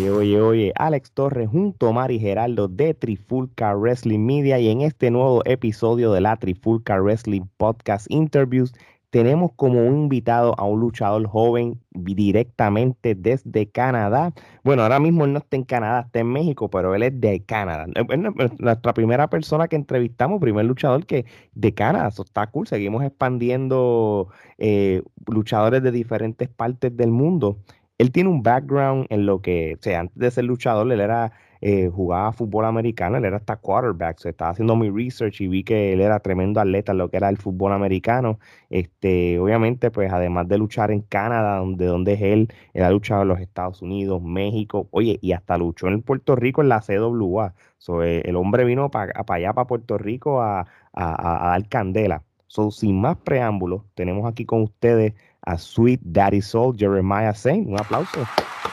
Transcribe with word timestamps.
Oye, 0.00 0.10
oye, 0.10 0.40
oye, 0.40 0.72
Alex 0.76 1.12
Torres 1.12 1.50
junto 1.50 1.88
a 1.88 1.92
Mari 1.92 2.18
Geraldo 2.18 2.68
de 2.68 2.94
Trifulca 2.94 3.74
Wrestling 3.74 4.20
Media 4.20 4.58
y 4.58 4.70
en 4.70 4.80
este 4.80 5.10
nuevo 5.10 5.42
episodio 5.44 6.10
de 6.12 6.22
la 6.22 6.36
Trifulca 6.36 6.98
Wrestling 6.98 7.42
Podcast 7.58 8.06
Interviews 8.08 8.72
tenemos 9.10 9.50
como 9.56 9.84
un 9.86 10.04
invitado 10.04 10.54
a 10.56 10.64
un 10.64 10.80
luchador 10.80 11.26
joven 11.26 11.80
directamente 11.90 13.14
desde 13.14 13.68
Canadá. 13.68 14.32
Bueno, 14.62 14.82
ahora 14.82 15.00
mismo 15.00 15.24
él 15.24 15.32
no 15.32 15.40
está 15.40 15.56
en 15.56 15.64
Canadá, 15.64 16.02
está 16.06 16.20
en 16.20 16.28
México, 16.28 16.70
pero 16.70 16.94
él 16.94 17.02
es 17.02 17.20
de 17.20 17.44
Canadá. 17.44 17.86
Es 17.94 18.60
nuestra 18.60 18.94
primera 18.94 19.28
persona 19.28 19.68
que 19.68 19.76
entrevistamos, 19.76 20.40
primer 20.40 20.64
luchador 20.64 21.04
que 21.06 21.26
de 21.54 21.74
Canadá. 21.74 22.08
Eso 22.08 22.22
está 22.22 22.46
cool. 22.46 22.68
Seguimos 22.68 23.04
expandiendo 23.04 24.28
eh, 24.58 25.02
luchadores 25.26 25.82
de 25.82 25.90
diferentes 25.90 26.48
partes 26.48 26.96
del 26.96 27.10
mundo. 27.10 27.58
Él 28.00 28.12
tiene 28.12 28.30
un 28.30 28.42
background 28.42 29.06
en 29.10 29.26
lo 29.26 29.42
que, 29.42 29.76
o 29.78 29.82
sea, 29.82 30.00
antes 30.00 30.18
de 30.18 30.30
ser 30.30 30.44
luchador, 30.44 30.90
él 30.90 31.00
era 31.00 31.32
eh, 31.60 31.90
jugaba 31.92 32.32
fútbol 32.32 32.64
americano, 32.64 33.18
él 33.18 33.24
era 33.26 33.36
hasta 33.36 33.56
quarterback, 33.56 34.18
se 34.18 34.30
estaba 34.30 34.52
haciendo 34.52 34.74
mi 34.74 34.88
research 34.88 35.42
y 35.42 35.48
vi 35.48 35.62
que 35.62 35.92
él 35.92 36.00
era 36.00 36.18
tremendo 36.20 36.58
atleta 36.60 36.92
en 36.92 36.98
lo 36.98 37.10
que 37.10 37.18
era 37.18 37.28
el 37.28 37.36
fútbol 37.36 37.72
americano. 37.74 38.38
Este, 38.70 39.38
obviamente, 39.38 39.90
pues 39.90 40.10
además 40.10 40.48
de 40.48 40.56
luchar 40.56 40.90
en 40.90 41.02
Canadá, 41.02 41.58
donde, 41.58 41.84
donde 41.84 42.14
es 42.14 42.22
él, 42.22 42.48
él 42.72 42.84
ha 42.84 42.90
luchado 42.90 43.22
en 43.22 43.28
los 43.28 43.40
Estados 43.40 43.82
Unidos, 43.82 44.22
México, 44.22 44.88
oye, 44.92 45.18
y 45.20 45.32
hasta 45.32 45.58
luchó 45.58 45.88
en 45.88 46.00
Puerto 46.00 46.36
Rico 46.36 46.62
en 46.62 46.70
la 46.70 46.80
CWA. 46.80 47.54
So, 47.76 48.02
eh, 48.02 48.22
el 48.24 48.36
hombre 48.36 48.64
vino 48.64 48.90
para 48.90 49.12
allá, 49.28 49.52
para 49.52 49.66
Puerto 49.66 49.98
Rico, 49.98 50.40
a, 50.40 50.66
dar 50.94 51.68
candela. 51.68 52.24
So, 52.46 52.70
sin 52.70 53.00
más 53.00 53.16
preámbulos, 53.18 53.82
tenemos 53.94 54.26
aquí 54.28 54.44
con 54.46 54.62
ustedes 54.62 55.14
a 55.46 55.58
Sweet 55.58 56.00
Daddy 56.12 56.40
Soul, 56.40 56.72
Jeremiah 56.72 57.34
Saint. 57.34 57.66
Un 57.68 57.76
aplauso. 57.78 58.26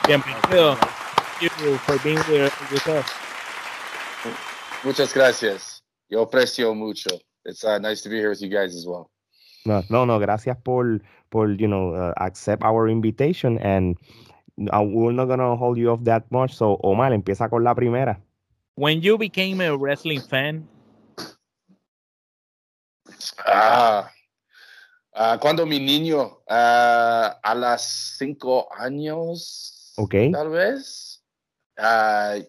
Bienvenido 0.06 0.76
you 1.40 1.78
for 1.78 1.98
being 2.02 2.18
here 2.24 2.50
with 2.70 2.86
us. 2.88 3.06
Muchas 4.84 5.12
gracias. 5.12 5.82
Yo 6.08 6.24
aprecio 6.24 6.74
mucho. 6.74 7.10
It's 7.44 7.64
uh, 7.64 7.78
nice 7.78 8.02
to 8.02 8.08
be 8.08 8.16
here 8.16 8.30
with 8.30 8.42
you 8.42 8.48
guys 8.48 8.74
as 8.74 8.86
well. 8.86 9.10
No, 9.64 9.82
no, 9.90 10.04
no. 10.04 10.18
Gracias 10.18 10.56
por, 10.64 11.00
por 11.30 11.50
you 11.50 11.68
know, 11.68 11.94
uh, 11.94 12.14
accept 12.18 12.62
our 12.62 12.88
invitation 12.88 13.58
and 13.58 13.96
uh, 14.72 14.82
we're 14.82 15.12
not 15.12 15.26
gonna 15.26 15.56
hold 15.56 15.78
you 15.78 15.90
off 15.90 16.02
that 16.04 16.30
much. 16.30 16.54
So, 16.54 16.80
Omar, 16.82 17.12
empieza 17.12 17.48
con 17.48 17.62
la 17.64 17.74
primera. 17.74 18.18
When 18.76 19.00
you 19.02 19.18
became 19.18 19.60
a 19.60 19.76
wrestling 19.76 20.20
fan. 20.20 20.66
Ah, 23.46 24.10
uh, 25.18 25.38
cuando 25.40 25.66
mi 25.66 25.78
niño 25.80 26.22
uh, 26.48 27.34
a 27.42 27.54
las 27.54 28.16
cinco 28.18 28.68
años, 28.72 29.92
okay. 29.96 30.30
tal 30.30 30.50
vez. 30.50 31.22
Uh, 31.76 32.42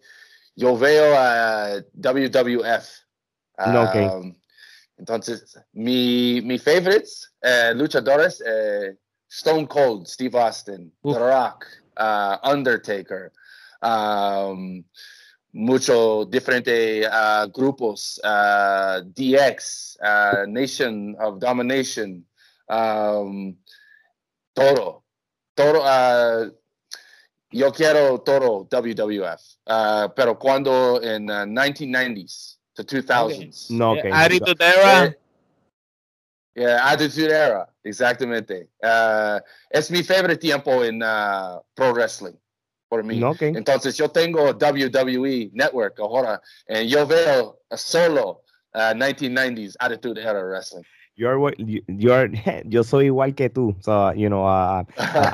yo 0.59 0.75
veo 0.75 1.15
a 1.17 1.81
WWF. 1.93 2.85
Um, 3.57 4.35
entonces, 4.97 5.57
mi, 5.71 6.41
mi 6.41 6.59
favorites, 6.59 7.31
eh, 7.41 7.71
luchadores, 7.73 8.41
eh, 8.45 8.97
Stone 9.29 9.67
Cold, 9.67 10.07
Steve 10.07 10.35
Austin, 10.37 10.91
The 11.03 11.17
Rock, 11.17 11.65
uh, 11.95 12.37
Undertaker, 12.43 13.31
um, 13.81 14.83
mucho 15.53 16.25
diferente 16.25 17.05
uh, 17.07 17.47
grupos, 17.47 18.19
uh, 18.23 19.01
DX, 19.15 19.97
uh, 20.01 20.45
Nation 20.47 21.15
of 21.19 21.39
Domination, 21.39 22.25
um, 22.69 23.57
todo, 24.53 25.03
todo, 25.55 25.81
uh, 25.81 26.51
yo 27.51 27.71
quiero 27.71 28.19
todo 28.21 28.67
WWF, 28.69 29.41
uh, 29.65 30.13
pero 30.15 30.37
cuando 30.37 31.01
en 31.01 31.29
uh, 31.29 31.45
1990s 31.45 32.57
to 32.75 32.83
2000s. 32.83 33.71
No, 33.71 33.93
okay. 33.93 34.11
Attitude 34.11 34.61
Era. 34.61 35.05
Eh, 35.05 35.17
yeah, 36.55 36.91
Attitude 36.91 37.31
Era, 37.31 37.67
exactamente. 37.83 38.69
Uh, 38.83 39.39
es 39.69 39.89
mi 39.89 40.03
favorite 40.03 40.39
tiempo 40.39 40.83
en 40.83 41.01
uh, 41.01 41.59
pro 41.75 41.93
wrestling 41.93 42.37
por 42.87 43.03
mí. 43.03 43.23
Okay. 43.23 43.49
Entonces 43.55 43.97
yo 43.97 44.09
tengo 44.09 44.51
WWE 44.51 45.51
Network 45.53 45.99
ahora 45.99 46.41
y 46.67 46.87
yo 46.87 47.05
veo 47.05 47.61
solo 47.75 48.43
1990s 48.73 49.73
uh, 49.73 49.77
Attitude 49.79 50.21
Era 50.21 50.43
Wrestling 50.43 50.83
you're 51.19 51.53
you're 51.87 52.31
yo 52.65 52.83
soy 52.83 53.07
igual 53.07 53.35
que 53.35 53.49
tú 53.49 53.75
so 53.81 54.13
you 54.13 54.29
know 54.29 54.47
uh, 54.47 54.83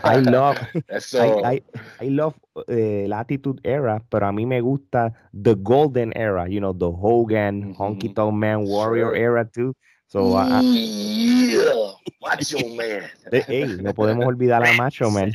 I 0.04 0.18
love 0.26 0.58
so, 1.00 1.44
I, 1.46 1.54
I, 1.54 1.62
I, 2.02 2.10
love 2.10 2.34
uh, 2.56 3.08
la 3.08 3.20
attitude 3.20 3.62
era 3.64 4.02
pero 4.10 4.28
a 4.28 4.32
mí 4.32 4.48
me 4.48 4.62
gusta 4.62 5.14
the 5.34 5.56
golden 5.56 6.12
era 6.18 6.50
you 6.50 6.60
know 6.60 6.74
the 6.74 6.90
Hogan 6.90 7.56
mm 7.56 7.74
-hmm. 7.74 7.78
Honky 7.78 8.10
Tonk 8.16 8.34
Man 8.34 8.66
Warrior 8.66 9.14
sure. 9.14 9.20
era 9.20 9.46
too. 9.46 9.74
So 10.08 10.38
uh, 10.38 10.62
yeah. 10.62 11.94
Macho 12.22 12.62
Man. 12.76 13.04
Hey 13.48 13.78
no 13.82 13.94
podemos 13.94 14.26
olvidar 14.26 14.66
a 14.66 14.74
Macho 14.74 15.10
Man. 15.12 15.34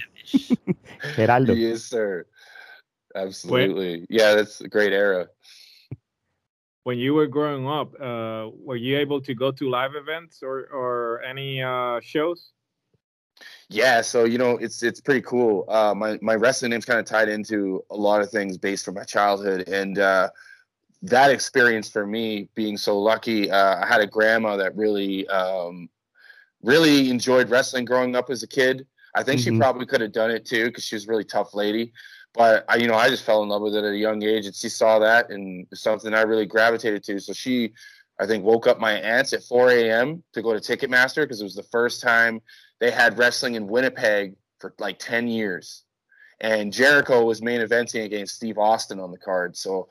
Geraldo. 1.14 1.54
Yes 1.54 1.84
sir. 1.84 2.26
Absolutely. 3.14 4.06
Yeah 4.08 4.34
that's 4.34 4.60
a 4.60 4.68
great 4.68 4.92
era 4.92 5.28
when 6.90 6.98
you 6.98 7.14
were 7.14 7.28
growing 7.28 7.68
up, 7.68 7.94
uh, 8.00 8.50
were 8.66 8.74
you 8.74 8.98
able 8.98 9.20
to 9.20 9.32
go 9.32 9.52
to 9.52 9.70
live 9.70 9.94
events 9.94 10.42
or 10.42 10.66
or 10.72 11.22
any 11.22 11.62
uh, 11.62 12.00
shows? 12.02 12.50
Yeah, 13.68 14.00
so 14.00 14.24
you 14.24 14.38
know 14.38 14.56
it's 14.56 14.82
it's 14.82 15.00
pretty 15.00 15.20
cool. 15.20 15.66
Uh, 15.68 15.94
my 15.96 16.18
my 16.20 16.34
wrestling 16.34 16.72
name's 16.72 16.84
kind 16.84 16.98
of 16.98 17.06
tied 17.06 17.28
into 17.28 17.84
a 17.90 17.96
lot 17.96 18.22
of 18.22 18.28
things 18.28 18.58
based 18.58 18.84
from 18.84 18.94
my 18.94 19.04
childhood, 19.04 19.68
and 19.68 20.00
uh, 20.00 20.30
that 21.02 21.30
experience 21.30 21.88
for 21.88 22.04
me 22.04 22.48
being 22.56 22.76
so 22.76 22.98
lucky. 22.98 23.48
Uh, 23.48 23.76
I 23.84 23.86
had 23.86 24.00
a 24.00 24.06
grandma 24.08 24.56
that 24.56 24.74
really 24.74 25.28
um, 25.28 25.88
really 26.60 27.08
enjoyed 27.08 27.50
wrestling 27.50 27.84
growing 27.84 28.16
up 28.16 28.30
as 28.30 28.42
a 28.42 28.48
kid. 28.48 28.84
I 29.14 29.22
think 29.22 29.40
mm-hmm. 29.40 29.54
she 29.54 29.60
probably 29.60 29.86
could 29.86 30.00
have 30.00 30.12
done 30.12 30.32
it 30.32 30.44
too 30.44 30.64
because 30.64 30.82
she 30.82 30.96
was 30.96 31.06
a 31.06 31.08
really 31.08 31.28
tough 31.36 31.54
lady. 31.54 31.92
But 32.32 32.64
I, 32.68 32.76
you 32.76 32.86
know, 32.86 32.94
I 32.94 33.08
just 33.08 33.24
fell 33.24 33.42
in 33.42 33.48
love 33.48 33.62
with 33.62 33.74
it 33.74 33.84
at 33.84 33.92
a 33.92 33.98
young 33.98 34.22
age, 34.22 34.46
and 34.46 34.54
she 34.54 34.68
saw 34.68 34.98
that, 35.00 35.30
and 35.30 35.66
something 35.74 36.14
I 36.14 36.22
really 36.22 36.46
gravitated 36.46 37.02
to. 37.04 37.18
So 37.18 37.32
she, 37.32 37.72
I 38.20 38.26
think, 38.26 38.44
woke 38.44 38.66
up 38.66 38.78
my 38.78 38.92
aunts 38.92 39.32
at 39.32 39.42
4 39.42 39.70
a.m. 39.70 40.22
to 40.34 40.42
go 40.42 40.56
to 40.56 40.60
Ticketmaster 40.60 41.22
because 41.22 41.40
it 41.40 41.44
was 41.44 41.56
the 41.56 41.64
first 41.64 42.00
time 42.00 42.40
they 42.78 42.90
had 42.90 43.18
wrestling 43.18 43.56
in 43.56 43.66
Winnipeg 43.66 44.36
for 44.58 44.74
like 44.78 44.98
10 44.98 45.26
years, 45.26 45.84
and 46.40 46.72
Jericho 46.72 47.24
was 47.24 47.42
main 47.42 47.60
eventing 47.60 48.04
against 48.04 48.36
Steve 48.36 48.58
Austin 48.58 49.00
on 49.00 49.10
the 49.10 49.18
card. 49.18 49.56
So 49.56 49.88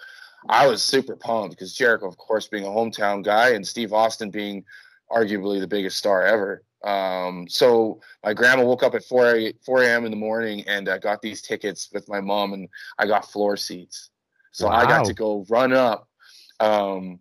I 0.48 0.68
was 0.68 0.82
super 0.82 1.16
pumped 1.16 1.58
because 1.58 1.74
Jericho, 1.74 2.08
of 2.08 2.18
course, 2.18 2.48
being 2.48 2.66
a 2.66 2.70
hometown 2.70 3.24
guy, 3.24 3.50
and 3.50 3.68
Steve 3.68 3.92
Austin 3.92 4.30
being 4.30 4.64
arguably 5.12 5.60
the 5.60 5.68
biggest 5.68 5.98
star 5.98 6.24
ever. 6.24 6.64
Um, 6.84 7.48
so 7.48 8.02
my 8.24 8.34
grandma 8.34 8.64
woke 8.64 8.84
up 8.84 8.96
at 8.96 9.04
4 9.04 9.36
a, 9.36 9.54
4 9.66 9.84
a.m. 9.84 10.06
in 10.06 10.12
the 10.12 10.18
morning 10.18 10.64
and 10.68 10.88
uh, 10.88 10.98
got 10.98 11.22
these 11.22 11.42
tickets 11.42 11.90
with 11.94 12.08
my 12.08 12.22
mom, 12.22 12.54
and 12.54 12.70
I 12.98 13.08
got 13.08 13.30
floor 13.30 13.58
seats. 13.58 14.10
So 14.52 14.68
wow. 14.68 14.76
I 14.76 14.86
got 14.86 15.06
to 15.06 15.14
go 15.14 15.46
run 15.50 15.74
up. 15.74 16.08
Um, 16.60 17.20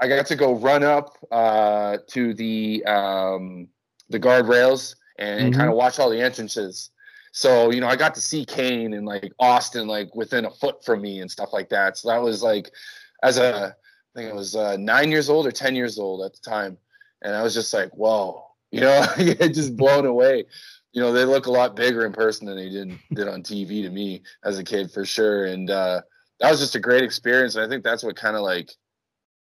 I 0.00 0.08
got 0.08 0.26
to 0.26 0.36
go 0.36 0.54
run 0.54 0.82
up 0.82 1.16
uh, 1.30 1.98
to 2.08 2.34
the 2.34 2.84
um, 2.84 3.68
the 4.08 4.20
guardrails 4.20 4.94
and, 5.18 5.40
mm-hmm. 5.40 5.58
kind 5.58 5.70
of 5.70 5.76
watch 5.76 5.98
all 5.98 6.10
the 6.10 6.20
entrances. 6.20 6.90
So 7.32 7.70
you 7.70 7.80
know, 7.80 7.88
I 7.88 7.96
got 7.96 8.14
to 8.14 8.20
see 8.20 8.44
Kane 8.44 8.94
and 8.94 9.06
like 9.06 9.32
Austin 9.38 9.86
like 9.86 10.14
within 10.14 10.44
a 10.44 10.50
foot 10.50 10.84
from 10.84 11.02
me 11.02 11.20
and 11.20 11.30
stuff 11.30 11.50
like 11.52 11.68
that. 11.70 11.96
So 11.96 12.08
that 12.08 12.20
was 12.20 12.42
like, 12.42 12.70
as 13.22 13.38
a 13.38 13.74
I 14.14 14.18
think 14.18 14.30
I 14.30 14.34
was 14.34 14.56
uh, 14.56 14.76
nine 14.78 15.10
years 15.10 15.30
old 15.30 15.46
or 15.46 15.52
ten 15.52 15.76
years 15.76 15.98
old 15.98 16.24
at 16.24 16.32
the 16.32 16.50
time, 16.50 16.76
and 17.22 17.34
I 17.34 17.42
was 17.42 17.54
just 17.54 17.72
like, 17.72 17.90
whoa 17.90 18.45
you 18.70 18.80
know, 18.80 19.06
just 19.16 19.76
blown 19.76 20.06
away. 20.06 20.44
You 20.92 21.02
know, 21.02 21.12
they 21.12 21.24
look 21.24 21.46
a 21.46 21.52
lot 21.52 21.76
bigger 21.76 22.06
in 22.06 22.12
person 22.12 22.46
than 22.46 22.56
they 22.56 22.70
did 22.70 22.98
did 23.14 23.28
on 23.28 23.42
TV 23.42 23.82
to 23.82 23.90
me 23.90 24.22
as 24.44 24.58
a 24.58 24.64
kid 24.64 24.90
for 24.90 25.04
sure. 25.04 25.44
And 25.46 25.70
uh, 25.70 26.02
that 26.40 26.50
was 26.50 26.60
just 26.60 26.74
a 26.74 26.80
great 26.80 27.02
experience. 27.02 27.54
And 27.54 27.64
I 27.64 27.68
think 27.68 27.84
that's 27.84 28.02
what 28.02 28.16
kind 28.16 28.36
of 28.36 28.42
like 28.42 28.72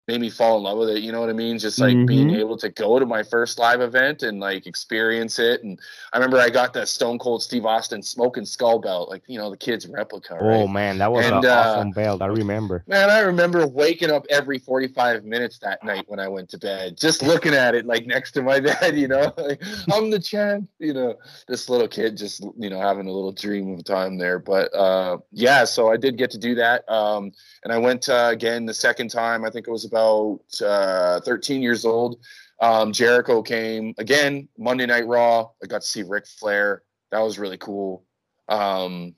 made 0.07 0.21
me 0.21 0.29
fall 0.29 0.57
in 0.57 0.63
love 0.63 0.77
with 0.77 0.89
it. 0.89 1.01
You 1.01 1.11
know 1.11 1.19
what 1.19 1.29
I 1.29 1.33
mean? 1.33 1.57
Just 1.57 1.79
like 1.79 1.95
mm-hmm. 1.95 2.05
being 2.05 2.29
able 2.31 2.57
to 2.57 2.69
go 2.69 2.99
to 2.99 3.05
my 3.05 3.23
first 3.23 3.57
live 3.57 3.81
event 3.81 4.21
and 4.23 4.39
like 4.39 4.67
experience 4.67 5.39
it. 5.39 5.63
And 5.63 5.79
I 6.13 6.17
remember 6.17 6.37
I 6.37 6.49
got 6.49 6.73
that 6.73 6.87
Stone 6.87 7.19
Cold 7.19 7.41
Steve 7.41 7.65
Austin 7.65 8.03
smoking 8.03 8.45
skull 8.45 8.79
belt, 8.79 9.09
like 9.09 9.23
you 9.27 9.39
know 9.39 9.49
the 9.49 9.57
kid's 9.57 9.87
replica. 9.87 10.35
Right? 10.35 10.57
Oh 10.57 10.67
man, 10.67 10.99
that 10.99 11.11
was 11.11 11.25
and, 11.25 11.43
an 11.43 11.45
uh, 11.45 11.53
awesome 11.55 11.91
belt. 11.91 12.21
I 12.21 12.27
remember. 12.27 12.83
Man, 12.87 13.09
I 13.09 13.19
remember 13.21 13.65
waking 13.65 14.11
up 14.11 14.25
every 14.29 14.59
forty-five 14.59 15.25
minutes 15.25 15.57
that 15.59 15.83
night 15.83 16.05
when 16.07 16.19
I 16.19 16.27
went 16.27 16.49
to 16.49 16.59
bed, 16.59 16.97
just 16.97 17.23
looking 17.23 17.53
at 17.53 17.73
it 17.73 17.85
like 17.85 18.05
next 18.05 18.33
to 18.33 18.43
my 18.43 18.59
bed. 18.81 18.95
You 18.95 19.07
know, 19.07 19.33
like, 19.37 19.61
I'm 19.91 20.11
the 20.11 20.19
champ. 20.19 20.69
You 20.77 20.93
know, 20.93 21.15
this 21.47 21.67
little 21.67 21.87
kid 21.87 22.15
just 22.17 22.43
you 22.57 22.69
know 22.69 22.79
having 22.79 23.07
a 23.07 23.11
little 23.11 23.31
dream 23.31 23.73
of 23.73 23.83
time 23.83 24.17
there. 24.17 24.37
But 24.37 24.73
uh, 24.75 25.17
yeah, 25.31 25.65
so 25.65 25.91
I 25.91 25.97
did 25.97 26.17
get 26.17 26.29
to 26.31 26.37
do 26.37 26.53
that, 26.55 26.87
um, 26.89 27.31
and 27.63 27.73
I 27.73 27.79
went 27.79 28.07
uh, 28.07 28.29
again 28.31 28.67
the 28.67 28.73
second 28.73 29.09
time. 29.09 29.43
I 29.43 29.49
think 29.49 29.67
it 29.67 29.71
was 29.71 29.85
about 29.85 29.94
about 29.95 30.41
uh, 30.61 31.21
13 31.21 31.61
years 31.61 31.85
old. 31.85 32.19
Um, 32.59 32.91
Jericho 32.91 33.41
came 33.41 33.93
again 33.97 34.47
Monday 34.57 34.85
Night 34.85 35.07
Raw. 35.07 35.49
I 35.63 35.67
got 35.67 35.81
to 35.81 35.87
see 35.87 36.03
Ric 36.03 36.27
Flair. 36.27 36.83
That 37.11 37.19
was 37.19 37.39
really 37.39 37.57
cool. 37.57 38.03
Um, 38.49 39.15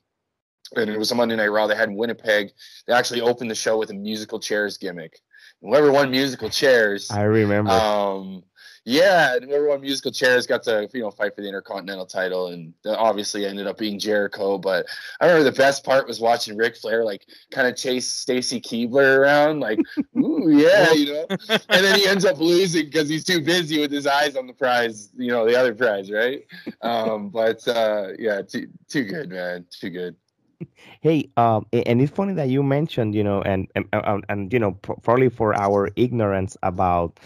and 0.76 0.90
it 0.90 0.98
was 0.98 1.10
a 1.10 1.14
Monday 1.14 1.36
Night 1.36 1.48
Raw. 1.48 1.66
They 1.66 1.76
had 1.76 1.88
in 1.88 1.96
Winnipeg. 1.96 2.50
They 2.86 2.92
actually 2.92 3.20
opened 3.20 3.50
the 3.50 3.54
show 3.54 3.78
with 3.78 3.90
a 3.90 3.94
musical 3.94 4.38
chairs 4.38 4.76
gimmick. 4.78 5.18
Whoever 5.60 5.90
won 5.90 6.10
musical 6.10 6.50
chairs, 6.50 7.10
I 7.10 7.22
remember. 7.22 7.70
Um, 7.70 8.44
yeah, 8.88 9.36
and 9.36 9.44
whoever 9.44 9.68
won 9.68 9.82
musical 9.82 10.10
chairs 10.10 10.46
got 10.46 10.62
to 10.62 10.88
you 10.94 11.02
know 11.02 11.10
fight 11.10 11.34
for 11.34 11.42
the 11.42 11.46
Intercontinental 11.46 12.06
title, 12.06 12.46
and 12.46 12.72
obviously 12.86 13.44
ended 13.44 13.66
up 13.66 13.76
being 13.76 13.98
Jericho. 13.98 14.56
But 14.56 14.86
I 15.20 15.26
remember 15.26 15.44
the 15.44 15.56
best 15.56 15.84
part 15.84 16.06
was 16.06 16.20
watching 16.20 16.56
Ric 16.56 16.74
Flair 16.74 17.04
like 17.04 17.26
kind 17.50 17.68
of 17.68 17.76
chase 17.76 18.10
Stacy 18.10 18.62
Keibler 18.62 19.18
around, 19.18 19.60
like, 19.60 19.78
ooh 20.16 20.48
yeah, 20.48 20.90
you 20.92 21.12
know, 21.12 21.26
and 21.28 21.84
then 21.84 21.98
he 21.98 22.06
ends 22.06 22.24
up 22.24 22.38
losing 22.38 22.86
because 22.86 23.10
he's 23.10 23.24
too 23.24 23.42
busy 23.42 23.78
with 23.78 23.92
his 23.92 24.06
eyes 24.06 24.36
on 24.36 24.46
the 24.46 24.54
prize, 24.54 25.10
you 25.18 25.30
know, 25.30 25.44
the 25.44 25.54
other 25.54 25.74
prize, 25.74 26.10
right? 26.10 26.46
Um, 26.80 27.28
but 27.28 27.68
uh, 27.68 28.12
yeah, 28.18 28.40
too 28.40 28.68
too 28.88 29.04
good, 29.04 29.28
man, 29.28 29.66
too 29.70 29.90
good. 29.90 30.16
Hey, 31.00 31.30
um, 31.36 31.66
and 31.72 32.00
it's 32.00 32.12
funny 32.12 32.32
that 32.34 32.48
you 32.48 32.62
mentioned, 32.62 33.14
you 33.14 33.22
know, 33.22 33.42
and 33.42 33.68
and, 33.76 33.86
and, 33.92 34.24
and 34.28 34.52
you 34.52 34.58
know, 34.58 34.72
probably 34.72 35.28
for 35.28 35.54
our 35.54 35.90
ignorance 35.96 36.56
about 36.62 37.20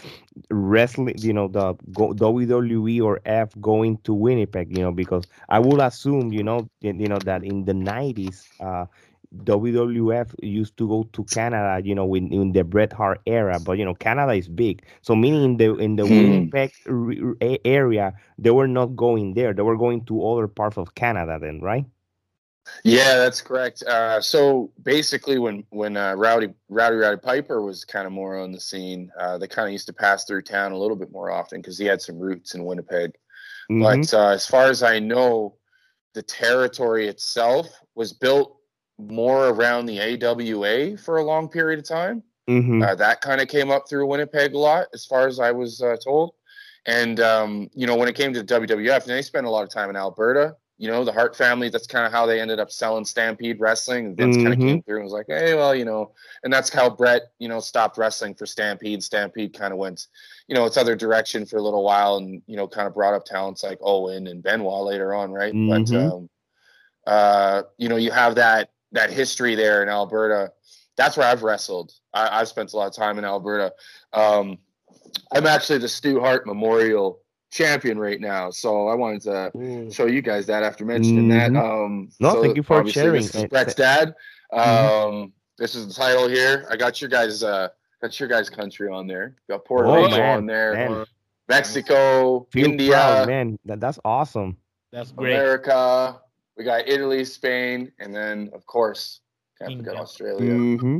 wrestling, 0.51 1.15
you 1.17 1.33
know, 1.33 1.47
the 1.47 1.73
WWE 1.75 3.01
or 3.01 3.19
F 3.25 3.49
going 3.59 3.97
to 4.03 4.13
Winnipeg, 4.13 4.75
you 4.77 4.83
know, 4.83 4.91
because 4.91 5.25
I 5.49 5.59
would 5.59 5.79
assume, 5.81 6.31
you 6.31 6.43
know, 6.43 6.69
you 6.81 7.07
know 7.07 7.17
that 7.25 7.43
in 7.43 7.65
the 7.65 7.73
'90s, 7.73 8.45
uh, 8.59 8.85
WWF 9.43 10.35
used 10.43 10.77
to 10.77 10.87
go 10.87 11.03
to 11.13 11.23
Canada, 11.25 11.81
you 11.83 11.95
know, 11.95 12.13
in, 12.13 12.31
in 12.31 12.51
the 12.51 12.63
Bret 12.63 12.93
Hart 12.93 13.21
era, 13.25 13.59
but 13.59 13.79
you 13.79 13.85
know, 13.85 13.95
Canada 13.95 14.33
is 14.33 14.47
big. 14.47 14.83
So 15.01 15.15
meaning 15.15 15.43
in 15.43 15.57
the 15.57 15.75
in 15.77 15.95
the 15.95 16.05
hmm. 16.05 16.29
Winnipeg 16.29 16.71
area, 17.65 18.13
they 18.37 18.51
were 18.51 18.67
not 18.67 18.95
going 18.95 19.33
there; 19.33 19.53
they 19.53 19.63
were 19.63 19.77
going 19.77 20.05
to 20.05 20.23
other 20.27 20.47
parts 20.47 20.77
of 20.77 20.93
Canada, 20.93 21.39
then, 21.41 21.59
right? 21.61 21.85
Yeah, 22.83 23.17
that's 23.17 23.41
correct. 23.41 23.83
Uh, 23.83 24.21
so 24.21 24.71
basically, 24.81 25.39
when 25.39 25.63
when 25.69 25.97
uh, 25.97 26.15
Rowdy 26.15 26.49
Rowdy 26.69 26.97
Roddy 26.97 27.17
Piper 27.17 27.61
was 27.61 27.85
kind 27.85 28.05
of 28.05 28.13
more 28.13 28.37
on 28.37 28.51
the 28.51 28.59
scene, 28.59 29.11
uh, 29.19 29.37
they 29.37 29.47
kind 29.47 29.67
of 29.67 29.71
used 29.71 29.87
to 29.87 29.93
pass 29.93 30.25
through 30.25 30.43
town 30.43 30.71
a 30.71 30.77
little 30.77 30.95
bit 30.95 31.11
more 31.11 31.31
often 31.31 31.61
because 31.61 31.77
he 31.77 31.85
had 31.85 32.01
some 32.01 32.19
roots 32.19 32.55
in 32.55 32.65
Winnipeg. 32.65 33.11
Mm-hmm. 33.71 33.81
But 33.81 34.13
uh, 34.13 34.29
as 34.29 34.45
far 34.45 34.65
as 34.65 34.83
I 34.83 34.99
know, 34.99 35.55
the 36.13 36.23
territory 36.23 37.07
itself 37.07 37.67
was 37.95 38.13
built 38.13 38.57
more 38.97 39.49
around 39.49 39.85
the 39.85 39.99
AWA 39.99 40.97
for 40.97 41.17
a 41.17 41.23
long 41.23 41.49
period 41.49 41.79
of 41.79 41.87
time. 41.87 42.23
Mm-hmm. 42.49 42.81
Uh, 42.81 42.95
that 42.95 43.21
kind 43.21 43.41
of 43.41 43.47
came 43.47 43.71
up 43.71 43.87
through 43.89 44.07
Winnipeg 44.07 44.53
a 44.53 44.57
lot, 44.57 44.87
as 44.93 45.05
far 45.05 45.27
as 45.27 45.39
I 45.39 45.51
was 45.51 45.81
uh, 45.81 45.95
told. 46.03 46.33
And 46.85 47.19
um, 47.21 47.69
you 47.73 47.87
know, 47.87 47.95
when 47.95 48.09
it 48.09 48.15
came 48.15 48.33
to 48.33 48.43
WWF, 48.43 49.05
they 49.05 49.21
spent 49.21 49.47
a 49.47 49.49
lot 49.49 49.63
of 49.63 49.69
time 49.69 49.89
in 49.89 49.95
Alberta 49.95 50.55
you 50.83 50.91
know, 50.91 51.05
the 51.05 51.13
Hart 51.13 51.33
family, 51.33 51.69
that's 51.69 51.87
kind 51.87 52.05
of 52.05 52.11
how 52.11 52.25
they 52.25 52.41
ended 52.41 52.59
up 52.59 52.69
selling 52.69 53.05
Stampede 53.05 53.61
Wrestling. 53.61 54.17
Vince 54.17 54.35
mm-hmm. 54.35 54.43
kind 54.43 54.53
of 54.53 54.59
came 54.59 54.83
through 54.83 54.97
and 54.97 55.05
was 55.05 55.13
like, 55.13 55.27
hey, 55.29 55.55
well, 55.55 55.73
you 55.73 55.85
know, 55.85 56.11
and 56.43 56.51
that's 56.51 56.67
how 56.67 56.89
Bret, 56.89 57.31
you 57.39 57.47
know, 57.47 57.61
stopped 57.61 57.97
wrestling 57.97 58.35
for 58.35 58.45
Stampede. 58.45 59.01
Stampede 59.01 59.57
kind 59.57 59.71
of 59.71 59.79
went, 59.79 60.07
you 60.49 60.55
know, 60.55 60.65
its 60.65 60.75
other 60.75 60.93
direction 60.93 61.45
for 61.45 61.55
a 61.55 61.61
little 61.61 61.85
while 61.85 62.17
and, 62.17 62.41
you 62.47 62.57
know, 62.57 62.67
kind 62.67 62.85
of 62.85 62.93
brought 62.93 63.13
up 63.13 63.23
talents 63.23 63.63
like 63.63 63.79
Owen 63.81 64.27
and 64.27 64.43
Benoit 64.43 64.83
later 64.83 65.13
on, 65.13 65.31
right? 65.31 65.53
Mm-hmm. 65.53 65.95
But, 65.95 66.05
um, 66.05 66.29
uh, 67.07 67.61
you 67.77 67.87
know, 67.87 67.95
you 67.95 68.11
have 68.11 68.35
that 68.35 68.71
that 68.91 69.09
history 69.09 69.55
there 69.55 69.83
in 69.83 69.87
Alberta. 69.87 70.51
That's 70.97 71.15
where 71.15 71.27
I've 71.27 71.43
wrestled. 71.43 71.93
I, 72.13 72.39
have 72.39 72.49
spent 72.49 72.73
a 72.73 72.75
lot 72.75 72.87
of 72.87 72.93
time 72.93 73.17
in 73.17 73.23
Alberta. 73.23 73.71
Um, 74.11 74.57
I'm 75.31 75.47
actually 75.47 75.79
the 75.79 75.87
Stu 75.87 76.19
Hart 76.19 76.45
Memorial 76.45 77.22
champion 77.53 77.99
right 77.99 78.19
now. 78.19 78.49
So 78.49 78.87
I 78.87 78.95
wanted 78.95 79.21
to 79.23 79.51
mm. 79.55 79.93
show 79.93 80.07
you 80.07 80.21
guys 80.21 80.45
that 80.47 80.63
after 80.63 80.85
mentioning 80.85 81.29
mm-hmm. 81.29 81.53
that. 81.53 81.63
Um, 81.63 82.09
no, 82.19 82.33
so 82.33 82.41
thank 82.41 82.57
you 82.57 82.63
for 82.63 82.87
sharing. 82.87 83.21
This 83.21 83.35
is 83.35 83.45
Bret's 83.45 83.75
dad. 83.75 84.15
Mm-hmm. 84.51 84.59
Um, 84.59 85.13
mm-hmm. 85.13 85.29
This 85.57 85.75
is 85.75 85.87
the 85.87 85.93
title 85.93 86.27
here. 86.27 86.65
I 86.69 86.75
got 86.75 86.99
your 86.99 87.09
guys. 87.09 87.43
Uh, 87.43 87.69
got 88.01 88.19
your 88.19 88.27
guys' 88.27 88.49
country 88.49 88.89
on 88.89 89.07
there. 89.07 89.35
Got 89.49 89.65
Puerto 89.65 89.89
oh, 89.89 89.95
Rico 89.95 90.17
man, 90.17 90.37
on 90.37 90.45
there. 90.45 90.73
Man. 90.73 91.05
Mexico, 91.47 92.47
Feel 92.51 92.65
India, 92.65 92.91
proud, 92.91 93.27
man. 93.27 93.59
That, 93.65 93.79
that's 93.79 93.99
awesome. 94.03 94.57
That's 94.91 95.11
great. 95.11 95.33
America. 95.33 96.19
We 96.57 96.63
got 96.63 96.87
Italy, 96.87 97.25
Spain, 97.25 97.91
and 97.99 98.15
then 98.15 98.49
of 98.53 98.65
course, 98.65 99.21
can't 99.59 99.77
forget 99.77 99.95
Australia. 99.95 100.51
Mm-hmm. 100.51 100.99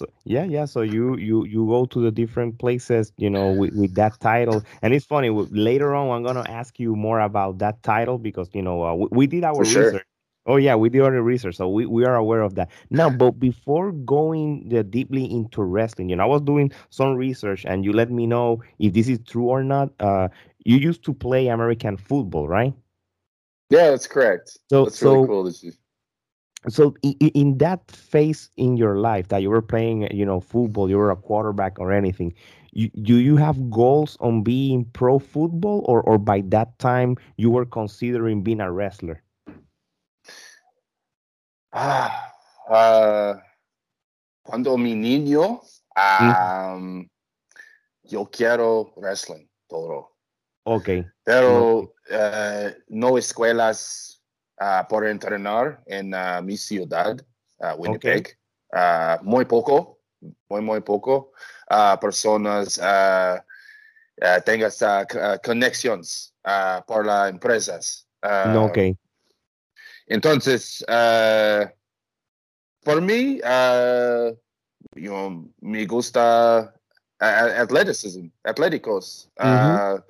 So 0.00 0.06
yeah, 0.24 0.44
yeah. 0.44 0.64
So 0.64 0.80
you 0.80 1.18
you 1.18 1.44
you 1.44 1.66
go 1.66 1.84
to 1.84 2.00
the 2.00 2.10
different 2.10 2.58
places, 2.58 3.12
you 3.18 3.28
know, 3.28 3.50
with, 3.50 3.74
with 3.74 3.94
that 3.96 4.18
title, 4.18 4.64
and 4.80 4.94
it's 4.94 5.04
funny. 5.04 5.28
Later 5.28 5.94
on, 5.94 6.08
I'm 6.16 6.22
gonna 6.22 6.48
ask 6.48 6.80
you 6.80 6.96
more 6.96 7.20
about 7.20 7.58
that 7.58 7.82
title 7.82 8.16
because 8.16 8.48
you 8.54 8.62
know 8.62 8.82
uh, 8.82 8.94
we, 8.94 9.08
we, 9.10 9.26
did 9.26 9.44
our 9.44 9.60
research. 9.60 10.02
Oh 10.46 10.56
yeah, 10.56 10.74
we 10.74 10.88
did 10.88 11.02
our 11.02 11.20
research, 11.20 11.56
so 11.56 11.68
we, 11.68 11.84
we 11.84 12.06
are 12.06 12.16
aware 12.16 12.40
of 12.40 12.54
that. 12.54 12.70
Now, 12.88 13.10
but 13.10 13.32
before 13.32 13.92
going 13.92 14.70
the, 14.70 14.82
deeply 14.82 15.30
into 15.30 15.62
wrestling, 15.62 16.08
you 16.08 16.16
know, 16.16 16.22
I 16.22 16.26
was 16.26 16.40
doing 16.40 16.72
some 16.88 17.14
research, 17.14 17.66
and 17.66 17.84
you 17.84 17.92
let 17.92 18.10
me 18.10 18.26
know 18.26 18.62
if 18.78 18.94
this 18.94 19.06
is 19.06 19.18
true 19.26 19.50
or 19.50 19.62
not. 19.62 19.90
Uh, 20.00 20.28
you 20.64 20.78
used 20.78 21.04
to 21.04 21.12
play 21.12 21.48
American 21.48 21.98
football, 21.98 22.48
right? 22.48 22.72
Yeah, 23.68 23.90
that's 23.90 24.06
correct. 24.06 24.56
So, 24.70 24.84
that's 24.84 25.02
really 25.02 25.24
so, 25.24 25.26
cool 25.26 25.46
so 26.68 26.94
in 27.02 27.56
that 27.58 27.90
phase 27.90 28.50
in 28.56 28.76
your 28.76 28.98
life 28.98 29.28
that 29.28 29.40
you 29.42 29.48
were 29.50 29.62
playing 29.62 30.06
you 30.14 30.26
know 30.26 30.40
football 30.40 30.90
you 30.90 30.96
were 30.98 31.10
a 31.10 31.16
quarterback 31.16 31.78
or 31.78 31.92
anything 31.92 32.34
you, 32.72 32.88
do 33.02 33.16
you 33.16 33.36
have 33.36 33.70
goals 33.70 34.16
on 34.20 34.42
being 34.42 34.84
pro 34.92 35.18
football 35.18 35.84
or, 35.86 36.02
or 36.02 36.18
by 36.18 36.42
that 36.46 36.78
time 36.78 37.16
you 37.36 37.50
were 37.50 37.64
considering 37.64 38.42
being 38.42 38.60
a 38.60 38.70
wrestler? 38.70 39.22
Ah 41.72 42.30
uh, 42.70 43.34
cuando 44.42 44.76
mi 44.76 44.94
niño 44.94 45.60
um, 45.96 47.08
yo 48.04 48.26
quiero 48.26 48.92
wrestling 48.96 49.48
todo 49.68 50.10
okay 50.64 51.04
pero 51.24 51.92
uh, 52.10 52.70
no 52.88 53.18
escuelas 53.18 54.19
uh, 54.60 54.86
por 54.88 55.06
entrenar 55.06 55.82
en 55.86 56.14
uh, 56.14 56.42
mi 56.42 56.56
ciudad, 56.56 57.16
uh, 57.58 57.74
Winnipeg. 57.76 58.38
Okay. 58.72 59.18
Muy 59.22 59.44
poco, 59.46 59.98
muy, 60.48 60.60
muy 60.60 60.80
poco. 60.80 61.32
Personas 62.00 62.78
uh, 62.78 63.40
conexiones 65.42 66.34
por 66.86 67.06
las 67.06 67.30
empresas. 67.30 68.06
No, 68.22 68.66
ok. 68.66 68.78
Entonces, 70.06 70.84
uh, 70.88 71.66
por 72.84 73.00
mí, 73.00 73.40
uh, 73.42 74.36
yo, 74.94 75.44
me 75.60 75.86
gusta 75.86 76.74
athleticism, 77.18 78.28
atléticos. 78.44 79.30
Uh. 79.38 80.00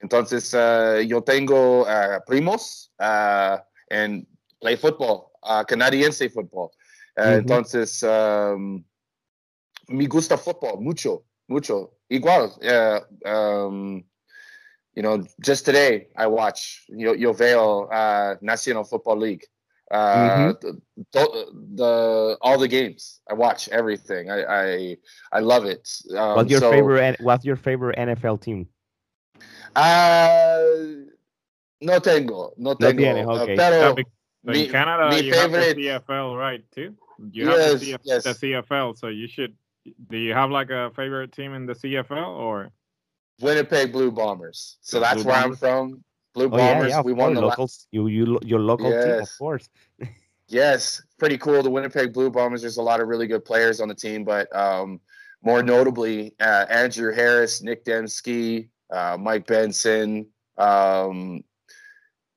Entonces, 0.00 0.52
uh, 0.54 1.00
yo 1.00 1.22
tengo 1.22 1.82
uh, 1.82 2.20
primos 2.26 2.92
uh, 2.98 3.58
and 3.92 4.26
play 4.60 4.74
football, 4.76 5.32
uh, 5.42 5.62
canadiense 5.64 6.32
football. 6.32 6.72
Uh, 7.16 7.22
mm-hmm. 7.22 7.46
Entonces, 7.46 8.02
um, 8.02 8.84
me 9.88 10.06
gusta 10.06 10.36
football 10.36 10.80
mucho, 10.80 11.22
mucho. 11.48 11.90
Igual, 12.10 12.58
uh, 12.64 13.28
um, 13.28 14.04
you 14.94 15.02
know, 15.02 15.24
just 15.40 15.64
today 15.64 16.08
I 16.16 16.26
watch 16.26 16.84
yo, 16.88 17.12
yo 17.12 17.32
veo 17.32 17.84
uh, 17.84 18.36
National 18.40 18.84
Football 18.84 19.18
League. 19.18 19.44
Uh, 19.90 20.54
mm-hmm. 20.54 20.70
the, 21.12 21.46
the, 21.74 22.38
all 22.40 22.58
the 22.58 22.68
games 22.68 23.20
I 23.28 23.34
watch 23.34 23.68
everything. 23.68 24.30
I 24.30 24.44
I, 24.44 24.96
I 25.32 25.40
love 25.40 25.66
it. 25.66 25.86
Um, 26.16 26.36
what's 26.36 26.50
your 26.50 26.60
so, 26.60 26.70
favorite? 26.70 27.20
What's 27.20 27.44
your 27.44 27.56
favorite 27.56 27.98
NFL 27.98 28.40
team? 28.40 28.68
Uh 29.74 31.01
no 31.82 32.00
tengo, 32.00 32.54
no 32.56 32.74
tengo. 32.74 33.02
No 33.02 33.14
tienes, 33.14 33.26
okay. 33.26 33.56
Pero 33.56 33.94
mi, 34.44 34.64
in 34.64 34.70
Canada, 34.70 35.10
mi 35.10 35.22
you 35.22 35.34
favorite... 35.34 35.66
have 35.66 35.76
the 35.76 36.12
CFL, 36.12 36.38
right? 36.38 36.64
Too. 36.74 36.94
You 37.30 37.50
yes, 37.50 37.70
have 37.70 37.80
the, 37.80 37.92
CF, 37.92 37.98
yes. 38.04 38.24
the 38.24 38.30
CFL, 38.30 38.98
so 38.98 39.08
you 39.08 39.28
should. 39.28 39.54
Do 40.08 40.16
you 40.16 40.32
have 40.32 40.50
like 40.50 40.70
a 40.70 40.90
favorite 40.94 41.32
team 41.32 41.54
in 41.54 41.66
the 41.66 41.74
CFL 41.74 42.28
or? 42.28 42.70
Winnipeg 43.40 43.92
Blue 43.92 44.12
Bombers. 44.12 44.76
So 44.80 45.00
that's 45.00 45.22
Blue 45.22 45.32
where 45.32 45.40
Bombers? 45.42 45.62
I'm 45.62 45.88
from. 45.90 46.04
Blue 46.34 46.48
Bombers. 46.48 46.84
Oh, 46.84 46.88
yeah, 46.88 46.96
yeah, 46.96 47.00
we 47.02 47.12
won 47.12 47.34
the 47.34 47.40
locals. 47.40 47.86
La- 47.92 48.02
you, 48.02 48.06
you, 48.06 48.38
your 48.42 48.60
local 48.60 48.90
yes. 48.90 49.04
team, 49.04 49.22
of 49.22 49.38
course. 49.38 49.68
yes, 50.48 51.02
pretty 51.18 51.36
cool. 51.38 51.62
The 51.62 51.70
Winnipeg 51.70 52.12
Blue 52.12 52.30
Bombers. 52.30 52.62
There's 52.62 52.76
a 52.76 52.82
lot 52.82 53.00
of 53.00 53.08
really 53.08 53.26
good 53.26 53.44
players 53.44 53.80
on 53.80 53.88
the 53.88 53.94
team, 53.94 54.24
but 54.24 54.54
um, 54.54 55.00
more 55.42 55.62
notably, 55.62 56.34
uh, 56.40 56.66
Andrew 56.70 57.12
Harris, 57.12 57.62
Nic 57.62 57.84
Demski, 57.84 58.68
uh, 58.90 59.16
Mike 59.18 59.46
Benson, 59.46 60.26
um, 60.56 61.42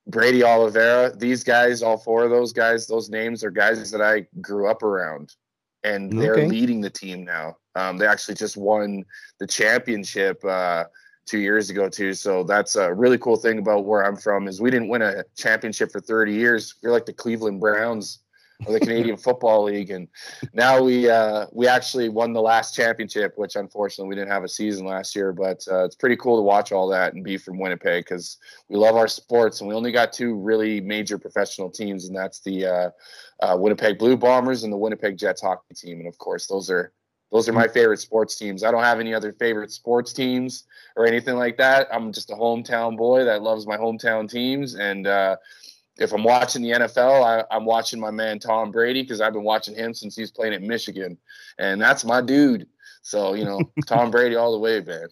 Brady 0.06 0.44
Oliveira, 0.44 1.14
these 1.16 1.42
guys, 1.42 1.82
all 1.82 1.98
four 1.98 2.24
of 2.24 2.30
those 2.30 2.52
guys, 2.52 2.86
those 2.86 3.10
names 3.10 3.42
are 3.42 3.50
guys 3.50 3.90
that 3.90 4.00
I 4.00 4.26
grew 4.40 4.68
up 4.68 4.82
around, 4.82 5.34
and 5.82 6.12
they're 6.12 6.34
okay. 6.34 6.46
leading 6.46 6.80
the 6.80 6.90
team 6.90 7.24
now. 7.24 7.56
Um, 7.74 7.98
they 7.98 8.06
actually 8.06 8.36
just 8.36 8.56
won 8.56 9.04
the 9.40 9.46
championship 9.46 10.42
uh, 10.44 10.84
two 11.26 11.38
years 11.38 11.70
ago 11.70 11.88
too. 11.88 12.14
So 12.14 12.44
that's 12.44 12.76
a 12.76 12.92
really 12.94 13.18
cool 13.18 13.36
thing 13.36 13.58
about 13.58 13.84
where 13.84 14.04
I'm 14.04 14.16
from 14.16 14.46
is 14.46 14.60
we 14.60 14.70
didn't 14.70 14.88
win 14.88 15.02
a 15.02 15.24
championship 15.36 15.90
for 15.90 16.00
30 16.00 16.32
years. 16.32 16.74
We're 16.82 16.92
like 16.92 17.06
the 17.06 17.12
Cleveland 17.12 17.60
Browns 17.60 18.20
of 18.66 18.72
the 18.72 18.80
Canadian 18.80 19.16
Football 19.16 19.64
League, 19.64 19.90
and 19.90 20.08
now 20.52 20.82
we 20.82 21.10
uh, 21.10 21.46
we 21.52 21.66
actually 21.66 22.08
won 22.08 22.32
the 22.32 22.40
last 22.40 22.74
championship, 22.74 23.34
which 23.36 23.56
unfortunately 23.56 24.08
we 24.08 24.14
didn't 24.14 24.30
have 24.30 24.44
a 24.44 24.48
season 24.48 24.86
last 24.86 25.14
year. 25.14 25.32
But 25.32 25.66
uh, 25.70 25.84
it's 25.84 25.96
pretty 25.96 26.16
cool 26.16 26.36
to 26.36 26.42
watch 26.42 26.72
all 26.72 26.88
that 26.88 27.14
and 27.14 27.22
be 27.24 27.36
from 27.36 27.58
Winnipeg 27.58 28.04
because 28.04 28.38
we 28.68 28.76
love 28.76 28.96
our 28.96 29.08
sports, 29.08 29.60
and 29.60 29.68
we 29.68 29.74
only 29.74 29.92
got 29.92 30.12
two 30.12 30.34
really 30.34 30.80
major 30.80 31.18
professional 31.18 31.70
teams, 31.70 32.06
and 32.06 32.16
that's 32.16 32.40
the 32.40 32.66
uh, 32.66 32.90
uh, 33.40 33.56
Winnipeg 33.58 33.98
Blue 33.98 34.16
Bombers 34.16 34.64
and 34.64 34.72
the 34.72 34.78
Winnipeg 34.78 35.18
Jets 35.18 35.42
hockey 35.42 35.74
team, 35.74 35.98
and 35.98 36.08
of 36.08 36.16
course 36.18 36.46
those 36.46 36.70
are 36.70 36.92
those 37.32 37.48
are 37.48 37.52
my 37.52 37.66
favorite 37.66 37.98
sports 37.98 38.36
teams. 38.36 38.62
I 38.62 38.70
don't 38.70 38.84
have 38.84 39.00
any 39.00 39.12
other 39.12 39.32
favorite 39.32 39.72
sports 39.72 40.12
teams 40.12 40.64
or 40.96 41.06
anything 41.06 41.36
like 41.36 41.56
that. 41.58 41.88
I'm 41.92 42.12
just 42.12 42.30
a 42.30 42.34
hometown 42.34 42.96
boy 42.96 43.24
that 43.24 43.42
loves 43.42 43.66
my 43.66 43.76
hometown 43.76 44.30
teams, 44.30 44.74
and 44.76 45.06
uh, 45.06 45.36
if 45.98 46.12
I'm 46.12 46.24
watching 46.24 46.62
the 46.62 46.70
NFL, 46.70 47.46
I, 47.50 47.56
am 47.56 47.64
watching 47.64 48.00
my 48.00 48.10
man 48.10 48.38
Tom 48.38 48.70
Brady 48.70 49.02
because 49.02 49.20
I've 49.20 49.32
been 49.32 49.44
watching 49.44 49.74
him 49.74 49.94
since 49.94 50.14
he's 50.16 50.30
playing 50.30 50.54
at 50.54 50.62
Michigan, 50.62 51.16
and 51.58 51.80
that's 51.80 52.04
my 52.04 52.20
dude. 52.20 52.66
So 53.02 53.34
you 53.34 53.44
know, 53.44 53.60
Tom 53.86 54.10
Brady 54.10 54.36
all 54.36 54.52
the 54.52 54.58
way, 54.58 54.80
man. 54.80 55.08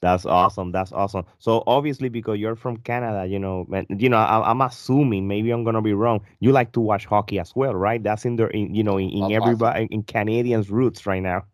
That's 0.00 0.26
awesome. 0.26 0.70
That's 0.70 0.92
awesome. 0.92 1.24
So 1.38 1.64
obviously, 1.66 2.08
because 2.08 2.38
you're 2.38 2.54
from 2.54 2.76
Canada, 2.78 3.26
you 3.26 3.38
know, 3.38 3.66
man, 3.68 3.84
you 3.90 4.08
know, 4.08 4.18
I, 4.18 4.48
am 4.48 4.60
assuming 4.60 5.26
maybe 5.26 5.50
I'm 5.50 5.64
gonna 5.64 5.82
be 5.82 5.94
wrong. 5.94 6.20
You 6.40 6.52
like 6.52 6.72
to 6.72 6.80
watch 6.80 7.06
hockey 7.06 7.40
as 7.40 7.54
well, 7.56 7.74
right? 7.74 8.02
That's 8.02 8.24
in 8.24 8.36
there, 8.36 8.48
in, 8.48 8.74
you 8.74 8.84
know, 8.84 8.98
in, 8.98 9.10
in 9.10 9.32
everybody 9.32 9.88
in 9.90 10.02
Canadians' 10.04 10.70
roots 10.70 11.06
right 11.06 11.22
now. 11.22 11.44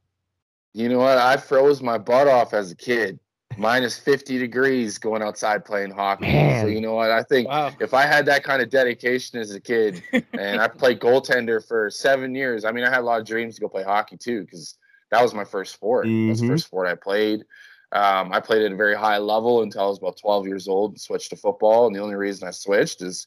You 0.75 0.88
know 0.88 0.99
what? 0.99 1.19
I 1.19 1.37
froze 1.37 1.81
my 1.81 1.99
butt 1.99 2.26
off 2.26 2.52
as 2.52 2.73
a 2.73 2.76
kid 2.76 3.19
minus 3.59 3.99
50 3.99 4.39
degrees 4.39 4.99
going 4.99 5.23
outside 5.23 5.65
playing 5.65 5.91
hockey. 5.91 6.27
Man. 6.27 6.65
So 6.65 6.69
you 6.69 6.81
know 6.81 6.95
what? 6.95 7.11
I 7.11 7.23
think 7.23 7.49
wow. 7.49 7.73
if 7.81 7.95
I 7.95 8.03
had 8.03 8.27
that 8.27 8.45
kind 8.45 8.63
of 8.63 8.71
dedication 8.71 9.39
as 9.39 9.53
a 9.53 9.61
kid, 9.61 10.03
and 10.33 10.61
I 10.61 10.69
played 10.69 11.01
goaltender 11.01 11.67
for 11.67 11.91
seven 11.91 12.35
years. 12.35 12.65
I 12.65 12.73
mean, 12.73 12.85
I 12.85 12.91
had 12.91 13.01
a 13.01 13.03
lot 13.03 13.21
of 13.21 13.27
dreams 13.27 13.55
to 13.57 13.61
go 13.61 13.69
play 13.69 13.83
hockey 13.83 14.17
too, 14.17 14.43
because 14.43 14.77
that 15.11 15.23
was 15.23 15.35
my 15.35 15.45
first 15.45 15.75
sport. 15.75 16.07
Mm-hmm. 16.07 16.29
That's 16.29 16.41
the 16.41 16.49
first 16.49 16.67
sport 16.67 16.89
I 16.89 16.95
played. 16.95 17.45
Um, 17.93 18.33
I 18.33 18.41
played 18.41 18.63
at 18.63 18.73
a 18.73 18.77
very 18.77 18.97
high 18.97 19.19
level 19.19 19.63
until 19.63 19.83
I 19.83 19.87
was 19.87 19.99
about 19.99 20.17
12 20.17 20.47
years 20.49 20.67
old 20.67 20.93
and 20.93 21.01
switched 21.01 21.31
to 21.31 21.37
football. 21.37 21.87
And 21.87 21.95
the 21.95 22.01
only 22.01 22.17
reason 22.17 22.49
I 22.49 22.51
switched 22.51 23.03
is 23.03 23.27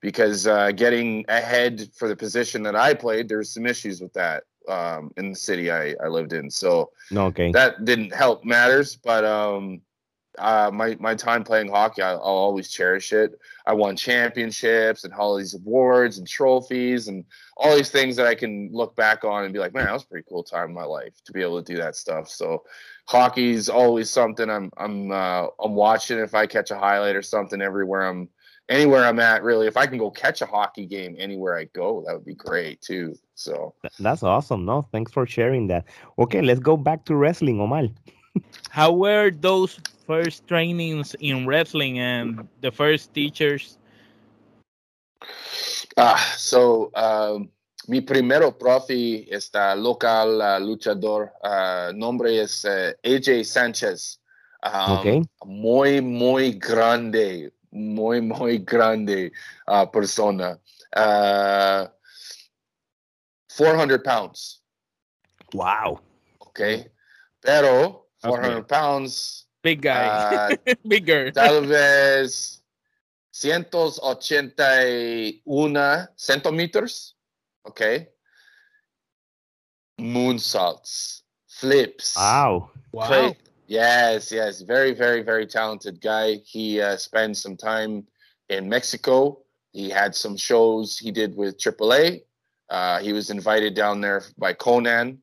because 0.00 0.46
uh, 0.46 0.72
getting 0.72 1.24
ahead 1.28 1.90
for 1.94 2.08
the 2.08 2.16
position 2.16 2.62
that 2.62 2.74
I 2.74 2.94
played, 2.94 3.28
there 3.28 3.38
was 3.38 3.52
some 3.52 3.66
issues 3.66 4.00
with 4.00 4.14
that 4.14 4.44
um, 4.68 5.12
in 5.16 5.30
the 5.30 5.36
city 5.36 5.70
I, 5.70 5.94
I 6.02 6.08
lived 6.08 6.32
in. 6.32 6.50
So 6.50 6.90
okay, 7.14 7.52
that 7.52 7.84
didn't 7.84 8.14
help 8.14 8.44
matters. 8.44 8.96
But 8.96 9.24
um, 9.24 9.80
uh, 10.38 10.70
my 10.72 10.96
my 11.00 11.14
time 11.14 11.44
playing 11.44 11.68
hockey, 11.70 12.02
I, 12.02 12.14
will 12.14 12.20
always 12.20 12.68
cherish 12.70 13.12
it. 13.12 13.38
I 13.66 13.72
won 13.72 13.96
championships 13.96 15.04
and 15.04 15.12
all 15.14 15.36
these 15.36 15.54
awards 15.54 16.18
and 16.18 16.28
trophies 16.28 17.08
and 17.08 17.24
all 17.56 17.74
these 17.74 17.90
things 17.90 18.16
that 18.16 18.26
I 18.26 18.34
can 18.34 18.70
look 18.72 18.94
back 18.96 19.24
on 19.24 19.44
and 19.44 19.52
be 19.52 19.58
like, 19.58 19.74
man, 19.74 19.84
that 19.84 19.92
was 19.92 20.04
a 20.04 20.06
pretty 20.06 20.26
cool 20.28 20.42
time 20.42 20.68
in 20.68 20.74
my 20.74 20.84
life 20.84 21.14
to 21.24 21.32
be 21.32 21.42
able 21.42 21.62
to 21.62 21.72
do 21.72 21.78
that 21.80 21.96
stuff. 21.96 22.28
So 22.28 22.64
hockey's 23.06 23.68
always 23.68 24.10
something 24.10 24.50
I'm 24.50 24.70
I'm 24.76 25.10
uh, 25.10 25.46
I'm 25.62 25.74
watching. 25.74 26.18
If 26.18 26.34
I 26.34 26.46
catch 26.46 26.70
a 26.70 26.78
highlight 26.78 27.16
or 27.16 27.22
something 27.22 27.62
everywhere 27.62 28.06
I'm 28.06 28.28
anywhere 28.68 29.04
I'm 29.04 29.20
at, 29.20 29.42
really. 29.42 29.66
If 29.66 29.76
I 29.76 29.86
can 29.86 29.98
go 29.98 30.10
catch 30.10 30.42
a 30.42 30.46
hockey 30.46 30.86
game 30.86 31.16
anywhere 31.18 31.56
I 31.56 31.64
go, 31.64 32.02
that 32.06 32.14
would 32.14 32.24
be 32.24 32.34
great 32.34 32.80
too. 32.80 33.14
So 33.34 33.74
that's 33.98 34.22
awesome. 34.22 34.64
No, 34.64 34.88
thanks 34.92 35.12
for 35.12 35.26
sharing 35.26 35.66
that. 35.68 35.84
Okay, 36.18 36.42
let's 36.42 36.60
go 36.60 36.76
back 36.76 37.04
to 37.06 37.16
wrestling, 37.16 37.60
Omar. 37.60 37.88
How 38.70 38.92
were 38.92 39.30
those 39.30 39.78
first 40.06 40.46
trainings 40.46 41.14
in 41.20 41.46
wrestling 41.46 41.98
and 41.98 42.48
the 42.60 42.70
first 42.70 43.14
teachers? 43.14 43.78
Ah, 45.96 46.34
so 46.36 46.90
um, 46.94 47.48
mi 47.88 48.00
primero 48.00 48.52
profe 48.52 49.26
está 49.30 49.74
local 49.74 50.42
uh, 50.42 50.60
luchador. 50.60 51.32
Uh, 51.42 51.92
nombre 51.94 52.38
es 52.38 52.64
uh, 52.64 52.92
AJ 53.02 53.46
Sanchez. 53.46 54.18
Um, 54.62 54.98
okay. 54.98 55.22
Muy, 55.44 56.00
muy 56.00 56.52
grande 56.52 57.52
muy, 57.76 58.20
muy 58.20 58.58
grande 58.58 59.32
uh, 59.68 59.86
persona. 59.86 60.58
Uh, 60.96 61.86
400 63.50 64.02
pounds. 64.02 64.62
Wow. 65.52 66.00
Okay. 66.48 66.90
Pero 67.40 68.06
400 68.22 68.58
okay. 68.58 68.68
pounds. 68.68 69.46
Big 69.62 69.82
guy. 69.82 70.06
Uh, 70.06 70.56
Bigger. 70.88 71.30
Tal 71.32 71.66
vez 71.66 72.62
181 73.32 76.08
centimeters. 76.16 77.14
Okay. 77.66 78.08
Moonsaults, 79.98 81.22
flips. 81.48 82.16
Wow. 82.16 82.70
Wow. 82.92 83.34
Yes, 83.68 84.30
yes, 84.30 84.60
very, 84.60 84.92
very, 84.94 85.22
very 85.22 85.46
talented 85.46 86.00
guy. 86.00 86.36
He 86.44 86.80
uh, 86.80 86.96
spent 86.96 87.36
some 87.36 87.56
time 87.56 88.06
in 88.48 88.68
Mexico. 88.68 89.40
He 89.72 89.90
had 89.90 90.14
some 90.14 90.36
shows 90.36 90.96
he 90.98 91.10
did 91.10 91.36
with 91.36 91.58
AAA. 91.58 92.22
Uh, 92.70 93.00
he 93.00 93.12
was 93.12 93.30
invited 93.30 93.74
down 93.74 94.00
there 94.00 94.22
by 94.38 94.52
Konnan, 94.54 95.18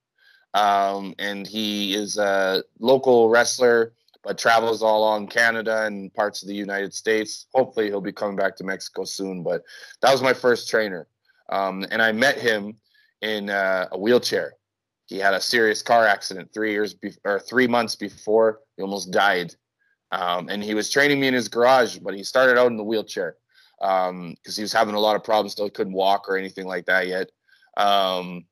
um, 0.53 1.15
and 1.19 1.47
he 1.47 1.95
is 1.95 2.17
a 2.17 2.63
local 2.79 3.29
wrestler, 3.29 3.93
but 4.23 4.37
travels 4.37 4.83
all 4.83 5.03
on 5.03 5.27
Canada 5.27 5.85
and 5.85 6.13
parts 6.13 6.41
of 6.41 6.49
the 6.49 6.55
United 6.55 6.93
States. 6.93 7.47
Hopefully, 7.53 7.87
he'll 7.87 8.01
be 8.01 8.11
coming 8.11 8.35
back 8.35 8.57
to 8.57 8.63
Mexico 8.65 9.05
soon. 9.05 9.41
But 9.41 9.63
that 10.01 10.11
was 10.11 10.21
my 10.21 10.33
first 10.33 10.69
trainer, 10.69 11.07
um, 11.49 11.85
and 11.91 12.01
I 12.01 12.11
met 12.11 12.37
him 12.37 12.75
in 13.21 13.49
uh, 13.49 13.87
a 13.91 13.97
wheelchair. 13.97 14.53
He 15.05 15.17
had 15.17 15.33
a 15.33 15.41
serious 15.41 15.81
car 15.81 16.07
accident 16.07 16.51
three 16.53 16.71
years 16.71 16.93
be- 16.93 17.17
or 17.25 17.39
three 17.39 17.67
months 17.67 17.95
before. 17.95 18.59
He 18.77 18.83
almost 18.83 19.11
died, 19.11 19.53
um, 20.11 20.49
and 20.49 20.63
he 20.63 20.73
was 20.73 20.89
training 20.89 21.19
me 21.19 21.27
in 21.27 21.33
his 21.33 21.47
garage. 21.47 21.97
But 21.97 22.15
he 22.15 22.23
started 22.23 22.57
out 22.57 22.67
in 22.71 22.77
the 22.77 22.83
wheelchair 22.83 23.35
because 23.79 24.09
um, 24.09 24.35
he 24.45 24.61
was 24.61 24.73
having 24.73 24.95
a 24.95 24.99
lot 24.99 25.15
of 25.15 25.23
problems. 25.23 25.53
Still 25.53 25.69
couldn't 25.69 25.93
walk 25.93 26.29
or 26.29 26.37
anything 26.37 26.65
like 26.65 26.85
that 26.85 27.07
yet. 27.07 27.29
Um, 27.77 28.45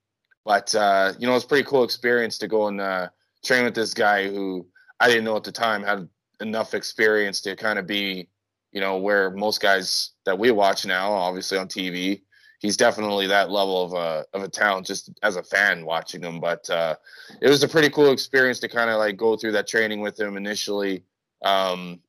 but 0.45 0.73
uh, 0.75 1.13
you 1.19 1.27
know, 1.27 1.35
it's 1.35 1.45
a 1.45 1.47
pretty 1.47 1.67
cool 1.67 1.83
experience 1.83 2.37
to 2.39 2.47
go 2.47 2.67
and 2.67 2.81
uh, 2.81 3.09
train 3.43 3.63
with 3.63 3.75
this 3.75 3.93
guy 3.93 4.27
who 4.27 4.67
I 4.99 5.07
didn't 5.07 5.23
know 5.23 5.37
at 5.37 5.43
the 5.43 5.51
time 5.51 5.83
had 5.83 6.07
enough 6.41 6.73
experience 6.73 7.41
to 7.41 7.55
kind 7.55 7.79
of 7.79 7.87
be, 7.87 8.27
you 8.71 8.81
know, 8.81 8.97
where 8.97 9.31
most 9.31 9.61
guys 9.61 10.11
that 10.25 10.37
we 10.37 10.51
watch 10.51 10.85
now, 10.85 11.11
obviously 11.11 11.57
on 11.57 11.67
TV, 11.67 12.21
he's 12.61 12.77
definitely 12.77 13.27
that 13.27 13.49
level 13.49 13.83
of 13.83 13.93
a 13.93 14.25
of 14.33 14.43
a 14.43 14.47
talent 14.47 14.85
just 14.85 15.09
as 15.23 15.35
a 15.35 15.43
fan 15.43 15.83
watching 15.83 16.21
him. 16.21 16.39
But 16.39 16.69
uh, 16.69 16.95
it 17.41 17.49
was 17.49 17.63
a 17.63 17.67
pretty 17.67 17.89
cool 17.89 18.11
experience 18.11 18.59
to 18.59 18.69
kind 18.69 18.89
of 18.89 18.97
like 18.97 19.17
go 19.17 19.35
through 19.35 19.51
that 19.53 19.67
training 19.67 19.99
with 19.99 20.17
him 20.17 20.37
initially. 20.37 21.03
Um, 21.43 21.99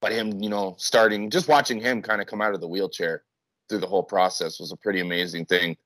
but 0.00 0.12
him, 0.12 0.40
you 0.42 0.48
know, 0.48 0.76
starting 0.78 1.28
just 1.28 1.48
watching 1.48 1.80
him 1.80 2.00
kind 2.00 2.22
of 2.22 2.26
come 2.26 2.40
out 2.40 2.54
of 2.54 2.60
the 2.60 2.68
wheelchair 2.68 3.24
through 3.68 3.78
the 3.80 3.86
whole 3.86 4.02
process 4.02 4.58
was 4.58 4.72
a 4.72 4.76
pretty 4.76 5.00
amazing 5.00 5.44
thing. 5.44 5.76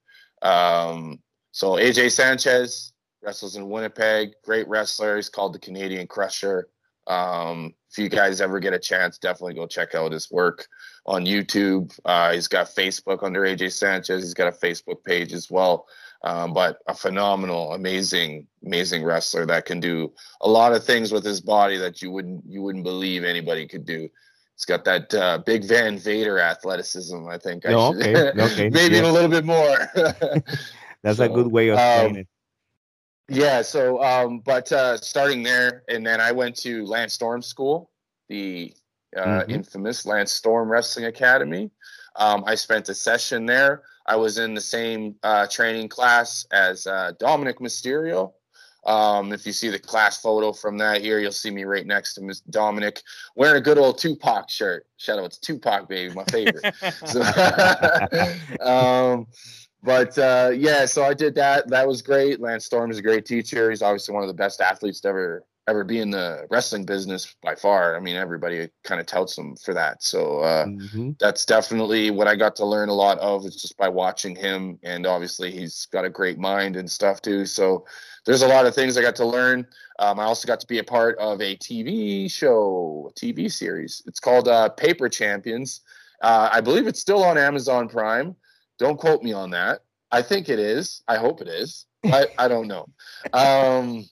Um, 0.43 1.19
so 1.51 1.73
AJ 1.73 2.13
Sanchez 2.13 2.93
wrestles 3.23 3.57
in 3.57 3.71
Winnipeg, 3.71 4.35
great 4.45 4.69
wrestler. 4.69 5.17
He's 5.17 5.31
called 5.31 5.55
the 5.55 5.59
Canadian 5.59 6.07
Crusher. 6.07 6.69
Um, 7.07 7.75
if 7.91 7.99
you 7.99 8.09
guys 8.09 8.41
ever 8.41 8.59
get 8.59 8.73
a 8.73 8.79
chance, 8.79 9.19
definitely 9.19 9.55
go 9.55 9.67
check 9.67 9.95
out 9.95 10.13
his 10.13 10.31
work 10.31 10.67
on 11.07 11.25
YouTube. 11.25 11.97
Uh, 12.05 12.33
he's 12.33 12.49
got 12.49 12.67
Facebook 12.67 13.23
under 13.23 13.43
AJ 13.43 13.73
Sanchez. 13.73 14.23
He's 14.23 14.35
got 14.35 14.49
a 14.49 14.57
Facebook 14.57 15.05
page 15.05 15.33
as 15.33 15.51
well. 15.51 15.87
Um, 16.25 16.55
but 16.55 16.79
a 16.87 16.95
phenomenal, 16.95 17.75
amazing, 17.75 18.47
amazing 18.65 19.05
wrestler 19.05 19.45
that 19.47 19.67
can 19.67 19.79
do 19.79 20.11
a 20.41 20.49
lot 20.49 20.73
of 20.73 20.83
things 20.83 21.13
with 21.13 21.23
his 21.23 21.41
body 21.43 21.77
that 21.77 22.01
you 22.01 22.11
wouldn't 22.11 22.43
you 22.49 22.63
wouldn't 22.63 22.85
believe 22.85 23.25
anybody 23.25 23.69
could 23.69 23.85
do. 23.85 24.09
He's 24.57 24.65
got 24.65 24.85
that 24.85 25.13
uh, 25.13 25.39
big 25.45 25.65
Van 25.65 25.99
Vader 25.99 26.39
athleticism. 26.39 27.29
I 27.29 27.37
think. 27.37 27.65
No, 27.65 27.79
I 27.79 27.89
okay, 27.89 28.31
okay, 28.31 28.69
maybe 28.73 28.97
yeah. 28.97 29.11
a 29.11 29.13
little 29.13 29.29
bit 29.29 29.45
more. 29.45 29.77
That's 31.03 31.19
so, 31.19 31.25
a 31.25 31.29
good 31.29 31.49
way 31.49 31.69
of 31.69 31.79
saying 31.79 32.11
um, 32.11 32.17
it. 32.17 32.29
Yeah. 33.29 33.63
So, 33.63 34.03
um, 34.03 34.41
but 34.41 34.71
uh, 34.73 34.97
starting 34.99 35.43
there, 35.43 35.83
and 35.89 36.07
then 36.07 36.21
I 36.21 36.33
went 36.33 36.57
to 36.57 36.85
Lance 36.85 37.15
Storm 37.15 37.43
School, 37.43 37.91
the 38.29 38.75
uh, 39.17 39.21
mm-hmm. 39.21 39.51
infamous 39.51 40.07
Lance 40.07 40.33
Storm 40.33 40.71
Wrestling 40.71 41.07
Academy. 41.07 41.71
Um, 42.17 42.45
I 42.47 42.55
spent 42.55 42.89
a 42.89 42.95
session 42.95 43.47
there. 43.47 43.83
I 44.07 44.17
was 44.17 44.39
in 44.39 44.55
the 44.55 44.61
same 44.61 45.17
uh, 45.23 45.47
training 45.47 45.89
class 45.89 46.47
as 46.53 46.87
uh, 46.87 47.13
Dominic 47.19 47.59
Mysterio. 47.59 48.33
Um, 48.87 49.33
if 49.33 49.47
you 49.47 49.53
see 49.53 49.71
the 49.71 49.79
class 49.79 50.21
photo 50.21 50.53
from 50.53 50.77
that 50.79 51.01
here, 51.01 51.19
you'll 51.19 51.33
see 51.33 51.51
me 51.51 51.65
right 51.65 51.87
next 51.87 52.15
to 52.15 52.21
Miss 52.21 52.41
Dominic 52.41 53.03
wearing 53.35 53.57
a 53.57 53.61
good 53.61 53.79
old 53.79 53.99
Tupac 53.99 54.51
shirt. 54.51 54.87
Shout 54.99 55.19
out 55.19 55.33
to 55.33 55.41
Tupac, 55.41 55.89
baby, 55.89 56.15
my 56.15 56.25
favorite. 56.25 56.75
so, 57.07 57.23
um, 58.61 59.27
but 59.85 60.17
uh, 60.19 60.51
yeah, 60.55 60.87
so 60.87 61.05
I 61.05 61.13
did 61.13 61.35
that. 61.35 61.69
That 61.69 61.87
was 61.87 62.01
great. 62.01 62.41
Lance 62.41 62.65
Storm 62.65 62.91
is 62.91 62.99
a 62.99 63.03
great 63.03 63.27
teacher. 63.27 63.69
He's 63.71 63.83
obviously 63.83 64.15
one 64.15 64.25
of 64.25 64.29
the 64.29 64.35
best 64.35 64.61
athletes 64.61 65.01
to 65.01 65.09
ever 65.09 65.45
ever 65.67 65.85
be 65.85 66.01
in 66.01 66.11
the 66.11 66.47
wrestling 66.51 66.85
business 66.85 67.37
by 67.43 67.55
far. 67.55 67.97
I 67.97 68.01
mean, 68.01 68.17
everybody 68.17 68.69
kind 68.83 69.01
of 69.01 69.07
touts 69.07 69.37
him 69.37 69.57
for 69.57 69.73
that. 69.73 70.03
So 70.03 70.41
uh, 70.41 70.67
mm-hmm. 70.67 71.13
that's 71.19 71.47
definitely 71.47 72.11
what 72.11 72.29
I 72.29 72.37
got 72.37 72.55
to 72.57 72.67
learn 72.67 72.89
a 72.89 72.95
lot 72.95 73.19
of. 73.19 73.45
Is 73.47 73.61
just 73.61 73.77
by 73.77 73.89
watching 73.89 74.35
him, 74.35 74.79
and 74.83 75.07
obviously 75.07 75.51
he's 75.51 75.87
got 75.87 76.05
a 76.05 76.11
great 76.11 76.39
mind 76.39 76.77
and 76.77 76.91
stuff 76.91 77.23
too. 77.23 77.47
So 77.47 77.87
there's 78.25 78.43
a 78.43 78.49
lot 78.49 78.67
of 78.67 78.75
things 78.75 78.97
I 78.97 79.03
got 79.03 79.17
to 79.17 79.27
learn. 79.27 79.67
Um, 79.99 80.19
I 80.19 80.25
also 80.25 80.47
got 80.47 80.61
to 80.61 80.67
be 80.67 80.79
a 80.79 80.85
part 80.85 81.19
of 81.19 81.41
a 81.41 81.57
TV 81.57 82.31
show, 82.31 83.11
a 83.11 83.19
TV 83.19 83.51
series. 83.51 84.03
It's 84.07 84.21
called 84.21 84.49
uh, 84.49 84.71
Paper 84.71 85.09
Champions. 85.09 85.81
Uh, 86.23 86.49
I 86.51 86.61
believe 86.61 86.87
it's 86.87 87.01
still 87.01 87.23
on 87.23 87.37
Amazon 87.37 87.89
Prime. 87.89 88.35
Don't 88.79 88.99
quote 88.99 89.23
me 89.23 89.33
on 89.33 89.51
that. 89.51 89.81
I 90.11 90.23
think 90.23 90.49
it 90.49 90.59
is. 90.59 91.03
I 91.09 91.17
hope 91.17 91.41
it 91.41 91.49
is. 91.49 91.87
I, 92.05 92.27
I 92.39 92.49
don't 92.49 92.69
know. 92.69 92.87
Um, 93.33 94.09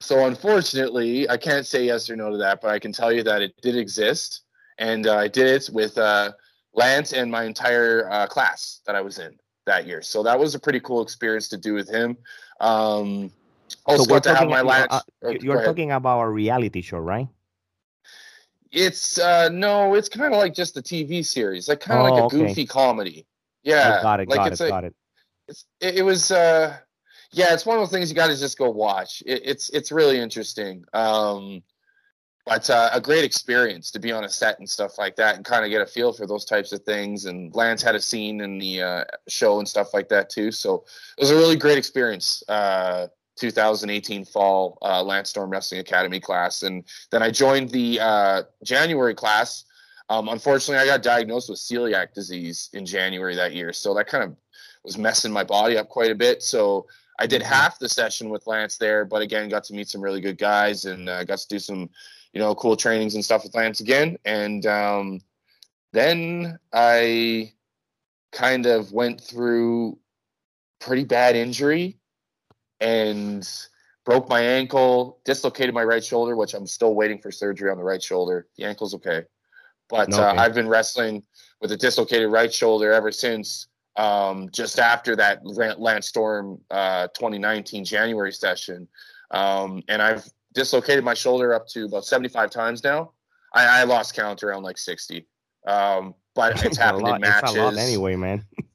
so 0.00 0.26
unfortunately, 0.26 1.28
I 1.28 1.36
can't 1.36 1.66
say 1.66 1.84
yes 1.84 2.08
or 2.08 2.16
no 2.16 2.30
to 2.30 2.36
that, 2.38 2.60
but 2.60 2.70
I 2.70 2.78
can 2.78 2.92
tell 2.92 3.12
you 3.12 3.22
that 3.24 3.42
it 3.42 3.54
did 3.60 3.76
exist, 3.76 4.42
and 4.78 5.06
uh, 5.06 5.16
I 5.16 5.28
did 5.28 5.48
it 5.48 5.70
with 5.72 5.98
uh, 5.98 6.32
Lance 6.72 7.12
and 7.12 7.30
my 7.30 7.44
entire 7.44 8.08
uh, 8.10 8.26
class 8.26 8.80
that 8.86 8.94
I 8.94 9.00
was 9.00 9.18
in 9.18 9.36
that 9.66 9.86
year. 9.86 10.00
So 10.02 10.22
that 10.22 10.38
was 10.38 10.54
a 10.54 10.58
pretty 10.58 10.80
cool 10.80 11.02
experience 11.02 11.48
to 11.48 11.56
do 11.56 11.74
with 11.74 11.88
him. 11.88 12.16
Um, 12.60 13.32
also 13.84 14.04
so 14.04 14.08
got 14.08 14.22
to 14.24 14.34
have 14.34 14.48
my 14.48 14.62
last. 14.62 14.88
Uh, 14.90 15.00
oh, 15.24 15.30
you're 15.40 15.64
talking 15.64 15.92
about 15.92 16.20
a 16.20 16.28
reality 16.28 16.80
show, 16.80 16.98
right? 16.98 17.28
It's 18.70 19.18
uh 19.18 19.48
no, 19.48 19.94
it's 19.94 20.08
kind 20.08 20.32
of 20.32 20.38
like 20.38 20.54
just 20.54 20.76
a 20.76 20.82
TV 20.82 21.24
series, 21.24 21.68
like 21.68 21.80
kind 21.80 22.00
of 22.00 22.06
oh, 22.06 22.10
like 22.10 22.22
a 22.22 22.24
okay. 22.26 22.48
goofy 22.48 22.66
comedy. 22.66 23.26
Yeah, 23.62 23.96
oh, 23.98 24.02
got 24.02 24.20
it, 24.20 24.28
like 24.28 24.36
got 24.36 24.52
it, 24.52 24.60
a, 24.60 24.68
got 24.68 24.84
it. 24.84 24.94
It's 25.48 25.64
it, 25.80 25.98
it 25.98 26.02
was 26.02 26.30
uh 26.30 26.76
yeah, 27.30 27.52
it's 27.52 27.66
one 27.66 27.76
of 27.76 27.82
those 27.82 27.90
things 27.90 28.08
you 28.08 28.16
got 28.16 28.28
to 28.28 28.38
just 28.38 28.56
go 28.56 28.70
watch. 28.70 29.22
It, 29.26 29.42
it's 29.44 29.68
it's 29.70 29.92
really 29.92 30.18
interesting. 30.18 30.84
Um, 30.92 31.62
but 32.46 32.70
uh, 32.70 32.88
a 32.94 33.00
great 33.00 33.24
experience 33.24 33.90
to 33.90 33.98
be 33.98 34.10
on 34.10 34.24
a 34.24 34.28
set 34.28 34.58
and 34.58 34.68
stuff 34.68 34.96
like 34.96 35.16
that, 35.16 35.36
and 35.36 35.44
kind 35.44 35.64
of 35.64 35.70
get 35.70 35.82
a 35.82 35.86
feel 35.86 36.14
for 36.14 36.26
those 36.26 36.46
types 36.46 36.72
of 36.72 36.80
things. 36.82 37.26
And 37.26 37.54
Lance 37.54 37.82
had 37.82 37.94
a 37.94 38.00
scene 38.00 38.40
in 38.40 38.58
the 38.58 38.82
uh, 38.82 39.04
show 39.28 39.58
and 39.58 39.68
stuff 39.68 39.92
like 39.92 40.08
that 40.08 40.30
too, 40.30 40.50
so 40.50 40.84
it 41.18 41.20
was 41.20 41.30
a 41.30 41.36
really 41.36 41.56
great 41.56 41.78
experience. 41.78 42.42
Uh, 42.48 43.08
2018 43.38 44.24
fall 44.24 44.78
uh, 44.82 45.00
Lance 45.02 45.30
Storm 45.30 45.50
Wrestling 45.50 45.80
Academy 45.80 46.18
class, 46.18 46.62
and 46.62 46.84
then 47.10 47.22
I 47.22 47.30
joined 47.30 47.70
the 47.70 48.00
uh, 48.00 48.42
January 48.64 49.14
class. 49.14 49.64
Um, 50.10 50.28
unfortunately, 50.28 50.82
I 50.82 50.86
got 50.86 51.02
diagnosed 51.02 51.50
with 51.50 51.58
celiac 51.58 52.14
disease 52.14 52.70
in 52.72 52.86
January 52.86 53.34
that 53.36 53.52
year, 53.52 53.72
so 53.72 53.92
that 53.94 54.06
kind 54.06 54.24
of 54.24 54.36
was 54.84 54.96
messing 54.96 55.32
my 55.32 55.44
body 55.44 55.76
up 55.76 55.88
quite 55.88 56.10
a 56.10 56.14
bit. 56.14 56.42
So 56.42 56.86
I 57.18 57.26
did 57.26 57.42
mm-hmm. 57.42 57.52
half 57.52 57.78
the 57.78 57.88
session 57.88 58.30
with 58.30 58.46
Lance 58.46 58.78
there, 58.78 59.04
but 59.04 59.22
again, 59.22 59.48
got 59.48 59.64
to 59.64 59.74
meet 59.74 59.88
some 59.88 60.00
really 60.00 60.20
good 60.20 60.38
guys 60.38 60.84
and 60.84 61.08
uh, 61.08 61.24
got 61.24 61.38
to 61.38 61.48
do 61.48 61.58
some, 61.58 61.90
you 62.32 62.40
know, 62.40 62.54
cool 62.54 62.76
trainings 62.76 63.14
and 63.14 63.24
stuff 63.24 63.42
with 63.42 63.54
Lance 63.54 63.80
again. 63.80 64.16
And 64.24 64.64
um, 64.66 65.20
then 65.92 66.58
I 66.72 67.52
kind 68.32 68.66
of 68.66 68.92
went 68.92 69.20
through 69.20 69.98
pretty 70.80 71.04
bad 71.04 71.34
injury 71.34 71.98
and 72.80 73.48
broke 74.04 74.28
my 74.28 74.40
ankle, 74.40 75.20
dislocated 75.24 75.74
my 75.74 75.84
right 75.84 76.04
shoulder, 76.04 76.36
which 76.36 76.54
I'm 76.54 76.66
still 76.66 76.94
waiting 76.94 77.18
for 77.18 77.30
surgery 77.30 77.70
on 77.70 77.76
the 77.76 77.84
right 77.84 78.02
shoulder. 78.02 78.46
The 78.56 78.64
ankle's 78.64 78.94
okay, 78.94 79.24
but 79.88 80.12
uh. 80.12 80.22
Uh, 80.22 80.34
I've 80.36 80.54
been 80.54 80.68
wrestling 80.68 81.22
with 81.60 81.72
a 81.72 81.76
dislocated 81.76 82.30
right 82.30 82.52
shoulder 82.52 82.92
ever 82.92 83.10
since 83.10 83.68
um, 83.98 84.48
just 84.52 84.78
after 84.78 85.16
that 85.16 85.44
Lance 85.44 86.08
Storm 86.08 86.60
uh, 86.70 87.08
2019 87.08 87.84
January 87.84 88.32
session. 88.32 88.86
Um, 89.32 89.82
and 89.88 90.00
I've 90.00 90.26
dislocated 90.54 91.04
my 91.04 91.14
shoulder 91.14 91.52
up 91.52 91.66
to 91.68 91.84
about 91.84 92.04
75 92.04 92.50
times 92.50 92.84
now. 92.84 93.12
I, 93.54 93.80
I 93.80 93.84
lost 93.84 94.14
count 94.14 94.42
around 94.42 94.62
like 94.62 94.78
60. 94.78 95.26
Um, 95.66 96.14
but 96.34 96.64
it's 96.64 96.78
happened 96.78 97.08
in 97.08 97.20
matches. 97.20 97.76
anyway, 97.76 98.16
man. 98.16 98.44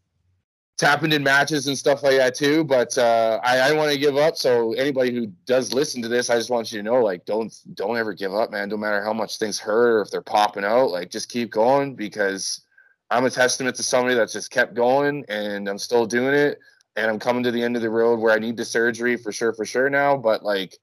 happened 0.83 1.13
in 1.13 1.23
matches 1.23 1.67
and 1.67 1.77
stuff 1.77 2.03
like 2.03 2.17
that 2.17 2.35
too. 2.35 2.63
But 2.63 2.95
uh, 2.97 3.39
I, 3.43 3.57
I 3.57 3.73
want 3.73 3.91
to 3.91 3.97
give 3.97 4.17
up. 4.17 4.37
So 4.37 4.73
anybody 4.73 5.13
who 5.13 5.27
does 5.47 5.73
listen 5.73 6.01
to 6.03 6.07
this, 6.07 6.29
I 6.29 6.35
just 6.35 6.51
want 6.51 6.71
you 6.71 6.77
to 6.77 6.83
know, 6.83 7.03
like, 7.03 7.25
don't 7.25 7.51
don't 7.73 7.97
ever 7.97 8.13
give 8.13 8.33
up, 8.35 8.51
man. 8.51 8.69
No 8.69 8.77
matter 8.77 9.03
how 9.03 9.13
much 9.13 9.37
things 9.37 9.59
hurt 9.59 9.97
or 9.97 10.01
if 10.01 10.11
they're 10.11 10.21
popping 10.21 10.63
out, 10.63 10.91
like, 10.91 11.09
just 11.09 11.29
keep 11.29 11.49
going 11.49 11.95
because 11.95 12.61
I'm 13.09 13.25
a 13.25 13.29
testament 13.29 13.75
to 13.77 13.83
somebody 13.83 14.15
that's 14.15 14.33
just 14.33 14.51
kept 14.51 14.73
going 14.73 15.25
and 15.29 15.67
I'm 15.67 15.79
still 15.79 16.05
doing 16.05 16.33
it. 16.33 16.59
And 16.95 17.09
I'm 17.09 17.19
coming 17.19 17.43
to 17.43 17.51
the 17.51 17.63
end 17.63 17.75
of 17.75 17.81
the 17.81 17.89
road 17.89 18.19
where 18.19 18.33
I 18.33 18.39
need 18.39 18.57
the 18.57 18.65
surgery 18.65 19.17
for 19.17 19.31
sure, 19.31 19.53
for 19.53 19.65
sure 19.65 19.89
now. 19.89 20.15
But 20.15 20.43
like, 20.43 20.77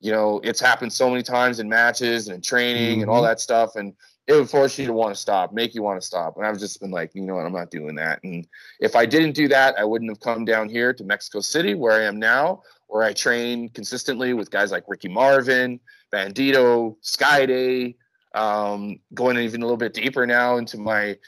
you 0.00 0.10
know, 0.10 0.40
it's 0.42 0.60
happened 0.60 0.92
so 0.92 1.10
many 1.10 1.22
times 1.22 1.60
in 1.60 1.68
matches 1.68 2.28
and 2.28 2.36
in 2.36 2.40
training 2.42 2.92
mm-hmm. 2.92 3.02
and 3.02 3.10
all 3.10 3.18
mm-hmm. 3.18 3.26
that 3.26 3.40
stuff. 3.40 3.76
And 3.76 3.94
it 4.30 4.34
would 4.34 4.48
force 4.48 4.78
you 4.78 4.86
to 4.86 4.92
want 4.92 5.12
to 5.12 5.20
stop, 5.20 5.52
make 5.52 5.74
you 5.74 5.82
want 5.82 6.00
to 6.00 6.06
stop. 6.06 6.36
And 6.36 6.46
I've 6.46 6.58
just 6.58 6.80
been 6.80 6.92
like, 6.92 7.16
you 7.16 7.22
know 7.22 7.34
what, 7.34 7.46
I'm 7.46 7.52
not 7.52 7.72
doing 7.72 7.96
that. 7.96 8.22
And 8.22 8.46
if 8.78 8.94
I 8.94 9.04
didn't 9.04 9.32
do 9.32 9.48
that, 9.48 9.76
I 9.76 9.82
wouldn't 9.82 10.08
have 10.08 10.20
come 10.20 10.44
down 10.44 10.68
here 10.68 10.92
to 10.92 11.02
Mexico 11.02 11.40
City 11.40 11.74
where 11.74 12.00
I 12.00 12.04
am 12.04 12.16
now, 12.16 12.62
where 12.86 13.02
I 13.02 13.12
train 13.12 13.70
consistently 13.70 14.32
with 14.32 14.48
guys 14.48 14.70
like 14.70 14.84
Ricky 14.86 15.08
Marvin, 15.08 15.80
Bandido, 16.12 16.94
Skayde, 17.02 17.96
um, 18.36 19.00
going 19.14 19.36
even 19.36 19.62
a 19.62 19.64
little 19.64 19.76
bit 19.76 19.94
deeper 19.94 20.24
now 20.28 20.58
into 20.58 20.78
my 20.78 21.18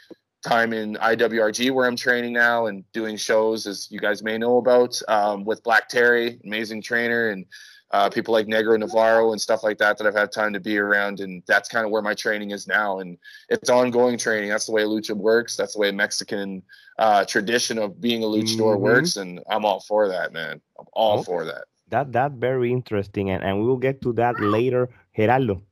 time 0.45 0.73
in 0.73 0.95
IWRG 0.95 1.73
where 1.73 1.87
I'm 1.87 1.97
training 1.97 2.35
now 2.35 2.67
and 2.67 2.85
doing 2.93 3.17
shows, 3.17 3.67
as 3.67 3.88
you 3.91 3.99
guys 3.99 4.23
may 4.23 4.38
know 4.38 4.59
about, 4.59 4.97
um, 5.09 5.45
with 5.45 5.61
Black 5.65 5.88
Terry, 5.88 6.38
amazing 6.45 6.83
trainer, 6.83 7.31
and 7.31 7.47
uh, 7.93 8.09
people 8.09 8.33
like 8.33 8.47
Negro 8.47 8.79
Navarro 8.79 9.33
and 9.33 9.41
stuff 9.41 9.63
like 9.63 9.79
that 9.79 9.99
that 9.99 10.07
I've 10.07 10.15
had 10.15 10.33
time 10.33 10.53
to 10.55 10.61
be 10.61 10.79
around. 10.79 11.21
And 11.21 11.43
that's 11.47 11.69
kind 11.69 11.85
of 11.85 11.91
where 11.91 12.03
my 12.03 12.15
training 12.15 12.51
is 12.51 12.67
now. 12.67 13.01
And 13.01 13.19
it's 13.49 13.69
ongoing 13.69 14.17
training. 14.17 14.49
That's 14.49 14.67
the 14.67 14.73
way 14.73 14.85
lucha 14.85 15.15
works. 15.15 15.57
That's 15.57 15.75
the 15.75 15.81
way 15.81 15.91
Mexican 15.93 16.63
uh, 16.99 17.25
tradition 17.25 17.79
of 17.79 18.01
being 18.01 18.23
a 18.23 18.27
luchador 18.27 18.75
mm-hmm. 18.75 18.83
works. 18.83 19.17
And 19.17 19.41
I'm 19.51 19.65
all 19.65 19.81
for 19.81 20.09
that, 20.09 20.33
man. 20.33 20.61
I'm 20.79 20.87
all 20.93 21.19
okay. 21.19 21.25
for 21.25 21.45
that. 21.45 21.65
That 21.89 22.13
that 22.13 22.33
very 22.33 22.73
interesting, 22.73 23.29
and, 23.29 23.45
and 23.45 23.61
we 23.61 23.67
will 23.67 23.77
get 23.77 24.01
to 24.01 24.15
that 24.15 24.41
later. 24.41 24.89
Gerardo, 25.15 25.63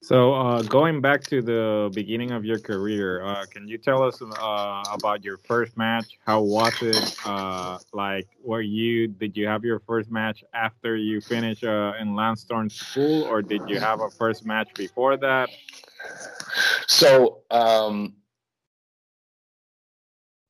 so, 0.00 0.32
uh, 0.32 0.62
going 0.62 1.00
back 1.00 1.22
to 1.24 1.42
the 1.42 1.90
beginning 1.92 2.30
of 2.30 2.44
your 2.44 2.58
career, 2.60 3.22
uh, 3.24 3.44
can 3.46 3.66
you 3.66 3.78
tell 3.78 4.02
us 4.02 4.22
uh, 4.22 4.82
about 4.92 5.24
your 5.24 5.38
first 5.38 5.76
match? 5.76 6.18
How 6.24 6.40
was 6.40 6.72
it? 6.82 7.16
Uh, 7.24 7.78
like, 7.92 8.28
were 8.42 8.60
you 8.60 9.08
did 9.08 9.36
you 9.36 9.48
have 9.48 9.64
your 9.64 9.80
first 9.80 10.10
match 10.10 10.44
after 10.54 10.94
you 10.94 11.20
finished 11.20 11.64
uh, 11.64 11.94
in 12.00 12.16
Storm 12.36 12.70
school, 12.70 13.24
or 13.24 13.42
did 13.42 13.68
you 13.68 13.80
have 13.80 14.00
a 14.00 14.08
first 14.08 14.46
match 14.46 14.68
before 14.74 15.16
that? 15.16 15.48
So, 16.86 17.42
um, 17.50 18.14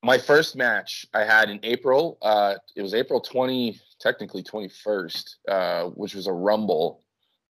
my 0.03 0.19
first 0.19 0.57
match 0.57 1.07
I 1.15 1.25
had 1.25 1.49
in 1.49 1.59
April. 1.63 2.19
Uh, 2.21 2.57
it 2.77 2.83
was 2.83 2.93
April 2.93 3.21
twenty, 3.21 3.81
technically 3.99 4.43
twenty 4.43 4.69
first, 4.69 5.39
which 5.95 6.15
was 6.15 6.27
a 6.27 6.33
Rumble 6.33 7.03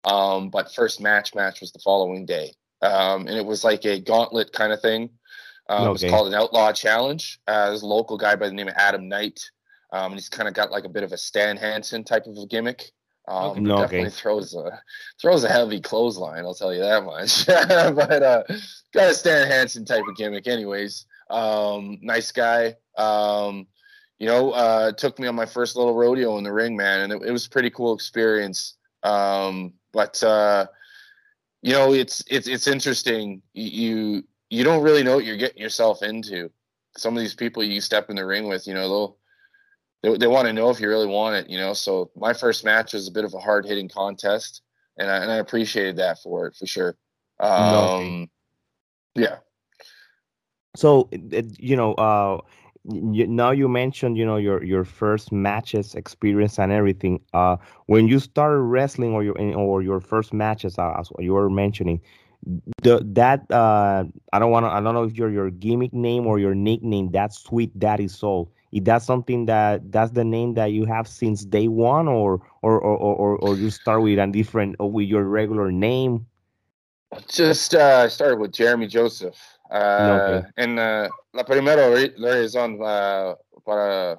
um, 0.04 0.50
but 0.50 0.74
first 0.74 1.00
match 1.00 1.34
match 1.34 1.60
was 1.60 1.72
the 1.72 1.78
following 1.80 2.26
day. 2.26 2.52
Um, 2.82 3.26
and 3.26 3.36
it 3.36 3.44
was 3.44 3.64
like 3.64 3.84
a 3.84 4.00
gauntlet 4.00 4.52
kind 4.52 4.72
of 4.72 4.80
thing. 4.80 5.10
Um, 5.68 5.82
okay. 5.82 5.88
It 5.88 5.92
was 5.92 6.04
called 6.04 6.28
an 6.28 6.34
Outlaw 6.34 6.72
Challenge. 6.72 7.40
Uh, 7.46 7.68
there's 7.68 7.82
a 7.82 7.86
local 7.86 8.16
guy 8.16 8.36
by 8.36 8.48
the 8.48 8.54
name 8.54 8.68
of 8.68 8.74
Adam 8.76 9.08
Knight. 9.08 9.40
Um, 9.92 10.12
and 10.12 10.14
he's 10.14 10.28
kind 10.28 10.48
of 10.48 10.54
got 10.54 10.70
like 10.70 10.84
a 10.84 10.88
bit 10.88 11.02
of 11.02 11.12
a 11.12 11.18
Stan 11.18 11.56
Hansen 11.56 12.04
type 12.04 12.26
of 12.26 12.36
a 12.36 12.46
gimmick. 12.46 12.92
Um, 13.26 13.70
okay. 13.70 13.82
Definitely 13.82 14.10
throws 14.10 14.54
a 14.54 14.82
throws 15.20 15.44
a 15.44 15.48
heavy 15.48 15.80
clothesline. 15.80 16.44
I'll 16.44 16.54
tell 16.54 16.72
you 16.72 16.80
that 16.80 17.04
much. 17.04 17.46
but 17.46 18.22
uh, 18.22 18.42
got 18.94 19.10
a 19.10 19.14
Stan 19.14 19.46
Hansen 19.46 19.84
type 19.84 20.04
of 20.08 20.16
gimmick, 20.16 20.46
anyways. 20.46 21.04
Um, 21.28 21.98
nice 22.00 22.32
guy. 22.32 22.76
Um, 22.96 23.66
you 24.18 24.26
know, 24.26 24.52
uh, 24.52 24.92
took 24.92 25.18
me 25.18 25.28
on 25.28 25.34
my 25.34 25.46
first 25.46 25.76
little 25.76 25.94
rodeo 25.94 26.38
in 26.38 26.44
the 26.44 26.52
ring, 26.52 26.74
man, 26.76 27.02
and 27.02 27.12
it, 27.12 27.28
it 27.28 27.32
was 27.32 27.46
a 27.46 27.50
pretty 27.50 27.70
cool 27.70 27.94
experience. 27.94 28.76
Um, 29.02 29.74
but 29.92 30.22
uh, 30.22 30.66
you 31.62 31.72
know, 31.72 31.92
it's 31.92 32.22
it's 32.28 32.48
it's 32.48 32.66
interesting. 32.66 33.42
You 33.54 34.22
you 34.50 34.64
don't 34.64 34.82
really 34.82 35.02
know 35.02 35.16
what 35.16 35.24
you're 35.24 35.36
getting 35.36 35.60
yourself 35.60 36.02
into. 36.02 36.50
Some 36.96 37.16
of 37.16 37.22
these 37.22 37.34
people 37.34 37.62
you 37.62 37.80
step 37.80 38.10
in 38.10 38.16
the 38.16 38.26
ring 38.26 38.48
with, 38.48 38.66
you 38.66 38.74
know, 38.74 38.88
they'll 38.88 39.16
they, 40.02 40.16
they 40.16 40.26
want 40.26 40.46
to 40.46 40.52
know 40.52 40.70
if 40.70 40.80
you 40.80 40.88
really 40.88 41.06
want 41.06 41.36
it, 41.36 41.50
you 41.50 41.58
know. 41.58 41.72
So 41.72 42.10
my 42.16 42.32
first 42.32 42.64
match 42.64 42.92
was 42.92 43.08
a 43.08 43.12
bit 43.12 43.24
of 43.24 43.34
a 43.34 43.38
hard 43.38 43.66
hitting 43.66 43.88
contest, 43.88 44.62
and 44.96 45.10
I, 45.10 45.16
and 45.18 45.30
I 45.30 45.36
appreciated 45.36 45.96
that 45.96 46.18
for 46.22 46.46
it 46.46 46.56
for 46.56 46.66
sure. 46.66 46.96
Um, 47.40 48.30
yeah. 49.14 49.36
So 50.76 51.08
you 51.58 51.76
know, 51.76 51.94
uh, 51.94 52.40
you, 52.90 53.26
now 53.26 53.50
you 53.50 53.68
mentioned 53.68 54.16
you 54.16 54.24
know 54.24 54.36
your 54.36 54.62
your 54.64 54.84
first 54.84 55.32
matches 55.32 55.94
experience 55.94 56.58
and 56.58 56.72
everything 56.72 57.20
uh 57.34 57.56
when 57.86 58.08
you 58.08 58.18
started 58.18 58.60
wrestling 58.60 59.12
or 59.12 59.22
your 59.22 59.38
or 59.56 59.82
your 59.82 60.00
first 60.00 60.32
matches 60.32 60.78
uh, 60.78 60.94
as 60.98 61.10
you 61.18 61.32
were 61.32 61.50
mentioning 61.50 62.00
the 62.82 63.00
that 63.04 63.50
uh 63.50 64.04
i 64.32 64.38
don't 64.38 64.50
want 64.50 64.64
to 64.64 64.70
i 64.70 64.80
don't 64.80 64.94
know 64.94 65.04
if 65.04 65.16
you're 65.16 65.30
your 65.30 65.50
gimmick 65.50 65.92
name 65.92 66.26
or 66.26 66.38
your 66.38 66.54
nickname 66.54 67.10
that 67.10 67.32
sweet 67.32 67.76
daddy 67.78 68.08
soul 68.08 68.50
is 68.72 68.82
that 68.84 69.02
something 69.02 69.46
that 69.46 69.90
that's 69.90 70.12
the 70.12 70.24
name 70.24 70.54
that 70.54 70.72
you 70.72 70.84
have 70.84 71.08
since 71.08 71.44
day 71.44 71.68
one, 71.68 72.06
or 72.08 72.40
or 72.62 72.78
or 72.80 72.96
or, 72.96 73.36
or 73.38 73.56
you 73.56 73.70
start 73.70 74.02
with 74.02 74.18
a 74.18 74.26
different 74.26 74.76
with 74.78 75.06
your 75.06 75.24
regular 75.24 75.72
name? 75.72 76.26
Just 77.28 77.74
uh, 77.74 78.08
started 78.08 78.38
with 78.38 78.52
Jeremy 78.52 78.86
Joseph. 78.86 79.57
Uh, 79.70 80.16
Okay. 80.16 80.42
En 80.56 80.78
uh, 80.78 81.08
la 81.32 81.44
primera 81.44 81.88
razón 82.16 82.80
uh, 82.80 83.36
para 83.64 84.18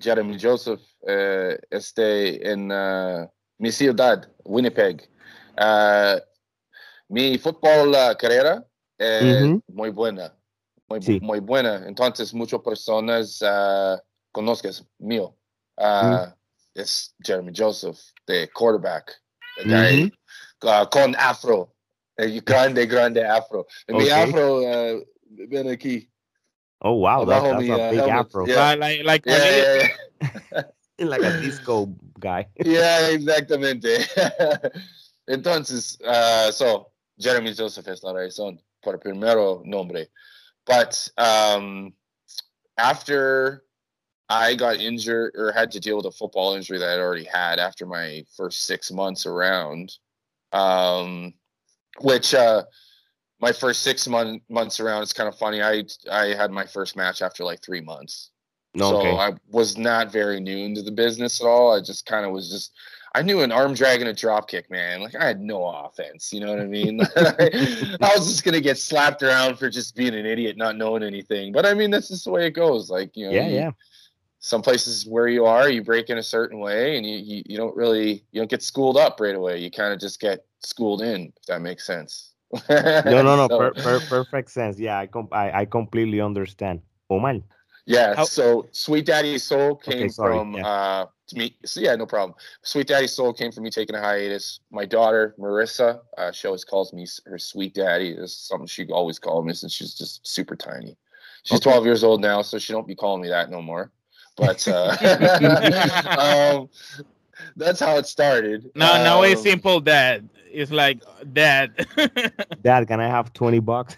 Jeremy 0.00 0.36
Joseph 0.40 0.80
uh, 1.02 1.56
este 1.70 2.50
en 2.50 2.68
mi 3.58 3.70
ciudad, 3.70 4.28
Winnipeg. 4.44 5.08
Mi 7.08 7.38
fútbol 7.38 7.94
carrera 8.18 8.64
es 8.98 9.48
muy 9.68 9.90
buena, 9.90 10.34
muy, 10.88 11.02
Sí. 11.02 11.20
muy 11.20 11.40
buena. 11.40 11.86
Entonces 11.86 12.34
muchas 12.34 12.60
personas 12.60 13.40
conozcas 14.32 14.84
mío. 14.98 15.36
Es 16.74 17.14
Jeremy 17.22 17.52
Joseph, 17.54 17.98
de 18.26 18.48
quarterback. 18.50 19.20
Con 20.90 21.14
afro. 21.16 21.71
El 22.22 22.40
grande, 22.40 22.86
grande 22.86 23.18
afro. 23.18 23.64
And 23.88 23.98
Mi 23.98 24.04
Okay. 24.04 24.10
afro, 24.10 24.64
uh, 24.64 25.68
a 25.70 25.76
key. 25.76 26.08
Oh 26.80 26.94
wow, 26.94 27.24
that, 27.24 27.42
Abajo 27.42 27.58
that's 27.58 27.68
a 27.68 27.72
uh, 27.74 27.90
big 27.90 27.98
helmet. 28.00 28.26
afro, 28.26 28.46
Yeah. 28.46 28.74
Like, 28.74 29.04
like 29.04 29.26
Yeah, 29.26 29.50
yeah, 29.50 29.88
yeah. 30.52 30.62
like 30.98 31.22
a 31.22 31.40
disco 31.40 31.86
guy. 32.18 32.48
Yeah, 32.64 33.08
exactamente. 33.08 33.98
Entonces, 35.28 36.00
uh, 36.02 36.50
so 36.50 36.88
Jeremy 37.18 37.54
Joseph 37.54 37.86
es 37.88 38.02
la 38.02 38.12
razón 38.12 38.58
por 38.82 38.94
el 38.94 38.98
primero 38.98 39.62
nombre. 39.64 40.08
But 40.66 41.08
um, 41.16 41.92
after 42.78 43.64
I 44.28 44.54
got 44.54 44.80
injured 44.80 45.34
or 45.36 45.52
had 45.52 45.70
to 45.72 45.80
deal 45.80 45.96
with 45.96 46.06
a 46.06 46.10
football 46.10 46.54
injury 46.54 46.78
that 46.78 46.88
I'd 46.88 47.00
already 47.00 47.24
had 47.24 47.58
after 47.60 47.86
my 47.86 48.24
first 48.36 48.64
six 48.64 48.90
months 48.90 49.26
around, 49.26 49.92
um, 50.52 51.34
which 52.00 52.34
uh, 52.34 52.62
my 53.40 53.52
first 53.52 53.82
six 53.82 54.08
month, 54.08 54.42
months 54.48 54.80
around, 54.80 55.02
it's 55.02 55.12
kind 55.12 55.28
of 55.28 55.36
funny. 55.36 55.62
I 55.62 55.84
I 56.10 56.34
had 56.34 56.50
my 56.50 56.64
first 56.64 56.96
match 56.96 57.22
after 57.22 57.44
like 57.44 57.62
three 57.62 57.80
months. 57.80 58.30
So 58.78 58.98
okay. 59.00 59.14
I 59.14 59.34
was 59.50 59.76
not 59.76 60.10
very 60.10 60.40
new 60.40 60.56
into 60.56 60.80
the 60.80 60.92
business 60.92 61.40
at 61.42 61.46
all. 61.46 61.76
I 61.76 61.80
just 61.82 62.06
kind 62.06 62.24
of 62.24 62.32
was 62.32 62.50
just 62.50 62.72
I 63.14 63.20
knew 63.20 63.42
an 63.42 63.52
arm 63.52 63.74
drag 63.74 64.00
and 64.00 64.08
a 64.08 64.14
drop 64.14 64.48
kick, 64.48 64.70
man. 64.70 65.02
Like 65.02 65.14
I 65.14 65.26
had 65.26 65.40
no 65.42 65.66
offense, 65.66 66.32
you 66.32 66.40
know 66.40 66.50
what 66.50 66.60
I 66.60 66.64
mean? 66.66 67.00
I 67.16 68.12
was 68.16 68.26
just 68.28 68.44
gonna 68.44 68.62
get 68.62 68.78
slapped 68.78 69.22
around 69.22 69.58
for 69.58 69.68
just 69.68 69.94
being 69.94 70.14
an 70.14 70.24
idiot, 70.24 70.56
not 70.56 70.78
knowing 70.78 71.02
anything. 71.02 71.52
But 71.52 71.66
I 71.66 71.74
mean 71.74 71.90
that's 71.90 72.08
just 72.08 72.24
the 72.24 72.30
way 72.30 72.46
it 72.46 72.52
goes. 72.52 72.88
Like, 72.88 73.14
you 73.14 73.26
know, 73.26 73.32
yeah, 73.32 73.48
you- 73.48 73.54
yeah. 73.54 73.70
Some 74.44 74.60
places 74.60 75.06
where 75.06 75.28
you 75.28 75.46
are, 75.46 75.70
you 75.70 75.82
break 75.84 76.10
in 76.10 76.18
a 76.18 76.22
certain 76.22 76.58
way 76.58 76.96
and 76.96 77.06
you, 77.06 77.16
you, 77.16 77.42
you 77.46 77.56
don't 77.56 77.76
really 77.76 78.24
you 78.32 78.40
don't 78.40 78.50
get 78.50 78.60
schooled 78.62 78.96
up 78.96 79.20
right 79.20 79.36
away. 79.36 79.58
You 79.58 79.70
kind 79.70 79.92
of 79.94 80.00
just 80.00 80.20
get 80.20 80.44
schooled 80.58 81.00
in, 81.00 81.32
if 81.40 81.46
that 81.46 81.62
makes 81.62 81.86
sense. 81.86 82.32
No, 82.68 83.22
no, 83.22 83.36
no. 83.36 83.46
So- 83.48 83.58
Per, 83.58 83.70
per, 83.74 84.00
perfect 84.00 84.50
sense. 84.50 84.78
Yeah, 84.78 84.98
I, 84.98 85.06
com- 85.06 85.28
I 85.32 85.60
I 85.60 85.64
completely 85.64 86.20
understand. 86.20 86.82
Omar. 87.08 87.36
Yeah. 87.86 88.14
How- 88.16 88.24
so 88.24 88.66
Sweet 88.72 89.06
Daddy 89.06 89.38
Soul 89.38 89.76
came 89.76 90.08
sorry, 90.10 90.36
from 90.36 90.54
yeah. 90.54 90.66
uh 90.66 91.06
to 91.28 91.38
me. 91.38 91.56
So 91.64 91.80
yeah, 91.80 91.94
no 91.94 92.04
problem. 92.06 92.34
Sweet 92.62 92.88
Daddy 92.88 93.06
Soul 93.06 93.32
came 93.32 93.52
from 93.52 93.62
me 93.62 93.70
taking 93.70 93.94
a 93.94 94.00
hiatus. 94.00 94.58
My 94.72 94.84
daughter 94.84 95.34
Marissa, 95.38 96.00
uh, 96.18 96.32
she 96.32 96.48
always 96.48 96.64
calls 96.64 96.92
me 96.92 97.06
her 97.26 97.38
Sweet 97.38 97.74
Daddy. 97.74 98.10
Is 98.10 98.36
something 98.36 98.66
she 98.66 98.86
always 98.90 99.18
called 99.20 99.46
me 99.46 99.54
since 99.54 99.72
she's 99.72 99.94
just 99.94 100.26
super 100.26 100.56
tiny. 100.56 100.96
She's 101.44 101.58
Okay. 101.60 101.70
12 101.70 101.86
years 101.86 102.02
old 102.04 102.20
now, 102.20 102.42
so 102.42 102.58
she 102.58 102.72
don't 102.72 102.86
be 102.88 102.94
calling 102.96 103.22
me 103.22 103.28
that 103.28 103.48
no 103.50 103.62
more. 103.62 103.90
But 104.36 104.66
uh, 104.68 104.96
um, 106.58 106.68
that's 107.56 107.80
how 107.80 107.96
it 107.96 108.06
started. 108.06 108.70
now, 108.74 109.02
now 109.02 109.22
it's 109.22 109.40
Um, 109.40 109.44
simple 109.44 109.80
dad. 109.80 110.28
It's 110.50 110.70
like 110.70 111.02
dad. 111.32 111.86
Dad, 112.62 112.86
can 112.86 113.00
I 113.00 113.08
have 113.08 113.32
twenty 113.32 113.58
bucks? 113.58 113.96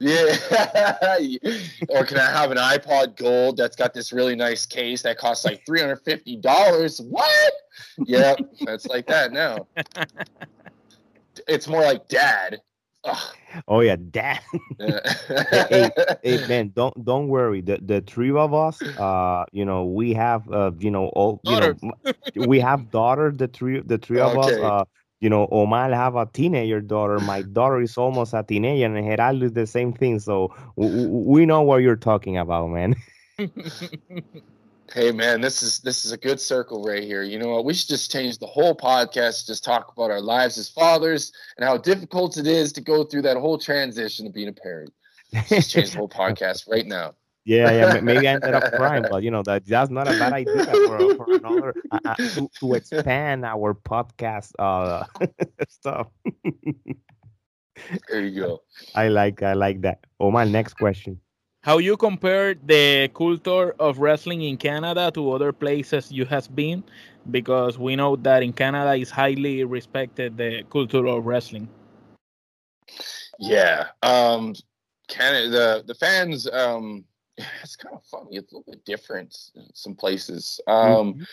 Yeah. 0.00 0.34
or 1.88 2.04
can 2.04 2.18
I 2.18 2.30
have 2.30 2.50
an 2.50 2.58
iPod 2.58 3.16
Gold 3.16 3.56
that's 3.56 3.76
got 3.76 3.94
this 3.94 4.12
really 4.12 4.34
nice 4.34 4.66
case 4.66 5.02
that 5.02 5.16
costs 5.16 5.44
like 5.44 5.64
three 5.64 5.80
hundred 5.80 6.00
fifty 6.04 6.36
dollars? 6.36 7.00
What? 7.00 7.52
Yeah, 8.04 8.34
that's 8.66 8.86
like 8.86 9.06
that 9.06 9.32
now. 9.32 9.66
It's 11.46 11.68
more 11.68 11.82
like 11.82 12.08
dad. 12.08 12.60
Ugh. 13.04 13.36
Oh 13.68 13.80
yeah, 13.80 13.96
Dad. 13.96 14.40
Yeah. 14.78 15.00
hey 16.22 16.38
man, 16.44 16.72
don't 16.74 16.94
don't 17.04 17.28
worry. 17.28 17.60
The 17.60 17.78
the 17.82 18.00
three 18.00 18.30
of 18.32 18.52
us, 18.54 18.84
uh, 18.96 19.44
you 19.52 19.64
know, 19.64 19.84
we 19.84 20.12
have 20.14 20.48
uh, 20.50 20.72
you 20.78 20.90
know, 20.90 21.06
all 21.08 21.40
you 21.44 21.56
know, 21.56 21.74
we 22.34 22.60
have 22.60 22.90
daughter. 22.90 23.32
The 23.34 23.48
three 23.48 23.80
the 23.80 23.98
three 23.98 24.20
of 24.20 24.36
us, 24.36 24.58
uh, 24.58 24.84
you 25.20 25.28
know, 25.30 25.48
Omar 25.50 25.90
have 25.92 26.16
a 26.16 26.26
teenager 26.26 26.80
daughter. 26.80 27.20
My 27.20 27.42
daughter 27.42 27.80
is 27.80 27.96
almost 27.96 28.34
a 28.34 28.42
teenager, 28.42 28.86
and 28.86 29.06
Gerardo 29.06 29.44
is 29.46 29.52
the 29.52 29.66
same 29.66 29.92
thing. 29.92 30.18
So 30.18 30.52
we 30.76 31.46
know 31.46 31.62
what 31.62 31.78
you're 31.82 31.96
talking 31.96 32.36
about, 32.38 32.68
man. 32.70 32.94
Hey 34.92 35.12
man, 35.12 35.40
this 35.40 35.62
is 35.62 35.78
this 35.78 36.04
is 36.04 36.10
a 36.10 36.16
good 36.16 36.40
circle 36.40 36.82
right 36.82 37.04
here. 37.04 37.22
You 37.22 37.38
know 37.38 37.50
what? 37.50 37.64
We 37.64 37.74
should 37.74 37.88
just 37.88 38.10
change 38.10 38.38
the 38.38 38.46
whole 38.46 38.74
podcast. 38.74 39.46
Just 39.46 39.62
talk 39.62 39.92
about 39.92 40.10
our 40.10 40.20
lives 40.20 40.58
as 40.58 40.68
fathers 40.68 41.32
and 41.56 41.64
how 41.64 41.76
difficult 41.76 42.36
it 42.36 42.46
is 42.46 42.72
to 42.72 42.80
go 42.80 43.04
through 43.04 43.22
that 43.22 43.36
whole 43.36 43.56
transition 43.56 44.26
of 44.26 44.34
being 44.34 44.48
a 44.48 44.52
parent. 44.52 44.92
Just 45.48 45.70
change 45.70 45.92
the 45.92 45.98
whole 45.98 46.08
podcast 46.08 46.68
right 46.68 46.86
now. 46.86 47.14
Yeah, 47.46 47.70
yeah. 47.72 48.00
Maybe 48.00 48.28
I 48.28 48.34
ended 48.34 48.52
up 48.54 48.70
crying, 48.74 49.06
but 49.10 49.22
you 49.22 49.30
know 49.30 49.42
that 49.44 49.64
that's 49.64 49.90
not 49.90 50.06
a 50.06 50.10
bad 50.10 50.34
idea 50.34 50.62
for, 50.66 51.14
for 51.16 51.34
another 51.34 51.74
uh, 51.90 51.98
uh, 52.04 52.14
to, 52.14 52.50
to 52.60 52.74
expand 52.74 53.46
our 53.46 53.72
podcast 53.72 54.52
uh 54.58 55.04
stuff. 55.68 56.08
There 58.08 58.20
you 58.20 58.40
go. 58.40 58.62
I 58.94 59.08
like 59.08 59.42
I 59.42 59.54
like 59.54 59.80
that. 59.80 60.04
Oh, 60.20 60.30
my 60.30 60.44
next 60.44 60.74
question. 60.74 61.18
How 61.62 61.76
you 61.76 61.98
compare 61.98 62.54
the 62.54 63.10
culture 63.14 63.74
of 63.78 63.98
wrestling 63.98 64.40
in 64.40 64.56
Canada 64.56 65.10
to 65.12 65.32
other 65.32 65.52
places 65.52 66.10
you 66.10 66.24
has 66.24 66.48
been? 66.48 66.82
Because 67.30 67.78
we 67.78 67.96
know 67.96 68.16
that 68.16 68.42
in 68.42 68.54
Canada 68.54 68.94
is 68.94 69.10
highly 69.10 69.64
respected 69.64 70.38
the 70.38 70.62
culture 70.70 71.06
of 71.06 71.26
wrestling. 71.26 71.68
Yeah. 73.38 73.88
Um 74.02 74.54
Canada 75.08 75.50
the 75.50 75.84
the 75.86 75.94
fans 75.94 76.48
um 76.50 77.04
it's 77.62 77.76
kind 77.76 77.94
of 77.94 78.04
funny. 78.04 78.36
It's 78.36 78.52
a 78.52 78.56
little 78.56 78.72
bit 78.72 78.84
different 78.84 79.36
in 79.54 79.66
some 79.74 79.94
places. 79.94 80.60
Um 80.66 81.14
Mhm. 81.14 81.26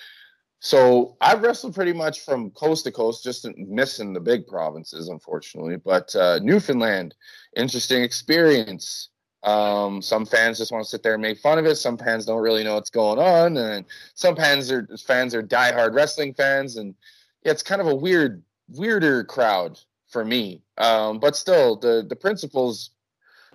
so 0.60 1.16
I've 1.22 1.42
wrestled 1.44 1.76
pretty 1.76 1.94
much 1.94 2.22
from 2.22 2.50
coast 2.52 2.84
to 2.86 2.92
coast, 2.92 3.24
just 3.24 3.48
missing 3.58 4.12
the 4.14 4.20
big 4.20 4.48
provinces, 4.48 5.08
unfortunately. 5.10 5.78
But 5.78 6.16
uh 6.16 6.40
Newfoundland, 6.40 7.16
interesting 7.56 8.04
experience. 8.04 9.10
Um, 9.44 10.02
some 10.02 10.26
fans 10.26 10.58
just 10.58 10.72
want 10.72 10.84
to 10.84 10.90
sit 10.90 11.04
there 11.04 11.14
and 11.14 11.22
make 11.22 11.40
fun 11.40 11.60
of 11.60 11.66
it. 11.66 11.76
Some 11.76 11.98
fans 11.98 12.26
don't 12.26 12.42
really 12.42 12.64
know 12.64 12.76
what's 12.76 12.90
going 12.90 13.20
on, 13.20 13.58
and 13.58 13.86
some 14.14 14.36
fans 14.36 14.72
are 14.72 14.88
fans 15.06 15.36
are 15.36 15.44
diehard 15.44 15.94
wrestling 15.94 16.34
fans, 16.34 16.78
and 16.78 16.96
yeah, 17.44 17.52
it's 17.52 17.64
kind 17.64 17.80
of 17.80 17.88
a 17.88 17.96
weird, 17.96 18.44
weirder 18.70 19.24
crowd 19.24 19.80
for 20.10 20.26
me. 20.26 20.62
Um, 20.78 21.20
but 21.20 21.36
still, 21.36 21.76
the 21.76 22.06
the 22.08 22.16
principles 22.16 22.92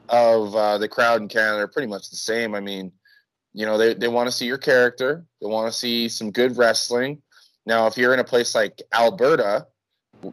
of 0.09 0.55
uh, 0.55 0.79
the 0.79 0.89
crowd 0.89 1.21
in 1.21 1.29
Canada 1.29 1.65
are 1.65 1.69
pretty 1.69 1.89
much 1.89 2.11
the 2.11 2.17
same. 2.17 2.55
I 2.55 2.61
mean, 2.61 2.93
you 3.53 3.67
know, 3.67 3.77
they 3.77 3.95
they 3.95 4.09
want 4.09 4.29
to 4.29 4.33
see 4.33 4.47
your 4.47 4.59
character, 4.59 5.25
they 5.41 5.47
want 5.47 5.71
to 5.71 5.79
see 5.79 6.09
some 6.09 6.31
good 6.31 6.57
wrestling. 6.57 7.21
Now, 7.67 7.87
if 7.87 7.97
you're 7.97 8.15
in 8.15 8.21
a 8.21 8.25
place 8.25 8.55
like 8.55 8.83
Alberta, 8.93 9.67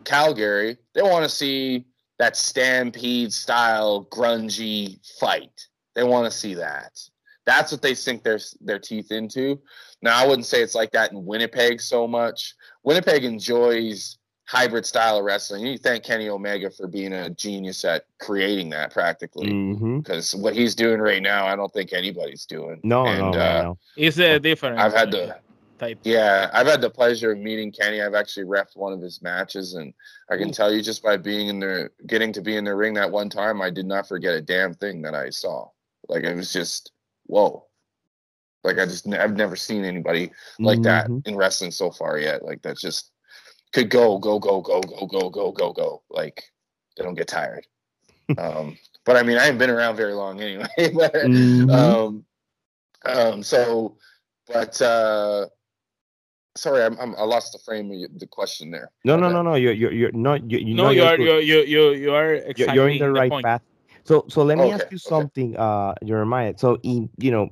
Calgary, 0.03 0.77
they 0.93 1.01
want 1.01 1.23
to 1.23 1.29
see 1.29 1.85
that 2.19 2.37
stampede 2.37 3.33
style 3.33 4.05
grungy 4.11 4.99
fight. 5.19 5.67
They 5.95 6.03
want 6.03 6.31
to 6.31 6.37
see 6.37 6.53
that. 6.55 6.99
That's 7.45 7.71
what 7.71 7.81
they 7.81 7.95
sink 7.95 8.23
their 8.23 8.39
their 8.61 8.77
teeth 8.77 9.11
into. 9.11 9.59
Now, 10.01 10.21
I 10.21 10.27
wouldn't 10.27 10.45
say 10.45 10.61
it's 10.61 10.75
like 10.75 10.91
that 10.91 11.11
in 11.11 11.25
Winnipeg 11.25 11.81
so 11.81 12.07
much. 12.07 12.53
Winnipeg 12.83 13.23
enjoys 13.23 14.17
hybrid 14.45 14.85
style 14.85 15.17
of 15.17 15.25
wrestling. 15.25 15.65
You 15.65 15.77
thank 15.77 16.03
Kenny 16.03 16.29
Omega 16.29 16.69
for 16.69 16.87
being 16.87 17.13
a 17.13 17.29
genius 17.29 17.83
at 17.85 18.05
creating 18.19 18.69
that 18.71 18.91
practically. 18.91 19.49
Because 19.97 20.35
what 20.35 20.55
he's 20.55 20.75
doing 20.75 20.99
right 20.99 21.21
now, 21.21 21.47
I 21.47 21.55
don't 21.55 21.71
think 21.73 21.93
anybody's 21.93 22.45
doing. 22.45 22.79
No, 22.83 23.05
and, 23.05 23.19
no, 23.19 23.39
uh, 23.39 23.61
no. 23.63 23.77
It's 23.95 24.19
a 24.19 24.39
different. 24.39 24.79
I've 24.79 24.93
had 24.93 25.11
to 25.11 25.39
type. 25.79 25.99
yeah, 26.03 26.49
I've 26.53 26.67
had 26.67 26.81
the 26.81 26.89
pleasure 26.89 27.31
of 27.31 27.39
meeting 27.39 27.71
Kenny. 27.71 28.01
I've 28.01 28.13
actually 28.13 28.45
refed 28.45 28.75
one 28.75 28.93
of 28.93 29.01
his 29.01 29.21
matches, 29.21 29.73
and 29.73 29.93
I 30.29 30.37
can 30.37 30.49
Ooh. 30.49 30.53
tell 30.53 30.71
you 30.73 30.81
just 30.81 31.01
by 31.01 31.17
being 31.17 31.47
in 31.47 31.59
the 31.59 31.89
getting 32.05 32.31
to 32.33 32.41
be 32.41 32.57
in 32.57 32.65
the 32.65 32.75
ring 32.75 32.93
that 32.95 33.09
one 33.11 33.29
time, 33.29 33.61
I 33.61 33.69
did 33.69 33.85
not 33.85 34.07
forget 34.07 34.35
a 34.35 34.41
damn 34.41 34.73
thing 34.73 35.01
that 35.03 35.15
I 35.15 35.29
saw. 35.29 35.67
Like 36.07 36.23
it 36.23 36.35
was 36.35 36.53
just 36.53 36.91
whoa. 37.25 37.65
Like 38.63 38.77
I 38.77 38.85
just 38.85 39.07
I've 39.07 39.37
never 39.37 39.55
seen 39.55 39.85
anybody 39.85 40.31
like 40.59 40.81
that 40.83 41.07
Mhm. 41.07 41.25
in 41.25 41.35
wrestling 41.37 41.71
so 41.71 41.91
far 41.91 42.19
yet. 42.19 42.43
Like 42.43 42.61
that 42.63 42.77
just 42.77 43.11
could 43.71 43.89
go 43.89 44.17
go 44.19 44.37
go 44.39 44.61
go 44.61 44.81
go 44.81 45.05
go 45.07 45.29
go 45.29 45.51
go 45.51 45.73
go. 45.73 46.03
Like 46.09 46.43
they 46.97 47.03
don't 47.03 47.15
get 47.15 47.27
tired. 47.29 47.65
um, 48.37 48.77
but 49.05 49.15
I 49.15 49.23
mean 49.23 49.37
I 49.37 49.45
haven't 49.45 49.59
been 49.59 49.69
around 49.69 49.95
very 49.95 50.13
long 50.13 50.41
anyway. 50.41 50.67
but, 50.77 51.13
Mhm. 51.13 51.69
um, 51.73 52.25
Um, 53.05 53.43
so, 53.43 53.97
but 54.47 54.81
uh, 54.81 55.47
sorry, 56.59 56.83
I'm, 56.83 56.97
I'm, 56.99 57.15
i 57.15 57.23
lost 57.23 57.53
the 57.53 57.59
frame 57.59 57.91
of 57.91 58.19
the 58.19 58.27
question 58.27 58.71
there. 58.71 58.91
No, 59.03 59.15
no, 59.17 59.29
no, 59.29 59.41
no. 59.43 59.55
You're 59.55 59.73
you're 59.73 59.91
you're 59.93 60.11
not. 60.11 60.49
You, 60.49 60.59
you 60.59 60.75
no, 60.75 60.89
you 60.89 61.03
are 61.03 61.17
you 61.17 61.37
you 61.39 61.59
you 61.63 61.91
you 61.91 62.13
are 62.13 62.35
you're, 62.55 62.69
you're 62.69 62.89
in 62.89 62.97
the 62.97 63.11
right 63.11 63.33
point. 63.33 63.41
path. 63.41 63.61
So 64.03 64.25
so 64.29 64.43
let 64.43 64.57
me 64.57 64.69
Okay, 64.69 64.71
ask 64.71 64.91
you 64.91 64.97
okay. 65.07 65.25
something, 65.25 65.55
uh, 65.57 65.93
Jeremiah. 66.03 66.53
So 66.57 66.77
in 66.83 67.09
you 67.17 67.31
know, 67.31 67.49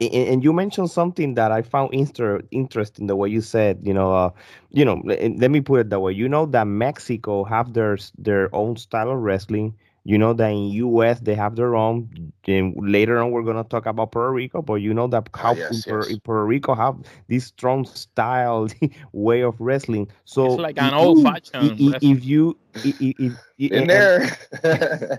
a- 0.00 0.16
a- 0.16 0.32
and 0.32 0.42
you 0.44 0.52
mentioned 0.52 0.90
something 0.90 1.34
that 1.34 1.52
I 1.52 1.62
found 1.62 1.94
inter- 1.94 2.42
interesting. 2.50 3.06
The 3.06 3.16
way 3.16 3.28
you 3.28 3.40
said, 3.40 3.80
you 3.82 3.94
know, 3.94 4.12
uh, 4.14 4.30
you 4.70 4.84
know, 4.84 5.00
le- 5.04 5.34
let 5.38 5.50
me 5.50 5.60
put 5.60 5.80
it 5.80 5.90
that 5.90 6.00
way. 6.00 6.12
You 6.12 6.28
know 6.28 6.46
that 6.46 6.66
Mexico 6.66 7.44
have 7.44 7.72
their 7.74 7.98
their 8.18 8.54
own 8.54 8.76
style 8.76 9.10
of 9.10 9.18
wrestling. 9.18 9.74
You 10.04 10.18
know 10.18 10.32
that 10.34 10.48
in 10.50 10.64
U.S. 10.70 11.20
they 11.20 11.34
have 11.34 11.56
their 11.56 11.74
own. 11.74 12.32
And 12.46 12.74
later 12.76 13.20
on, 13.20 13.30
we're 13.30 13.42
gonna 13.42 13.64
talk 13.64 13.86
about 13.86 14.12
Puerto 14.12 14.32
Rico, 14.32 14.62
but 14.62 14.74
you 14.76 14.94
know 14.94 15.06
that 15.08 15.28
how 15.34 15.54
Ah, 15.54 15.56
yes, 15.56 15.84
Puerto, 15.84 15.86
yes. 15.86 16.18
Puerto 16.24 16.44
Rico 16.44 16.74
have 16.74 16.96
this 17.28 17.44
strong 17.46 17.84
style 17.84 18.68
way 19.12 19.42
of 19.42 19.60
wrestling. 19.60 20.08
So 20.24 20.46
It's 20.46 20.58
like 20.58 20.78
an 20.78 20.94
old 20.94 21.18
fashioned 21.18 21.80
i- 21.80 21.96
If 22.00 22.24
you 22.24 22.56
i- 22.84 22.94
i- 23.00 23.14
if, 23.58 23.70
In 23.70 23.72
and- 23.72 23.86
there. 23.86 24.36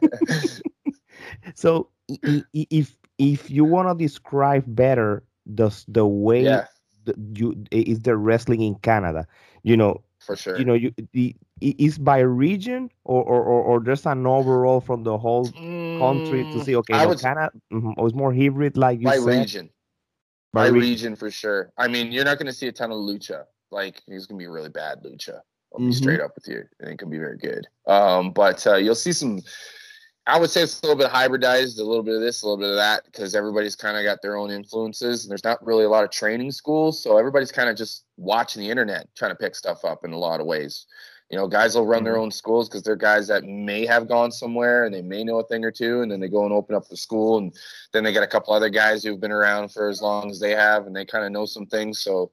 so 1.55 1.89
if 2.53 2.97
if 3.17 3.49
you 3.49 3.65
want 3.65 3.89
to 3.89 3.95
describe 4.03 4.63
better 4.67 5.23
the 5.45 5.69
the 5.87 6.05
way 6.05 6.43
yeah, 6.43 6.65
the, 7.05 7.13
you 7.35 7.63
is 7.71 8.01
the 8.01 8.15
wrestling 8.15 8.61
in 8.61 8.75
Canada, 8.75 9.27
you 9.63 9.77
know, 9.77 10.01
for 10.25 10.35
sure. 10.35 10.57
you 10.57 10.65
know, 10.65 10.73
you 10.73 10.93
the 11.13 11.35
is 11.61 11.97
by 11.97 12.19
region 12.19 12.89
or 13.03 13.23
or 13.23 13.41
or, 13.43 13.61
or 13.63 13.79
there's 13.79 14.05
an 14.05 14.25
overall 14.25 14.81
from 14.81 15.03
the 15.03 15.17
whole 15.17 15.51
country 15.97 16.45
to 16.45 16.57
Mm, 16.57 16.65
see. 16.65 16.75
Okay, 16.77 16.93
I 16.93 17.03
no, 17.03 17.09
would 17.09 17.19
Canada 17.19 17.51
mhm, 17.71 17.93
or 17.97 18.07
it's 18.07 18.15
more 18.15 18.33
hybrid, 18.33 18.77
like 18.77 18.99
you 18.99 19.05
by 19.07 19.15
said. 19.17 19.39
region. 19.39 19.69
by 20.53 20.63
By 20.63 20.67
region. 20.67 20.89
region 20.89 21.15
for 21.15 21.31
sure. 21.31 21.71
I 21.77 21.87
mean, 21.87 22.11
you're 22.11 22.25
not 22.25 22.37
going 22.37 22.47
to 22.47 22.53
see 22.53 22.67
a 22.67 22.71
ton 22.71 22.91
of 22.91 22.97
lucha. 22.97 23.43
Like 23.71 24.01
he's 24.07 24.25
going 24.27 24.39
to 24.39 24.43
be 24.43 24.47
really 24.47 24.69
bad 24.69 25.03
lucha. 25.03 25.39
I'll 25.73 25.79
be 25.79 25.87
Mhm. 25.87 25.93
straight 25.93 26.21
up 26.21 26.35
with 26.35 26.47
you. 26.47 26.63
I 26.81 26.85
think 26.85 26.99
can 26.99 27.09
be 27.09 27.17
very 27.17 27.37
good. 27.37 27.65
Um, 27.87 28.31
but 28.31 28.65
uh, 28.67 28.75
you'll 28.75 28.95
see 28.95 29.13
some. 29.13 29.41
I 30.25 30.39
would 30.39 30.49
say 30.49 30.61
it's 30.61 30.79
a 30.81 30.85
little 30.85 30.97
bit 30.97 31.11
hybridized, 31.11 31.79
a 31.79 31.83
little 31.83 32.03
bit 32.03 32.15
of 32.15 32.21
this, 32.21 32.41
a 32.43 32.45
little 32.45 32.57
bit 32.57 32.69
of 32.69 32.77
that, 32.77 33.03
because 33.05 33.35
everybody's 33.35 33.75
kind 33.75 33.97
of 33.97 34.05
got 34.05 34.21
their 34.21 34.37
own 34.37 34.51
influences. 34.51 35.23
And 35.23 35.31
there's 35.31 35.43
not 35.43 35.65
really 35.65 35.83
a 35.83 35.89
lot 35.89 36.05
of 36.05 36.11
training 36.11 36.51
schools, 36.51 37.01
so 37.03 37.17
everybody's 37.17 37.51
kind 37.51 37.69
of 37.69 37.75
just 37.75 38.05
watching 38.15 38.61
the 38.61 38.69
internet, 38.69 39.13
trying 39.15 39.31
to 39.31 39.35
pick 39.35 39.53
stuff 39.53 39.83
up 39.83 40.05
in 40.05 40.13
a 40.13 40.17
lot 40.17 40.39
of 40.39 40.45
ways. 40.45 40.85
You 41.29 41.37
know, 41.37 41.47
guys 41.47 41.75
will 41.75 41.85
run 41.85 42.05
their 42.05 42.17
own 42.17 42.31
schools 42.31 42.69
because 42.69 42.83
they're 42.83 42.95
guys 42.95 43.27
that 43.27 43.43
may 43.43 43.85
have 43.85 44.07
gone 44.07 44.31
somewhere 44.31 44.85
and 44.85 44.93
they 44.93 45.01
may 45.01 45.23
know 45.23 45.39
a 45.39 45.47
thing 45.47 45.65
or 45.65 45.71
two, 45.71 46.01
and 46.01 46.11
then 46.11 46.21
they 46.21 46.29
go 46.29 46.45
and 46.45 46.53
open 46.53 46.75
up 46.75 46.87
the 46.87 46.95
school, 46.95 47.37
and 47.37 47.53
then 47.91 48.03
they 48.05 48.13
got 48.13 48.23
a 48.23 48.27
couple 48.27 48.53
other 48.53 48.69
guys 48.69 49.03
who've 49.03 49.19
been 49.19 49.31
around 49.31 49.73
for 49.73 49.89
as 49.89 50.01
long 50.01 50.29
as 50.29 50.39
they 50.39 50.51
have, 50.51 50.87
and 50.87 50.95
they 50.95 51.05
kind 51.05 51.25
of 51.25 51.33
know 51.33 51.45
some 51.45 51.65
things. 51.65 51.99
So 51.99 52.31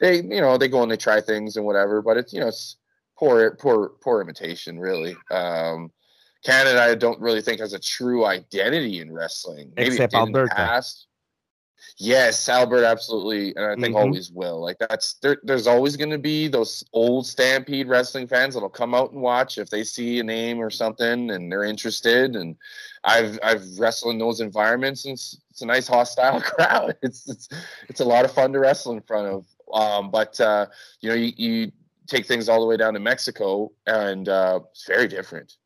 they, 0.00 0.22
you 0.22 0.40
know, 0.40 0.56
they 0.56 0.68
go 0.68 0.82
and 0.82 0.90
they 0.90 0.96
try 0.96 1.20
things 1.20 1.56
and 1.56 1.66
whatever. 1.66 2.00
But 2.00 2.16
it's 2.16 2.32
you 2.32 2.40
know, 2.40 2.48
it's 2.48 2.76
poor, 3.18 3.56
poor, 3.56 3.90
poor 4.00 4.22
imitation, 4.22 4.78
really. 4.78 5.16
Um, 5.30 5.90
Canada, 6.46 6.80
I 6.80 6.94
don't 6.94 7.20
really 7.20 7.42
think 7.42 7.58
has 7.60 7.72
a 7.72 7.78
true 7.78 8.24
identity 8.24 9.00
in 9.00 9.12
wrestling. 9.12 9.72
Maybe 9.76 9.88
Except 9.96 10.14
Alberta. 10.14 10.54
past. 10.54 11.08
Yes, 11.98 12.48
Alberta 12.48 12.86
absolutely, 12.86 13.54
and 13.56 13.64
I 13.66 13.74
think 13.74 13.96
Mhm. 13.96 14.00
always 14.00 14.30
will. 14.30 14.60
Like 14.60 14.76
that's 14.78 15.14
there. 15.22 15.38
There's 15.42 15.66
always 15.66 15.96
going 15.96 16.10
to 16.10 16.18
be 16.18 16.46
those 16.46 16.84
old 16.92 17.26
Stampede 17.26 17.88
wrestling 17.88 18.26
fans 18.26 18.54
that'll 18.54 18.68
come 18.68 18.94
out 18.94 19.12
and 19.12 19.20
watch 19.22 19.58
if 19.58 19.70
they 19.70 19.82
see 19.82 20.20
a 20.20 20.22
name 20.22 20.58
or 20.58 20.70
something 20.70 21.30
and 21.30 21.50
they're 21.50 21.64
interested. 21.64 22.36
And 22.36 22.56
I've 23.04 23.38
I've 23.42 23.64
wrestled 23.78 24.12
in 24.12 24.18
those 24.18 24.40
environments, 24.40 25.04
and 25.04 25.14
it's, 25.14 25.38
it's 25.50 25.62
a 25.62 25.66
nice 25.66 25.88
hostile 25.88 26.40
crowd. 26.52 26.96
It's 27.02 27.28
it's 27.28 27.48
it's 27.88 28.00
a 28.00 28.04
lot 28.04 28.24
of 28.24 28.32
fun 28.32 28.52
to 28.52 28.60
wrestle 28.60 28.92
in 28.92 29.00
front 29.00 29.26
of. 29.28 29.46
Um, 29.72 30.10
but 30.10 30.38
uh, 30.40 30.66
you 31.00 31.08
know, 31.08 31.14
you, 31.16 31.32
you 31.36 31.72
take 32.06 32.26
things 32.26 32.48
all 32.48 32.60
the 32.60 32.66
way 32.66 32.76
down 32.76 32.94
to 32.94 33.00
Mexico, 33.00 33.72
and 33.86 34.28
uh, 34.28 34.60
it's 34.70 34.86
very 34.86 35.08
different. 35.08 35.56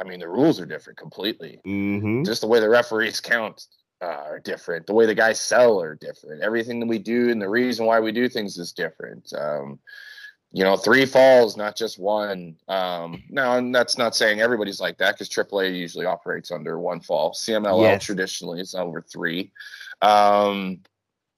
I 0.00 0.04
mean, 0.04 0.20
the 0.20 0.28
rules 0.28 0.60
are 0.60 0.66
different 0.66 0.98
completely 0.98 1.60
hmm 1.64 2.22
just 2.24 2.40
the 2.40 2.46
way 2.46 2.60
the 2.60 2.68
referees 2.68 3.20
count 3.20 3.66
uh, 4.02 4.06
are 4.06 4.40
different. 4.40 4.86
The 4.86 4.94
way 4.94 5.06
the 5.06 5.14
guys 5.14 5.40
sell 5.40 5.80
are 5.80 5.94
different. 5.94 6.42
Everything 6.42 6.80
that 6.80 6.86
we 6.86 6.98
do 6.98 7.30
and 7.30 7.40
the 7.40 7.48
reason 7.48 7.86
why 7.86 8.00
we 8.00 8.12
do 8.12 8.28
things 8.28 8.58
is 8.58 8.72
different. 8.72 9.32
Um, 9.32 9.78
you 10.52 10.64
know, 10.64 10.76
three 10.76 11.06
falls, 11.06 11.56
not 11.56 11.76
just 11.76 11.98
one. 11.98 12.56
Um, 12.68 13.22
now, 13.28 13.56
and 13.56 13.74
that's 13.74 13.98
not 13.98 14.14
saying 14.14 14.40
everybody's 14.40 14.80
like 14.80 14.98
that 14.98 15.14
because 15.14 15.28
AAA 15.28 15.76
usually 15.76 16.06
operates 16.06 16.50
under 16.50 16.78
one 16.78 17.00
fall. 17.00 17.32
CMLL 17.32 17.82
Yes. 17.82 18.04
traditionally 18.04 18.60
is 18.60 18.74
over 18.74 19.02
three. 19.02 19.52
Um, 20.02 20.80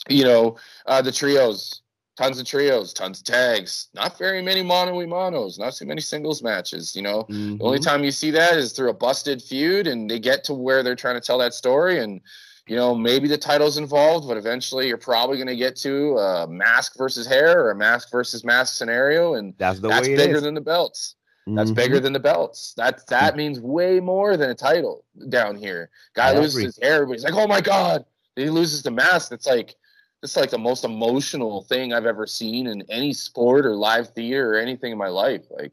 you 0.09 0.25
know, 0.25 0.57
uh, 0.87 1.03
the 1.03 1.13
trios, 1.13 1.83
tons 2.19 2.41
of 2.41 2.47
trios, 2.47 2.93
tons 2.93 3.21
of 3.21 3.25
tags. 3.25 3.89
Not 3.95 4.19
very 4.19 4.43
many 4.43 4.63
mono 4.63 4.97
y 4.97 5.07
monos. 5.07 5.57
Not 5.59 5.75
too 5.75 5.87
many 5.87 6.01
singles 6.01 6.43
matches. 6.43 6.97
You 6.97 7.03
know, 7.03 7.27
the 7.29 7.65
only 7.65 7.79
time 7.79 8.03
you 8.03 8.11
see 8.11 8.33
that 8.33 8.59
is 8.59 8.73
through 8.73 8.91
a 8.91 8.95
busted 8.95 9.41
feud, 9.41 9.87
and 9.87 10.11
they 10.11 10.19
get 10.19 10.43
to 10.45 10.55
where 10.55 10.83
they're 10.83 10.97
trying 10.97 11.15
to 11.15 11.21
tell 11.21 11.39
that 11.39 11.55
story, 11.55 12.01
and 12.01 12.21
you 12.67 12.75
know 12.75 12.93
maybe 12.95 13.29
the 13.29 13.39
title's 13.39 13.79
involved, 13.79 14.27
but 14.27 14.37
eventually 14.37 14.89
you're 14.89 14.99
probably 14.99 15.37
going 15.37 15.47
to 15.47 15.57
get 15.57 15.77
to 15.77 16.19
a 16.19 16.49
mask 16.49 16.99
versus 16.99 17.27
hair 17.27 17.63
or 17.63 17.71
a 17.71 17.77
mask 17.77 18.11
versus 18.11 18.45
mask 18.45 18.77
scenario, 18.77 19.35
and 19.35 19.55
That's 19.57 19.79
the 19.79 19.89
that's 19.89 20.09
way 20.09 20.15
it 20.15 20.17
bigger 20.17 20.41
than 20.41 20.55
the 20.55 20.61
belts. 20.61 21.15
That's 21.55 21.71
Mhm. 21.71 21.77
bigger 21.77 22.01
than 22.01 22.13
the 22.13 22.21
belts. 22.21 22.75
That 22.77 23.07
that 23.07 23.37
means 23.37 23.61
way 23.61 24.01
more 24.01 24.37
than 24.37 24.51
a 24.51 24.55
title 24.57 25.05
down 25.29 25.57
here. 25.57 25.89
Guy 26.15 26.31
I 26.31 26.39
loses 26.39 26.55
agree. 26.55 26.65
his 26.65 26.79
hair, 26.83 26.95
everybody's 26.95 27.25
like, 27.25 27.35
"Oh 27.35 27.47
my 27.47 27.61
god!" 27.61 28.05
Then 28.35 28.47
he 28.47 28.51
loses 28.51 28.83
the 28.83 28.91
mask. 28.91 29.33
It's 29.33 29.47
like 29.47 29.77
it's 30.23 30.37
like 30.37 30.51
the 30.51 30.59
most 30.59 30.85
emotional 30.85 31.63
thing 31.63 31.93
I've 31.93 32.07
ever 32.07 32.27
seen 32.27 32.67
in 32.67 32.83
any 32.89 33.13
sport 33.13 33.67
or 33.67 33.77
live 33.77 34.09
theater 34.11 34.55
or 34.55 34.59
anything 34.59 34.93
in 34.93 34.99
my 34.99 35.09
life. 35.09 35.45
Like, 35.51 35.73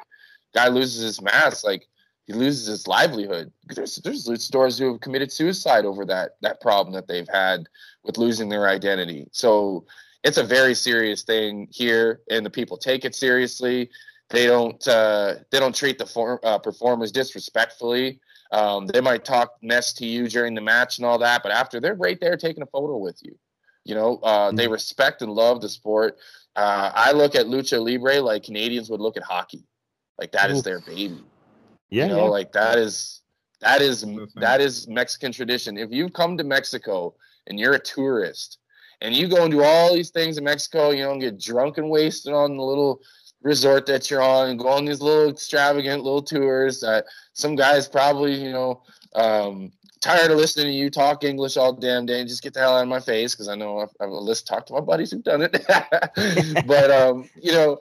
guy 0.54 0.68
loses 0.68 1.02
his 1.04 1.22
mask, 1.22 1.64
like 1.64 1.88
he 2.26 2.34
loses 2.34 2.68
his 2.68 2.88
livelihood. 2.88 3.52
There's 3.68 3.98
there's 3.98 4.28
luchadors 4.28 4.80
who 4.80 4.94
have 4.94 5.02
committed 5.02 5.32
suicide 5.32 5.86
over 5.86 6.06
that 6.06 6.38
that 6.42 6.62
problem 6.62 6.94
that 6.94 7.08
they've 7.08 7.28
had 7.32 7.68
with 8.04 8.18
losing 8.18 8.50
their 8.50 8.68
identity. 8.68 9.28
So 9.32 9.86
it's 10.24 10.38
a 10.38 10.44
very 10.44 10.74
serious 10.74 11.24
thing 11.24 11.68
here, 11.72 12.22
and 12.30 12.46
the 12.46 12.50
people 12.50 12.78
take 12.78 13.06
it 13.06 13.14
seriously. 13.14 13.90
They 14.30 14.48
don't 14.48 14.86
uh, 14.88 15.36
they 15.52 15.60
don't 15.60 15.76
treat 15.76 16.00
the 16.00 16.06
form, 16.06 16.40
uh, 16.44 16.58
performers 16.58 17.12
disrespectfully. 17.12 18.20
Um, 18.52 18.88
they 18.88 19.02
might 19.02 19.26
talk 19.26 19.56
mess 19.62 19.94
to 19.94 20.06
you 20.06 20.28
during 20.28 20.56
the 20.56 20.62
match 20.62 20.98
and 20.98 21.06
all 21.06 21.18
that, 21.20 21.44
but 21.44 21.52
after 21.52 21.80
they're 21.80 21.96
right 21.96 22.20
there 22.20 22.38
taking 22.38 22.64
a 22.64 22.68
photo 22.68 22.98
with 22.98 23.20
you. 23.24 23.38
You 23.86 23.96
know, 23.96 24.18
uh, 24.18 24.52
they 24.52 24.68
respect 24.68 25.22
and 25.22 25.32
love 25.32 25.62
the 25.62 25.70
sport. 25.70 26.18
Uh, 26.56 26.92
I 26.94 27.12
look 27.12 27.36
at 27.36 27.46
lucha 27.46 27.80
libre 27.80 28.22
like 28.22 28.44
Canadians 28.44 28.90
would 28.90 29.00
look 29.00 29.16
at 29.16 29.24
hockey, 29.24 29.66
like 30.18 30.32
that 30.32 30.52
is 30.52 30.64
their 30.64 30.82
baby. 30.82 31.24
Yeah, 31.90 32.08
you 32.08 32.10
know, 32.10 32.24
yeah. 32.26 32.30
like 32.30 32.52
that 32.54 32.78
is 32.78 33.22
that 33.62 33.82
is 33.82 34.06
that 34.36 34.60
is 34.60 34.88
Mexican 34.88 35.32
tradition. 35.32 35.78
If 35.78 35.92
you 35.92 36.10
come 36.10 36.38
to 36.38 36.44
Mexico 36.44 37.14
and 37.48 37.60
you're 37.60 37.74
a 37.74 37.80
tourist 37.80 38.58
and 39.02 39.16
you 39.16 39.28
go 39.28 39.44
and 39.44 39.52
do 39.52 39.64
all 39.64 39.94
these 39.94 40.10
things 40.10 40.38
in 40.38 40.44
Mexico, 40.44 40.92
you 40.92 41.04
know, 41.04 41.12
and 41.12 41.22
get 41.22 41.40
drunk 41.40 41.78
and 41.78 41.90
wasted 41.90 42.34
on 42.34 42.58
the 42.58 42.64
little 42.64 43.00
resort 43.42 43.86
that 43.86 44.10
you're 44.10 44.22
on 44.22 44.50
and 44.50 44.60
go 44.60 44.68
on 44.68 44.86
these 44.86 45.02
little 45.02 45.30
extravagant 45.30 46.04
little 46.04 46.22
tours 46.22 46.80
that 46.82 47.06
some 47.34 47.56
guys 47.56 47.88
probably, 47.88 48.34
you 48.34 48.52
know, 48.52 48.82
um, 49.14 49.72
tired 50.06 50.30
of 50.30 50.38
listening 50.38 50.68
to 50.68 50.72
you 50.72 50.92
talk 50.92 51.24
English 51.24 51.58
all 51.58 51.74
damn 51.74 52.06
day 52.06 52.20
and 52.20 52.30
just 52.30 52.44
get 52.44 52.54
the 52.54 52.60
hell 52.60 52.78
out 52.78 52.84
of 52.84 52.88
my 52.88 53.00
face 53.00 53.34
because 53.34 53.48
I 53.48 53.56
know 53.56 53.80
I've, 53.80 53.90
I've 54.00 54.10
list 54.10 54.46
talked 54.46 54.68
to 54.68 54.74
my 54.74 54.80
buddies 54.80 55.10
who've 55.12 55.24
done 55.24 55.42
it. 55.42 55.66
but 56.68 56.92
um, 56.92 57.28
you 57.42 57.52
know, 57.52 57.80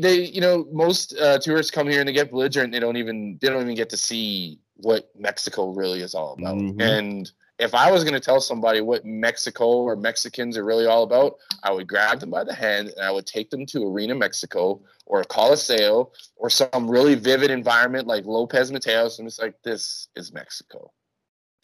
they 0.00 0.20
you 0.20 0.40
know 0.40 0.66
most 0.70 1.16
uh, 1.18 1.38
tourists 1.38 1.70
come 1.70 1.88
here 1.88 2.00
and 2.00 2.08
they 2.08 2.12
get 2.12 2.30
belligerent. 2.30 2.72
They 2.72 2.80
don't 2.80 2.98
even 2.98 3.38
they 3.40 3.48
don't 3.48 3.62
even 3.62 3.74
get 3.74 3.88
to 3.90 3.96
see 3.96 4.58
what 4.74 5.10
Mexico 5.18 5.72
really 5.72 6.02
is 6.02 6.14
all 6.14 6.34
about. 6.34 6.56
Mhm. 6.56 6.82
And 6.82 7.32
if 7.58 7.74
I 7.74 7.90
was 7.90 8.04
going 8.04 8.12
to 8.12 8.20
tell 8.20 8.42
somebody 8.42 8.82
what 8.82 9.06
Mexico 9.06 9.64
or 9.64 9.96
Mexicans 9.96 10.58
are 10.58 10.64
really 10.64 10.84
all 10.84 11.04
about, 11.04 11.36
I 11.62 11.72
would 11.72 11.86
grab 11.86 12.20
them 12.20 12.28
by 12.28 12.44
the 12.44 12.52
hand 12.52 12.88
and 12.88 13.00
I 13.00 13.10
would 13.10 13.26
take 13.26 13.48
them 13.48 13.64
to 13.66 13.90
Arena 13.90 14.14
Mexico 14.14 14.82
or 15.06 15.22
a 15.22 15.24
Coliseo 15.24 16.10
or 16.36 16.50
some 16.50 16.90
really 16.90 17.14
vivid 17.14 17.50
environment 17.50 18.06
like 18.06 18.26
Lopez 18.26 18.70
Mateos. 18.70 19.18
And 19.18 19.26
it's 19.26 19.38
like, 19.38 19.54
this 19.62 20.08
is 20.16 20.34
Mexico. 20.34 20.92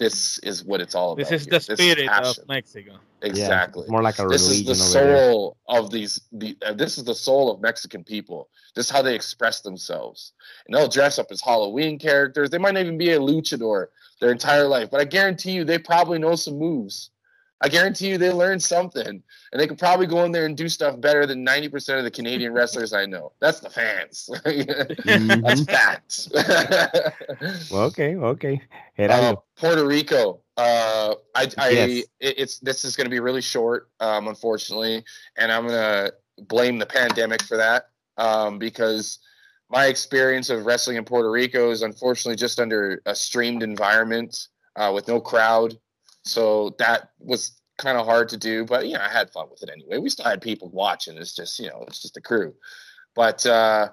This 0.03 0.39
is 0.41 0.65
what 0.65 0.81
it's 0.81 0.97
all 0.97 1.13
about. 1.13 1.29
This 1.29 1.43
is 1.43 1.47
here. 1.47 1.61
the 1.61 1.77
spirit 1.77 2.09
of. 2.09 2.37
Mexico. 2.49 2.99
Exactly 3.23 3.83
it's 3.83 3.91
more 3.91 4.03
like 4.03 4.19
a 4.19 4.27
this 4.27 4.49
is 4.49 4.65
the 4.65 4.75
soul 4.75 5.57
of 5.69 5.91
these 5.91 6.21
the 6.33 6.57
uh, 6.67 6.73
this 6.73 6.99
is 6.99 7.05
the 7.05 7.15
soul 7.15 7.53
of 7.53 7.61
mexican 7.61 8.03
people 8.03 8.49
this 8.75 8.87
is 8.87 8.91
how 8.91 9.01
they 9.01 9.15
express 9.15 9.61
themselves 9.61 10.33
and 10.67 10.75
they'll 10.75 10.89
dress 10.89 11.21
up 11.21 11.29
as 11.31 11.41
halloween 11.41 12.01
characters 12.01 12.51
they 12.51 12.59
might 12.59 12.75
not 12.75 12.81
even 12.81 12.99
be 12.99 13.13
a 13.13 13.19
luchador 13.19 13.87
their 14.21 14.33
entire 14.33 14.67
life 14.67 14.91
but 14.91 15.01
i 15.01 15.05
guarantee 15.05 15.53
you 15.53 15.65
they 15.65 15.79
probably 15.79 16.19
know 16.19 16.35
some 16.35 16.59
moves 16.59 17.12
i 17.63 17.69
guarantee 17.69 18.09
you 18.11 18.19
they 18.19 18.31
learned 18.33 18.63
something 18.63 19.07
and 19.07 19.23
they 19.61 19.67
could 19.67 19.79
probably 19.79 20.07
go 20.07 20.25
in 20.25 20.33
there 20.33 20.47
and 20.47 20.57
do 20.57 20.69
stuff 20.69 21.01
better 21.01 21.27
than 21.27 21.45
90% 21.47 21.99
of 21.99 22.05
the 22.05 22.11
canadian 22.11 22.53
wrestlers 22.59 22.93
i 22.93 23.07
know 23.07 23.33
that's 23.41 23.61
the 23.61 23.71
fans 23.71 24.29
that's 24.45 25.63
Mhm. 25.63 25.71
facts 25.71 26.29
Okay, 27.73 28.17
okay. 28.17 28.61
uh. 28.99 29.35
Puerto 29.57 29.87
Rico. 29.87 30.41
Uh, 30.57 31.15
I, 31.35 31.49
I, 31.59 31.71
Yes. 31.71 32.05
it, 32.21 32.35
it's 32.39 32.59
this 32.59 32.85
is 32.85 32.95
going 32.97 33.07
to 33.07 33.11
be 33.11 33.21
really 33.21 33.41
short, 33.41 33.89
um, 34.01 34.29
unfortunately, 34.29 35.03
and 35.37 35.51
I'm 35.51 35.67
going 35.67 35.79
to 36.07 36.15
blame 36.45 36.79
the 36.79 36.87
pandemic 36.87 37.43
for 37.43 37.57
that, 37.57 37.89
um, 38.19 38.59
because 38.59 39.19
my 39.71 39.87
experience 39.87 40.51
of 40.51 40.67
wrestling 40.67 40.97
in 40.99 41.05
Puerto 41.05 41.31
Rico 41.31 41.71
is 41.71 41.83
unfortunately 41.83 42.37
just 42.37 42.61
under 42.61 43.01
a 43.07 43.15
streamed 43.15 43.63
environment 43.63 44.49
uh, 44.77 44.91
with 44.95 45.09
no 45.09 45.21
crowd, 45.21 45.79
so 46.25 46.75
that 46.79 47.11
was 47.19 47.61
kind 47.79 47.99
of 47.99 48.07
hard 48.07 48.29
to 48.31 48.37
do. 48.37 48.65
But 48.65 48.87
you 48.87 48.95
know, 48.95 49.01
I 49.01 49.09
had 49.09 49.31
fun 49.31 49.49
with 49.51 49.63
it 49.63 49.71
anyway. 49.71 49.99
We 49.99 50.11
still 50.11 50.25
had 50.25 50.41
people 50.41 50.71
watching. 50.71 51.17
It's 51.17 51.35
just 51.35 51.59
you 51.59 51.69
know, 51.69 51.85
it's 51.87 52.01
just 52.01 52.17
a 52.17 52.21
crew. 52.21 52.55
But 53.15 53.45
uh, 53.47 53.89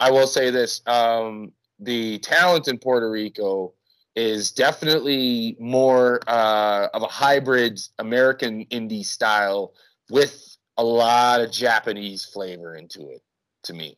I 0.00 0.10
will 0.10 0.26
say 0.26 0.50
this: 0.50 0.82
um, 0.86 1.52
the 1.78 2.18
talent 2.20 2.68
in 2.68 2.78
Puerto 2.78 3.10
Rico 3.10 3.74
is 4.16 4.52
definitely 4.52 5.56
more 5.58 6.20
uh, 6.28 6.88
of 6.94 7.02
a 7.02 7.08
hybrid 7.08 7.80
American 7.98 8.64
indie 8.66 9.04
style 9.04 9.74
with 10.08 10.56
a 10.76 10.84
lot 10.84 11.40
of 11.40 11.50
Japanese 11.50 12.24
flavor 12.24 12.76
into 12.76 13.10
it. 13.10 13.22
To 13.64 13.72
me, 13.72 13.96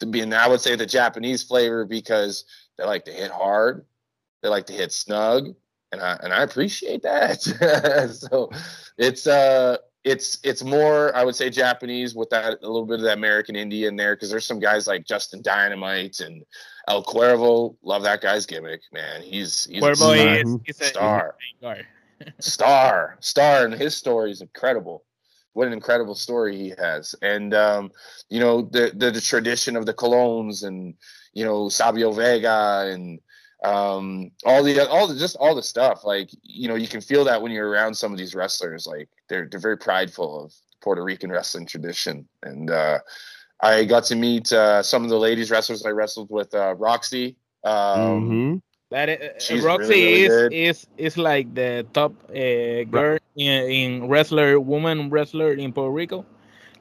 to 0.00 0.06
be, 0.06 0.20
and 0.20 0.34
I 0.34 0.48
would 0.48 0.60
say 0.60 0.74
the 0.74 0.86
Japanese 0.86 1.44
flavor 1.44 1.84
because 1.84 2.44
they 2.76 2.84
like 2.84 3.04
to 3.04 3.12
hit 3.12 3.30
hard, 3.30 3.86
they 4.42 4.48
like 4.48 4.66
to 4.66 4.72
hit 4.72 4.90
snug, 4.90 5.54
and 5.94 6.02
I 6.02 6.18
and 6.22 6.32
I 6.32 6.42
appreciate 6.42 7.02
that. 7.02 7.40
so 8.30 8.50
it's 8.98 9.26
uh 9.26 9.78
it's 10.04 10.38
it's 10.44 10.62
more 10.62 11.14
I 11.16 11.24
would 11.24 11.34
say 11.34 11.48
Japanese 11.50 12.14
with 12.14 12.28
that 12.30 12.58
a 12.62 12.66
little 12.66 12.86
bit 12.86 12.98
of 13.00 13.04
that 13.04 13.16
American 13.16 13.54
indie 13.54 13.88
in 13.88 13.96
there 13.96 14.14
because 14.14 14.30
there's 14.30 14.46
some 14.46 14.60
guys 14.60 14.86
like 14.86 15.06
Justin 15.06 15.40
Dynamite 15.42 16.20
and 16.20 16.44
El 16.88 17.02
Cuervo. 17.02 17.76
Love 17.82 18.02
that 18.02 18.20
guy's 18.20 18.44
gimmick, 18.44 18.82
man. 18.92 19.22
He's 19.22 19.64
he's 19.66 19.82
a 19.82 19.86
Cuervo 19.86 19.94
star. 19.94 20.36
is, 20.36 20.56
is 20.66 20.80
a 20.80 20.84
Star. 20.84 21.36
star. 21.58 21.78
star 22.38 23.16
star 23.20 23.64
and 23.64 23.74
his 23.74 23.94
story 23.96 24.30
is 24.30 24.40
incredible 24.40 25.04
what 25.52 25.66
an 25.66 25.72
incredible 25.72 26.14
story 26.14 26.56
he 26.56 26.72
has 26.78 27.14
and 27.22 27.52
um 27.54 27.90
you 28.30 28.38
know 28.38 28.62
the 28.62 28.92
the, 28.94 29.10
the 29.10 29.20
tradition 29.20 29.76
of 29.76 29.84
the 29.84 29.92
Colóns 29.94 30.64
and 30.64 30.94
you 31.32 31.44
know 31.44 31.68
savio 31.68 32.12
vega 32.12 32.88
and 32.92 33.18
um 33.62 34.30
all 34.44 34.62
the 34.62 34.86
all 34.88 35.06
the 35.06 35.14
just 35.14 35.36
all 35.36 35.54
the 35.54 35.62
stuff 35.62 36.04
like 36.04 36.28
you 36.42 36.68
know 36.68 36.74
you 36.74 36.88
can 36.88 37.00
feel 37.00 37.24
that 37.24 37.40
when 37.40 37.52
you're 37.52 37.68
around 37.68 37.94
some 37.94 38.12
of 38.12 38.18
these 38.18 38.34
wrestlers 38.34 38.86
like 38.86 39.08
they're 39.28 39.46
they're 39.50 39.60
very 39.60 39.78
prideful 39.78 40.44
of 40.44 40.52
puerto 40.82 41.02
rican 41.02 41.30
wrestling 41.30 41.64
tradition 41.64 42.26
and 42.42 42.70
uh 42.70 42.98
i 43.60 43.84
got 43.84 44.04
to 44.04 44.16
meet 44.16 44.52
uh 44.52 44.82
some 44.82 45.04
of 45.04 45.08
the 45.08 45.18
ladies 45.18 45.50
wrestlers 45.50 45.86
i 45.86 45.90
wrestled 45.90 46.28
with 46.30 46.52
uh 46.54 46.74
roxy 46.76 47.36
um 47.64 48.28
Mhm. 48.28 48.62
That 48.90 49.08
is, 49.08 49.42
She's 49.42 49.64
Roxy 49.64 49.88
really, 49.88 50.04
really 50.04 50.22
is, 50.22 50.28
good. 50.28 50.52
is 50.52 50.86
is 50.98 51.18
like 51.18 51.52
the 51.54 51.84
top 51.94 52.12
uh, 52.30 52.84
girl 52.84 53.18
in, 53.34 53.62
in 53.70 54.08
wrestler, 54.08 54.60
woman 54.60 55.10
wrestler 55.10 55.52
in 55.54 55.72
Puerto 55.72 55.90
Rico. 55.90 56.24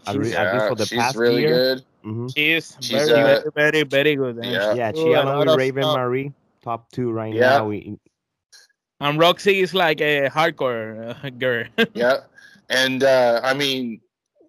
I 0.06 0.14
re- 0.14 0.26
She's, 0.26 0.36
at 0.36 0.54
least 0.54 0.68
for 0.68 0.76
the 0.76 0.86
she's 0.86 1.00
past 1.00 1.18
really 1.18 1.42
year. 1.42 1.58
good 1.58 1.86
Mhm. 2.06 2.28
she's, 2.36 2.78
She's, 2.82 3.08
very, 3.10 3.22
uh, 3.22 3.26
very, 3.26 3.52
very, 3.56 3.84
very 3.84 4.16
good. 4.16 4.36
and 4.38 4.46
yeah. 4.46 4.74
she 4.74 4.78
Yeah, 4.78 4.92
she 4.92 5.14
a 5.14 5.24
along 5.24 5.48
with 5.48 5.58
Raven. 5.58 5.84
Marie, 5.84 6.34
top 6.64 6.90
two 6.92 7.12
right 7.12 7.34
Yeah. 7.34 7.58
now. 7.58 7.68
We, 7.68 7.98
And 9.00 9.20
Roxy 9.20 9.60
is 9.60 9.74
like 9.74 10.00
a 10.02 10.30
hardcore 10.30 11.16
uh, 11.24 11.30
girl. 11.30 11.66
yeah 11.94 12.18
and 12.70 13.04
uh 13.04 13.42
i 13.44 13.54
mean 13.54 14.00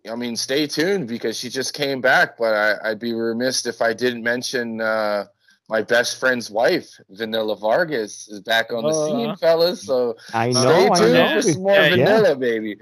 i 0.08 0.14
mean 0.14 0.36
stay 0.36 0.68
tuned 0.68 1.08
because 1.08 1.36
she 1.36 1.48
just 1.50 1.74
came 1.74 2.00
back 2.00 2.38
but 2.38 2.54
I, 2.54 2.90
i'd 2.90 3.00
be 3.00 3.12
remiss 3.12 3.66
if 3.66 3.82
i 3.82 3.92
didn't 3.92 4.22
mention 4.22 4.80
uh 4.80 5.24
my 5.68 5.82
best 5.82 6.20
friend's 6.20 6.48
wife 6.48 6.88
vanilla 7.10 7.56
vargas 7.56 8.28
is 8.28 8.38
back 8.40 8.72
on 8.72 8.84
the 8.84 8.90
Uh. 8.90 9.06
scene 9.08 9.34
fellas 9.36 9.82
so 9.82 10.14
I 10.32 10.52
know, 10.52 10.60
stay 10.62 10.88
I 10.88 10.98
tuned 11.00 11.14
know. 11.14 11.34
for 11.34 11.42
some 11.42 11.62
more 11.62 11.74
Yeah, 11.74 11.88
yeah. 11.88 12.06
vanilla 12.06 12.36
baby 12.36 12.76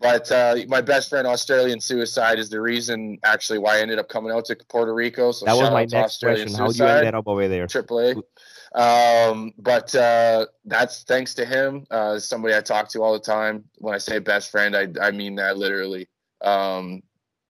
but 0.00 0.32
uh 0.32 0.56
my 0.68 0.80
best 0.80 1.10
friend 1.10 1.26
australian 1.26 1.78
suicide 1.80 2.38
is 2.38 2.48
the 2.48 2.60
reason 2.62 3.18
actually 3.24 3.58
why 3.58 3.76
i 3.76 3.80
ended 3.80 3.98
up 3.98 4.08
coming 4.08 4.32
out 4.32 4.46
to 4.46 4.56
puerto 4.70 4.94
rico 4.94 5.32
so 5.32 5.44
That 5.44 5.52
was 5.52 5.60
shout 5.68 5.72
my 5.74 5.82
out 5.82 5.90
next 5.92 6.12
australian 6.14 6.48
question. 6.48 6.58
How 6.58 6.66
you 6.68 6.72
suicide 6.72 6.96
ended 7.04 7.14
up 7.14 7.28
over 7.28 7.46
there? 7.46 7.66
AAA. 7.66 8.22
Um, 8.74 9.52
but 9.58 9.94
uh, 9.94 10.46
that's 10.64 11.04
thanks 11.04 11.34
to 11.34 11.44
him. 11.44 11.86
Uh, 11.90 12.18
somebody 12.18 12.54
I 12.54 12.60
talk 12.60 12.88
to 12.90 13.02
all 13.02 13.12
the 13.12 13.18
time. 13.18 13.64
When 13.78 13.94
I 13.94 13.98
say 13.98 14.18
best 14.18 14.50
friend, 14.50 14.76
I 14.76 14.88
I 15.00 15.10
mean 15.10 15.34
that 15.36 15.58
literally. 15.58 16.08
Um, 16.40 17.02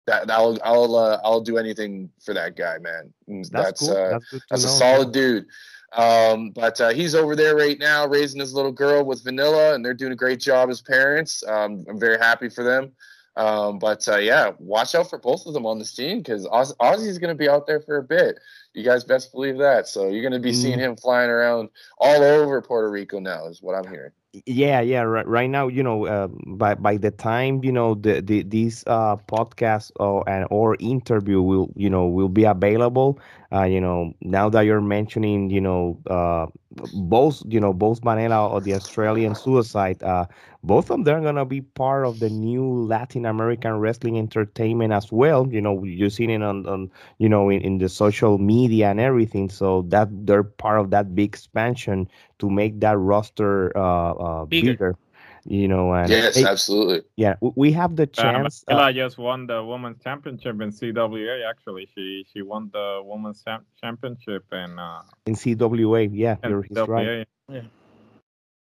that 0.07 0.31
I'll 0.31 0.59
I'll 0.65 0.97
uh, 0.97 1.21
I'll 1.25 1.41
do 1.41 1.59
anything 1.59 2.11
for 2.25 2.35
that 2.35 2.57
guy, 2.57 2.79
man. 2.79 3.13
That's, 3.29 3.51
That's 3.51 3.81
cool. 3.81 3.97
uh, 3.97 4.19
that's 4.31 4.45
that's 4.51 4.65
a 4.65 4.67
know. 4.67 4.73
solid 4.73 5.13
dude. 5.13 5.47
Um, 5.95 6.51
but 6.51 6.81
uh, 6.81 6.89
he's 6.89 7.15
over 7.15 7.37
there 7.37 7.55
right 7.55 7.79
now 7.79 8.07
raising 8.07 8.41
his 8.41 8.55
little 8.55 8.73
girl 8.73 9.05
with 9.05 9.23
Vanilla, 9.23 9.75
and 9.75 9.85
they're 9.85 9.95
doing 9.95 10.13
a 10.13 10.17
great 10.17 10.41
job 10.41 10.71
as 10.71 10.81
parents. 10.81 11.45
Um, 11.47 11.85
I'm 11.89 12.01
very 12.01 12.19
happy 12.19 12.49
for 12.49 12.65
them. 12.65 12.93
Um, 13.37 13.79
but 13.79 14.07
uh, 14.09 14.17
yeah, 14.17 14.51
watch 14.59 14.95
out 14.95 15.09
for 15.09 15.19
both 15.19 15.47
of 15.47 15.55
them 15.55 15.67
on 15.67 15.79
the 15.79 15.85
scene 15.85 16.19
because 16.19 16.47
Oz- 16.51 16.75
Ozzy's 16.81 17.19
going 17.19 17.35
to 17.35 17.39
be 17.39 17.49
out 17.49 17.67
there 17.67 17.81
for 17.81 17.97
a 17.97 18.03
bit. 18.03 18.39
You 18.75 18.85
guys 18.85 19.05
best 19.05 19.33
believe 19.33 19.59
that. 19.59 19.89
So 19.89 20.09
you're 20.09 20.23
going 20.23 20.33
to 20.33 20.39
be 20.39 20.53
seeing 20.53 20.79
him 20.79 20.97
flying 20.97 21.31
around 21.31 21.71
all 21.99 22.23
over 22.23 22.61
Puerto 22.63 22.91
Rico 22.91 23.19
now, 23.21 23.47
is 23.47 23.63
what 23.63 23.75
I'm 23.75 23.89
hearing. 23.91 24.13
yeah 24.47 24.81
yeah 24.81 25.01
right, 25.03 25.27
right 25.27 25.51
now 25.51 25.69
you 25.69 25.83
know 25.83 26.07
uh, 26.07 26.27
by 26.47 26.75
by 26.75 26.97
the 26.97 27.11
time 27.11 27.63
you 27.65 27.73
know 27.73 27.95
the, 27.95 28.21
the 28.21 28.43
these 28.43 28.83
uh 28.87 29.17
podcasts 29.29 29.91
or 29.99 30.29
and 30.29 30.47
or 30.51 30.77
interview 30.81 31.41
will 31.41 31.71
you 31.77 31.89
know 31.91 32.07
will 32.07 32.29
be 32.29 32.45
available 32.45 33.19
uh 33.53 33.65
you 33.65 33.81
know 33.81 34.13
now 34.23 34.49
that 34.49 34.63
you're 34.63 34.81
mentioning 34.81 35.51
you 35.51 35.61
know 35.61 35.99
uh 36.09 36.47
both 36.93 37.43
you 37.49 37.61
know 37.61 37.73
both 37.73 38.03
Vanilla 38.03 38.49
or 38.49 38.61
the 38.61 38.75
Australian 38.75 39.35
suicide 39.35 40.03
uh 40.03 40.27
both 40.63 40.85
of 40.91 40.97
them 40.97 41.05
they're 41.05 41.21
gonna 41.21 41.45
be 41.45 41.61
part 41.61 42.05
of 42.07 42.19
the 42.21 42.29
new 42.31 42.65
Latin 42.85 43.27
American 43.27 43.79
wrestling 43.79 44.19
entertainment 44.19 44.93
as 44.93 45.11
well 45.13 45.47
you 45.51 45.61
know 45.61 45.83
you're 45.85 46.11
seeing 46.11 46.31
it 46.31 46.43
on, 46.43 46.67
on 46.67 46.91
you 47.19 47.29
know 47.29 47.49
in, 47.51 47.61
in 47.63 47.79
the 47.79 47.89
social 47.89 48.39
media 48.39 48.89
and 48.91 49.01
everything 49.01 49.49
so 49.49 49.83
that 49.89 50.09
they're 50.27 50.43
part 50.45 50.81
of 50.81 50.91
that 50.91 51.15
big 51.15 51.29
expansion 51.31 52.09
to 52.39 52.49
make 52.51 52.81
that 52.81 52.99
roster 52.99 53.77
uh, 53.77 54.13
uh 54.13 54.45
Bigger. 54.49 54.75
bigger. 54.75 54.97
You 55.45 55.67
know 55.67 55.93
and 55.93 56.09
yes, 56.09 56.37
hey, 56.37 56.45
absolutely. 56.45 57.03
yeah 57.17 57.35
we 57.41 57.73
have 57.73 57.97
the 57.97 58.05
Uh, 58.05 58.23
chance 58.23 58.65
uh, 58.69 58.75
Vanilla 58.75 58.93
just 58.93 59.19
won 59.19 59.47
the 59.49 59.63
women's 59.65 60.01
championship 60.03 60.61
in 60.61 60.71
CWA. 60.71 61.49
Actually, 61.51 61.89
she 61.95 62.25
she 62.33 62.43
won 62.43 62.71
the 62.73 63.03
women's 63.05 63.43
champ- 63.43 63.67
championship 63.83 64.45
in 64.53 64.79
uh, 64.79 65.03
in 65.27 65.35
CWA 65.35 66.09
yeah 66.13 66.37
you're 66.49 66.63
he's 66.63 66.77
right 66.87 67.27
NWA. 67.51 67.67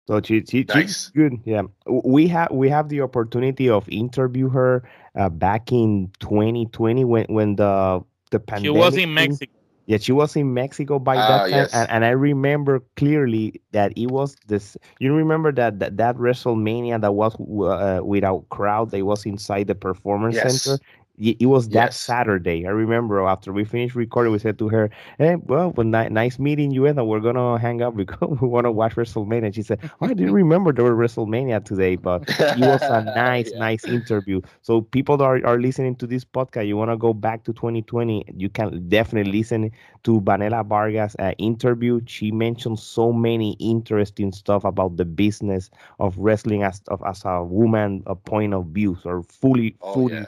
So 0.08 0.21
she, 0.21 0.39
she 0.45 0.60
she's 0.63 0.67
Nice. 0.73 1.08
good. 1.10 1.34
Yeah, 1.43 1.63
we 1.86 2.27
have 2.27 2.51
we 2.51 2.69
have 2.69 2.88
the 2.89 3.01
opportunity 3.01 3.69
of 3.69 3.88
interview 3.89 4.47
her 4.49 4.88
uh, 5.15 5.27
back 5.30 5.71
in 5.73 6.12
2020 6.19 7.03
when 7.06 7.25
when 7.27 7.56
the 7.58 8.03
the 8.32 8.39
pandemic. 8.39 8.63
she 8.63 8.69
pandemic. 8.71 8.80
was 8.80 8.93
in 8.95 8.99
thing- 8.99 9.13
Mexico. 9.13 9.53
Yeah, 9.88 9.97
she 9.97 10.12
was 10.13 10.36
in 10.36 10.54
Mexico 10.54 11.00
by 11.00 11.21
Ah, 11.21 11.23
that 11.23 11.47
time, 11.47 11.67
yes. 11.67 11.73
and, 11.73 11.89
and 11.89 12.06
I 12.06 12.10
remember 12.12 12.82
clearly 12.97 13.62
that 13.71 13.93
it 13.97 14.08
was 14.08 14.38
this. 14.47 14.78
You 15.00 15.15
remember 15.15 15.52
that 15.54 15.80
that, 15.80 15.97
that 15.97 16.15
WrestleMania 16.17 17.02
that 17.02 17.13
was 17.15 17.36
uh, 17.39 18.04
without 18.06 18.50
crowd. 18.50 18.91
They 18.91 19.04
was 19.04 19.26
inside 19.26 19.67
the 19.67 19.76
performance 19.76 20.38
Yes. 20.38 20.41
center. 20.41 20.80
It 21.19 21.47
was 21.47 21.69
that 21.69 21.93
Yes. 21.93 21.95
Saturday. 21.95 22.65
I 22.65 22.69
remember 22.69 23.21
after 23.25 23.51
we 23.51 23.63
finished 23.63 23.95
recording, 23.95 24.32
we 24.32 24.39
said 24.39 24.58
to 24.60 24.67
her, 24.69 24.89
"Hey, 25.17 25.36
well, 25.36 25.71
well 25.75 25.86
ni- 25.86 26.10
nice 26.10 26.38
meeting 26.39 26.71
you, 26.71 26.86
and 26.86 27.06
we're 27.08 27.19
gonna 27.19 27.58
hang 27.58 27.82
out 27.82 27.95
because 27.97 28.38
we 28.39 28.47
want 28.47 28.65
to 28.65 28.71
watch 28.71 28.95
WrestleMania." 28.95 29.45
And 29.45 29.56
she 29.56 29.63
said, 29.63 29.80
oh, 30.01 30.06
"I 30.06 30.13
didn't 30.13 30.34
remember 30.34 30.71
there 30.71 30.86
was 30.93 31.13
WrestleMania 31.15 31.63
today, 31.63 31.95
but 31.95 32.25
it 32.53 32.65
was 32.65 32.89
a 32.89 33.01
nice, 33.15 33.53
Yeah. 33.53 33.58
nice 33.58 33.86
interview. 33.88 34.41
So 34.62 34.82
people 34.82 35.17
that 35.17 35.23
are, 35.25 35.45
are 35.45 35.60
listening 35.60 35.95
to 35.97 36.08
this 36.08 36.23
podcast, 36.23 36.68
you 36.68 36.78
want 36.78 36.91
to 36.91 36.97
go 36.97 37.13
back 37.13 37.43
to 37.45 37.53
2020, 37.53 38.24
you 38.36 38.49
can 38.49 38.88
definitely 38.88 39.32
listen 39.32 39.72
to 40.03 40.22
Vanessa 40.22 40.63
Vargas' 40.63 41.15
uh, 41.20 41.34
interview. 41.38 41.99
She 42.05 42.32
mentioned 42.32 42.80
so 42.80 43.11
many 43.11 43.53
interesting 43.59 44.32
stuff 44.32 44.63
about 44.65 44.97
the 44.97 45.05
business 45.05 45.70
of 45.99 46.18
wrestling 46.18 46.63
as 46.63 46.82
of, 46.88 47.01
as 47.05 47.24
a 47.26 47.43
woman, 47.43 48.03
a 48.05 48.15
point 48.15 48.53
of 48.53 48.68
view. 48.68 48.97
So 49.01 49.24
fully, 49.24 49.76
Oh 49.82 49.93
fully, 49.93 50.09
yeah, 50.09 50.26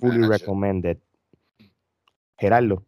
fully. 0.00 0.24
Recommended. 0.32 1.00
Gerardo. 2.40 2.82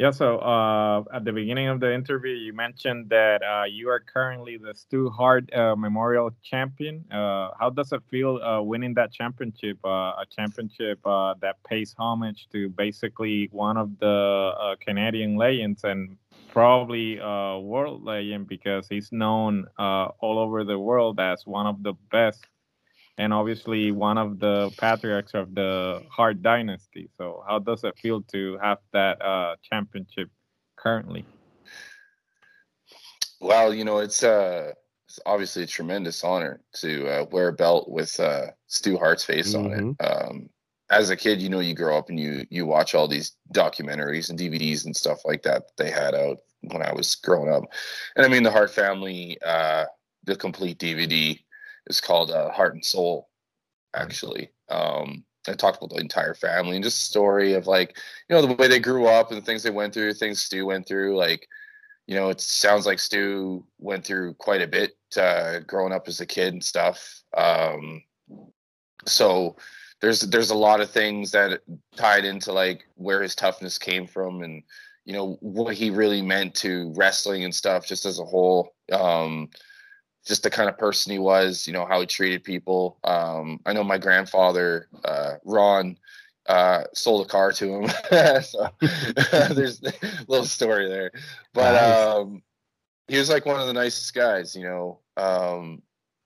Yeah, 0.00 0.12
so 0.12 0.38
uh, 0.38 1.04
at 1.12 1.26
the 1.26 1.32
beginning 1.32 1.68
of 1.68 1.78
the 1.78 1.92
interview, 1.92 2.32
you 2.32 2.54
mentioned 2.54 3.10
that 3.10 3.42
uh, 3.42 3.64
you 3.64 3.90
are 3.90 4.00
currently 4.00 4.56
the 4.56 4.72
Stu 4.74 5.10
Hart 5.10 5.52
uh, 5.52 5.76
Memorial 5.76 6.30
Champion. 6.42 7.04
Uh, 7.12 7.50
how 7.60 7.68
does 7.68 7.92
it 7.92 8.00
feel 8.10 8.40
uh, 8.42 8.62
winning 8.62 8.94
that 8.94 9.12
championship? 9.12 9.76
Uh, 9.84 10.16
a 10.16 10.24
championship 10.34 10.98
uh, 11.04 11.34
that 11.42 11.62
pays 11.68 11.94
homage 11.98 12.48
to 12.50 12.70
basically 12.70 13.50
one 13.52 13.76
of 13.76 13.90
the 13.98 14.54
uh, 14.58 14.74
Canadian 14.80 15.36
legends 15.36 15.84
and 15.84 16.16
probably 16.48 17.18
a 17.20 17.60
world 17.60 18.02
legend 18.02 18.48
because 18.48 18.88
he's 18.88 19.12
known 19.12 19.66
uh, 19.78 20.08
all 20.20 20.38
over 20.38 20.64
the 20.64 20.78
world 20.78 21.20
as 21.20 21.46
one 21.46 21.66
of 21.66 21.82
the 21.82 21.92
best 22.10 22.46
and 23.18 23.32
obviously 23.32 23.90
one 23.90 24.18
of 24.18 24.38
the 24.38 24.70
patriarchs 24.78 25.34
of 25.34 25.54
the 25.54 26.02
Hart 26.10 26.42
dynasty. 26.42 27.10
So, 27.18 27.44
how 27.46 27.58
does 27.58 27.84
it 27.84 27.98
feel 27.98 28.22
to 28.32 28.58
have 28.62 28.78
that 28.92 29.20
uh, 29.22 29.56
championship 29.62 30.30
currently? 30.76 31.24
Well, 33.40 33.72
you 33.72 33.84
know, 33.84 33.98
it's 33.98 34.22
uh 34.22 34.72
it's 35.10 35.18
obviously 35.26 35.64
a 35.64 35.66
tremendous 35.66 36.22
honor 36.22 36.60
to 36.74 37.08
uh, 37.08 37.24
wear 37.32 37.48
a 37.48 37.52
belt 37.52 37.90
with 37.90 38.20
uh, 38.20 38.46
Stu 38.68 38.96
Hart's 38.96 39.24
face 39.24 39.54
mm-hmm. 39.54 39.66
on 39.66 39.72
it. 39.72 39.80
Mm-hmm. 39.80 40.30
Um, 40.30 40.50
as 40.88 41.10
a 41.10 41.16
kid, 41.16 41.42
you 41.42 41.48
know, 41.48 41.58
you 41.58 41.74
grow 41.74 41.98
up 41.98 42.08
and 42.08 42.18
you 42.18 42.46
you 42.50 42.64
watch 42.64 42.94
all 42.94 43.08
these 43.08 43.32
documentaries 43.52 44.30
and 44.30 44.38
DVDs 44.38 44.84
and 44.84 44.96
stuff 44.96 45.24
like 45.24 45.42
that, 45.42 45.66
that 45.66 45.76
they 45.82 45.90
had 45.90 46.14
out 46.14 46.38
when 46.62 46.82
I 46.82 46.92
was 46.92 47.16
growing 47.16 47.52
up. 47.52 47.64
And 48.14 48.24
I 48.24 48.28
mean, 48.28 48.44
the 48.44 48.50
Hart 48.52 48.70
family, 48.70 49.36
uh, 49.44 49.86
the 50.24 50.36
complete 50.36 50.78
DVD 50.78 51.40
is 51.90 52.00
called 52.00 52.30
uh, 52.30 52.50
Hart 52.50 52.74
and 52.74 52.84
Soul, 52.84 53.28
actually. 53.94 54.50
Um, 54.70 55.24
I 55.48 55.54
talked 55.54 55.78
about 55.78 55.90
the 55.90 56.00
entire 56.00 56.34
family 56.34 56.76
and 56.76 56.84
just 56.84 57.04
story 57.04 57.54
of 57.54 57.66
like, 57.66 57.96
you 58.28 58.36
know, 58.36 58.46
the 58.46 58.54
way 58.54 58.68
they 58.68 58.78
grew 58.78 59.06
up 59.06 59.30
and 59.30 59.40
the 59.40 59.44
things 59.44 59.62
they 59.62 59.70
went 59.70 59.92
through, 59.92 60.14
things 60.14 60.42
Stu 60.42 60.66
went 60.66 60.86
through. 60.86 61.16
Like, 61.16 61.46
you 62.06 62.14
know, 62.14 62.28
it 62.28 62.40
sounds 62.40 62.86
like 62.86 62.98
Stu 62.98 63.64
went 63.78 64.04
through 64.04 64.34
quite 64.34 64.62
a 64.62 64.66
bit 64.66 64.92
uh, 65.16 65.60
growing 65.60 65.92
up 65.92 66.08
as 66.08 66.20
a 66.20 66.26
kid 66.26 66.52
and 66.52 66.64
stuff. 66.64 67.22
Um, 67.36 68.02
so 69.06 69.56
there's 70.00 70.20
there's 70.20 70.50
a 70.50 70.54
lot 70.54 70.80
of 70.80 70.90
things 70.90 71.30
that 71.32 71.60
tied 71.96 72.24
into 72.24 72.52
like 72.52 72.84
where 72.96 73.22
his 73.22 73.34
toughness 73.34 73.78
came 73.78 74.06
from 74.06 74.42
and 74.42 74.62
you 75.04 75.12
know 75.12 75.36
what 75.40 75.74
he 75.74 75.90
really 75.90 76.22
meant 76.22 76.54
to 76.54 76.92
wrestling 76.96 77.44
and 77.44 77.54
stuff 77.54 77.86
just 77.86 78.06
as 78.06 78.18
a 78.18 78.24
whole. 78.24 78.74
Um, 78.92 79.48
just 80.26 80.42
the 80.42 80.50
kind 80.50 80.68
of 80.68 80.78
person 80.78 81.12
he 81.12 81.18
was, 81.18 81.66
you 81.66 81.72
know, 81.72 81.86
how 81.86 82.00
he 82.00 82.06
treated 82.06 82.44
people. 82.44 82.98
Um, 83.04 83.60
I 83.66 83.72
know 83.72 83.84
my 83.84 83.98
grandfather, 83.98 84.88
uh, 85.04 85.34
Ron, 85.44 85.96
uh, 86.46 86.84
sold 86.94 87.26
a 87.26 87.28
car 87.28 87.52
to 87.52 87.74
him. 87.74 87.88
so 88.42 88.68
there's 89.54 89.82
a 89.82 89.92
little 90.28 90.46
story 90.46 90.88
there. 90.88 91.12
But 91.54 91.76
um, 91.76 92.42
he 93.08 93.18
was 93.18 93.30
like 93.30 93.46
one 93.46 93.60
of 93.60 93.66
the 93.66 93.72
nicest 93.72 94.14
guys, 94.14 94.54
you 94.54 94.64
know. 94.64 95.00
Um, 95.16 95.82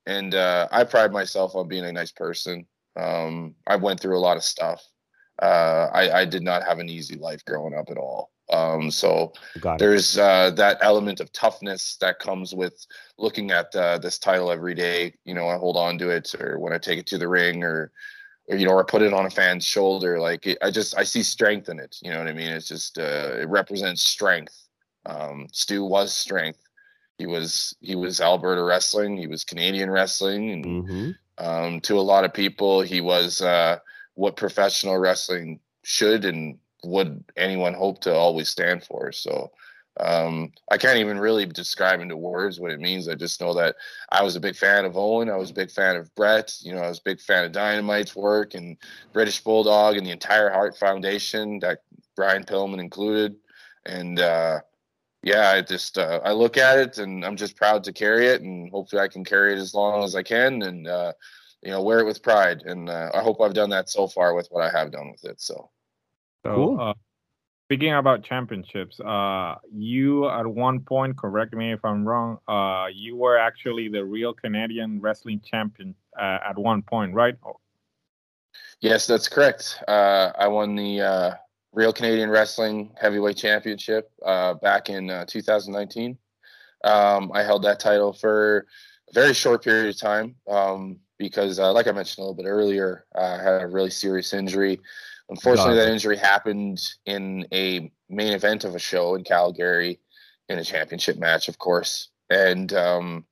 and 0.07 0.35
uh, 0.35 0.69
I 0.71 0.85
pride 0.85 1.13
myself 1.13 1.55
on 1.55 1.69
being 1.69 1.85
a 1.85 1.93
nice 1.93 2.13
person. 2.13 2.67
Um, 2.97 3.55
I 3.67 3.77
went 3.77 4.01
through 4.01 4.19
a 4.19 4.21
lot 4.21 4.37
of 4.37 4.45
stuff. 4.45 4.85
Uh, 5.41 5.89
I, 5.93 6.21
I 6.21 6.25
did 6.25 6.43
not 6.43 6.63
have 6.63 6.79
an 6.79 6.89
easy 6.89 7.17
life 7.17 7.45
growing 7.45 7.75
up 7.75 7.91
at 7.91 7.97
all. 7.97 8.31
Um, 8.53 8.91
so 8.91 9.33
there's 9.79 10.19
uh, 10.19 10.51
that 10.51 10.79
element 10.83 11.21
of 11.21 11.33
toughness 11.33 11.97
that 12.01 12.19
comes 12.19 12.55
with 12.55 12.87
looking 13.19 13.51
at 13.51 13.75
uh, 13.75 13.99
this 13.99 14.19
title 14.19 14.51
every 14.51 14.75
day. 14.75 15.15
You 15.25 15.35
know, 15.35 15.49
I 15.49 15.57
hold 15.57 15.77
on 15.77 15.99
to 15.99 16.11
it, 16.11 16.35
or 16.39 16.59
when 16.59 16.73
I 16.73 16.79
take 16.79 16.99
it 16.99 17.07
to 17.07 17.19
the 17.19 17.29
ring, 17.29 17.63
or, 17.63 17.91
or 18.49 18.57
you 18.57 18.67
know, 18.67 18.73
or 18.73 18.85
put 18.85 19.03
it 19.03 19.15
on 19.15 19.27
a 19.27 19.31
fan's 19.31 19.65
shoulder. 19.65 20.21
Like 20.21 20.47
it, 20.47 20.59
I 20.61 20.71
just 20.71 20.97
I 20.97 21.05
see 21.05 21.23
strength 21.23 21.69
in 21.69 21.79
it. 21.79 21.97
You 22.03 22.11
know 22.11 22.19
what 22.19 22.29
I 22.29 22.33
mean? 22.33 22.49
It's 22.49 22.69
just 22.69 22.99
uh, 22.99 23.37
it 23.39 23.49
represents 23.49 24.03
strength. 24.03 24.69
Um, 25.07 25.47
Stu 25.53 25.85
was 25.85 26.13
strength. 26.15 26.61
He 27.19 27.27
was 27.27 27.75
he 27.81 27.95
was 27.95 28.21
Alberta 28.21 28.63
wrestling. 28.63 29.17
He 29.17 29.27
was 29.27 29.45
Canadian 29.45 29.91
wrestling, 29.91 30.51
and 30.51 30.65
mm-hmm. 30.65 31.47
um, 31.47 31.81
to 31.83 31.99
a 31.99 32.03
lot 32.03 32.25
of 32.25 32.35
people, 32.35 32.83
he 32.83 33.01
was 33.01 33.41
uh, 33.41 33.79
what 34.15 34.37
professional 34.37 34.99
wrestling 34.99 35.61
should 35.83 36.25
and 36.25 36.59
would 36.85 37.25
anyone 37.37 37.75
hope 37.75 38.01
to 38.03 38.15
always 38.15 38.49
stand 38.49 38.85
for. 38.85 39.13
So 39.13 39.51
um, 40.01 40.53
I 40.71 40.77
can't 40.77 40.99
even 40.99 41.19
really 41.19 41.47
describe 41.47 42.01
into 42.01 42.17
words 42.17 42.59
what 42.59 42.73
it 42.73 42.81
means. 42.81 43.09
I 43.09 43.15
just 43.15 43.41
know 43.41 43.55
that 43.55 43.77
I 44.11 44.23
was 44.23 44.35
a 44.35 44.41
big 44.41 44.57
fan 44.57 44.85
of 44.85 44.97
Owen. 44.97 45.31
I 45.31 45.37
was 45.37 45.51
a 45.51 45.55
big 45.55 45.71
fan 45.71 45.97
of 45.97 46.13
Bret. 46.17 46.57
You 46.61 46.75
know, 46.75 46.83
I 46.83 46.89
was 46.89 46.99
a 46.99 47.05
big 47.05 47.21
fan 47.21 47.45
of 47.45 47.53
Dynamite's 47.53 48.17
work 48.17 48.55
and 48.55 48.77
British 49.13 49.41
Bulldog 49.41 49.97
and 49.97 50.05
the 50.05 50.11
entire 50.11 50.51
Hart 50.51 50.77
Foundation 50.77 51.61
that 51.61 51.83
Brian 52.17 52.45
Pillman 52.45 52.81
included. 52.81 53.37
And 53.87 54.19
uh, 54.19 54.61
yeah, 55.23 55.51
I 55.51 55.63
just 55.63 55.97
uh, 55.97 56.21
I 56.25 56.33
look 56.33 56.57
at 56.57 56.79
it 56.79 56.99
and 56.99 57.25
I'm 57.25 57.37
just 57.37 57.57
proud 57.57 57.85
to 57.85 57.93
carry 57.93 58.27
it, 58.27 58.43
and 58.43 58.71
hopefully 58.71 59.01
I 59.03 59.09
can 59.09 59.25
carry 59.25 59.53
it 59.53 59.59
as 59.59 59.75
long 59.75 60.03
as 60.03 60.17
I 60.17 60.23
can, 60.23 60.63
and 60.63 60.89
uh, 60.89 61.13
you 61.63 61.71
know 61.71 61.83
wear 61.83 62.01
it 62.01 62.07
with 62.07 62.23
pride. 62.23 62.63
And 62.67 62.91
uh, 62.91 63.11
I 63.15 63.23
hope 63.23 63.41
I've 63.41 63.55
done 63.55 63.71
that 63.71 63.89
so 63.89 64.09
far 64.09 64.35
with 64.35 64.49
what 64.51 64.63
I 64.63 64.77
have 64.77 64.91
done 64.91 65.11
with 65.11 65.25
it. 65.25 65.41
So. 65.41 65.71
So, 66.45 66.55
cool. 66.55 66.81
uh, 66.81 66.95
speaking 67.67 67.95
about 67.95 68.23
championships, 68.23 69.01
uh, 69.01 69.57
you 69.73 70.29
at 70.29 70.47
one 70.47 70.81
point, 70.81 71.17
correct 71.17 71.55
me 71.55 71.73
if 71.73 71.85
I'm 71.85 72.07
wrong, 72.07 72.39
uh, 72.47 72.87
you 72.93 73.17
were 73.17 73.39
actually 73.39 73.89
the 73.89 74.05
real 74.05 74.35
Canadian 74.35 75.01
wrestling 75.01 75.41
champion 75.45 75.95
uh, 76.21 76.39
at 76.49 76.59
one 76.59 76.83
point, 76.83 77.15
right? 77.15 77.35
Yes, 78.81 79.07
that's 79.07 79.29
correct. 79.29 79.83
Uh, 79.89 80.31
I 80.39 80.47
won 80.49 80.77
the 80.77 81.01
uh, 81.01 81.35
Real 81.73 81.93
Canadian 81.93 82.29
Wrestling 82.31 82.93
Heavyweight 83.01 83.37
Championship 83.37 84.11
uh, 84.25 84.55
back 84.55 84.91
in 84.91 85.11
uh, 85.11 85.25
2019. 85.27 86.19
Um, 86.85 87.33
I 87.33 87.43
held 87.43 87.63
that 87.65 87.81
title 87.81 88.13
for 88.13 88.67
a 89.09 89.15
very 89.15 89.33
short 89.33 89.65
period 89.65 89.89
of 89.89 89.99
time 89.99 90.37
um, 90.49 90.99
because, 91.19 91.59
uh, 91.59 91.73
like 91.73 91.87
I 91.87 91.93
mentioned 91.93 92.19
a 92.19 92.29
little 92.29 92.35
bit 92.35 92.47
earlier, 92.47 93.07
I 93.15 93.43
had 93.43 93.63
a 93.63 93.67
really 93.67 93.91
serious 93.91 94.35
injury. 94.35 94.81
Unfortunately, 95.31 95.77
that 95.77 95.89
injury 95.89 96.17
happened 96.17 96.81
in 97.07 97.47
a 97.53 97.91
main 98.11 98.33
event 98.33 98.65
of 98.65 98.75
a 98.75 98.79
show 98.79 99.15
in 99.15 99.25
Calgary 99.25 99.99
in 100.49 100.59
a 100.59 100.65
championship 100.65 101.19
match, 101.19 101.49
of 101.49 101.59
course. 101.59 102.09
And 102.31 102.73
um, 102.75 103.25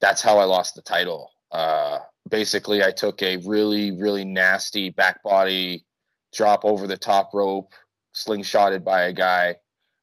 that's 0.00 0.22
how 0.22 0.38
I 0.38 0.44
lost 0.44 0.74
the 0.74 0.82
title. 0.82 1.30
Uh, 1.52 1.98
basically, 2.28 2.82
I 2.82 2.90
took 2.90 3.22
a 3.22 3.36
really, 3.38 3.92
really 3.92 4.24
nasty 4.24 4.90
back 4.90 5.22
body 5.22 5.84
drop 6.32 6.64
over 6.64 6.86
the 6.86 6.96
top 6.96 7.30
rope, 7.34 7.72
slingshotted 8.14 8.84
by 8.84 9.02
a 9.02 9.12
guy. 9.12 9.56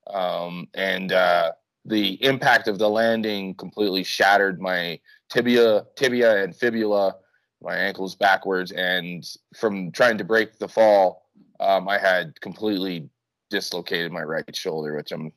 Um, 0.07 0.67
and 0.73 1.11
uh, 1.11 1.51
the 1.86 2.23
impact 2.23 2.67
of 2.67 2.77
the 2.77 2.89
landing 2.89 3.55
completely 3.55 4.03
shattered 4.03 4.61
my 4.61 4.99
tibia, 5.29 5.86
tibia 5.95 6.43
and 6.43 6.55
fibula, 6.55 7.15
my 7.61 7.75
ankles 7.75 8.15
backwards. 8.15 8.71
And 8.71 9.27
from 9.55 9.91
trying 9.91 10.17
to 10.19 10.23
break 10.23 10.59
the 10.59 10.67
fall, 10.67 11.22
um, 11.60 11.88
I 11.88 11.97
had 11.97 12.39
completely 12.41 13.10
dislocated 13.49 14.12
my 14.12 14.24
right 14.24 14.56
shoulder, 14.56 14.95
which 14.95 15.12
I'm 15.12 15.32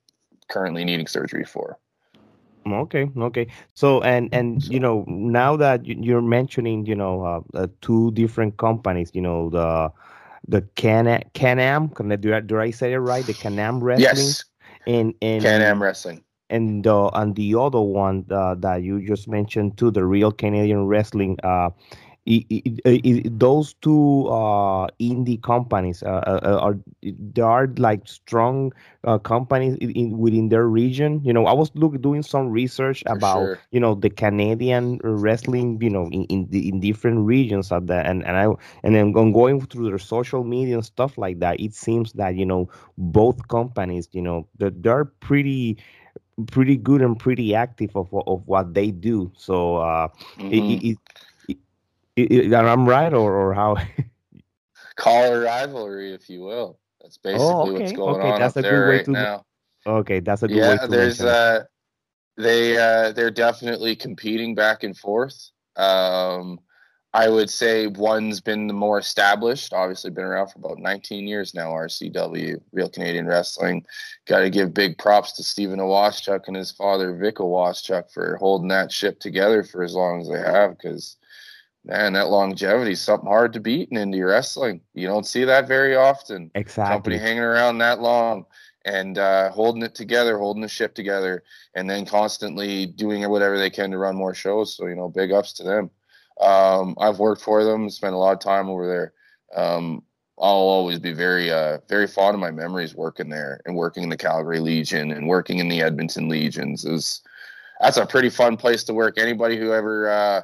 currently 0.48 0.84
needing 0.84 1.06
surgery 1.06 1.44
for. 1.44 1.78
Okay, 2.66 3.08
okay. 3.16 3.46
So 3.74 4.00
and 4.02 4.28
and 4.34 4.64
you 4.64 4.80
know 4.80 5.04
now 5.06 5.56
that 5.56 5.86
you're 5.86 6.22
mentioning 6.22 6.84
you 6.86 6.96
know 6.96 7.22
uh, 7.22 7.40
uh, 7.54 7.66
two 7.80 8.10
different 8.12 8.56
companies, 8.56 9.10
you 9.14 9.20
know 9.20 9.50
the 9.50 9.92
the 10.48 10.62
Can 10.74 11.22
Can-Am, 11.34 11.88
do 11.88 12.34
I, 12.34 12.40
do 12.40 12.58
I 12.58 12.70
say 12.70 12.92
it 12.92 12.98
right? 12.98 13.24
The 13.24 13.34
Can-Am 13.34 13.82
Wrestling. 13.82 14.16
Yes. 14.16 14.44
And 14.86 15.14
and 15.22 15.42
Can-Am 15.42 15.82
Wrestling. 15.82 16.22
And 16.48 16.84
the 16.84 17.10
and 17.14 17.34
the 17.34 17.54
other 17.56 17.80
one 17.80 18.24
uh, 18.30 18.54
that 18.56 18.82
you 18.82 19.04
just 19.04 19.28
mentioned 19.28 19.76
too, 19.78 19.90
the 19.90 20.04
Real 20.04 20.32
Canadian 20.32 20.86
Wrestling. 20.86 21.38
Uh, 21.42 21.70
it, 22.26 22.44
it, 22.50 22.80
it, 22.84 23.38
those 23.38 23.74
two 23.74 24.26
uh, 24.28 24.88
indie 25.00 25.40
companies 25.40 26.02
uh, 26.02 26.22
uh, 26.26 26.40
uh, 26.42 26.58
are 26.58 26.78
they 27.02 27.42
are 27.42 27.68
like 27.78 28.06
strong 28.08 28.72
uh, 29.04 29.18
companies 29.18 29.76
in, 29.80 30.18
within 30.18 30.48
their 30.48 30.66
region. 30.66 31.20
You 31.24 31.32
know, 31.32 31.46
I 31.46 31.52
was 31.52 31.70
look, 31.74 32.00
doing 32.02 32.22
some 32.22 32.48
research 32.50 33.04
For 33.06 33.16
about 33.16 33.40
sure. 33.40 33.58
you 33.70 33.80
know 33.80 33.94
the 33.94 34.10
Canadian 34.10 35.00
wrestling. 35.04 35.78
You 35.80 35.90
know, 35.90 36.08
in 36.10 36.24
in, 36.24 36.48
the, 36.50 36.68
in 36.68 36.80
different 36.80 37.26
regions 37.26 37.70
of 37.70 37.86
that, 37.86 38.06
and 38.06 38.24
and 38.26 38.36
I 38.36 38.46
and 38.82 38.94
then 38.94 39.12
going 39.12 39.60
through 39.66 39.88
their 39.88 39.98
social 39.98 40.42
media 40.42 40.74
and 40.74 40.84
stuff 40.84 41.16
like 41.16 41.38
that. 41.40 41.60
It 41.60 41.74
seems 41.74 42.12
that 42.14 42.34
you 42.34 42.44
know 42.44 42.68
both 42.98 43.46
companies, 43.48 44.08
you 44.12 44.22
know, 44.22 44.46
they're, 44.58 44.70
they're 44.70 45.04
pretty 45.04 45.78
pretty 46.46 46.76
good 46.76 47.00
and 47.02 47.18
pretty 47.18 47.54
active 47.54 47.96
of 47.96 48.12
of 48.26 48.42
what 48.46 48.74
they 48.74 48.90
do. 48.90 49.30
So 49.36 49.76
uh, 49.76 50.08
mm-hmm. 50.38 50.52
it, 50.52 50.84
it, 50.90 50.98
I'm 52.16 52.88
right, 52.88 53.12
or 53.12 53.34
or 53.34 53.54
how? 53.54 53.76
Call 54.96 55.36
rivalry, 55.36 56.12
if 56.12 56.30
you 56.30 56.40
will. 56.40 56.78
That's 57.00 57.18
oh, 57.18 57.22
basically 57.22 57.46
oh, 57.46 57.62
okay. 57.62 57.82
what's 57.82 57.92
going 57.92 58.16
okay. 58.16 58.30
on 58.30 58.40
that's 58.40 58.56
up 58.56 58.64
a 58.64 58.68
there 58.68 58.88
right 58.88 59.04
to... 59.04 59.10
now. 59.10 59.46
Okay, 59.86 60.20
that's 60.20 60.42
a 60.42 60.48
good 60.48 60.56
yeah. 60.56 60.70
way 60.70 60.78
to 60.78 60.86
there's 60.88 61.20
uh, 61.20 61.64
they 62.36 62.76
uh, 62.76 63.12
they're 63.12 63.30
definitely 63.30 63.94
competing 63.94 64.54
back 64.54 64.82
and 64.82 64.96
forth. 64.96 65.50
Um, 65.76 66.58
I 67.16 67.30
would 67.30 67.48
say 67.48 67.86
one's 67.86 68.42
been 68.42 68.66
the 68.66 68.74
more 68.74 68.98
established, 68.98 69.72
obviously 69.72 70.10
been 70.10 70.24
around 70.24 70.48
for 70.48 70.58
about 70.58 70.78
19 70.78 71.26
years 71.26 71.54
now, 71.54 71.70
RCW, 71.70 72.60
Real 72.72 72.90
Canadian 72.90 73.26
Wrestling. 73.26 73.86
Got 74.26 74.40
to 74.40 74.50
give 74.50 74.74
big 74.74 74.98
props 74.98 75.32
to 75.34 75.42
Stephen 75.42 75.78
Owaschuk 75.78 76.46
and 76.46 76.56
his 76.56 76.72
father, 76.72 77.16
Vic 77.16 77.36
Owaschuk, 77.36 78.12
for 78.12 78.36
holding 78.36 78.68
that 78.68 78.92
ship 78.92 79.18
together 79.18 79.64
for 79.64 79.82
as 79.82 79.94
long 79.94 80.20
as 80.20 80.28
they 80.28 80.38
have 80.38 80.76
because 80.76 81.16
man, 81.86 82.12
that 82.14 82.28
longevity 82.28 82.92
is 82.92 83.00
something 83.00 83.28
hard 83.28 83.52
to 83.52 83.60
beat 83.60 83.88
in 83.90 83.96
indie 83.96 84.26
wrestling. 84.26 84.80
You 84.94 85.06
don't 85.06 85.26
see 85.26 85.44
that 85.44 85.68
very 85.68 85.94
often. 85.94 86.50
Exactly. 86.54 86.92
Company 86.92 87.18
hanging 87.18 87.42
around 87.42 87.78
that 87.78 88.00
long 88.00 88.44
and 88.84 89.18
uh, 89.18 89.50
holding 89.50 89.82
it 89.82 89.94
together, 89.94 90.38
holding 90.38 90.62
the 90.62 90.68
ship 90.68 90.94
together, 90.94 91.44
and 91.74 91.88
then 91.88 92.04
constantly 92.04 92.86
doing 92.86 93.28
whatever 93.28 93.58
they 93.58 93.70
can 93.70 93.90
to 93.92 93.98
run 93.98 94.16
more 94.16 94.34
shows. 94.34 94.76
So, 94.76 94.86
you 94.86 94.96
know, 94.96 95.08
big 95.08 95.32
ups 95.32 95.52
to 95.54 95.62
them. 95.62 95.90
Um, 96.40 96.96
I've 97.00 97.18
worked 97.18 97.42
for 97.42 97.64
them, 97.64 97.88
spent 97.88 98.14
a 98.14 98.18
lot 98.18 98.32
of 98.32 98.40
time 98.40 98.68
over 98.68 98.86
there. 98.86 99.12
Um, 99.54 100.02
I'll 100.38 100.50
always 100.50 100.98
be 100.98 101.12
very, 101.12 101.50
uh, 101.50 101.78
very 101.88 102.06
fond 102.06 102.34
of 102.34 102.40
my 102.40 102.50
memories 102.50 102.94
working 102.94 103.30
there 103.30 103.60
and 103.64 103.74
working 103.74 104.02
in 104.02 104.10
the 104.10 104.16
Calgary 104.16 104.60
Legion 104.60 105.12
and 105.12 105.26
working 105.26 105.60
in 105.60 105.68
the 105.68 105.80
Edmonton 105.80 106.28
Legions. 106.28 106.84
It 106.84 106.92
was 106.92 107.22
that's 107.80 107.96
a 107.96 108.06
pretty 108.06 108.30
fun 108.30 108.56
place 108.56 108.84
to 108.84 108.94
work. 108.94 109.18
Anybody 109.18 109.56
who 109.56 109.72
ever 109.72 110.10
uh, 110.10 110.42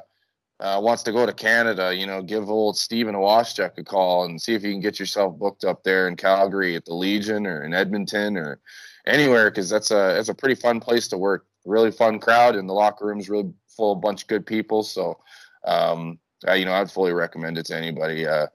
uh, 0.63 0.79
wants 0.79 1.03
to 1.03 1.11
go 1.11 1.25
to 1.25 1.33
Canada, 1.33 1.93
you 1.93 2.07
know, 2.07 2.21
give 2.21 2.49
old 2.49 2.77
Stephen 2.77 3.15
Washchuk 3.15 3.77
a 3.77 3.83
call 3.83 4.23
and 4.23 4.41
see 4.41 4.53
if 4.53 4.63
you 4.63 4.71
can 4.71 4.79
get 4.79 4.97
yourself 4.97 5.37
booked 5.37 5.65
up 5.65 5.83
there 5.83 6.07
in 6.07 6.15
Calgary 6.15 6.77
at 6.77 6.85
the 6.85 6.93
Legion 6.93 7.45
or 7.45 7.63
in 7.63 7.73
Edmonton 7.73 8.37
or 8.37 8.61
anywhere 9.05 9.51
because 9.51 9.69
that's 9.69 9.91
a 9.91 10.17
it's 10.17 10.29
a 10.29 10.33
pretty 10.33 10.55
fun 10.55 10.79
place 10.79 11.09
to 11.09 11.17
work. 11.17 11.45
Really 11.65 11.91
fun 11.91 12.17
crowd, 12.17 12.55
and 12.55 12.67
the 12.67 12.73
locker 12.73 13.05
room's 13.05 13.29
really 13.29 13.51
full 13.67 13.91
of 13.91 13.97
a 13.97 14.01
bunch 14.01 14.23
of 14.23 14.29
good 14.29 14.45
people. 14.45 14.83
So, 14.83 15.19
um, 15.65 16.17
uh, 16.47 16.53
you 16.53 16.63
know, 16.63 16.73
I'd 16.73 16.91
fully 16.91 17.11
recommend 17.11 17.57
it 17.57 17.65
to 17.65 17.75
anybody. 17.75 18.25
Uh, 18.25 18.47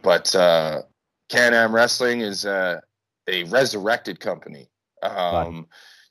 but 0.00 0.34
uh, 0.34 0.80
Can 1.28 1.52
Am 1.52 1.74
Wrestling 1.74 2.22
is 2.22 2.46
uh, 2.46 2.80
a 3.26 3.44
resurrected 3.44 4.18
company. 4.18 4.70
Um, 5.02 5.66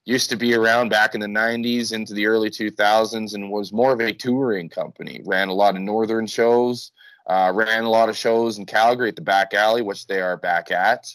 used 0.08 0.30
to 0.30 0.38
be 0.38 0.54
around 0.54 0.88
back 0.88 1.16
in 1.16 1.20
the 1.20 1.28
90s 1.28 1.92
into 1.92 2.14
the 2.14 2.26
early 2.26 2.50
2000s 2.50 3.34
and 3.34 3.52
was 3.52 3.74
more 3.74 3.92
of 3.92 4.00
a 4.00 4.14
touring 4.14 4.70
company. 4.70 5.22
Ran 5.26 5.50
a 5.50 5.54
lot 5.54 5.76
of 5.76 5.82
northern 5.82 6.26
shows, 6.26 6.94
uh, 7.28 7.52
ran 7.54 7.84
a 7.84 7.90
lot 7.90 8.08
of 8.08 8.16
shows 8.16 8.58
in 8.58 8.66
Calgary 8.66 9.10
at 9.10 9.18
the 9.18 9.22
back 9.22 9.54
alley, 9.54 9.82
which 9.82 10.08
they 10.08 10.22
are 10.22 10.38
back 10.38 10.72
at, 10.72 11.06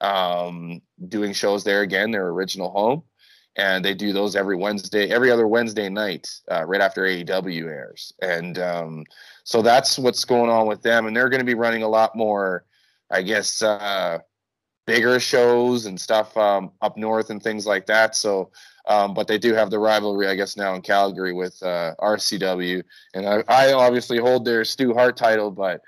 um, 0.00 0.80
doing 1.08 1.32
shows 1.32 1.64
there 1.64 1.82
again, 1.82 2.12
their 2.12 2.28
original 2.28 2.70
home. 2.70 3.02
And 3.56 3.84
they 3.84 3.94
do 3.94 4.12
those 4.12 4.36
every 4.36 4.54
Wednesday, 4.54 5.10
every 5.10 5.32
other 5.32 5.48
Wednesday 5.48 5.88
night, 5.88 6.28
uh, 6.48 6.64
right 6.66 6.80
after 6.80 7.02
AEW 7.02 7.64
airs. 7.64 8.12
And 8.22 8.60
um, 8.60 9.04
so 9.42 9.60
that's 9.60 9.98
what's 9.98 10.24
going 10.24 10.50
on 10.50 10.68
with 10.68 10.82
them. 10.82 11.06
And 11.06 11.16
they're 11.16 11.30
going 11.30 11.40
to 11.40 11.44
be 11.44 11.54
running 11.54 11.82
a 11.82 11.88
lot 11.88 12.14
more, 12.14 12.64
I 13.10 13.22
guess, 13.22 13.60
uh, 13.60 14.20
bigger 14.86 15.18
shows 15.20 15.86
and 15.86 16.00
stuff 16.00 16.36
um, 16.36 16.70
up 16.80 16.96
north 16.96 17.30
and 17.30 17.42
things 17.42 17.66
like 17.66 17.86
that. 17.86 18.14
So, 18.14 18.50
um, 18.86 19.14
but 19.14 19.26
they 19.26 19.36
do 19.36 19.52
have 19.52 19.70
the 19.70 19.78
rivalry, 19.78 20.28
I 20.28 20.36
guess, 20.36 20.56
now 20.56 20.74
in 20.74 20.82
Calgary 20.82 21.32
with 21.32 21.60
uh, 21.62 21.94
RCW, 22.00 22.82
and 23.14 23.26
I, 23.26 23.42
I, 23.48 23.72
obviously 23.72 24.18
hold 24.18 24.44
their 24.44 24.64
Stu 24.64 24.94
Hart 24.94 25.16
title, 25.16 25.50
but 25.50 25.80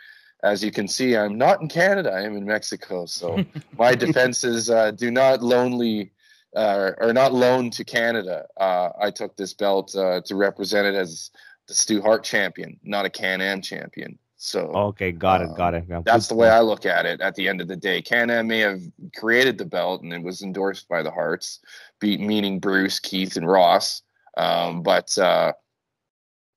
as 0.43 0.65
you 0.65 0.73
can 0.73 0.89
see, 0.89 1.17
I'm 1.17 1.39
not 1.39 1.61
in 1.61 1.69
Canada. 1.69 2.11
I 2.13 2.23
am 2.23 2.37
in 2.37 2.45
Mexico, 2.45 3.07
so 3.07 3.45
my 3.79 3.95
defenses 3.95 4.69
uh, 4.69 4.91
do 4.91 5.11
not 5.11 5.43
lonely. 5.43 6.13
Uh, 6.57 6.93
or 6.97 7.13
not 7.13 7.35
loaned 7.35 7.75
to 7.75 7.85
Canada. 7.85 8.47
Uh, 8.59 8.89
I 8.99 9.11
took 9.11 9.37
this 9.37 9.53
belt 9.53 9.95
uh, 9.95 10.23
to 10.23 10.35
represent 10.35 10.87
it 10.87 10.95
as 10.95 11.31
the 11.69 11.75
Stu 11.75 12.01
Hart 12.01 12.25
champion, 12.25 12.81
not 12.83 13.05
a 13.05 13.11
Can 13.11 13.43
Am 13.43 13.61
champion. 13.61 14.19
So 14.41 14.71
okay, 14.73 15.11
got 15.11 15.43
it, 15.43 15.51
got 15.57 15.75
it. 15.75 15.91
Um, 15.91 16.05
that's 16.07 16.29
the 16.29 16.37
way 16.37 16.49
I 16.49 16.61
look 16.61 16.87
at 16.87 17.05
it. 17.07 17.21
At 17.21 17.35
the 17.35 17.49
end 17.49 17.61
of 17.61 17.67
the 17.67 17.77
day, 17.77 18.01
Can-Am 18.01 18.47
may 18.47 18.61
have 18.61 18.81
created 19.17 19.59
the 19.59 19.65
belt 19.65 20.03
and 20.03 20.13
it 20.13 20.23
was 20.23 20.43
endorsed 20.43 20.89
by 20.89 21.03
the 21.03 21.11
Harts, 21.11 21.59
be, 21.99 22.17
meaning 22.17 22.61
Bruce, 22.61 23.01
Keith, 23.01 23.37
and 23.37 23.49
Ross. 23.49 24.03
Um, 24.37 24.85
but 24.85 25.19
uh, 25.19 25.55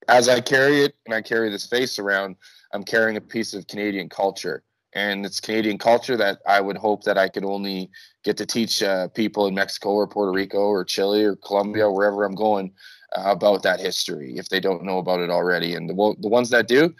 as 0.08 0.30
I 0.30 0.42
carry 0.42 0.82
it 0.84 0.94
and 1.08 1.16
I 1.16 1.24
carry 1.24 1.50
this 1.50 1.66
face 1.66 1.98
around, 1.98 2.36
I'm 2.72 2.84
carrying 2.84 3.18
a 3.18 3.22
piece 3.22 3.56
of 3.56 3.66
Canadian 3.66 4.10
culture, 4.10 4.64
and 4.94 5.26
it's 5.26 5.40
Canadian 5.40 5.80
culture 5.80 6.16
that 6.18 6.38
I 6.48 6.62
would 6.62 6.78
hope 6.78 7.04
that 7.06 7.18
I 7.18 7.30
could 7.30 7.44
only 7.44 7.90
get 8.24 8.38
to 8.38 8.46
teach 8.46 8.84
uh, 8.84 9.08
people 9.08 9.48
in 9.48 9.56
Mexico 9.56 9.90
or 9.90 10.08
Puerto 10.08 10.32
Rico 10.32 10.60
or 10.60 10.86
Chile 10.86 11.24
or 11.24 11.36
Colombia, 11.36 11.90
wherever 11.90 12.26
I'm 12.26 12.36
going, 12.36 12.74
uh, 13.18 13.24
about 13.32 13.64
that 13.64 13.80
history 13.80 14.38
if 14.38 14.50
they 14.50 14.60
don't 14.60 14.84
know 14.84 15.00
about 15.00 15.20
it 15.20 15.32
already. 15.32 15.74
And 15.74 15.90
the 15.90 16.16
the 16.20 16.30
ones 16.30 16.52
that 16.52 16.68
do 16.68 16.94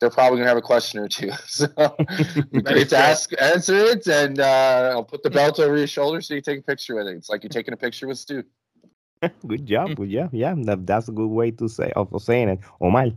they're 0.00 0.10
probably 0.10 0.38
gonna 0.38 0.48
have 0.48 0.58
a 0.58 0.62
question 0.62 1.00
or 1.00 1.08
two. 1.08 1.30
So 1.46 1.66
ready 2.52 2.84
to 2.84 2.96
ask, 2.96 3.32
answer 3.40 3.76
it, 3.76 4.06
and 4.06 4.38
uh, 4.38 4.90
I'll 4.92 5.04
put 5.04 5.22
the 5.22 5.30
belt 5.30 5.58
over 5.58 5.76
your 5.76 5.86
shoulder 5.86 6.20
so 6.20 6.34
you 6.34 6.40
take 6.40 6.60
a 6.60 6.62
picture 6.62 6.94
with 6.94 7.06
it. 7.08 7.16
It's 7.16 7.28
like 7.28 7.42
you're 7.42 7.50
taking 7.50 7.74
a 7.74 7.76
picture 7.76 8.06
with 8.06 8.18
Stu. 8.18 8.44
good 9.46 9.66
job, 9.66 9.96
good 9.96 10.10
job. 10.10 10.30
Yeah, 10.32 10.54
that, 10.56 10.86
that's 10.86 11.08
a 11.08 11.12
good 11.12 11.28
way 11.28 11.50
to 11.52 11.68
say 11.68 11.92
of 11.96 12.08
saying 12.22 12.48
it. 12.48 12.60
Omar. 12.80 13.08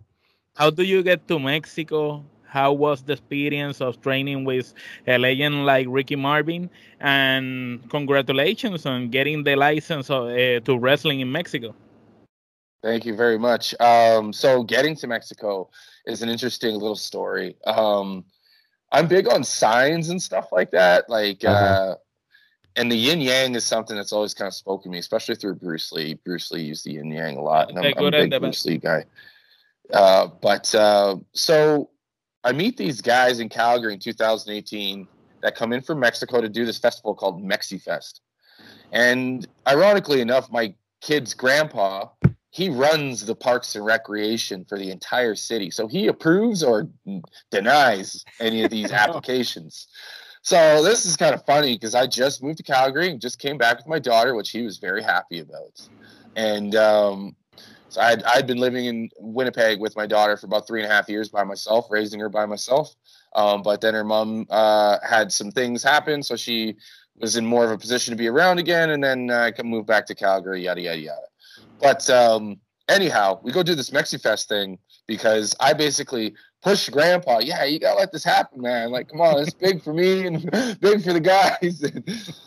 How 0.55 0.69
do 0.69 0.83
you 0.83 1.03
get 1.03 1.27
to 1.27 1.39
Mexico? 1.39 2.25
How 2.45 2.73
was 2.73 3.03
the 3.03 3.13
experience 3.13 3.79
of 3.79 4.01
training 4.01 4.43
with 4.43 4.73
a 5.07 5.17
legend 5.17 5.65
like 5.65 5.87
Ricky 5.89 6.17
Marvin? 6.17 6.69
And 6.99 7.87
congratulations 7.89 8.85
on 8.85 9.09
getting 9.09 9.43
the 9.43 9.55
license 9.55 10.09
of, 10.09 10.29
uh, 10.29 10.59
to 10.59 10.77
wrestling 10.77 11.21
in 11.21 11.31
Mexico. 11.31 11.73
Thank 12.83 13.05
you 13.05 13.15
very 13.15 13.37
much. 13.37 13.79
Um, 13.79 14.33
so 14.33 14.63
getting 14.63 14.95
to 14.97 15.07
Mexico 15.07 15.69
is 16.05 16.21
an 16.21 16.29
interesting 16.29 16.73
little 16.73 16.95
story. 16.95 17.55
Um, 17.65 18.25
I'm 18.91 19.07
big 19.07 19.27
on 19.27 19.43
signs 19.43 20.09
and 20.09 20.21
stuff 20.21 20.51
like 20.51 20.71
that. 20.71 21.09
Like, 21.09 21.43
uh-huh. 21.43 21.53
uh, 21.53 21.95
and 22.75 22.91
the 22.91 22.95
yin 22.95 23.21
yang 23.21 23.55
is 23.55 23.65
something 23.65 23.95
that's 23.95 24.13
always 24.13 24.33
kind 24.33 24.47
of 24.47 24.53
spoken 24.53 24.91
to 24.91 24.93
me, 24.93 24.99
especially 24.99 25.35
through 25.35 25.55
Bruce 25.55 25.91
Lee. 25.91 26.15
Bruce 26.25 26.51
Lee 26.51 26.63
used 26.63 26.85
the 26.85 26.93
yin 26.93 27.11
yang 27.11 27.37
a 27.37 27.41
lot, 27.41 27.69
and 27.69 27.77
I'm, 27.77 27.93
I'm 27.97 28.05
a 28.05 28.11
big 28.11 28.39
Bruce 28.39 28.65
Lee 28.65 28.77
guy. 28.77 29.05
Uh, 29.91 30.27
but 30.41 30.73
uh, 30.73 31.17
so 31.33 31.89
I 32.43 32.53
meet 32.53 32.77
these 32.77 33.01
guys 33.01 33.39
in 33.39 33.49
Calgary 33.49 33.93
in 33.93 33.99
2018 33.99 35.07
that 35.41 35.55
come 35.55 35.73
in 35.73 35.81
from 35.81 35.99
Mexico 35.99 36.39
to 36.39 36.49
do 36.49 36.65
this 36.65 36.77
festival 36.77 37.13
called 37.13 37.43
MexiFest. 37.43 38.21
And 38.91 39.47
ironically 39.67 40.21
enough, 40.21 40.51
my 40.51 40.73
kid's 41.01 41.33
grandpa 41.33 42.07
he 42.51 42.69
runs 42.69 43.25
the 43.25 43.35
parks 43.35 43.75
and 43.75 43.85
recreation 43.85 44.65
for 44.65 44.77
the 44.77 44.91
entire 44.91 45.35
city. 45.35 45.71
So 45.71 45.87
he 45.87 46.07
approves 46.07 46.63
or 46.63 46.89
denies 47.49 48.23
any 48.39 48.63
of 48.63 48.69
these 48.69 48.91
applications. 48.91 49.87
So 50.43 50.83
this 50.83 51.05
is 51.05 51.15
kind 51.15 51.33
of 51.33 51.45
funny 51.45 51.75
because 51.75 51.95
I 51.95 52.07
just 52.07 52.43
moved 52.43 52.57
to 52.57 52.63
Calgary 52.63 53.09
and 53.09 53.21
just 53.21 53.39
came 53.39 53.57
back 53.57 53.77
with 53.77 53.87
my 53.87 53.99
daughter, 53.99 54.35
which 54.35 54.49
he 54.49 54.63
was 54.63 54.77
very 54.77 55.01
happy 55.01 55.39
about. 55.39 55.87
And 56.35 56.75
um, 56.75 57.35
so 57.87 58.01
I'd, 58.01 58.23
I'd 58.23 58.47
been 58.47 58.57
living 58.57 58.85
in 58.85 59.09
Winnipeg 59.19 59.79
with 59.79 59.95
my 59.95 60.05
daughter 60.05 60.35
for 60.35 60.47
about 60.47 60.67
three 60.67 60.81
and 60.81 60.91
a 60.91 60.93
half 60.93 61.07
years 61.07 61.29
by 61.29 61.43
myself, 61.43 61.87
raising 61.89 62.19
her 62.19 62.29
by 62.29 62.45
myself. 62.45 62.93
Um, 63.33 63.61
but 63.61 63.79
then 63.79 63.93
her 63.93 64.03
mom 64.03 64.45
uh, 64.49 64.97
had 65.07 65.31
some 65.31 65.51
things 65.51 65.83
happen, 65.83 66.21
so 66.21 66.35
she 66.35 66.75
was 67.17 67.37
in 67.37 67.45
more 67.45 67.63
of 67.63 67.71
a 67.71 67.77
position 67.77 68.11
to 68.11 68.17
be 68.17 68.27
around 68.27 68.59
again, 68.59 68.89
and 68.89 69.03
then 69.03 69.29
uh, 69.29 69.39
I 69.39 69.51
can 69.51 69.67
move 69.67 69.85
back 69.85 70.05
to 70.07 70.15
Calgary, 70.15 70.63
yada 70.63 70.81
yada 70.81 70.99
yada. 70.99 71.30
But 71.81 72.09
um, 72.09 72.59
anyhow, 72.87 73.39
we 73.43 73.51
go 73.51 73.63
do 73.63 73.75
this 73.75 73.89
MexiFest 73.89 74.47
thing 74.47 74.77
because 75.07 75.55
I 75.59 75.73
basically 75.73 76.35
pushed 76.61 76.91
Grandpa. 76.91 77.39
Yeah, 77.39 77.63
you 77.63 77.79
gotta 77.79 77.97
let 77.97 78.11
this 78.11 78.23
happen, 78.23 78.61
man. 78.61 78.91
Like, 78.91 79.09
come 79.09 79.21
on, 79.21 79.39
it's 79.39 79.53
big 79.53 79.81
for 79.81 79.93
me 79.93 80.27
and 80.27 80.43
big 80.79 81.03
for 81.03 81.13
the 81.13 81.19
guys. 81.19 81.83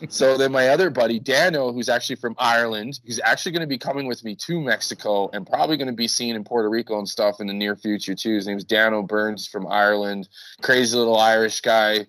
so 0.09 0.37
then 0.37 0.51
my 0.51 0.69
other 0.69 0.89
buddy 0.89 1.19
Dano, 1.19 1.71
who's 1.71 1.89
actually 1.89 2.15
from 2.15 2.35
Ireland, 2.37 2.99
he's 3.03 3.19
actually 3.23 3.51
going 3.51 3.61
to 3.61 3.67
be 3.67 3.77
coming 3.77 4.07
with 4.07 4.23
me 4.23 4.35
to 4.35 4.61
Mexico 4.61 5.29
and 5.33 5.45
probably 5.45 5.77
going 5.77 5.87
to 5.87 5.93
be 5.93 6.07
seen 6.07 6.35
in 6.35 6.43
Puerto 6.43 6.69
Rico 6.69 6.97
and 6.97 7.07
stuff 7.07 7.39
in 7.39 7.47
the 7.47 7.53
near 7.53 7.75
future 7.75 8.15
too. 8.15 8.35
His 8.35 8.47
name's 8.47 8.63
Dano 8.63 9.01
Burns 9.01 9.47
from 9.47 9.67
Ireland, 9.67 10.29
crazy 10.61 10.97
little 10.97 11.17
Irish 11.17 11.61
guy. 11.61 12.05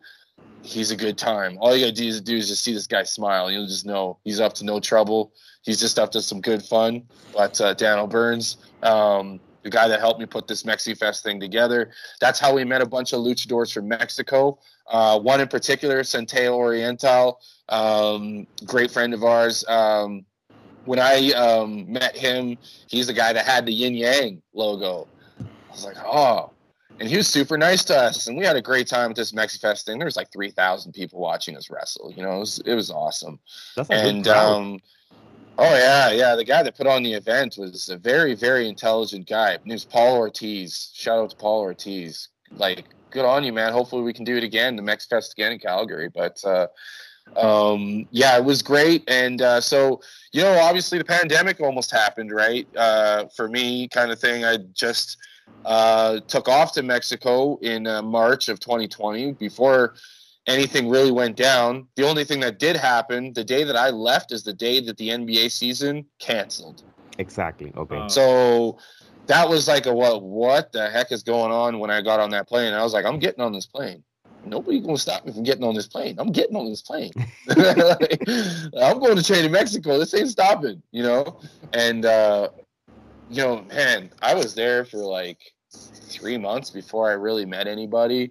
He's 0.63 0.91
a 0.91 0.97
good 0.97 1.17
time. 1.17 1.59
All 1.61 1.77
you 1.77 1.83
gotta 1.83 1.93
do 1.93 2.07
is, 2.07 2.21
do 2.21 2.37
is 2.37 2.49
just 2.49 2.65
see 2.65 2.73
this 2.73 2.87
guy 2.87 3.05
smile. 3.05 3.51
You'll 3.51 3.67
just 3.69 3.87
know 3.87 4.19
he's 4.25 4.41
up 4.41 4.53
to 4.55 4.65
no 4.65 4.81
trouble 4.81 5.33
he's 5.67 5.79
just 5.79 5.99
up 5.99 6.11
to 6.13 6.23
some 6.23 6.41
good 6.41 6.63
fun. 6.63 7.03
But 7.35 7.61
uh, 7.61 7.75
Daniel 7.75 8.07
Burns, 8.07 8.57
um, 8.83 9.39
the 9.63 9.69
guy 9.69 9.89
that 9.89 10.01
helped 10.01 10.21
me 10.21 10.27
put 10.27 10.47
this 10.47 10.63
Mexi 10.63 10.97
Fest 10.97 11.23
thing 11.23 11.39
together, 11.39 11.91
that's 12.21 12.39
how 12.41 12.55
we 12.55 12.65
met 12.65 12.81
a 12.81 12.87
bunch 12.87 13.13
of 13.13 13.21
luchadors 13.21 13.75
from 13.75 13.89
Mexico. 13.89 14.59
Uh, 14.87 15.19
one 15.19 15.41
in 15.41 15.49
particular, 15.49 16.01
Centeo 16.01 16.53
Oriental, 16.53 17.41
um, 17.69 18.47
great 18.65 18.91
friend 18.91 19.13
of 19.13 19.25
ours. 19.25 19.65
Um, 19.69 20.25
when 20.85 21.01
I 21.01 21.33
um, 21.33 21.93
met 21.93 22.17
him, 22.17 22.57
he's 22.87 23.09
the 23.09 23.13
guy 23.13 23.33
that 23.33 23.45
had 23.45 23.67
the 23.67 23.73
yin 23.73 23.95
yang 23.95 24.41
logo. 24.55 25.09
I 25.41 25.45
was 25.73 25.85
like, 25.85 25.97
oh. 26.05 26.53
And 26.99 27.11
he 27.11 27.17
was 27.19 27.27
super 27.27 27.59
nice 27.59 27.85
to 27.87 27.95
us, 27.95 28.27
and 28.27 28.39
we 28.39 28.45
had 28.47 28.57
a 28.57 28.63
great 28.63 28.87
time 28.87 29.11
at 29.11 29.17
this 29.17 29.33
MexiFest 29.33 29.85
thing. 29.85 29.99
There 29.99 30.07
was 30.07 30.17
like 30.17 30.33
three 30.33 30.51
thousand 30.51 30.93
people 30.93 31.21
watching 31.21 31.55
us 31.55 31.69
wrestle. 31.69 32.11
You 32.17 32.23
know, 32.23 32.37
it 32.37 32.39
was, 32.39 32.63
it 32.65 32.75
was 32.75 32.91
awesome. 32.91 33.39
and 33.91 34.27
um, 34.29 34.81
Oh 35.59 35.75
yeah, 35.75 36.11
yeah. 36.11 36.37
The 36.37 36.45
guy 36.45 36.63
that 36.63 36.77
put 36.77 36.87
on 36.87 37.03
the 37.03 37.15
event 37.15 37.57
was 37.57 37.89
a 37.89 37.97
very, 37.97 38.35
very 38.35 38.69
intelligent 38.69 39.27
guy. 39.27 39.53
His 39.53 39.61
name's 39.65 39.85
Paul 39.85 40.17
Ortiz. 40.17 40.91
Shout 40.95 41.19
out 41.19 41.31
to 41.31 41.37
Paul 41.37 41.61
Ortiz. 41.61 42.29
Like, 42.51 42.85
good 43.11 43.25
on 43.25 43.43
you, 43.43 43.53
man. 43.55 43.73
Hopefully 43.73 44.03
we 44.03 44.13
can 44.13 44.25
do 44.25 44.37
it 44.37 44.45
again, 44.45 44.77
the 44.77 44.83
Mex 44.83 45.07
Fest 45.07 45.33
again 45.33 45.53
in 45.53 45.59
Calgary. 45.59 46.11
But 46.11 46.43
uh, 46.45 46.67
um, 47.37 48.07
yeah, 48.11 48.37
it 48.37 48.45
was 48.45 48.61
great. 48.61 49.03
And 49.09 49.41
uh, 49.41 49.63
so, 49.63 50.01
you 50.33 50.43
know, 50.43 50.59
obviously 50.59 50.99
the 50.99 51.05
pandemic 51.05 51.59
almost 51.61 51.91
happened, 51.91 52.33
right? 52.33 52.69
Uh, 52.77 53.27
for 53.35 53.49
me, 53.49 53.89
kind 53.89 54.13
of 54.13 54.19
thing. 54.21 54.45
I 54.45 54.59
just 54.75 55.17
uh, 55.65 56.21
took 56.29 56.49
off 56.49 56.73
to 56.73 56.83
Mexico 56.83 57.57
in 57.63 57.87
uh, 57.87 58.03
March 58.03 58.51
of 58.51 58.61
2020 58.61 59.33
before 59.33 59.95
anything 60.47 60.89
really 60.89 61.11
went 61.11 61.37
down. 61.37 61.87
The 61.97 62.07
only 62.07 62.25
thing 62.25 62.41
that 62.41 62.59
did 62.59 62.77
happen, 62.77 63.33
the 63.33 63.45
day 63.45 63.65
that 63.65 63.77
I 63.77 63.91
left, 63.91 64.33
is 64.33 64.45
the 64.45 64.53
day 64.53 64.81
that 64.81 64.97
the 64.97 65.09
NBA 65.09 65.51
season 65.51 66.07
canceled. 66.19 66.83
Exactly. 67.19 67.73
Okay. 67.77 67.97
Uh, 67.97 68.09
so 68.09 68.79
that 69.27 69.49
was 69.49 69.69
like 69.69 69.87
a 69.87 69.95
what? 69.95 70.23
What 70.23 70.73
the 70.73 70.89
heck 70.91 71.13
is 71.13 71.23
going 71.23 71.53
on 71.53 71.79
when 71.79 71.91
I 71.91 72.01
got 72.03 72.21
on 72.21 72.31
that 72.31 72.49
plane? 72.49 72.73
I 72.73 72.83
was 72.83 72.93
like, 72.93 73.05
I'm 73.05 73.19
getting 73.19 73.41
on 73.41 73.53
this 73.53 73.67
plane. 73.67 74.03
nobody 74.45 74.81
gonna 74.81 74.99
stop 74.99 75.27
me 75.27 75.33
from 75.33 75.43
getting 75.43 75.65
on 75.65 75.75
this 75.75 75.89
plane. 75.89 76.17
I'm 76.19 76.31
getting 76.31 76.57
on 76.57 76.69
this 76.69 76.83
plane. 76.83 77.13
I'm 77.49 78.99
going 78.99 79.17
to 79.17 79.23
train 79.23 79.45
in 79.45 79.53
Mexico. 79.53 79.99
This 79.99 80.15
ain't 80.15 80.29
stopping, 80.29 80.83
you 80.93 81.03
know. 81.03 81.41
And 81.73 82.05
uh, 82.05 82.51
you 83.29 83.43
know, 83.43 83.63
man, 83.63 84.11
I 84.23 84.35
was 84.35 84.55
there 84.55 84.85
for 84.85 84.99
like 84.99 85.41
three 85.73 86.39
months 86.39 86.71
before 86.71 87.09
I 87.11 87.15
really 87.15 87.45
met 87.45 87.67
anybody 87.67 88.31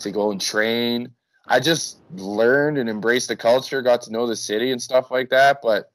to 0.00 0.10
go 0.10 0.30
and 0.30 0.40
train. 0.40 1.10
I 1.48 1.60
just 1.60 1.98
learned 2.14 2.78
and 2.78 2.88
embraced 2.88 3.28
the 3.28 3.36
culture, 3.36 3.82
got 3.82 4.02
to 4.02 4.12
know 4.12 4.26
the 4.26 4.36
city 4.36 4.72
and 4.72 4.82
stuff 4.82 5.10
like 5.10 5.30
that. 5.30 5.60
But 5.62 5.90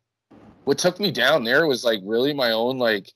what 0.64 0.78
took 0.78 0.99
me 0.99 1.12
down 1.12 1.43
there 1.43 1.68
was 1.68 1.84
like 1.84 1.99
really 2.04 2.34
my 2.34 2.52
own 2.52 2.78
like 2.78 3.12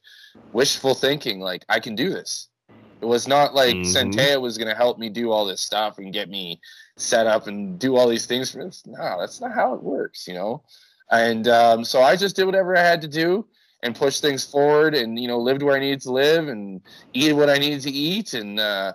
wishful 0.54 0.94
thinking. 0.94 1.40
Like 1.40 1.64
I 1.70 1.80
can 1.80 1.96
do 1.96 2.10
this. 2.10 2.50
It 3.02 3.06
was 3.06 3.28
not 3.28 3.54
like 3.54 3.76
mm-hmm. 3.76 4.10
Centeia 4.20 4.42
was 4.42 4.58
going 4.58 4.70
to 4.70 4.76
help 4.76 4.98
me 4.98 5.10
do 5.10 5.32
all 5.32 5.46
this 5.46 5.62
stuff 5.62 5.98
and 5.98 6.14
get 6.14 6.30
me 6.30 6.60
set 6.98 7.28
up 7.28 7.48
and 7.48 7.78
do 7.78 7.96
all 7.96 8.08
these 8.08 8.26
things. 8.26 8.56
No, 8.56 9.20
that's 9.20 9.42
not 9.42 9.54
how 9.54 9.74
it 9.74 9.84
works, 9.84 10.28
you 10.28 10.34
know. 10.34 10.64
And 11.12 11.48
um, 11.48 11.84
so 11.84 12.02
I 12.02 12.16
just 12.16 12.36
did 12.36 12.46
whatever 12.46 12.76
I 12.76 12.82
had 12.82 13.02
to 13.02 13.08
do 13.08 13.48
and 13.84 13.96
push 13.96 14.20
things 14.20 14.44
forward, 14.44 14.96
and 14.96 15.20
you 15.20 15.28
know, 15.28 15.38
lived 15.38 15.62
where 15.62 15.76
I 15.76 15.80
needed 15.80 16.02
to 16.02 16.12
live 16.12 16.48
and 16.48 16.82
eat 17.14 17.34
what 17.34 17.50
I 17.50 17.58
needed 17.58 17.82
to 17.82 17.92
eat, 17.92 18.34
and 18.34 18.60
uh, 18.60 18.94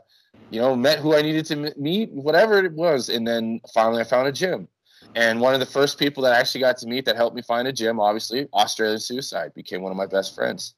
you 0.50 0.60
know, 0.60 0.74
met 0.74 0.98
who 0.98 1.14
I 1.14 1.22
needed 1.22 1.46
to 1.46 1.72
meet, 1.76 2.10
whatever 2.12 2.58
it 2.64 2.72
was. 2.72 3.08
And 3.08 3.26
then 3.26 3.60
finally, 3.72 4.00
I 4.00 4.04
found 4.04 4.28
a 4.28 4.32
gym. 4.32 4.68
And 5.14 5.40
one 5.40 5.54
of 5.54 5.60
the 5.60 5.66
first 5.66 5.98
people 5.98 6.22
that 6.24 6.32
I 6.32 6.38
actually 6.38 6.60
got 6.60 6.76
to 6.78 6.86
meet 6.86 7.04
that 7.06 7.16
helped 7.16 7.34
me 7.34 7.42
find 7.42 7.66
a 7.66 7.72
gym, 7.72 7.98
obviously, 7.98 8.48
Australian 8.52 9.00
Suicide, 9.00 9.54
became 9.54 9.82
one 9.82 9.90
of 9.90 9.96
my 9.96 10.06
best 10.06 10.34
friends. 10.34 10.74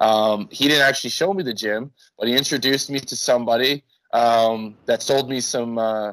Um, 0.00 0.48
he 0.50 0.68
didn't 0.68 0.82
actually 0.82 1.10
show 1.10 1.32
me 1.32 1.42
the 1.42 1.54
gym, 1.54 1.92
but 2.18 2.28
he 2.28 2.36
introduced 2.36 2.90
me 2.90 3.00
to 3.00 3.16
somebody 3.16 3.84
um, 4.12 4.76
that 4.86 5.02
sold 5.02 5.28
me 5.28 5.40
some, 5.40 5.78
uh, 5.78 6.12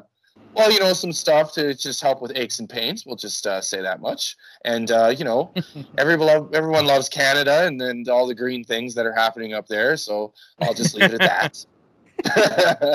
well, 0.54 0.70
you 0.70 0.80
know, 0.80 0.92
some 0.92 1.12
stuff 1.12 1.52
to 1.54 1.74
just 1.74 2.02
help 2.02 2.20
with 2.20 2.32
aches 2.36 2.58
and 2.58 2.68
pains. 2.68 3.06
We'll 3.06 3.16
just 3.16 3.46
uh, 3.46 3.60
say 3.60 3.80
that 3.80 4.00
much. 4.00 4.36
And 4.64 4.90
uh, 4.90 5.14
you 5.16 5.24
know, 5.24 5.52
everyone 5.98 6.50
everyone 6.52 6.86
loves 6.86 7.08
Canada 7.08 7.66
and 7.66 7.80
then 7.80 8.04
all 8.10 8.26
the 8.26 8.34
green 8.34 8.62
things 8.62 8.94
that 8.94 9.06
are 9.06 9.14
happening 9.14 9.54
up 9.54 9.66
there. 9.66 9.96
So 9.96 10.34
I'll 10.60 10.74
just 10.74 10.94
leave 10.94 11.12
it 11.12 11.14
at 11.14 11.20
that. 11.20 11.64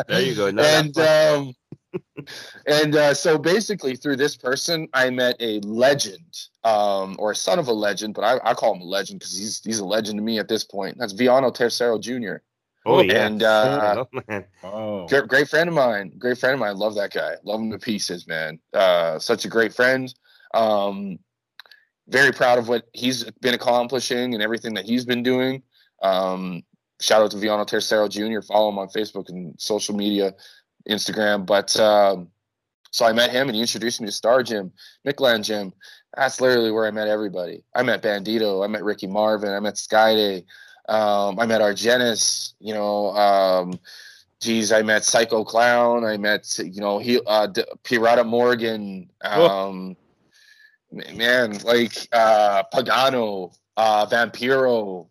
there 0.07 0.21
you 0.21 0.35
go. 0.35 0.51
No, 0.51 0.63
and 0.63 0.97
um, 0.97 1.53
and 2.67 2.95
uh, 2.95 3.13
so 3.13 3.37
basically, 3.37 3.95
through 3.95 4.17
this 4.17 4.35
person, 4.35 4.87
I 4.93 5.09
met 5.09 5.35
a 5.39 5.59
legend, 5.61 6.47
um, 6.63 7.15
or 7.19 7.31
a 7.31 7.35
son 7.35 7.59
of 7.59 7.67
a 7.67 7.73
legend, 7.73 8.13
but 8.13 8.23
I, 8.23 8.51
I 8.51 8.53
call 8.53 8.75
him 8.75 8.81
a 8.81 8.85
legend 8.85 9.19
because 9.19 9.37
he's 9.37 9.61
he's 9.63 9.79
a 9.79 9.85
legend 9.85 10.17
to 10.17 10.23
me 10.23 10.39
at 10.39 10.47
this 10.47 10.63
point. 10.63 10.97
That's 10.97 11.13
Villano 11.13 11.51
Tercero 11.51 11.99
Jr. 11.99 12.41
Oh 12.85 13.01
yeah, 13.01 13.25
and 13.25 13.43
uh, 13.43 14.05
oh, 14.13 14.21
man. 14.27 14.45
Oh. 14.63 15.07
Great, 15.07 15.27
great, 15.27 15.49
friend 15.49 15.67
of 15.67 15.75
mine. 15.75 16.13
Great 16.17 16.37
friend 16.37 16.53
of 16.53 16.59
mine. 16.59 16.77
Love 16.77 16.95
that 16.95 17.11
guy. 17.11 17.35
Love 17.43 17.59
him 17.59 17.71
to 17.71 17.79
pieces, 17.79 18.27
man. 18.27 18.59
Uh, 18.73 19.19
such 19.19 19.45
a 19.45 19.49
great 19.49 19.73
friend. 19.73 20.13
Um, 20.53 21.19
very 22.07 22.31
proud 22.31 22.57
of 22.57 22.69
what 22.69 22.85
he's 22.93 23.25
been 23.41 23.53
accomplishing 23.53 24.33
and 24.33 24.41
everything 24.41 24.73
that 24.75 24.85
he's 24.85 25.05
been 25.05 25.21
doing. 25.21 25.63
Um, 26.01 26.63
shout 26.99 27.21
out 27.21 27.31
to 27.31 27.37
Villano 27.37 27.65
Tercero 27.65 28.09
Jr. 28.09 28.45
Follow 28.45 28.69
him 28.69 28.79
on 28.79 28.87
Facebook 28.89 29.29
and 29.29 29.53
social 29.59 29.95
media. 29.95 30.33
Instagram. 30.87 31.45
But 31.45 31.77
um, 31.79 32.29
so 32.91 33.05
I 33.05 33.13
met 33.13 33.31
him 33.31 33.47
and 33.47 33.55
he 33.55 33.61
introduced 33.61 34.01
me 34.01 34.07
to 34.07 34.11
Star 34.11 34.43
Gym, 34.43 34.71
Mickland 35.05 35.43
Gym. 35.43 35.73
That's 36.15 36.41
literally 36.41 36.71
where 36.71 36.87
I 36.87 36.91
met 36.91 37.07
everybody. 37.07 37.63
I 37.75 37.83
met 37.83 38.01
Bandido, 38.01 38.63
I 38.63 38.67
met 38.67 38.83
Ricky 38.83 39.07
Marvin, 39.07 39.51
I 39.51 39.59
met 39.59 39.75
Skayde, 39.75 40.45
um, 40.89 41.39
I 41.39 41.45
met 41.45 41.61
Argenis, 41.61 42.53
you 42.59 42.73
know, 42.73 43.09
um, 43.09 43.79
geez, 44.41 44.71
I 44.71 44.81
met 44.81 45.03
Psycho 45.03 45.43
Clown, 45.43 46.05
I 46.05 46.17
met, 46.17 46.57
you 46.57 46.81
know, 46.81 46.97
he, 46.97 47.19
uh, 47.27 47.47
D- 47.47 47.65
Pirata 47.83 48.25
Morgan, 48.25 49.09
um, 49.21 49.95
man, 50.91 51.59
like 51.59 52.07
uh, 52.13 52.63
Pagano, 52.73 53.55
uh, 53.75 54.05
Vampiro, 54.07 55.07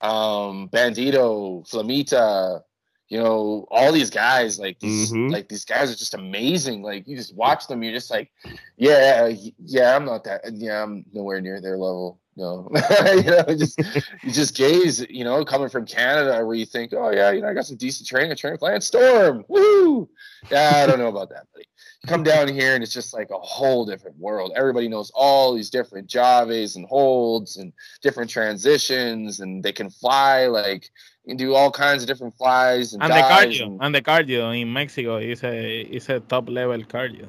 um, 0.00 0.68
Bandido, 0.68 1.68
Flamita, 1.68 2.62
you 3.08 3.18
know, 3.18 3.66
all 3.70 3.90
these 3.92 4.08
guys, 4.08 4.58
like 4.58 4.78
these, 4.78 5.12
mm-hmm. 5.12 5.32
like 5.32 5.48
these 5.48 5.64
guys 5.64 5.92
are 5.92 5.96
just 5.96 6.14
amazing. 6.14 6.82
Like 6.82 7.08
you 7.08 7.16
just 7.16 7.34
watch 7.34 7.66
them, 7.66 7.82
you're 7.82 7.92
just 7.92 8.10
like, 8.10 8.30
yeah, 8.76 9.32
yeah, 9.64 9.96
I'm 9.96 10.04
not 10.04 10.24
that, 10.24 10.42
yeah, 10.54 10.82
I'm 10.82 11.04
nowhere 11.12 11.40
near 11.40 11.60
their 11.60 11.76
level. 11.76 12.20
No, 12.36 12.70
you 13.06 13.22
know, 13.24 13.44
just 13.48 13.78
you 14.22 14.30
just 14.30 14.56
gaze, 14.56 15.04
you 15.10 15.24
know, 15.24 15.44
coming 15.44 15.68
from 15.68 15.84
Canada, 15.84 16.46
where 16.46 16.54
you 16.54 16.64
think, 16.64 16.94
oh 16.94 17.10
yeah, 17.10 17.32
you 17.32 17.42
know, 17.42 17.48
I 17.48 17.54
got 17.54 17.66
some 17.66 17.76
decent 17.76 18.08
training. 18.08 18.30
I 18.30 18.34
train 18.34 18.52
with 18.52 18.62
Lance 18.62 18.86
Storm. 18.86 19.44
Woo! 19.48 20.08
Yeah, 20.50 20.72
I 20.76 20.86
don't 20.86 21.00
know 21.00 21.08
about 21.08 21.30
that, 21.30 21.46
buddy. 21.52 21.66
You 22.02 22.08
come 22.08 22.22
down 22.22 22.48
here 22.48 22.74
and 22.74 22.82
it's 22.82 22.94
just 22.94 23.12
like 23.12 23.30
a 23.30 23.38
whole 23.38 23.84
different 23.84 24.18
world. 24.18 24.52
Everybody 24.56 24.88
knows 24.88 25.10
all 25.14 25.54
these 25.54 25.68
different 25.68 26.10
llaves 26.14 26.76
and 26.76 26.86
holds 26.86 27.58
and 27.58 27.74
different 28.00 28.30
transitions, 28.30 29.40
and 29.40 29.62
they 29.62 29.72
can 29.72 29.90
fly 29.90 30.46
like 30.46 30.88
you 31.24 31.30
can 31.32 31.36
do 31.36 31.54
all 31.54 31.70
kinds 31.70 32.02
of 32.02 32.08
different 32.08 32.34
flies 32.36 32.94
and, 32.94 33.02
and 33.02 33.12
the 33.12 33.16
cardio 33.16 33.66
and, 33.66 33.82
and, 33.82 33.94
the 33.94 34.00
cardio 34.00 34.58
in 34.58 34.72
Mexico 34.72 35.18
is 35.18 35.44
a 35.44 35.80
is 35.82 36.08
a 36.08 36.20
top 36.20 36.48
level 36.48 36.78
cardio. 36.84 37.28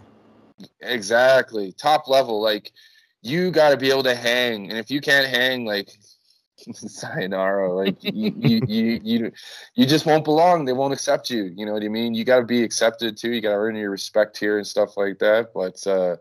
Exactly, 0.80 1.74
top 1.74 2.08
level. 2.08 2.42
Like 2.42 2.72
you 3.22 3.52
got 3.52 3.72
to 3.72 3.78
be 3.78 3.90
able 3.90 4.04
to 4.04 4.16
hang, 4.16 4.70
and 4.70 4.80
if 4.80 4.90
you 4.90 5.02
can't 5.02 5.28
hang, 5.28 5.66
like 5.66 5.90
sayonara, 6.74 7.72
like 7.74 8.04
you, 8.04 8.34
you 8.38 8.62
you 8.68 9.02
you 9.04 9.32
you 9.76 9.86
just 9.86 10.06
won't 10.06 10.24
belong. 10.24 10.66
They 10.66 10.74
won't 10.74 10.94
accept 10.94 11.30
you. 11.30 11.52
You 11.56 11.66
know 11.66 11.74
what 11.74 11.84
I 11.84 11.88
mean? 11.88 12.14
You 12.14 12.24
got 12.24 12.40
to 12.40 12.46
be 12.46 12.64
accepted 12.64 13.18
too. 13.18 13.32
You 13.32 13.42
got 13.42 13.50
to 13.50 13.56
earn 13.56 13.76
your 13.76 13.92
respect 13.92 14.38
here 14.38 14.58
and 14.58 14.68
stuff 14.68 14.98
like 14.98 15.20
that. 15.20 15.54
But 15.54 15.86
uh, 15.88 16.18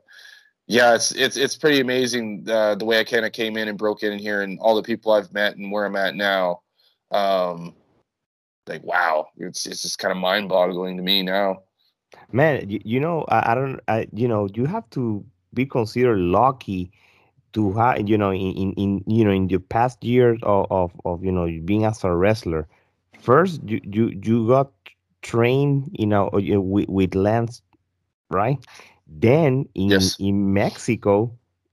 yeah, 0.67 0.95
it's 0.95 1.13
it's 1.13 1.37
it's 1.37 1.57
pretty 1.57 1.81
amazing 1.81 2.47
uh, 2.49 2.75
the 2.75 2.85
way 2.85 3.01
I 3.01 3.05
kind 3.05 3.25
of 3.27 3.33
came 3.33 3.57
in 3.57 3.69
and 3.69 3.79
broke 3.79 4.03
in 4.03 4.19
here, 4.19 4.43
and 4.43 4.59
all 4.61 4.75
the 4.75 4.83
people 4.83 5.13
I've 5.13 5.33
met 5.33 5.57
and 5.57 5.71
where 5.71 5.85
I'm 5.85 5.97
at 5.97 6.15
now 6.15 6.63
um, 7.11 7.75
like 8.67 8.83
wow, 8.85 9.29
it's 9.37 9.67
it's 9.67 9.83
just 9.83 9.99
kind 9.99 10.13
of 10.13 10.19
mind 10.19 10.49
boggling 10.49 10.97
to 10.97 11.03
me 11.03 11.23
now. 11.23 11.63
Man, 12.33 12.69
you, 12.69 12.81
you 12.85 13.01
know, 13.01 13.25
I, 13.29 13.53
I 13.53 13.55
don't, 13.55 13.81
I 13.89 14.07
you 14.13 14.29
know, 14.29 14.49
you 14.55 14.67
have 14.67 14.89
to 14.91 15.25
be 15.55 15.67
considered 15.67 16.19
lucky 16.19 16.93
to 17.53 17.73
have 17.73 18.09
you 18.09 18.19
know 18.19 18.31
in, 18.31 18.53
in, 18.53 18.73
in 18.75 19.05
you 19.07 19.25
know 19.25 19.31
in 19.31 19.47
the 19.49 19.59
past 19.59 20.03
years 20.05 20.39
of, 20.43 20.67
of, 20.71 20.93
of 21.05 21.25
you 21.25 21.33
know 21.33 21.47
being 21.65 21.85
as 21.85 22.05
a 22.05 22.15
wrestler 22.15 22.67
first 23.21 23.61
you 23.65 23.81
you, 23.85 24.13
you 24.23 24.49
got 24.49 24.71
trained 25.23 25.89
you 25.99 26.07
know 26.07 26.29
uh, 26.33 26.61
with, 26.61 26.89
with 26.89 27.15
lance 27.15 27.63
right 28.31 28.65
then 29.07 29.69
in 29.75 29.91
yes. 29.91 30.17
in 30.19 30.53
mexico 30.53 31.31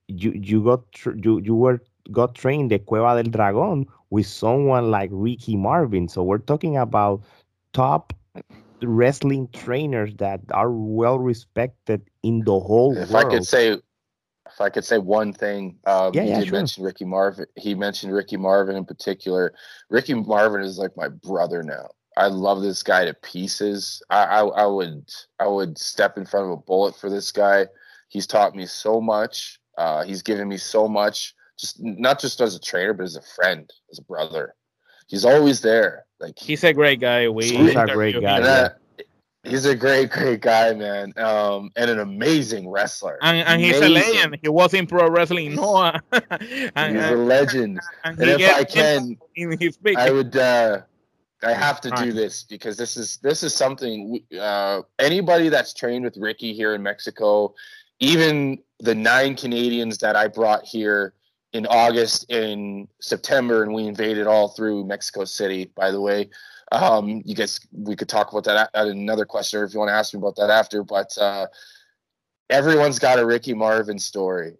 you 0.08 0.32
you 0.32 0.64
got 0.64 0.82
you 1.24 1.40
you 1.40 1.56
were 1.56 1.80
got 2.12 2.36
trained 2.36 2.72
the 2.72 2.80
cueva 2.80 3.22
del 3.22 3.32
dragon 3.32 3.86
with 4.10 4.26
someone 4.26 4.90
like 4.90 5.10
Ricky 5.12 5.56
Marvin. 5.56 6.08
So 6.08 6.24
we're 6.24 6.38
talking 6.38 6.78
about 6.78 7.24
top 7.74 8.14
wrestling 8.82 9.50
trainers 9.54 10.14
that 10.18 10.42
are 10.52 10.72
well 10.72 11.20
respected 11.20 12.02
in 12.24 12.44
the 12.46 12.60
whole 12.60 12.96
if 12.98 13.10
world. 13.10 13.26
I 13.26 13.30
could 13.30 13.46
say 13.46 13.78
if 14.58 14.62
I 14.62 14.72
could 14.72 14.84
say 14.84 14.98
one 14.98 15.34
thing, 15.34 15.78
um, 15.86 16.16
yeah, 16.16 16.24
yeah, 16.24 16.40
did 16.40 16.48
sure. 16.48 16.58
mention 16.58 16.84
Ricky 16.84 17.06
Marvin. 17.06 17.46
He 17.58 17.76
mentioned 17.76 18.12
Ricky 18.12 18.38
Marvin 18.38 18.76
in 18.76 18.86
particular. 18.86 19.54
Ricky 19.92 20.16
Marvin 20.16 20.62
is 20.62 20.80
like 20.80 20.98
my 20.98 21.10
brother 21.10 21.62
now. 21.62 21.92
I 22.18 22.26
love 22.26 22.64
this 22.64 22.82
guy 22.82 23.06
to 23.06 23.14
pieces. 23.14 24.02
I, 24.10 24.24
I, 24.24 24.46
I 24.46 24.66
would 24.66 25.12
I 25.40 25.46
would 25.46 25.78
step 25.78 26.18
in 26.18 26.26
front 26.26 26.48
of 26.48 26.54
a 26.54 26.58
bullet 26.58 26.96
for 26.96 27.08
this 27.08 27.32
guy. 27.32 27.68
He's 28.10 28.26
taught 28.26 28.56
me 28.56 28.66
so 28.66 29.00
much. 29.00 29.60
Uh, 29.78 30.04
he's 30.04 30.24
given 30.24 30.48
me 30.48 30.58
so 30.58 30.88
much 30.88 31.36
just 31.60 31.78
not 31.80 32.20
just 32.20 32.42
as 32.42 32.56
a 32.56 32.60
trainer, 32.60 32.96
but 32.96 33.04
as 33.04 33.16
a 33.16 33.22
friend, 33.22 33.72
as 33.92 34.00
a 34.00 34.04
brother. 34.04 34.56
He's 35.06 35.24
always 35.24 35.62
there. 35.62 36.08
Like 36.20 36.40
he's 36.40 36.64
a 36.64 36.74
great 36.74 37.00
guy. 37.00 37.30
We 37.30 37.46
he's 37.46 37.76
a 37.76 37.86
great 37.86 38.20
guy. 38.20 38.40
Yeah. 38.40 38.70
He's 39.44 39.66
a 39.66 39.76
great, 39.76 40.10
great 40.12 40.42
guy, 40.42 40.74
man, 40.74 41.14
um, 41.18 41.72
and 41.76 41.90
an 41.90 42.00
amazing 42.00 42.70
wrestler. 42.70 43.18
And, 43.22 43.48
and 43.48 43.62
he's 43.62 43.80
a 43.80 43.88
legend. 43.88 44.40
He 44.42 44.50
was 44.50 44.74
in 44.74 44.88
pro 44.88 45.10
wrestling 45.10 45.56
Noah. 45.56 46.02
and, 46.76 46.98
he's 46.98 47.06
a 47.06 47.16
legend. 47.16 47.80
And, 48.04 48.20
and 48.20 48.42
if 48.42 48.54
I 48.54 48.64
can, 48.64 49.18
in 49.36 49.58
his 49.58 49.78
I 49.98 50.12
would. 50.12 50.36
Uh, 50.36 50.82
I 51.44 51.54
have 51.54 51.80
to 51.82 51.92
do 51.92 52.12
this 52.12 52.44
because 52.44 52.78
this 52.78 52.98
is 52.98 53.18
this 53.18 53.44
is 53.44 53.54
something. 53.54 54.22
Uh, 54.40 54.82
anybody 54.98 55.50
that's 55.50 55.74
trained 55.74 56.04
with 56.04 56.18
Ricky 56.18 56.54
here 56.54 56.74
in 56.74 56.82
Mexico, 56.82 57.54
even 58.00 58.60
the 58.80 58.96
nine 58.96 59.36
Canadians 59.36 60.00
that 60.00 60.16
I 60.16 60.28
brought 60.28 60.66
here 60.66 61.14
in 61.54 61.68
August 61.68 62.30
in 62.32 62.88
September, 63.02 63.64
and 63.64 63.74
we 63.74 63.86
invaded 63.86 64.26
all 64.26 64.50
through 64.50 64.86
Mexico 64.86 65.26
City. 65.26 65.72
By 65.76 65.92
the 65.92 66.02
way, 66.02 66.30
um, 66.72 67.22
you 67.26 67.36
guys, 67.36 67.60
we 67.72 67.96
could 67.96 68.10
talk 68.10 68.32
about 68.32 68.44
that 68.46 68.70
at 68.74 68.88
another 68.88 69.26
question, 69.26 69.60
or 69.60 69.64
if 69.64 69.74
you 69.74 69.80
want 69.80 69.90
to 69.90 69.96
ask 69.96 70.14
me 70.14 70.20
about 70.20 70.36
that 70.36 70.50
after. 70.50 70.84
But 70.84 71.18
uh, 71.18 71.48
everyone's 72.50 73.00
got 73.00 73.20
a 73.20 73.26
Ricky 73.26 73.54
Marvin 73.54 74.00
story, 74.00 74.58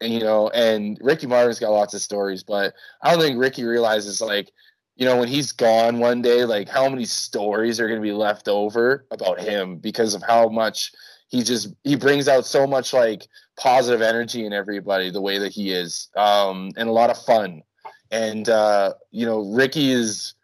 and 0.00 0.12
you 0.12 0.20
know, 0.20 0.48
and 0.50 0.98
Ricky 1.00 1.26
Marvin's 1.26 1.58
got 1.58 1.70
lots 1.70 1.94
of 1.94 2.00
stories, 2.00 2.42
but 2.42 2.74
I 3.02 3.10
don't 3.10 3.20
think 3.20 3.38
Ricky 3.38 3.64
realizes 3.64 4.20
like 4.20 4.50
you 4.96 5.06
know, 5.06 5.16
when 5.16 5.28
he's 5.28 5.50
gone 5.52 5.98
one 5.98 6.20
day, 6.20 6.44
like 6.44 6.68
how 6.68 6.86
many 6.86 7.06
stories 7.06 7.80
are 7.80 7.88
going 7.88 7.98
to 7.98 8.06
be 8.06 8.12
left 8.12 8.48
over 8.48 9.06
about 9.10 9.40
him 9.40 9.76
because 9.76 10.12
of 10.12 10.22
how 10.22 10.50
much 10.50 10.92
he 11.30 11.42
just 11.42 11.72
he 11.84 11.96
brings 11.96 12.28
out 12.28 12.44
so 12.44 12.66
much 12.66 12.92
like 12.92 13.26
positive 13.58 14.02
energy 14.02 14.44
in 14.44 14.52
everybody 14.52 15.10
the 15.10 15.20
way 15.20 15.38
that 15.38 15.52
he 15.52 15.70
is 15.70 16.08
um 16.16 16.70
and 16.76 16.88
a 16.88 16.92
lot 16.92 17.10
of 17.10 17.18
fun 17.24 17.62
and 18.10 18.48
uh 18.48 18.92
you 19.10 19.24
know 19.24 19.40
ricky 19.52 19.92
is 19.92 20.34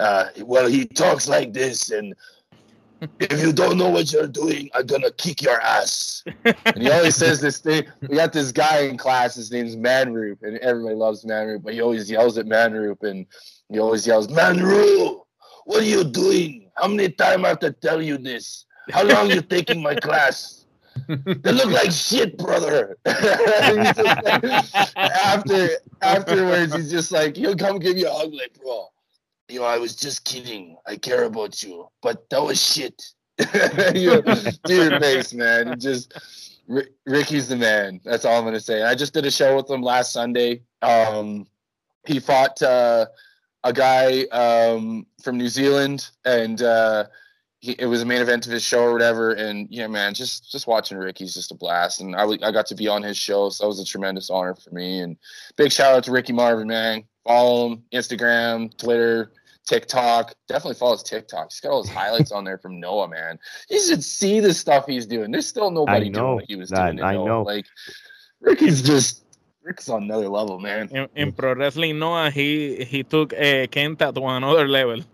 uh 0.00 0.26
well 0.42 0.66
he 0.66 0.84
talks 0.84 1.28
like 1.28 1.52
this 1.52 1.90
and 1.90 2.14
if 3.18 3.40
you 3.40 3.52
don't 3.52 3.78
know 3.78 3.88
what 3.88 4.12
you're 4.12 4.26
doing 4.26 4.68
i'm 4.74 4.86
gonna 4.86 5.10
kick 5.12 5.40
your 5.40 5.60
ass 5.60 6.22
and 6.44 6.76
he 6.76 6.90
always 6.90 7.16
says 7.16 7.40
this 7.40 7.58
thing 7.58 7.84
we 8.02 8.16
got 8.16 8.32
this 8.32 8.52
guy 8.52 8.80
in 8.80 8.96
class 8.96 9.34
his 9.34 9.50
name's 9.50 9.76
manroop 9.76 10.42
and 10.42 10.58
everybody 10.58 10.94
loves 10.94 11.24
manroop 11.24 11.62
but 11.62 11.72
he 11.72 11.80
always 11.80 12.10
yells 12.10 12.36
at 12.36 12.46
manroop 12.46 13.02
and 13.02 13.26
he 13.68 13.78
always 13.78 14.06
yells 14.06 14.28
manroop 14.28 15.20
what 15.64 15.80
are 15.80 15.86
you 15.86 16.04
doing 16.04 16.70
how 16.74 16.88
many 16.88 17.08
times 17.08 17.44
i 17.44 17.48
have 17.48 17.58
to 17.58 17.72
tell 17.72 18.02
you 18.02 18.18
this 18.18 18.66
how 18.90 19.04
long 19.04 19.30
you 19.30 19.42
taking 19.42 19.82
my 19.82 19.94
class? 19.94 20.66
They 21.08 21.52
look 21.52 21.70
like 21.70 21.92
shit, 21.92 22.36
brother. 22.36 22.98
after 24.96 25.68
afterwards, 26.02 26.74
he's 26.74 26.90
just 26.90 27.12
like, 27.12 27.36
he'll 27.36 27.56
come 27.56 27.78
give 27.78 27.96
you 27.96 28.08
a 28.08 28.12
hug, 28.12 28.34
like, 28.34 28.58
bro. 28.60 28.88
You 29.50 29.60
know, 29.60 29.66
I 29.66 29.78
was 29.78 29.96
just 29.96 30.24
kidding. 30.24 30.76
I 30.86 30.96
care 30.96 31.24
about 31.24 31.62
you, 31.62 31.88
but 32.02 32.28
that 32.30 32.42
was 32.42 32.62
shit. 32.62 33.02
you 33.94 34.22
to 34.22 34.58
your 34.68 35.00
face, 35.00 35.32
man. 35.32 35.78
Just 35.80 36.12
R- 36.70 36.86
Ricky's 37.06 37.48
the 37.48 37.56
man. 37.56 38.00
That's 38.04 38.24
all 38.24 38.38
I'm 38.38 38.44
gonna 38.44 38.60
say. 38.60 38.82
I 38.82 38.94
just 38.94 39.14
did 39.14 39.26
a 39.26 39.30
show 39.30 39.56
with 39.56 39.68
him 39.70 39.82
last 39.82 40.12
Sunday. 40.12 40.62
Um, 40.82 41.46
he 42.06 42.20
fought 42.20 42.60
uh, 42.62 43.06
a 43.64 43.72
guy 43.72 44.22
um, 44.32 45.06
from 45.22 45.36
New 45.36 45.48
Zealand, 45.48 46.10
and 46.24 46.62
uh, 46.62 47.04
he, 47.60 47.72
it 47.72 47.86
was 47.86 48.02
a 48.02 48.06
main 48.06 48.22
event 48.22 48.46
of 48.46 48.52
his 48.52 48.62
show 48.62 48.84
or 48.84 48.92
whatever. 48.92 49.32
And 49.32 49.68
yeah, 49.70 49.86
man, 49.86 50.14
just 50.14 50.50
just 50.50 50.66
watching 50.66 50.98
Ricky's 50.98 51.34
just 51.34 51.50
a 51.50 51.54
blast. 51.54 52.00
And 52.00 52.14
I, 52.14 52.20
w- 52.20 52.40
I 52.42 52.50
got 52.52 52.66
to 52.66 52.74
be 52.74 52.88
on 52.88 53.02
his 53.02 53.16
show, 53.16 53.48
so 53.50 53.64
that 53.64 53.68
was 53.68 53.80
a 53.80 53.84
tremendous 53.84 54.30
honor 54.30 54.54
for 54.54 54.70
me. 54.70 55.00
And 55.00 55.16
big 55.56 55.72
shout 55.72 55.94
out 55.94 56.04
to 56.04 56.12
Ricky 56.12 56.32
Marvin, 56.32 56.68
man. 56.68 57.04
Follow 57.26 57.68
him 57.68 57.82
Instagram, 57.92 58.76
Twitter, 58.78 59.32
TikTok. 59.70 60.34
Definitely 60.48 60.74
follows 60.74 61.04
TikTok. 61.04 61.52
He's 61.52 61.60
got 61.60 61.70
all 61.70 61.82
his 61.82 61.92
highlights 61.92 62.32
on 62.32 62.42
there 62.42 62.58
from 62.58 62.80
Noah, 62.80 63.08
man. 63.08 63.38
You 63.70 63.80
should 63.80 64.02
see 64.02 64.40
the 64.40 64.52
stuff 64.52 64.84
he's 64.86 65.06
doing. 65.06 65.30
There's 65.30 65.46
still 65.46 65.70
nobody 65.70 66.10
doing 66.10 66.34
what 66.34 66.44
he 66.48 66.56
was 66.56 66.70
doing. 66.70 67.00
I, 67.00 67.10
I 67.10 67.14
know. 67.14 67.42
Like 67.42 67.66
Ricky's 68.40 68.82
just 68.82 69.24
Rick's 69.62 69.88
on 69.88 70.02
another 70.02 70.28
level, 70.28 70.58
man. 70.58 70.88
In, 70.88 71.08
in 71.14 71.32
pro 71.32 71.54
wrestling 71.54 72.00
Noah, 72.00 72.30
he 72.30 72.84
he 72.84 73.04
took 73.04 73.32
a 73.34 73.64
uh, 73.64 73.66
Kenta 73.68 74.12
to 74.12 74.22
another 74.26 74.66
level. 74.66 75.04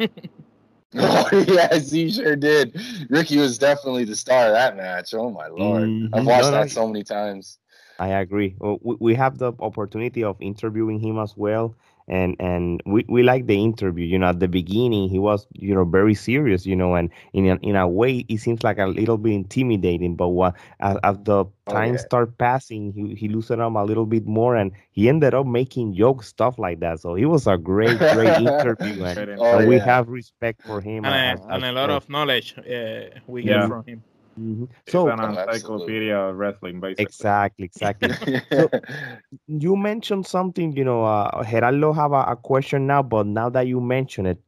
Oh 0.94 1.28
yes, 1.46 1.90
he 1.90 2.10
sure 2.10 2.34
did. 2.34 2.80
Ricky 3.10 3.36
was 3.36 3.58
definitely 3.58 4.04
the 4.04 4.16
star 4.16 4.46
of 4.46 4.52
that 4.54 4.74
match. 4.74 5.12
Oh 5.12 5.30
my 5.30 5.48
lord, 5.48 5.82
mm-hmm. 5.82 6.14
I've 6.14 6.24
watched 6.24 6.44
no, 6.44 6.50
that 6.52 6.70
so 6.70 6.86
many 6.86 7.04
times. 7.04 7.58
I 7.98 8.08
agree. 8.08 8.56
We, 8.60 8.96
we 9.00 9.14
have 9.14 9.36
the 9.36 9.52
opportunity 9.60 10.24
of 10.24 10.36
interviewing 10.40 10.98
him 10.98 11.18
as 11.18 11.36
well, 11.36 11.74
and 12.08 12.36
and 12.38 12.82
we, 12.86 13.04
we 13.08 13.22
like 13.22 13.46
the 13.46 13.62
interview 13.62 14.06
you 14.06 14.18
know 14.18 14.28
at 14.28 14.38
the 14.38 14.46
beginning 14.46 15.08
he 15.08 15.18
was 15.18 15.46
you 15.52 15.74
know 15.74 15.84
very 15.84 16.14
serious 16.14 16.64
you 16.64 16.76
know 16.76 16.94
and 16.94 17.10
in 17.32 17.46
a, 17.48 17.56
in 17.62 17.74
a 17.74 17.86
way 17.86 18.24
it 18.28 18.38
seems 18.38 18.62
like 18.62 18.78
a 18.78 18.86
little 18.86 19.18
bit 19.18 19.32
intimidating 19.32 20.14
but 20.14 20.28
what 20.28 20.54
as, 20.80 20.96
as 21.02 21.16
the 21.24 21.44
time 21.68 21.90
oh, 21.90 21.92
yeah. 21.92 21.96
start 21.96 22.38
passing 22.38 22.92
he, 22.92 23.14
he 23.14 23.28
loosened 23.28 23.60
up 23.60 23.74
a 23.74 23.84
little 23.84 24.06
bit 24.06 24.24
more 24.26 24.54
and 24.54 24.70
he 24.92 25.08
ended 25.08 25.34
up 25.34 25.46
making 25.46 25.94
joke 25.94 26.22
stuff 26.22 26.58
like 26.58 26.78
that 26.78 27.00
so 27.00 27.16
it 27.16 27.24
was 27.24 27.46
a 27.46 27.56
great 27.56 27.98
great 27.98 28.40
interview 28.40 29.04
and, 29.04 29.40
oh, 29.40 29.58
yeah. 29.58 29.66
we 29.66 29.78
have 29.78 30.08
respect 30.08 30.62
for 30.62 30.80
him 30.80 31.04
and, 31.04 31.40
as, 31.40 31.44
a, 31.44 31.48
and 31.48 31.64
a 31.64 31.72
lot 31.72 31.90
of 31.90 32.08
knowledge 32.08 32.56
uh, 32.58 33.18
we 33.26 33.42
yeah. 33.42 33.60
get 33.60 33.68
from 33.68 33.84
him 33.84 34.02
Mm-hmm. 34.38 34.64
So 34.86 35.08
an 35.08 35.18
encyclopedia 35.20 36.14
of 36.14 36.36
wrestling, 36.36 36.78
basically. 36.78 37.04
Exactly, 37.04 37.64
exactly. 37.64 38.10
so 38.52 38.70
you 39.46 39.76
mentioned 39.76 40.26
something, 40.26 40.76
you 40.76 40.84
know, 40.84 41.04
uh, 41.04 41.42
Gerardo 41.44 41.92
have 41.94 42.12
a, 42.12 42.22
a, 42.22 42.36
question 42.36 42.86
now, 42.86 43.02
but 43.02 43.26
now 43.26 43.48
that 43.48 43.66
you 43.66 43.80
mention 43.80 44.26
it, 44.26 44.38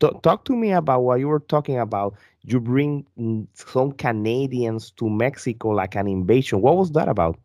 t- 0.00 0.10
talk 0.22 0.44
to 0.44 0.54
me 0.54 0.72
about 0.72 1.00
what 1.00 1.18
you 1.18 1.28
were 1.28 1.40
talking 1.40 1.78
about. 1.78 2.14
You 2.42 2.60
bring 2.60 3.06
mm, 3.18 3.46
some 3.54 3.92
Canadians 3.92 4.90
to 4.92 5.08
Mexico 5.08 5.70
like 5.70 5.96
an 5.96 6.08
invasion. 6.08 6.60
What 6.60 6.76
was 6.76 6.92
that 6.92 7.08
about? 7.08 7.38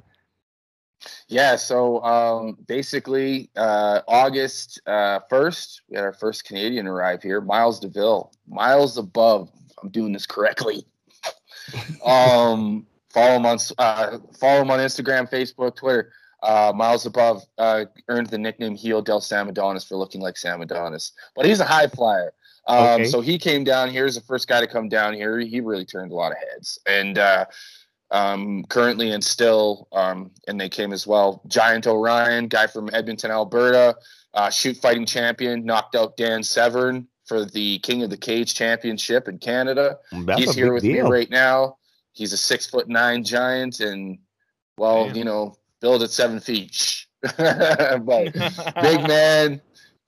Yeah, 1.30 1.56
so 1.56 2.02
um, 2.04 2.58
basically, 2.68 3.50
uh, 3.56 4.02
August 4.08 4.82
uh, 4.88 5.20
1st, 5.32 5.82
we 5.90 5.96
had 5.96 6.06
our 6.06 6.14
first 6.14 6.44
Canadian 6.46 6.86
arrive 6.88 7.24
here, 7.24 7.40
Miles 7.40 7.80
DeVille. 7.80 8.32
Miles 8.48 8.98
above, 8.98 9.50
I'm 9.82 9.90
doing 9.90 10.12
this 10.12 10.26
correctly 10.26 10.86
um, 12.06 12.86
follow 13.14 13.36
him 13.38 13.46
on 13.46 13.58
uh, 13.78 14.18
follow 14.40 14.62
him 14.62 14.72
on 14.72 14.80
Instagram, 14.80 15.30
Facebook, 15.30 15.76
Twitter. 15.76 16.12
Uh, 16.42 16.74
Miles 16.76 17.06
above 17.06 17.42
uh, 17.58 17.86
earned 18.10 18.28
the 18.28 18.38
nickname 18.38 18.76
Heel 18.76 19.02
del 19.02 19.22
Sam 19.22 19.48
Adonis 19.48 19.86
for 19.86 19.96
looking 19.96 20.20
like 20.20 20.36
Sam 20.36 20.62
Adonis, 20.62 21.14
but 21.36 21.46
he's 21.46 21.62
a 21.62 21.66
high 21.66 21.88
flyer. 21.88 22.34
Um, 22.68 23.02
okay. 23.02 23.06
So 23.06 23.22
he 23.22 23.38
came 23.38 23.64
down 23.64 23.90
here 23.90 24.06
as 24.06 24.16
the 24.16 24.22
first 24.22 24.48
guy 24.48 24.60
to 24.60 24.68
come 24.68 24.90
down 24.90 25.14
here. 25.14 25.40
He 25.40 25.62
really 25.62 25.86
turned 25.86 26.12
a 26.12 26.16
lot 26.16 26.34
of 26.34 26.38
heads, 26.38 26.78
and 26.86 27.18
uh, 27.18 27.46
um, 28.12 28.64
currently 28.66 29.12
and 29.12 29.24
still, 29.24 29.88
um, 29.94 30.32
and 30.48 30.60
they 30.60 30.70
came 30.70 30.92
as 30.92 31.08
well. 31.08 31.42
Giant 31.48 31.88
Orion, 31.88 32.48
guy 32.48 32.68
from 32.68 32.90
Edmonton, 32.94 33.32
Alberta, 33.32 33.96
uh, 34.34 34.50
shoot 34.50 34.78
fighting 34.78 35.06
champion, 35.06 35.66
knocked 35.66 35.96
out 35.96 36.18
Dan 36.18 36.44
Severn 36.44 37.08
for 37.26 37.46
the 37.46 37.80
King 37.80 38.04
of 38.04 38.10
the 38.10 38.18
Cage 38.18 38.54
Championship 38.54 39.28
in 39.28 39.38
Canada. 39.38 39.98
That's 40.12 40.40
He's 40.40 40.56
here 40.56 40.74
with 40.74 40.84
deal. 40.84 41.06
me 41.06 41.12
right 41.12 41.30
now. 41.30 41.78
He's 42.12 42.34
a 42.34 42.38
six 42.38 42.68
foot 42.68 42.88
nine 42.88 43.24
giant, 43.24 43.80
and 43.80 44.20
well, 44.78 45.08
Damn. 45.08 45.16
you 45.16 45.24
know, 45.24 45.56
build 45.82 46.04
at 46.04 46.12
seven 46.12 46.40
feet. 46.40 47.06
but 47.22 48.34
big 48.82 49.08
man 49.08 49.62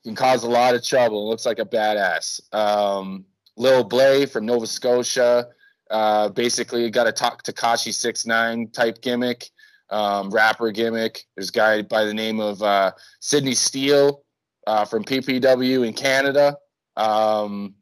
can 0.04 0.16
cause 0.16 0.44
a 0.44 0.50
lot 0.50 0.76
of 0.76 0.84
trouble. 0.84 1.28
Looks 1.28 1.46
like 1.46 1.60
a 1.60 1.66
badass. 1.66 2.42
Um, 2.54 3.26
Lil 3.58 3.84
Blay 3.84 4.26
from 4.26 4.46
Nova 4.46 4.68
Scotia. 4.68 5.48
Uh, 5.90 6.30
basically, 6.30 6.90
got 6.90 7.08
a 7.08 7.12
Tekashi 7.12 7.94
six 7.94 8.26
nine 8.26 8.70
type 8.70 9.02
gimmick, 9.02 9.50
um, 9.90 10.30
rapper 10.30 10.72
gimmick. 10.72 11.26
There's 11.36 11.50
a 11.50 11.54
guy 11.54 11.82
by 11.82 12.04
the 12.04 12.14
name 12.14 12.40
of 12.40 12.62
uh, 12.62 12.92
Sydney 13.20 13.54
Steele 13.54 14.24
uh, 14.68 14.86
from 14.86 15.04
PPW 15.04 15.88
in 15.88 15.94
Canada. 15.94 16.58
Um, 16.98 17.76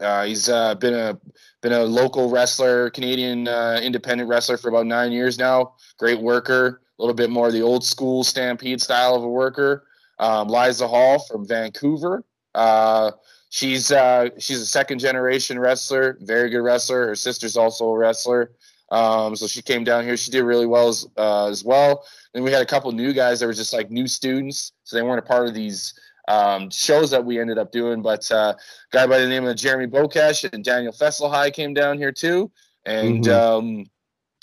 uh, 0.00 0.24
he's 0.24 0.48
uh, 0.48 0.74
been 0.74 0.94
a 0.94 1.18
been 1.62 1.72
a 1.72 1.84
local 1.84 2.30
wrestler, 2.30 2.90
Canadian 2.90 3.48
uh, 3.48 3.80
independent 3.82 4.28
wrestler 4.28 4.56
for 4.56 4.68
about 4.68 4.86
nine 4.86 5.12
years 5.12 5.38
now. 5.38 5.74
Great 5.98 6.20
worker, 6.20 6.82
a 6.98 7.02
little 7.02 7.14
bit 7.14 7.30
more 7.30 7.46
of 7.46 7.52
the 7.52 7.62
old 7.62 7.84
school 7.84 8.22
Stampede 8.22 8.80
style 8.80 9.14
of 9.14 9.22
a 9.22 9.28
worker. 9.28 9.86
Um, 10.18 10.48
Liza 10.48 10.88
Hall 10.88 11.18
from 11.18 11.46
Vancouver. 11.46 12.24
Uh, 12.54 13.12
she's 13.50 13.92
uh, 13.92 14.28
she's 14.38 14.60
a 14.60 14.66
second 14.66 14.98
generation 14.98 15.58
wrestler, 15.58 16.18
very 16.20 16.50
good 16.50 16.62
wrestler. 16.62 17.08
Her 17.08 17.14
sister's 17.14 17.56
also 17.56 17.86
a 17.86 17.96
wrestler. 17.96 18.52
Um, 18.90 19.34
so 19.34 19.46
she 19.46 19.62
came 19.62 19.82
down 19.82 20.04
here. 20.04 20.16
She 20.16 20.30
did 20.30 20.44
really 20.44 20.66
well 20.66 20.88
as 20.88 21.06
uh, 21.16 21.48
as 21.48 21.64
well. 21.64 22.04
Then 22.32 22.42
we 22.42 22.52
had 22.52 22.62
a 22.62 22.66
couple 22.66 22.92
new 22.92 23.12
guys 23.12 23.40
that 23.40 23.46
were 23.46 23.52
just 23.52 23.72
like 23.72 23.90
new 23.90 24.06
students, 24.06 24.72
so 24.84 24.96
they 24.96 25.02
weren't 25.02 25.18
a 25.18 25.26
part 25.26 25.48
of 25.48 25.54
these 25.54 25.94
um, 26.28 26.70
shows 26.70 27.10
that 27.10 27.24
we 27.24 27.38
ended 27.38 27.58
up 27.58 27.72
doing. 27.72 28.02
But 28.02 28.30
uh, 28.30 28.54
guy 28.92 29.06
by 29.06 29.18
the 29.18 29.28
name 29.28 29.46
of 29.46 29.56
Jeremy 29.56 29.86
Bokesh 29.86 30.52
and 30.52 30.64
Daniel 30.64 30.92
Fesselhigh 30.92 31.52
came 31.52 31.74
down 31.74 31.98
here 31.98 32.12
too, 32.12 32.50
and 32.84 33.24
mm-hmm. 33.24 33.32
um, 33.32 33.86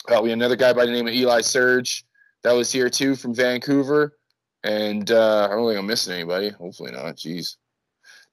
uh, 0.09 0.21
we 0.21 0.29
had 0.29 0.37
another 0.37 0.55
guy 0.55 0.73
by 0.73 0.85
the 0.85 0.91
name 0.91 1.07
of 1.07 1.13
Eli 1.13 1.41
Surge 1.41 2.05
that 2.43 2.53
was 2.53 2.71
here 2.71 2.89
too 2.89 3.15
from 3.15 3.33
Vancouver. 3.33 4.17
And 4.63 5.11
uh, 5.11 5.49
I 5.51 5.55
don't 5.55 5.67
think 5.67 5.79
I'm 5.79 5.87
missing 5.87 6.13
anybody. 6.13 6.49
Hopefully 6.49 6.91
not. 6.91 7.15
Jeez, 7.17 7.57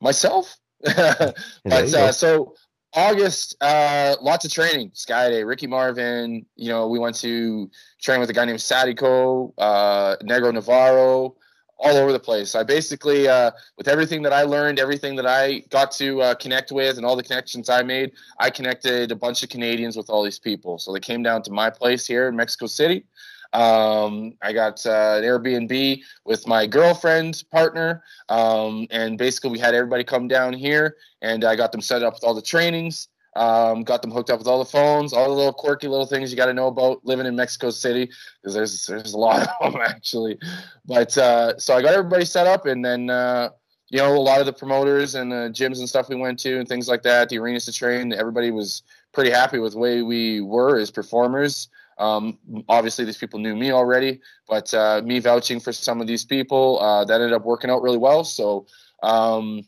myself. 0.01 0.57
but 0.83 1.35
uh, 1.65 2.13
so 2.13 2.55
August, 2.95 3.57
uh, 3.61 4.17
lots 4.21 4.45
of 4.45 4.53
training. 4.53 4.91
Skayde, 4.91 5.47
Ricky 5.47 5.67
Marvin. 5.67 6.47
You 6.57 6.69
know, 6.69 6.89
we 6.89 6.99
went 6.99 7.17
to 7.17 7.71
train 8.01 8.21
with 8.21 8.31
a 8.31 8.33
guy 8.33 8.45
named 8.45 8.59
Sadiko, 8.59 9.53
uh, 9.59 10.17
Negro 10.23 10.53
Navarro, 10.53 11.37
all 11.81 11.97
over 11.97 12.13
the 12.13 12.21
place. 12.21 12.55
I 12.55 12.63
basically, 12.63 13.27
uh, 13.27 13.51
with 13.77 13.89
everything 13.89 14.23
that 14.23 14.33
I 14.33 14.43
learned, 14.43 14.79
everything 14.79 15.17
that 15.17 15.27
I 15.27 15.61
got 15.71 15.91
to 15.93 16.21
uh, 16.21 16.35
connect 16.35 16.71
with, 16.71 16.99
and 16.99 17.07
all 17.07 17.17
the 17.17 17.23
connections 17.23 17.69
I 17.69 17.83
made, 17.83 18.13
I 18.39 18.51
connected 18.51 19.11
a 19.11 19.17
bunch 19.17 19.43
of 19.43 19.49
Canadians 19.49 19.97
with 19.97 20.11
all 20.11 20.23
these 20.23 20.39
people. 20.39 20.79
So 20.79 20.93
they 20.93 21.01
came 21.01 21.23
down 21.23 21.43
to 21.43 21.51
my 21.51 21.71
place 21.71 22.07
here 22.07 22.29
in 22.29 22.37
Mexico 22.37 22.67
City. 22.67 23.05
Um, 23.53 24.35
I 24.43 24.53
got 24.53 24.85
uh, 24.87 25.17
an 25.19 25.25
Airbnb 25.25 26.03
with 26.25 26.47
my 26.47 26.67
girlfriend 26.67 27.43
partner, 27.51 28.05
um, 28.29 28.87
and 28.91 29.19
basically 29.19 29.51
we 29.51 29.59
had 29.59 29.75
everybody 29.75 30.05
come 30.05 30.29
down 30.29 30.53
here, 30.53 30.97
and 31.23 31.45
I 31.45 31.57
got 31.57 31.73
them 31.73 31.81
set 31.81 32.03
up 32.03 32.15
with 32.15 32.25
all 32.25 32.35
the 32.35 32.43
trainings. 32.43 33.09
Um, 33.37 33.85
got 33.85 34.03
them 34.03 34.11
hooked 34.11 34.29
up 34.31 34.39
with 34.39 34.49
all 34.49 34.59
the 34.59 34.71
phones, 34.71 35.13
all 35.13 35.29
the 35.29 35.35
little 35.35 35.53
quirky 35.53 35.87
little 35.87 36.07
things 36.07 36.31
you 36.31 36.37
got 36.37 36.47
to 36.47 36.55
know 36.55 36.67
about 36.67 37.05
living 37.05 37.27
in 37.27 37.37
Mexico 37.37 37.71
City 37.71 38.11
because 38.43 38.55
there's 38.55 38.87
there's 38.87 39.15
a 39.15 39.19
lot 39.19 39.47
of 39.47 39.49
them 39.73 39.81
actually. 39.81 40.39
But 40.85 41.17
uh, 41.17 41.57
so 41.59 41.75
I 41.75 41.83
got 41.83 41.95
everybody 41.95 42.25
set 42.25 42.47
up, 42.49 42.67
and 42.67 42.85
then 42.85 43.09
uh, 43.09 43.51
you 43.91 43.99
know, 43.99 44.17
a 44.17 44.19
lot 44.19 44.41
of 44.41 44.47
the 44.47 44.53
promoters 44.53 45.17
and 45.17 45.31
the 45.31 45.51
gyms 45.53 45.79
and 45.79 45.89
stuff 45.89 46.09
we 46.09 46.15
went 46.15 46.39
to 46.41 46.59
and 46.59 46.69
things 46.69 46.89
like 46.89 47.03
that, 47.03 47.29
the 47.29 47.39
arenas 47.39 47.65
to 47.65 47.73
train, 47.73 48.13
everybody 48.13 48.53
was 48.53 48.85
pretty 49.13 49.31
happy 49.31 49.59
with 49.59 49.73
the 49.73 49.79
way 49.79 50.03
we 50.03 50.41
were 50.41 50.79
as 50.79 50.93
performers. 50.93 51.69
Um, 51.99 52.39
obviously, 52.69 53.05
these 53.05 53.19
people 53.19 53.41
knew 53.41 53.57
me 53.57 53.73
already, 53.73 54.21
but 54.49 54.73
uh, 54.73 55.03
me 55.05 55.19
vouching 55.19 55.59
for 55.59 55.73
some 55.73 56.01
of 56.01 56.07
these 56.07 56.25
people, 56.25 56.79
uh, 56.81 57.05
that 57.05 57.21
ended 57.21 57.33
up 57.33 57.45
working 57.45 57.69
out 57.69 57.83
really 57.83 57.99
well. 57.99 58.23
So 58.23 58.67
um, 59.03 59.63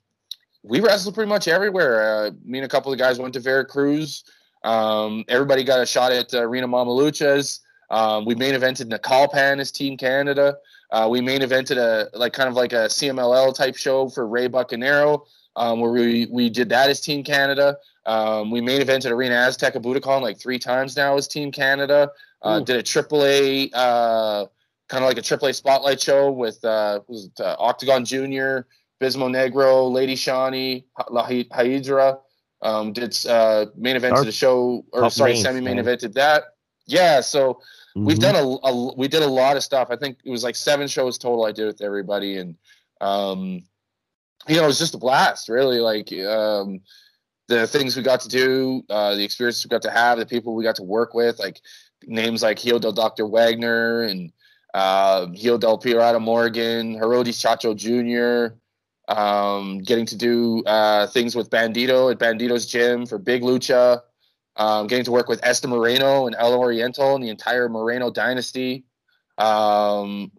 we 0.63 0.81
wrestled 0.81 1.15
pretty 1.15 1.29
much 1.29 1.49
everywhere. 1.49 2.27
Uh, 2.27 2.31
me 2.45 2.59
and 2.59 2.67
a 2.67 2.69
couple 2.69 2.93
of 2.93 2.99
guys 2.99 3.19
went 3.19 3.35
to 3.35 3.41
Veracruz. 3.41 4.25
Um, 4.65 5.25
everybody 5.29 5.65
got 5.65 5.81
a 5.81 5.87
shot 5.87 6.13
at 6.13 6.33
uh, 6.35 6.47
Rena 6.47 6.69
Mamaluchas. 6.69 7.61
Um, 7.91 8.25
we 8.25 8.35
main 8.35 8.55
evented 8.55 8.89
Naucalpan 8.89 9.61
as 9.61 9.71
Team 9.71 9.97
Canada. 9.97 10.57
Uh, 10.91 11.09
we 11.11 11.21
main 11.21 11.41
evented 11.41 11.77
a 11.77 12.09
like 12.17 12.33
kind 12.33 12.49
of 12.49 12.55
like 12.55 12.73
a 12.73 12.87
CMLL 12.87 13.55
type 13.55 13.77
show 13.77 14.09
for 14.09 14.27
Rey 14.27 14.49
Bucanero, 14.49 15.27
um, 15.57 15.81
where 15.81 15.91
we 15.91 16.27
we 16.31 16.49
did 16.49 16.69
that 16.71 16.91
as 16.91 17.01
Team 17.01 17.23
Canada. 17.23 17.77
Um, 18.07 18.51
we 18.51 18.61
main 18.61 18.81
evented 18.81 19.11
Arena 19.11 19.35
Azteca 19.35 19.77
Budokan 19.83 20.23
like 20.23 20.39
three 20.39 20.59
times 20.59 20.97
now 20.97 21.17
as 21.17 21.29
Team 21.29 21.53
Canada. 21.53 22.11
Uh, 22.41 22.61
did 22.61 22.77
a 22.77 22.83
AAA 22.83 23.71
uh, 23.73 24.47
kind 24.89 25.05
of 25.05 25.09
like 25.09 25.19
a 25.19 25.23
AAA 25.23 25.55
spotlight 25.55 26.01
show 26.01 26.31
with 26.31 26.65
uh, 26.65 27.01
was 27.07 27.27
it, 27.27 27.41
uh, 27.41 27.57
Octagon 27.59 28.05
Junior, 28.05 28.67
Bismo 29.03 29.29
Negro, 29.29 29.91
Lady 29.91 30.15
Shani, 30.15 30.85
La 31.11 31.27
Hiedra. 31.27 32.19
Um, 32.63 32.93
did 32.93 33.19
uh, 33.27 33.67
main 33.77 33.97
event 33.97 34.17
of 34.17 34.25
the 34.25 34.31
show, 34.31 34.85
or 34.93 35.11
sorry, 35.11 35.37
semi 35.37 35.61
main 35.61 35.79
evented 35.79 36.13
that. 36.15 36.45
Yeah, 36.87 37.21
so 37.21 37.55
mm-hmm. 37.55 38.05
we've 38.05 38.21
done 38.21 38.37
a, 38.37 38.69
a, 38.69 38.95
we 38.95 39.09
did 39.09 39.25
a 39.25 39.27
lot 39.27 39.57
of 39.57 39.65
stuff. 39.65 39.89
I 39.91 39.97
think 39.97 40.19
it 40.25 40.31
was 40.31 40.45
like 40.45 40.55
seven 40.55 40.87
shows 40.87 41.19
total 41.19 41.45
I 41.45 41.51
did 41.51 41.67
with 41.67 41.83
everybody, 41.83 42.39
and 42.39 42.57
um, 43.01 43.65
you 44.47 44.55
know, 44.55 44.63
it 44.63 44.69
was 44.69 44.79
just 44.79 44.95
a 44.95 44.99
blast. 44.99 45.49
Really, 45.49 45.81
like 45.81 46.13
um, 46.25 46.81
the 47.49 47.67
things 47.67 47.97
we 47.97 48.03
got 48.05 48.21
to 48.21 48.29
do, 48.29 48.85
uh, 48.89 49.17
the 49.17 49.25
experiences 49.25 49.65
we 49.65 49.69
got 49.69 49.83
to 49.83 49.91
have, 49.91 50.19
the 50.19 50.27
people 50.27 50.55
we 50.55 50.63
got 50.63 50.77
to 50.77 50.85
work 50.85 51.15
with, 51.15 51.41
like 51.41 51.61
names 52.07 52.45
like 52.45 52.61
Hijo 52.61 52.79
del 52.79 52.93
Dr. 52.93 53.27
Wagner 53.27 54.03
and 54.03 54.33
uh, 54.73 55.27
Hijo 55.35 55.59
del 55.59 55.79
Pirata 55.79 56.21
Morgan, 56.21 56.95
Herodes 56.95 57.43
Chacho 57.43 57.75
Jr., 57.75 58.57
um, 59.13 59.79
getting 59.79 60.07
to 60.07 60.17
do 60.17 60.63
uh, 60.65 61.07
things 61.07 61.37
with 61.37 61.51
Bandido 61.51 62.11
at 62.11 62.19
Bandido's 62.19 62.67
gym 62.67 63.07
for 63.07 63.19
Big 63.19 63.43
Lucha, 63.43 64.01
um, 64.57 64.87
getting 64.87 65.05
to 65.05 65.13
work 65.13 65.29
with 65.29 65.41
Esther 65.43 65.69
Moreno 65.69 66.27
and 66.27 66.35
El 66.39 66.55
Oriental 66.55 67.15
and 67.15 67.23
the 67.23 67.29
entire 67.29 67.69
Moreno 67.69 68.11
dynasty. 68.11 68.85
Um, 69.39 70.33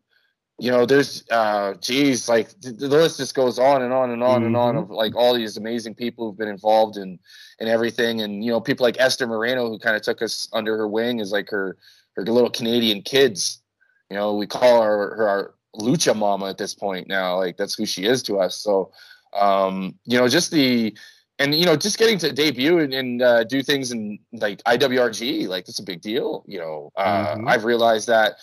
you 0.60 0.72
know, 0.72 0.86
there's, 0.86 1.24
uh, 1.30 1.74
geez, 1.82 2.30
like 2.30 2.50
the, 2.62 2.88
list 2.88 3.18
just 3.18 3.36
goes 3.36 3.60
on 3.60 3.82
and 3.82 3.92
on 3.94 4.12
and 4.12 4.24
on 4.24 4.38
mm-hmm. 4.38 4.48
and 4.48 4.58
on 4.58 4.76
mm-hmm. 4.76 4.84
of 4.84 4.90
like 4.92 5.16
all 5.16 5.34
these 5.34 5.58
amazing 5.58 5.96
people 5.96 6.26
who've 6.26 6.38
been 6.38 6.48
involved 6.48 6.98
in 6.98 7.20
in 7.60 7.68
everything, 7.68 8.22
and 8.22 8.44
you 8.44 8.52
know, 8.52 8.62
people 8.62 8.84
like 8.86 9.00
Esther 9.00 9.28
Moreno 9.28 9.68
who 9.68 9.80
kind 9.80 9.96
of 9.96 10.02
took 10.02 10.22
us 10.22 10.48
under 10.54 10.78
her 10.78 10.88
wing 10.88 11.22
as 11.22 11.32
like 11.32 11.50
her 11.50 11.78
her 12.16 12.24
little 12.24 12.50
Canadian 12.50 13.02
kids. 13.02 13.62
You 14.10 14.18
know, 14.18 14.36
we 14.36 14.46
call 14.46 14.84
her 14.84 15.16
her 15.16 15.28
our 15.28 15.54
lucha 15.76 16.16
mama 16.16 16.50
at 16.50 16.58
this 16.58 16.74
point 16.74 17.08
now. 17.08 17.38
Like 17.38 17.58
that's 17.58 17.76
who 17.76 17.86
she 17.86 18.06
is 18.06 18.24
to 18.24 18.40
us. 18.40 18.58
So, 18.58 18.92
um, 19.34 19.96
you 20.06 20.18
know, 20.18 20.28
just 20.28 20.52
the 20.52 20.96
and 21.40 21.56
you 21.56 21.66
know, 21.66 21.76
just 21.76 21.98
getting 21.98 22.18
to 22.20 22.32
debut 22.32 22.80
and, 22.80 22.94
and 22.94 23.22
uh, 23.22 23.44
do 23.44 23.64
things 23.64 23.92
in 23.92 24.20
like 24.34 24.64
IWRG, 24.64 25.48
like 25.48 25.66
that's 25.66 25.80
a 25.80 25.84
big 25.84 26.02
deal. 26.02 26.44
You 26.48 26.60
know, 26.60 26.92
uh, 26.96 27.36
mm-hmm. 27.36 27.48
I've 27.48 27.66
realized 27.66 28.08
that 28.08 28.36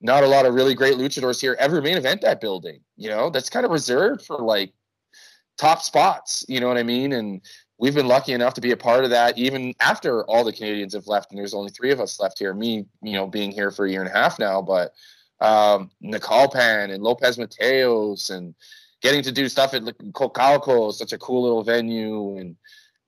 not 0.00 0.24
a 0.24 0.28
lot 0.28 0.46
of 0.46 0.54
really 0.54 0.74
great 0.74 0.94
luchadors 0.94 1.40
here 1.40 1.56
ever 1.58 1.82
main 1.82 1.98
event 1.98 2.22
that 2.22 2.40
building. 2.40 2.80
You 2.96 3.10
know, 3.10 3.30
that's 3.30 3.50
kind 3.50 3.66
of 3.66 3.72
reserved 3.72 4.24
for 4.24 4.38
like 4.38 4.72
top 5.58 5.82
spots. 5.82 6.44
You 6.48 6.60
know 6.60 6.68
what 6.68 6.78
I 6.78 6.82
mean? 6.82 7.12
And 7.12 7.42
we've 7.78 7.94
been 7.94 8.08
lucky 8.08 8.32
enough 8.32 8.54
to 8.54 8.60
be 8.60 8.72
a 8.72 8.76
part 8.76 9.04
of 9.04 9.10
that, 9.10 9.36
even 9.36 9.74
after 9.80 10.24
all 10.24 10.44
the 10.44 10.52
Canadians 10.52 10.94
have 10.94 11.06
left, 11.06 11.30
and 11.30 11.38
there's 11.38 11.54
only 11.54 11.70
three 11.70 11.92
of 11.92 12.00
us 12.00 12.18
left 12.18 12.38
here. 12.38 12.54
Me, 12.54 12.86
you 13.02 13.12
know, 13.12 13.26
being 13.26 13.52
here 13.52 13.70
for 13.70 13.86
a 13.86 13.90
year 13.90 14.00
and 14.00 14.10
a 14.10 14.12
half 14.12 14.38
now, 14.38 14.62
but 14.62 14.92
um, 15.40 15.90
Naucalpan 16.02 16.92
and 16.92 17.02
Lopez 17.02 17.38
Mateos 17.38 18.30
and 18.30 18.54
getting 19.02 19.22
to 19.22 19.32
do 19.32 19.48
stuff 19.48 19.74
at 19.74 19.82
Coacalco, 20.12 20.92
such 20.92 21.12
a 21.12 21.18
cool 21.18 21.42
little 21.42 21.62
venue. 21.62 22.36
And, 22.36 22.56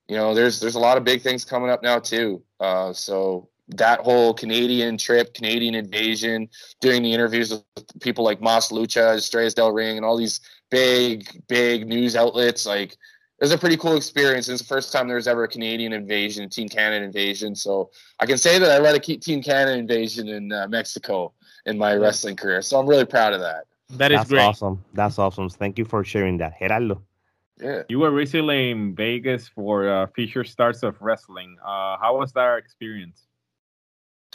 you 0.08 0.16
know, 0.16 0.34
there's, 0.34 0.60
there's 0.60 0.74
a 0.74 0.80
lot 0.80 0.96
of 0.96 1.04
big 1.04 1.22
things 1.22 1.44
coming 1.44 1.70
up 1.70 1.82
now 1.82 1.98
too. 1.98 2.42
Uh, 2.60 2.92
so 2.92 3.48
that 3.68 4.00
whole 4.00 4.34
Canadian 4.34 4.96
trip, 4.96 5.34
Canadian 5.34 5.74
invasion, 5.74 6.48
doing 6.80 7.02
the 7.02 7.12
interviews 7.12 7.50
with 7.50 8.00
people 8.00 8.24
like 8.24 8.40
Mas 8.40 8.70
Lucha, 8.70 9.16
Estrellas 9.16 9.54
del 9.54 9.72
Ring, 9.72 9.96
and 9.96 10.04
all 10.04 10.16
these 10.16 10.40
big, 10.70 11.42
big 11.48 11.86
news 11.86 12.16
outlets, 12.16 12.66
like, 12.66 12.96
it 13.42 13.46
was 13.46 13.52
a 13.52 13.58
pretty 13.58 13.76
cool 13.76 13.96
experience. 13.96 14.48
It's 14.48 14.62
the 14.62 14.68
first 14.68 14.92
time 14.92 15.08
there 15.08 15.16
was 15.16 15.26
ever 15.26 15.42
a 15.42 15.48
Canadian 15.48 15.92
invasion, 15.92 16.44
a 16.44 16.48
Team 16.48 16.68
Canada 16.68 17.04
invasion. 17.04 17.56
So 17.56 17.90
I 18.20 18.24
can 18.24 18.38
say 18.38 18.56
that 18.60 18.70
I 18.70 18.78
led 18.78 18.94
a 18.94 19.00
Team 19.00 19.42
Canada 19.42 19.76
invasion 19.76 20.28
in 20.28 20.52
uh, 20.52 20.68
Mexico 20.68 21.32
in 21.66 21.76
my 21.76 21.96
wrestling 21.96 22.36
career. 22.36 22.62
So 22.62 22.78
I'm 22.78 22.86
really 22.86 23.04
proud 23.04 23.32
of 23.32 23.40
that. 23.40 23.64
That 23.90 24.12
is 24.12 24.18
That's 24.18 24.30
great. 24.30 24.42
awesome. 24.42 24.84
That's 24.94 25.18
awesome. 25.18 25.48
Thank 25.48 25.76
you 25.76 25.84
for 25.84 26.04
sharing 26.04 26.38
that, 26.38 26.56
Gerardo. 26.60 27.02
Yeah. 27.60 27.82
You 27.88 27.98
were 27.98 28.12
recently 28.12 28.70
in 28.70 28.94
Vegas 28.94 29.48
for 29.48 29.88
uh, 29.88 30.06
Future 30.14 30.44
Stars 30.44 30.84
of 30.84 30.94
Wrestling. 31.02 31.56
Uh, 31.64 31.98
how 31.98 32.18
was 32.18 32.30
that 32.34 32.58
experience? 32.58 33.26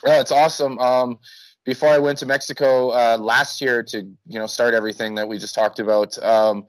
Yeah, 0.05 0.19
it's 0.19 0.33
awesome. 0.33 0.79
Um, 0.79 1.17
before 1.63 1.89
I 1.89 1.97
went 1.97 2.17
to 2.17 2.25
Mexico 2.25 2.89
uh, 2.89 3.17
last 3.17 3.61
year 3.61 3.83
to 3.83 3.99
you 4.01 4.39
know 4.39 4.47
start 4.47 4.73
everything 4.73 5.15
that 5.15 5.27
we 5.29 5.37
just 5.37 5.55
talked 5.55 5.79
about, 5.79 6.21
um, 6.21 6.65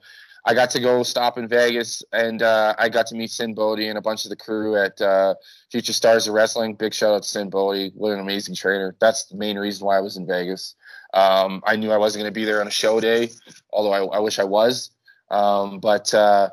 I 0.49 0.55
got 0.55 0.71
to 0.71 0.79
go 0.79 1.03
stop 1.03 1.37
in 1.37 1.47
Vegas 1.47 2.01
and 2.11 2.41
uh, 2.41 2.73
I 2.79 2.89
got 2.89 3.05
to 3.07 3.15
meet 3.15 3.29
Sinn 3.29 3.53
Bodhi 3.53 3.87
and 3.87 3.99
a 3.99 4.01
bunch 4.01 4.25
of 4.25 4.31
the 4.31 4.35
crew 4.35 4.75
at 4.75 4.99
uh, 4.99 5.35
Future 5.69 5.93
Stars 5.93 6.27
of 6.27 6.33
Wrestling. 6.33 6.73
Big 6.73 6.91
shout 6.91 7.13
out 7.13 7.21
to 7.21 7.29
Sinn 7.29 7.51
Bodhi. 7.51 7.91
What 7.93 8.13
an 8.13 8.19
amazing 8.19 8.55
trainer. 8.55 8.95
That's 8.99 9.25
the 9.25 9.37
main 9.37 9.59
reason 9.59 9.85
why 9.85 9.97
I 9.97 10.01
was 10.01 10.17
in 10.17 10.25
Vegas. 10.25 10.73
Um, 11.13 11.61
I 11.67 11.75
knew 11.75 11.91
I 11.91 11.97
wasn't 11.97 12.23
going 12.23 12.33
to 12.33 12.39
be 12.39 12.45
there 12.45 12.61
on 12.61 12.67
a 12.67 12.71
show 12.71 12.99
day, 12.99 13.29
although 13.71 13.91
I, 13.91 14.17
I 14.17 14.19
wish 14.19 14.39
I 14.39 14.43
was. 14.43 14.89
Um, 15.29 15.79
but 15.79 16.11
uh, 16.15 16.49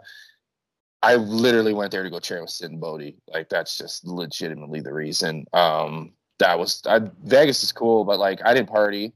I 1.03 1.15
literally 1.15 1.73
went 1.73 1.91
there 1.91 2.03
to 2.03 2.11
go 2.11 2.19
train 2.19 2.43
with 2.43 2.51
Sinn 2.51 2.79
Bodhi. 2.79 3.17
Like 3.33 3.49
that's 3.49 3.79
just 3.79 4.07
legitimately 4.07 4.81
the 4.83 4.93
reason. 4.93 5.47
Um, 5.55 6.13
that 6.39 6.59
was 6.59 6.83
I, 6.87 7.01
Vegas 7.25 7.65
is 7.65 7.73
cool, 7.73 8.05
but 8.05 8.19
like 8.19 8.41
I 8.45 8.53
didn't 8.53 8.69
party. 8.69 9.15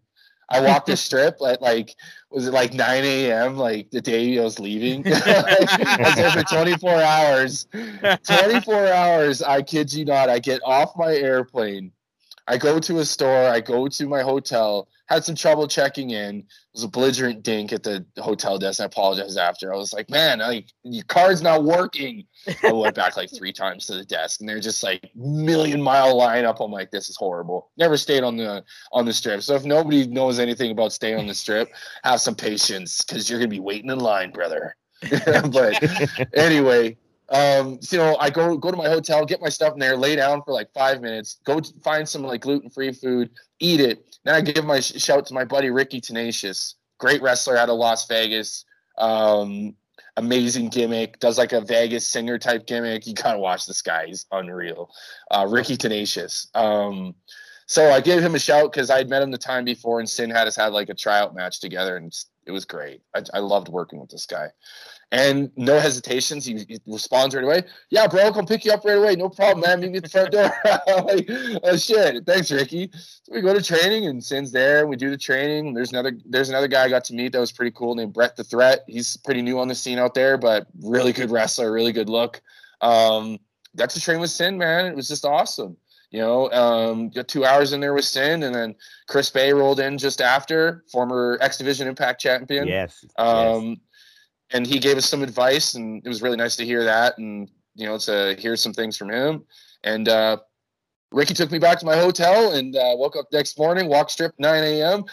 I 0.50 0.60
walked 0.60 0.86
the 0.86 0.96
strip 0.96 1.36
at 1.46 1.62
like 1.62 1.94
was 2.30 2.46
it 2.46 2.52
like 2.52 2.72
9 2.72 3.04
a.m. 3.04 3.56
like 3.56 3.90
the 3.90 4.00
day 4.00 4.38
I 4.38 4.42
was 4.42 4.58
leaving. 4.58 5.04
I 5.06 5.96
was 6.00 6.14
there 6.16 6.30
for 6.30 6.42
24 6.42 6.90
hours. 6.90 7.66
24 7.72 8.86
hours. 8.88 9.42
I 9.42 9.62
kid 9.62 9.92
you 9.92 10.04
not. 10.04 10.28
I 10.28 10.38
get 10.38 10.60
off 10.64 10.96
my 10.96 11.14
airplane. 11.14 11.92
I 12.46 12.56
go 12.58 12.78
to 12.78 12.98
a 12.98 13.04
store. 13.04 13.48
I 13.48 13.60
go 13.60 13.88
to 13.88 14.08
my 14.08 14.22
hotel 14.22 14.88
had 15.10 15.24
some 15.24 15.34
trouble 15.34 15.66
checking 15.66 16.10
in. 16.10 16.38
It 16.38 16.46
was 16.72 16.84
a 16.84 16.88
belligerent 16.88 17.42
dink 17.42 17.72
at 17.72 17.82
the 17.82 18.06
hotel 18.18 18.58
desk. 18.58 18.80
I 18.80 18.84
apologized 18.84 19.36
after. 19.36 19.74
I 19.74 19.76
was 19.76 19.92
like, 19.92 20.08
man, 20.08 20.38
like 20.38 20.66
your 20.84 21.04
card's 21.04 21.42
not 21.42 21.64
working. 21.64 22.24
I 22.62 22.72
went 22.72 22.94
back 22.94 23.16
like 23.16 23.28
three 23.36 23.52
times 23.52 23.86
to 23.86 23.94
the 23.94 24.04
desk, 24.04 24.38
and 24.38 24.48
they're 24.48 24.60
just 24.60 24.84
like 24.84 25.10
million 25.16 25.82
mile 25.82 26.14
lineup. 26.14 26.64
I'm 26.64 26.70
like, 26.70 26.92
this 26.92 27.10
is 27.10 27.16
horrible. 27.16 27.70
Never 27.76 27.96
stayed 27.96 28.22
on 28.22 28.36
the 28.36 28.64
on 28.92 29.04
the 29.04 29.12
strip. 29.12 29.42
So 29.42 29.56
if 29.56 29.64
nobody 29.64 30.06
knows 30.06 30.38
anything 30.38 30.70
about 30.70 30.92
staying 30.92 31.18
on 31.18 31.26
the 31.26 31.34
strip, 31.34 31.68
have 32.04 32.20
some 32.20 32.36
patience 32.36 33.02
because 33.02 33.28
you're 33.28 33.40
gonna 33.40 33.48
be 33.48 33.60
waiting 33.60 33.90
in 33.90 33.98
line, 33.98 34.30
brother. 34.30 34.76
but 35.50 35.82
anyway, 36.34 36.96
um, 37.30 37.80
so, 37.80 37.96
you 37.96 38.02
know, 38.02 38.16
I 38.18 38.28
go 38.28 38.56
go 38.56 38.72
to 38.72 38.76
my 38.76 38.88
hotel, 38.88 39.24
get 39.24 39.40
my 39.40 39.48
stuff 39.48 39.74
in 39.74 39.78
there, 39.78 39.96
lay 39.96 40.16
down 40.16 40.42
for 40.42 40.52
like 40.52 40.72
five 40.74 41.00
minutes, 41.00 41.38
go 41.44 41.60
find 41.82 42.08
some 42.08 42.22
like 42.22 42.40
gluten 42.40 42.70
free 42.70 42.92
food, 42.92 43.30
eat 43.60 43.80
it. 43.80 44.18
Then 44.24 44.34
I 44.34 44.40
give 44.40 44.64
my 44.64 44.80
sh- 44.80 45.00
shout 45.00 45.26
to 45.26 45.34
my 45.34 45.44
buddy 45.44 45.70
Ricky 45.70 46.00
Tenacious, 46.00 46.74
great 46.98 47.22
wrestler 47.22 47.56
out 47.56 47.68
of 47.68 47.76
Las 47.76 48.08
Vegas. 48.08 48.64
Um, 48.98 49.76
amazing 50.16 50.70
gimmick, 50.70 51.20
does 51.20 51.38
like 51.38 51.52
a 51.52 51.60
Vegas 51.60 52.04
singer 52.04 52.36
type 52.36 52.66
gimmick. 52.66 53.06
You 53.06 53.14
gotta 53.14 53.38
watch 53.38 53.64
this 53.64 53.80
guy; 53.80 54.06
he's 54.06 54.26
unreal. 54.32 54.90
Uh, 55.30 55.46
Ricky 55.48 55.76
Tenacious. 55.76 56.48
Um, 56.56 57.14
so 57.66 57.92
I 57.92 58.00
gave 58.00 58.20
him 58.20 58.34
a 58.34 58.40
shout 58.40 58.72
because 58.72 58.90
I 58.90 58.98
had 58.98 59.08
met 59.08 59.22
him 59.22 59.30
the 59.30 59.38
time 59.38 59.64
before, 59.64 60.00
and 60.00 60.10
Sinn 60.10 60.30
had 60.30 60.48
us 60.48 60.56
had 60.56 60.72
like 60.72 60.88
a 60.88 60.94
tryout 60.94 61.36
match 61.36 61.60
together, 61.60 61.96
and 61.96 62.12
it 62.44 62.50
was 62.50 62.64
great. 62.64 63.02
I, 63.14 63.22
I 63.34 63.38
loved 63.38 63.68
working 63.68 64.00
with 64.00 64.10
this 64.10 64.26
guy 64.26 64.48
and 65.12 65.50
no 65.56 65.78
hesitations. 65.78 66.44
He, 66.44 66.64
he, 66.68 66.78
responds 66.86 67.34
right 67.34 67.44
away. 67.44 67.62
Yeah, 67.90 68.06
bro, 68.06 68.22
I'll 68.22 68.32
come 68.32 68.46
pick 68.46 68.64
you 68.64 68.72
up 68.72 68.84
right 68.84 68.96
away. 68.96 69.16
No 69.16 69.28
problem, 69.28 69.64
man. 69.66 69.80
Meet 69.80 69.90
me 69.90 69.96
at 69.98 70.04
the 70.04 70.08
front 70.08 70.30
door. 70.30 70.52
like, 71.04 71.28
oh 71.64 71.76
shit. 71.76 72.24
Thanks, 72.26 72.50
Ricky. 72.50 72.90
So 72.92 73.32
we 73.32 73.40
go 73.40 73.52
to 73.52 73.62
training 73.62 74.06
and 74.06 74.22
Sinn's 74.22 74.52
there. 74.52 74.86
We 74.86 74.96
do 74.96 75.10
the 75.10 75.18
training. 75.18 75.74
There's 75.74 75.90
another 75.90 76.12
there's 76.26 76.48
another 76.48 76.68
guy 76.68 76.84
I 76.84 76.88
got 76.88 77.04
to 77.04 77.14
meet 77.14 77.32
that 77.32 77.40
was 77.40 77.52
pretty 77.52 77.72
cool 77.72 77.94
named 77.94 78.12
Brett 78.12 78.36
the 78.36 78.44
Threat. 78.44 78.84
He's 78.86 79.16
pretty 79.16 79.42
new 79.42 79.58
on 79.58 79.68
the 79.68 79.74
scene 79.74 79.98
out 79.98 80.14
there, 80.14 80.38
but 80.38 80.66
really 80.80 81.12
good 81.12 81.30
wrestler, 81.30 81.72
really 81.72 81.92
good 81.92 82.08
look. 82.08 82.40
Um, 82.80 83.38
got 83.76 83.90
to 83.90 84.00
train 84.00 84.20
with 84.20 84.30
Sinn, 84.30 84.58
man. 84.58 84.86
It 84.86 84.96
was 84.96 85.08
just 85.08 85.24
awesome. 85.24 85.76
You 86.12 86.20
know, 86.20 86.50
um, 86.50 87.10
got 87.10 87.28
two 87.28 87.44
hours 87.44 87.72
in 87.72 87.78
there 87.78 87.94
with 87.94 88.04
Sinn, 88.04 88.42
and 88.42 88.52
then 88.52 88.74
Chris 89.08 89.30
Bey 89.30 89.52
rolled 89.52 89.78
in 89.78 89.96
just 89.96 90.20
after, 90.20 90.82
former 90.90 91.38
X 91.40 91.56
Division 91.56 91.86
Impact 91.86 92.20
champion. 92.20 92.66
Yes. 92.66 93.04
Um, 93.16 93.68
yes 93.68 93.78
and 94.52 94.66
he 94.66 94.78
gave 94.78 94.96
us 94.96 95.06
some 95.06 95.22
advice, 95.22 95.74
and 95.74 96.02
it 96.04 96.08
was 96.08 96.22
really 96.22 96.36
nice 96.36 96.56
to 96.56 96.64
hear 96.64 96.84
that, 96.84 97.18
and 97.18 97.50
you 97.74 97.86
know, 97.86 97.98
to 97.98 98.36
hear 98.38 98.56
some 98.56 98.72
things 98.72 98.96
from 98.96 99.10
him. 99.10 99.44
And 99.84 100.08
uh, 100.08 100.38
Ricky 101.12 101.34
took 101.34 101.50
me 101.50 101.58
back 101.58 101.78
to 101.80 101.86
my 101.86 101.96
hotel, 101.96 102.52
and 102.52 102.76
uh, 102.76 102.94
woke 102.94 103.16
up 103.16 103.26
next 103.32 103.58
morning, 103.58 103.88
walk 103.88 104.10
strip 104.10 104.34
9 104.38 104.64
a.m., 104.64 105.04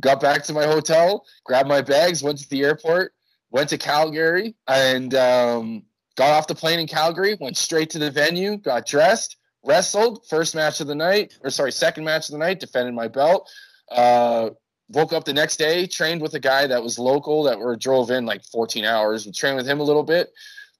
got 0.00 0.20
back 0.20 0.42
to 0.44 0.52
my 0.52 0.64
hotel, 0.64 1.24
grabbed 1.44 1.68
my 1.68 1.82
bags, 1.82 2.22
went 2.22 2.38
to 2.38 2.48
the 2.48 2.62
airport, 2.62 3.12
went 3.50 3.68
to 3.70 3.78
Calgary, 3.78 4.56
and 4.66 5.14
um, 5.14 5.82
got 6.16 6.30
off 6.30 6.46
the 6.46 6.54
plane 6.54 6.78
in 6.78 6.86
Calgary, 6.86 7.36
went 7.40 7.56
straight 7.56 7.90
to 7.90 7.98
the 7.98 8.10
venue, 8.10 8.56
got 8.56 8.86
dressed, 8.86 9.36
wrestled, 9.64 10.26
first 10.28 10.54
match 10.54 10.80
of 10.80 10.86
the 10.86 10.94
night, 10.94 11.38
or 11.42 11.50
sorry, 11.50 11.72
second 11.72 12.04
match 12.04 12.28
of 12.28 12.32
the 12.32 12.38
night, 12.38 12.60
defended 12.60 12.94
my 12.94 13.08
belt. 13.08 13.48
Uh, 13.90 14.50
woke 14.88 15.12
up 15.12 15.24
the 15.24 15.32
next 15.32 15.56
day, 15.56 15.86
trained 15.86 16.22
with 16.22 16.34
a 16.34 16.40
guy 16.40 16.66
that 16.66 16.82
was 16.82 16.98
local 16.98 17.42
that 17.44 17.58
were 17.58 17.76
drove 17.76 18.10
in 18.10 18.26
like 18.26 18.44
14 18.44 18.84
hours. 18.84 19.26
We 19.26 19.32
trained 19.32 19.56
with 19.56 19.68
him 19.68 19.80
a 19.80 19.84
little 19.84 20.02
bit. 20.02 20.32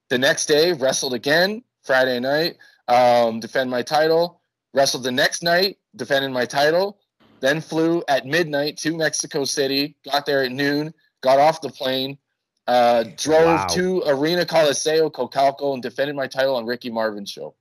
The 0.08 0.18
next 0.18 0.46
day, 0.46 0.72
wrestled 0.72 1.14
again 1.14 1.62
Friday 1.82 2.20
night, 2.20 2.56
um, 2.88 3.40
defend 3.40 3.70
my 3.70 3.82
title. 3.82 4.40
Wrestled 4.74 5.04
the 5.04 5.12
next 5.12 5.42
night, 5.42 5.78
defended 5.96 6.30
my 6.32 6.44
title. 6.44 6.98
Then 7.40 7.60
flew 7.60 8.02
at 8.08 8.26
midnight 8.26 8.76
to 8.78 8.96
Mexico 8.96 9.44
City. 9.44 9.96
Got 10.04 10.26
there 10.26 10.44
at 10.44 10.52
noon. 10.52 10.92
Got 11.22 11.38
off 11.38 11.60
the 11.60 11.70
plane. 11.70 12.18
Uh, 12.66 13.04
drove 13.16 13.60
wow. 13.60 13.66
to 13.68 14.02
Arena 14.06 14.44
Coliseo, 14.44 15.10
Coacalco, 15.10 15.72
and 15.74 15.82
defended 15.82 16.16
my 16.16 16.26
title 16.26 16.56
on 16.56 16.66
Ricky 16.66 16.90
Marvin's 16.90 17.30
show. 17.30 17.54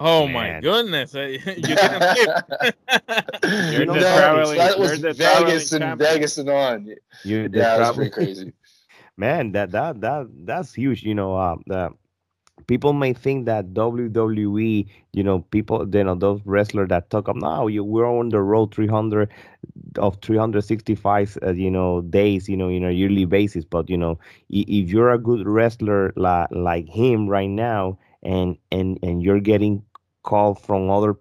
Oh 0.00 0.26
Man. 0.26 0.32
my 0.32 0.52
goodness! 0.52 1.14
you 1.14 1.38
didn't 1.78 2.02
skip. 2.02 2.36
You're 3.64 3.86
no, 3.86 3.94
that 4.56 4.78
was 4.78 4.98
Vegas 5.16 5.72
and 5.72 5.84
champion. 5.84 5.98
Vegas 5.98 6.38
and 6.38 6.48
on. 6.50 6.86
You 7.22 7.48
yeah, 7.52 7.76
that 7.76 7.78
was 7.78 7.90
pretty 7.90 8.10
crazy. 8.10 8.52
Man, 9.16 9.52
that 9.52 9.70
that 9.72 10.00
that 10.00 10.26
that's 10.44 10.74
huge. 10.74 11.02
You 11.02 11.14
know, 11.14 11.34
uh, 11.36 11.56
the 11.66 11.90
people 12.66 12.92
may 12.92 13.12
think 13.12 13.46
that 13.46 13.72
WWE, 13.74 14.86
you 15.12 15.22
know, 15.22 15.40
people, 15.40 15.88
you 15.92 16.04
know, 16.04 16.14
those 16.14 16.40
wrestlers 16.44 16.88
that 16.88 17.10
talk 17.10 17.28
up 17.28 17.36
now, 17.36 17.66
you 17.66 17.84
we're 17.84 18.06
on 18.06 18.30
the 18.30 18.40
road 18.40 18.74
300 18.74 19.30
of 19.98 20.16
365, 20.22 21.38
uh, 21.42 21.52
you 21.52 21.70
know, 21.70 22.02
days, 22.02 22.48
you 22.48 22.56
know, 22.56 22.68
in 22.68 22.84
a 22.84 22.90
yearly 22.90 23.24
basis. 23.24 23.64
But 23.64 23.88
you 23.90 23.96
know, 23.96 24.18
if 24.50 24.88
you're 24.90 25.12
a 25.12 25.18
good 25.18 25.46
wrestler 25.46 26.12
like 26.16 26.48
like 26.50 26.88
him 26.88 27.28
right 27.28 27.50
now, 27.50 27.98
and 28.26 28.58
and 28.72 28.98
and 29.02 29.22
you're 29.22 29.40
getting 29.40 29.84
called 30.24 30.60
from 30.60 30.90
other 30.90 31.16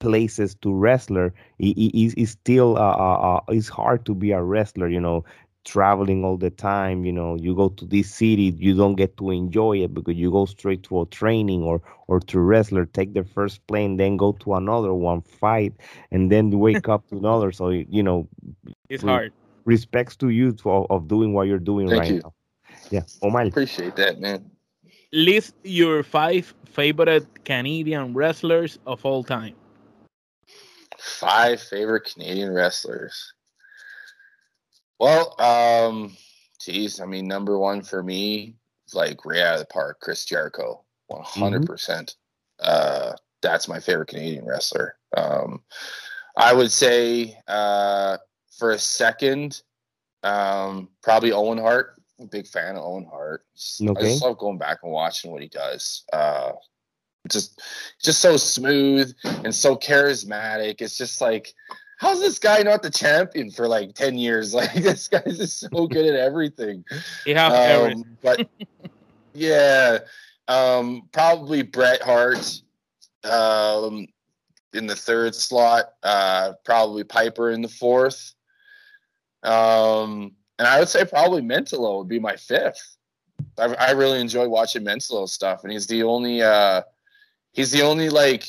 places 0.00 0.54
to 0.56 0.72
wrestler, 0.74 1.34
it, 1.58 1.76
it, 1.78 2.14
it's 2.20 2.32
still 2.32 2.76
uh, 2.78 2.96
uh, 2.96 3.36
uh, 3.36 3.40
it's 3.48 3.68
hard 3.68 4.06
to 4.06 4.14
be 4.14 4.32
a 4.32 4.42
wrestler. 4.42 4.88
You 4.88 5.00
know, 5.00 5.24
traveling 5.64 6.24
all 6.24 6.38
the 6.38 6.50
time 6.50 7.04
you 7.04 7.12
know 7.12 7.36
you 7.36 7.54
go 7.54 7.68
to 7.68 7.86
this 7.86 8.10
city 8.14 8.54
you 8.56 8.74
don't 8.74 8.96
get 8.96 9.16
to 9.18 9.30
enjoy 9.30 9.76
it 9.76 9.94
because 9.94 10.16
you 10.16 10.30
go 10.30 10.46
straight 10.46 10.82
to 10.82 11.02
a 11.02 11.06
training 11.06 11.62
or 11.62 11.82
or 12.08 12.20
to 12.20 12.40
wrestler 12.40 12.86
take 12.86 13.12
the 13.14 13.24
first 13.24 13.66
plane 13.66 13.96
then 13.98 14.16
go 14.16 14.32
to 14.32 14.54
another 14.54 14.94
one 14.94 15.20
fight 15.22 15.74
and 16.10 16.32
then 16.32 16.50
wake 16.58 16.88
up 16.88 17.06
to 17.08 17.16
another. 17.18 17.52
So 17.52 17.68
you 17.70 18.02
know 18.02 18.28
it's 18.88 19.02
re- 19.02 19.20
hard. 19.20 19.32
respects 19.64 20.16
to 20.16 20.30
you 20.30 20.52
to, 20.52 20.70
of 20.70 21.08
doing 21.08 21.34
what 21.34 21.48
you're 21.48 21.58
doing 21.58 21.88
Thank 21.88 22.08
right 22.08 22.10
you. 22.10 22.22
now. 22.24 22.34
Yeah. 22.90 23.02
Omar. 23.22 23.50
Appreciate 23.50 23.96
that 23.96 24.20
man 24.20 24.50
list 25.12 25.54
your 25.64 26.02
five 26.02 26.54
favorite 26.66 27.26
Canadian 27.44 28.14
wrestlers 28.14 28.78
of 28.86 29.04
all 29.04 29.24
time 29.24 29.54
five 30.98 31.60
favorite 31.60 32.04
Canadian 32.12 32.52
wrestlers 32.52 33.32
well, 34.98 35.40
um, 35.40 36.16
geez, 36.60 37.00
I 37.00 37.06
mean, 37.06 37.28
number 37.28 37.58
one 37.58 37.82
for 37.82 38.02
me, 38.02 38.56
like 38.92 39.24
right 39.24 39.40
out 39.40 39.54
of 39.54 39.60
the 39.60 39.66
park, 39.66 40.00
Chris 40.00 40.24
Jericho, 40.24 40.84
one 41.06 41.22
hundred 41.22 41.66
percent. 41.66 42.16
Mm-hmm. 42.60 43.10
Uh, 43.10 43.12
that's 43.40 43.68
my 43.68 43.78
favorite 43.78 44.08
Canadian 44.08 44.44
wrestler. 44.44 44.96
Um, 45.16 45.62
I 46.36 46.52
would 46.52 46.72
say 46.72 47.38
uh, 47.46 48.18
for 48.56 48.72
a 48.72 48.78
second, 48.78 49.62
um, 50.24 50.88
probably 51.02 51.32
Owen 51.32 51.58
Hart. 51.58 51.97
I'm 52.18 52.26
a 52.26 52.28
big 52.28 52.46
fan 52.46 52.76
of 52.76 52.84
Owen 52.84 53.06
Hart. 53.10 53.44
Okay. 53.80 54.00
I 54.00 54.02
just 54.10 54.22
love 54.22 54.38
going 54.38 54.58
back 54.58 54.78
and 54.82 54.92
watching 54.92 55.30
what 55.30 55.42
he 55.42 55.48
does. 55.48 56.04
Uh, 56.12 56.52
just, 57.28 57.60
just 58.02 58.20
so 58.20 58.36
smooth 58.36 59.14
and 59.24 59.54
so 59.54 59.76
charismatic. 59.76 60.80
It's 60.80 60.96
just 60.96 61.20
like 61.20 61.54
how's 61.98 62.20
this 62.20 62.38
guy 62.38 62.62
not 62.62 62.82
the 62.82 62.90
champion 62.90 63.50
for 63.50 63.68
like 63.68 63.94
10 63.94 64.16
years? 64.16 64.54
Like 64.58 64.72
this 64.72 65.06
guy's 65.06 65.36
just 65.36 65.60
so 65.60 65.86
good 65.86 66.06
at 66.06 66.16
everything. 66.16 66.84
Yeah, 67.26 67.46
um, 67.46 68.04
but 68.22 68.48
yeah, 69.34 69.98
um, 70.48 71.08
probably 71.12 71.62
Bret 71.62 72.02
Hart 72.02 72.60
um, 73.24 74.06
in 74.72 74.86
the 74.86 74.96
third 74.96 75.34
slot, 75.34 75.92
uh, 76.02 76.54
probably 76.64 77.04
Piper 77.04 77.50
in 77.50 77.62
the 77.62 77.68
fourth. 77.68 78.34
Um, 79.44 80.32
and 80.58 80.66
I 80.66 80.78
would 80.78 80.88
say 80.88 81.04
probably 81.04 81.42
Mentolo 81.42 81.98
would 81.98 82.08
be 82.08 82.18
my 82.18 82.36
fifth. 82.36 82.96
I, 83.58 83.74
I 83.74 83.90
really 83.92 84.20
enjoy 84.20 84.48
watching 84.48 84.84
Mentolo 84.84 85.28
stuff, 85.28 85.62
and 85.62 85.72
he's 85.72 85.86
the 85.86 86.02
only 86.02 86.42
uh, 86.42 86.82
he's 87.52 87.70
the 87.70 87.82
only 87.82 88.08
like 88.08 88.48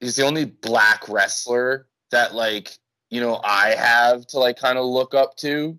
he's 0.00 0.16
the 0.16 0.24
only 0.24 0.44
black 0.44 1.08
wrestler 1.08 1.86
that 2.10 2.34
like 2.34 2.76
you 3.10 3.20
know 3.20 3.40
I 3.44 3.70
have 3.70 4.26
to 4.28 4.38
like 4.38 4.58
kind 4.58 4.78
of 4.78 4.84
look 4.84 5.14
up 5.14 5.36
to 5.38 5.78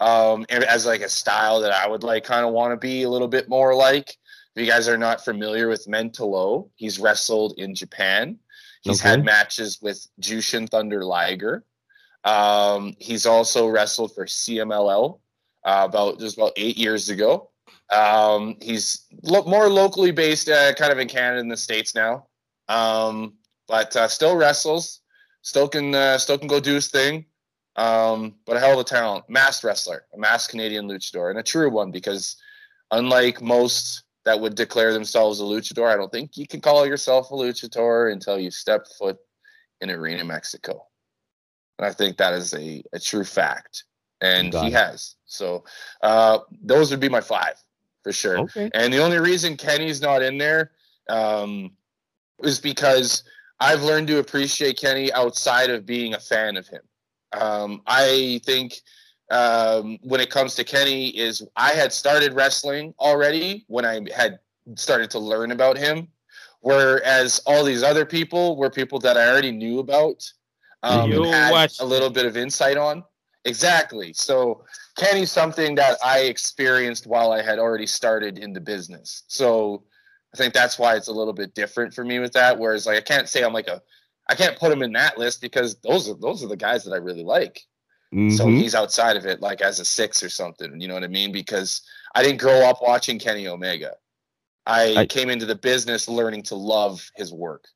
um 0.00 0.44
as 0.50 0.86
like 0.86 1.02
a 1.02 1.08
style 1.08 1.60
that 1.60 1.72
I 1.72 1.88
would 1.88 2.02
like 2.02 2.24
kind 2.24 2.44
of 2.44 2.52
want 2.52 2.72
to 2.72 2.76
be 2.76 3.02
a 3.04 3.10
little 3.10 3.28
bit 3.28 3.48
more 3.48 3.74
like. 3.74 4.16
If 4.56 4.64
you 4.64 4.70
guys 4.70 4.86
are 4.86 4.98
not 4.98 5.24
familiar 5.24 5.66
with 5.66 5.88
Mentolo, 5.88 6.70
he's 6.76 7.00
wrestled 7.00 7.54
in 7.58 7.74
Japan. 7.74 8.38
He's 8.82 9.00
okay. 9.00 9.08
had 9.10 9.24
matches 9.24 9.80
with 9.82 10.06
Jushin 10.20 10.68
Thunder 10.68 11.04
Liger. 11.04 11.64
Um, 12.24 12.94
he's 12.98 13.26
also 13.26 13.68
wrestled 13.68 14.14
for 14.14 14.26
CMLL 14.26 15.18
uh, 15.64 15.86
about 15.88 16.18
just 16.18 16.36
about 16.36 16.52
eight 16.56 16.76
years 16.76 17.08
ago. 17.08 17.50
Um, 17.92 18.56
he's 18.60 19.06
lo- 19.22 19.44
more 19.44 19.68
locally 19.68 20.10
based, 20.10 20.48
uh, 20.48 20.72
kind 20.74 20.92
of 20.92 20.98
in 20.98 21.08
Canada 21.08 21.40
and 21.40 21.50
the 21.50 21.56
states 21.56 21.94
now. 21.94 22.26
Um, 22.68 23.34
but 23.68 23.94
uh, 23.96 24.08
still 24.08 24.36
wrestles, 24.36 25.00
still 25.42 25.68
can 25.68 25.94
uh, 25.94 26.18
still 26.18 26.38
can 26.38 26.48
go 26.48 26.60
do 26.60 26.74
his 26.74 26.88
thing. 26.88 27.26
Um, 27.76 28.36
but 28.46 28.56
a 28.56 28.60
hell 28.60 28.74
of 28.74 28.78
a 28.78 28.84
talent, 28.84 29.24
masked 29.28 29.64
wrestler, 29.64 30.04
a 30.14 30.18
masked 30.18 30.50
Canadian 30.50 30.88
luchador, 30.88 31.30
and 31.30 31.38
a 31.38 31.42
true 31.42 31.70
one 31.70 31.90
because 31.90 32.36
unlike 32.90 33.42
most 33.42 34.04
that 34.24 34.40
would 34.40 34.54
declare 34.54 34.92
themselves 34.92 35.40
a 35.40 35.42
luchador, 35.42 35.92
I 35.92 35.96
don't 35.96 36.12
think 36.12 36.36
you 36.36 36.46
can 36.46 36.60
call 36.60 36.86
yourself 36.86 37.30
a 37.30 37.34
luchador 37.34 38.12
until 38.12 38.38
you 38.38 38.50
step 38.50 38.86
foot 38.98 39.18
in 39.80 39.90
Arena 39.90 40.24
Mexico. 40.24 40.86
And 41.78 41.86
I 41.86 41.92
think 41.92 42.16
that 42.18 42.34
is 42.34 42.54
a, 42.54 42.82
a 42.92 42.98
true 42.98 43.24
fact. 43.24 43.84
And 44.20 44.52
Got 44.52 44.62
he 44.62 44.68
it. 44.68 44.74
has. 44.74 45.16
So 45.26 45.64
uh, 46.02 46.38
those 46.62 46.90
would 46.90 47.00
be 47.00 47.08
my 47.08 47.20
five 47.20 47.54
for 48.02 48.12
sure. 48.12 48.38
Okay. 48.38 48.70
And 48.74 48.92
the 48.92 48.98
only 48.98 49.18
reason 49.18 49.56
Kenny's 49.56 50.00
not 50.00 50.22
in 50.22 50.38
there 50.38 50.70
um, 51.08 51.72
is 52.42 52.60
because 52.60 53.24
I've 53.60 53.82
learned 53.82 54.08
to 54.08 54.18
appreciate 54.18 54.78
Kenny 54.78 55.12
outside 55.12 55.70
of 55.70 55.86
being 55.86 56.14
a 56.14 56.20
fan 56.20 56.56
of 56.56 56.68
him. 56.68 56.82
Um, 57.32 57.82
I 57.86 58.40
think 58.44 58.74
um, 59.30 59.98
when 60.02 60.20
it 60.20 60.30
comes 60.30 60.54
to 60.56 60.64
Kenny, 60.64 61.08
is 61.08 61.42
I 61.56 61.70
had 61.70 61.92
started 61.92 62.34
wrestling 62.34 62.94
already 63.00 63.64
when 63.68 63.84
I 63.84 64.00
had 64.14 64.38
started 64.76 65.10
to 65.10 65.18
learn 65.18 65.50
about 65.50 65.76
him, 65.76 66.08
whereas 66.60 67.40
all 67.46 67.64
these 67.64 67.82
other 67.82 68.04
people 68.04 68.56
were 68.56 68.70
people 68.70 68.98
that 69.00 69.16
I 69.16 69.28
already 69.28 69.50
knew 69.50 69.78
about, 69.78 70.30
um, 70.84 71.10
had 71.10 71.52
watch. 71.52 71.80
a 71.80 71.84
little 71.84 72.10
bit 72.10 72.26
of 72.26 72.36
insight 72.36 72.76
on. 72.76 73.04
Exactly. 73.44 74.12
So 74.12 74.64
Kenny's 74.96 75.30
something 75.30 75.74
that 75.74 75.98
I 76.04 76.20
experienced 76.20 77.06
while 77.06 77.32
I 77.32 77.42
had 77.42 77.58
already 77.58 77.86
started 77.86 78.38
in 78.38 78.52
the 78.52 78.60
business. 78.60 79.24
So 79.26 79.84
I 80.32 80.36
think 80.36 80.54
that's 80.54 80.78
why 80.78 80.96
it's 80.96 81.08
a 81.08 81.12
little 81.12 81.32
bit 81.32 81.54
different 81.54 81.92
for 81.92 82.04
me 82.04 82.18
with 82.18 82.32
that. 82.32 82.58
Whereas 82.58 82.86
like 82.86 82.96
I 82.96 83.00
can't 83.00 83.28
say 83.28 83.44
I'm 83.44 83.52
like 83.52 83.68
a 83.68 83.82
I 84.28 84.34
can't 84.34 84.58
put 84.58 84.72
him 84.72 84.82
in 84.82 84.92
that 84.92 85.18
list 85.18 85.40
because 85.40 85.76
those 85.80 86.08
are 86.08 86.14
those 86.14 86.42
are 86.42 86.48
the 86.48 86.56
guys 86.56 86.84
that 86.84 86.92
I 86.92 86.96
really 86.96 87.24
like. 87.24 87.60
Mm-hmm. 88.14 88.30
So 88.30 88.46
he's 88.46 88.74
outside 88.74 89.16
of 89.16 89.26
it, 89.26 89.40
like 89.40 89.60
as 89.60 89.80
a 89.80 89.84
six 89.84 90.22
or 90.22 90.28
something. 90.28 90.80
You 90.80 90.88
know 90.88 90.94
what 90.94 91.04
I 91.04 91.08
mean? 91.08 91.32
Because 91.32 91.82
I 92.14 92.22
didn't 92.22 92.40
grow 92.40 92.60
up 92.68 92.78
watching 92.80 93.18
Kenny 93.18 93.48
Omega. 93.48 93.94
I, 94.66 94.94
I 94.96 95.06
came 95.06 95.28
into 95.28 95.44
the 95.44 95.56
business 95.56 96.08
learning 96.08 96.44
to 96.44 96.54
love 96.54 97.10
his 97.16 97.32
work. 97.32 97.66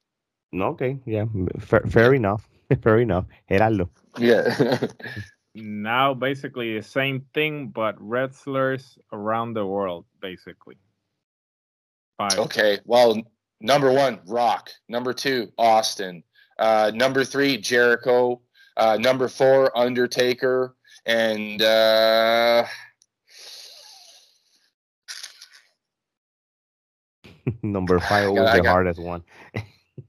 Okay, 0.55 0.99
yeah, 1.05 1.27
fair, 1.59 1.81
fair 1.81 2.15
enough. 2.15 2.49
Fair 2.83 2.99
enough. 2.99 3.25
Gerardo. 3.51 3.91
Yeah. 4.19 4.79
now 5.55 6.15
basically 6.15 6.77
the 6.77 6.83
same 6.83 7.25
thing, 7.35 7.69
but 7.69 7.95
wrestlers 7.99 8.99
around 9.13 9.55
the 9.55 9.67
world, 9.67 10.05
basically. 10.21 10.77
Five. 12.19 12.39
Okay. 12.39 12.79
Well, 12.85 13.23
number 13.61 13.93
one, 13.93 14.21
Rock. 14.27 14.71
Number 14.89 15.13
two, 15.13 15.53
Austin. 15.57 16.23
Uh, 16.59 16.91
number 16.95 17.25
three, 17.25 17.57
Jericho. 17.57 18.41
Uh, 18.77 18.97
number 19.01 19.29
four, 19.29 19.77
Undertaker. 19.77 20.75
And 21.07 21.63
uh, 21.63 22.65
number 27.63 27.99
five 28.01 28.31
was 28.31 28.53
the 28.61 28.69
hardest 28.69 29.01
one. 29.01 29.23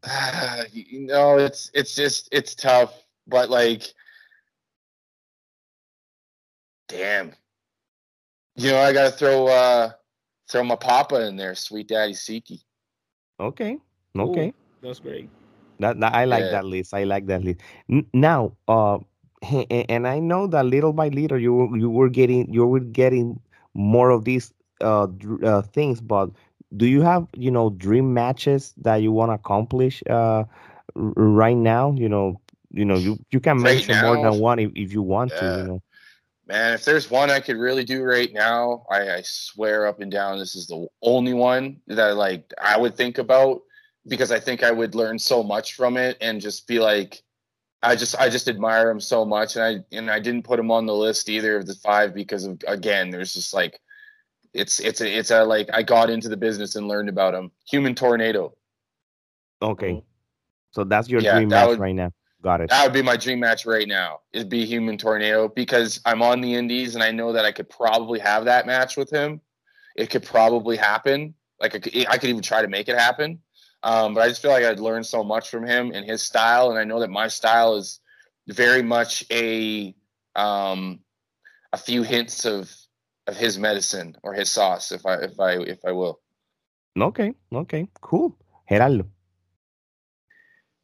uh, 0.10 0.64
you 0.72 1.02
know, 1.02 1.38
it's 1.38 1.72
it's 1.74 1.96
just 1.96 2.30
it's 2.32 2.56
tough, 2.56 3.06
but 3.28 3.50
like, 3.50 3.84
damn, 6.88 7.34
you 8.56 8.72
know, 8.72 8.80
I 8.80 8.94
gotta 8.94 9.12
throw 9.12 9.48
uh 9.48 9.92
throw 10.50 10.64
my 10.64 10.76
papa 10.76 11.28
in 11.28 11.36
there, 11.36 11.56
sweet 11.56 11.88
daddy 11.88 12.14
Siki. 12.14 12.62
Okay, 13.40 13.78
okay, 14.18 14.48
Ooh, 14.48 14.54
that's 14.82 15.00
great. 15.00 15.30
That, 15.80 16.00
that 16.02 16.14
I 16.14 16.26
like 16.26 16.46
yeah. 16.46 16.52
that 16.52 16.66
list. 16.66 16.94
I 16.94 17.06
like 17.06 17.26
that 17.28 17.44
list. 17.44 17.62
N- 17.90 18.08
now, 18.14 18.54
uh, 18.68 19.00
and 19.70 20.08
I 20.08 20.20
know 20.20 20.48
that 20.48 20.66
little 20.66 20.94
by 20.94 21.08
little 21.10 21.40
you 21.40 21.76
you 21.76 21.90
were 21.90 22.10
getting 22.10 22.54
you 22.54 22.66
were 22.66 22.82
getting 22.82 23.40
more 23.74 24.10
of 24.10 24.26
these 24.26 24.54
uh, 24.82 25.08
uh 25.44 25.62
things, 25.62 26.02
but 26.02 26.32
do 26.76 26.86
you 26.86 27.02
have 27.02 27.28
you 27.34 27.52
know 27.52 27.70
dream 27.72 28.14
matches 28.14 28.74
that 28.78 28.98
you 28.98 29.12
want 29.12 29.30
to 29.30 29.36
accomplish 29.36 30.04
uh 30.10 30.44
right 30.96 31.58
now? 31.58 31.94
You 31.94 32.10
know, 32.10 32.42
you 32.72 32.86
know 32.86 32.96
you 32.96 33.20
you 33.32 33.40
can 33.40 33.58
right 33.58 33.76
mention 33.76 33.96
now, 33.96 34.14
more 34.14 34.32
than 34.32 34.40
one 34.40 34.60
if, 34.60 34.72
if 34.76 34.94
you 34.94 35.02
want 35.02 35.32
yeah. 35.32 35.40
to. 35.40 35.58
You 35.58 35.64
know. 35.64 35.84
Man, 36.48 36.74
if 36.74 36.84
there's 36.84 37.12
one 37.12 37.30
I 37.30 37.40
could 37.40 37.58
really 37.58 37.84
do 37.84 38.02
right 38.02 38.34
now, 38.34 38.84
I, 38.90 39.18
I 39.18 39.22
swear 39.24 39.86
up 39.86 40.00
and 40.00 40.12
down 40.12 40.40
this 40.40 40.56
is 40.56 40.66
the 40.66 40.88
only 41.04 41.34
one 41.34 41.80
that 41.88 42.16
like 42.16 42.52
I 42.60 42.78
would 42.78 42.96
think 42.96 43.20
about 43.20 43.62
because 44.08 44.32
I 44.32 44.40
think 44.40 44.64
I 44.64 44.72
would 44.72 44.96
learn 44.96 45.20
so 45.20 45.44
much 45.44 45.76
from 45.76 45.96
it 45.96 46.18
and 46.22 46.42
just 46.42 46.68
be 46.68 46.80
like 46.80 47.22
I 47.82 47.96
just 47.96 48.20
I 48.20 48.30
just 48.30 48.48
admire 48.48 48.90
him 48.90 49.00
so 49.00 49.24
much 49.26 49.56
and 49.56 49.64
I 49.64 49.96
and 49.96 50.10
I 50.10 50.20
didn't 50.20 50.44
put 50.44 50.60
him 50.60 50.72
on 50.72 50.86
the 50.86 50.96
list 50.96 51.30
either 51.30 51.56
of 51.56 51.68
the 51.68 51.76
five 51.76 52.14
because 52.14 52.46
of 52.46 52.60
again 52.68 53.10
there's 53.10 53.34
just 53.34 53.54
like 53.54 53.80
it's 54.54 54.80
it's 54.80 55.02
a 55.02 55.18
it's 55.18 55.32
a 55.32 55.44
like 55.44 55.70
I 55.74 55.84
got 55.84 56.10
into 56.10 56.30
the 56.30 56.38
business 56.38 56.76
and 56.76 56.88
learned 56.88 57.10
about 57.10 57.34
him. 57.34 57.52
Human 57.70 57.96
tornado. 57.96 58.56
Okay. 59.62 60.04
So 60.72 60.84
that's 60.84 61.10
your 61.10 61.22
yeah, 61.22 61.36
dream 61.36 61.50
match 61.50 61.68
would, 61.68 61.80
right 61.80 61.96
now. 61.96 62.12
Got 62.42 62.62
it. 62.62 62.70
That 62.70 62.86
would 62.86 62.94
be 62.94 63.02
my 63.02 63.18
dream 63.18 63.40
match 63.40 63.66
right 63.66 63.88
now. 63.88 64.22
It'd 64.32 64.50
be 64.50 64.66
Human 64.66 64.98
Tornado 64.98 65.50
because 65.50 66.00
I'm 66.06 66.22
on 66.22 66.40
the 66.40 66.54
Indies 66.54 66.96
and 66.96 67.04
I 67.04 67.12
know 67.12 67.34
that 67.34 67.44
I 67.44 67.52
could 67.52 67.70
probably 67.70 68.20
have 68.20 68.46
that 68.46 68.66
match 68.66 68.96
with 68.96 69.10
him. 69.10 69.42
It 69.98 70.10
could 70.10 70.24
probably 70.24 70.78
happen. 70.78 71.34
Like 71.60 71.76
I 71.76 71.80
could, 71.80 72.08
I 72.08 72.18
could 72.18 72.30
even 72.30 72.42
try 72.42 72.62
to 72.62 72.70
make 72.70 72.88
it 72.88 72.98
happen. 72.98 73.40
Um, 73.84 74.14
but 74.14 74.22
I 74.22 74.30
just 74.30 74.42
feel 74.42 74.52
like 74.52 74.64
I'd 74.64 74.80
learned 74.80 75.06
so 75.06 75.24
much 75.24 75.50
from 75.50 75.66
him 75.66 75.92
and 75.94 76.06
his 76.06 76.22
style, 76.22 76.70
and 76.70 76.80
I 76.80 76.84
know 76.84 77.00
that 77.00 77.10
my 77.10 77.28
style 77.28 77.76
is 77.76 78.00
very 78.48 78.84
much 78.84 79.26
a 79.32 79.96
um, 80.36 81.00
a 81.72 81.78
few 81.78 82.04
hints 82.04 82.46
of 82.46 82.74
of 83.30 83.38
his 83.38 83.58
medicine 83.58 84.18
or 84.24 84.34
his 84.34 84.50
sauce, 84.50 84.92
if 84.92 85.06
I 85.06 85.16
if 85.30 85.40
I 85.40 85.52
if 85.76 85.80
I 85.86 85.92
will. 85.92 86.20
Okay, 87.00 87.34
okay, 87.54 87.88
cool. 88.02 88.36
Gerardo. 88.70 89.06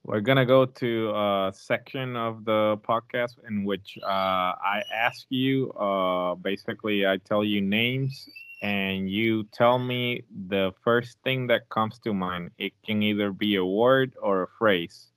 We're 0.03 0.21
gonna 0.21 0.45
go 0.45 0.65
to 0.65 1.09
a 1.09 1.51
section 1.53 2.15
of 2.15 2.45
the 2.45 2.77
podcast 2.87 3.35
in 3.49 3.65
which 3.65 3.97
uh, 4.03 4.53
I 4.75 4.83
ask 4.93 5.25
you. 5.29 5.71
Uh, 5.71 6.35
basically, 6.35 7.07
I 7.07 7.17
tell 7.17 7.43
you 7.43 7.59
names, 7.61 8.29
and 8.61 9.09
you 9.09 9.45
tell 9.45 9.79
me 9.79 10.23
the 10.47 10.73
first 10.83 11.17
thing 11.23 11.47
that 11.47 11.69
comes 11.69 11.97
to 12.05 12.13
mind. 12.13 12.51
It 12.59 12.73
can 12.85 13.01
either 13.01 13.31
be 13.31 13.55
a 13.55 13.65
word 13.65 14.13
or 14.21 14.43
a 14.43 14.47
phrase. 14.59 15.11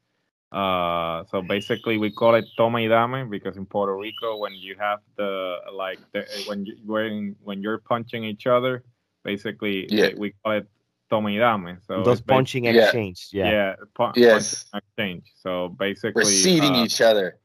Uh, 0.50 1.24
so 1.30 1.42
basically, 1.42 1.98
we 1.98 2.10
call 2.10 2.34
it 2.34 2.46
toma 2.56 2.78
y 2.78 2.88
dame 2.88 3.28
because 3.28 3.58
in 3.58 3.66
Puerto 3.66 3.94
Rico, 3.94 4.38
when 4.38 4.54
you 4.54 4.76
have 4.78 5.00
the 5.16 5.56
like 5.72 5.98
the, 6.12 6.24
when 6.46 6.64
you 6.64 6.76
when 6.86 7.36
when 7.42 7.60
you're 7.60 7.78
punching 7.78 8.24
each 8.24 8.46
other, 8.46 8.82
basically 9.24 9.86
yeah. 9.90 10.10
we 10.16 10.32
call 10.42 10.52
it 10.52 10.66
toma 11.10 11.30
y 11.30 11.36
dame. 11.36 11.78
So 11.86 12.02
those 12.02 12.22
punching 12.22 12.64
exchange, 12.64 13.28
yeah, 13.30 13.50
yeah, 13.50 13.74
pu- 13.94 14.18
yes, 14.18 14.64
exchange. 14.72 15.30
So 15.36 15.68
basically, 15.68 16.24
we're 16.24 16.62
uh, 16.62 16.84
each 16.84 17.00
other. 17.02 17.38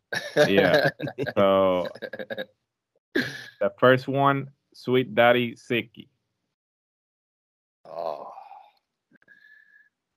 yeah. 0.47 0.89
So 1.35 1.89
the 3.15 3.73
first 3.79 4.07
one, 4.07 4.47
Sweet 4.73 5.13
Daddy 5.13 5.55
Siki. 5.55 6.07
Oh, 7.85 8.31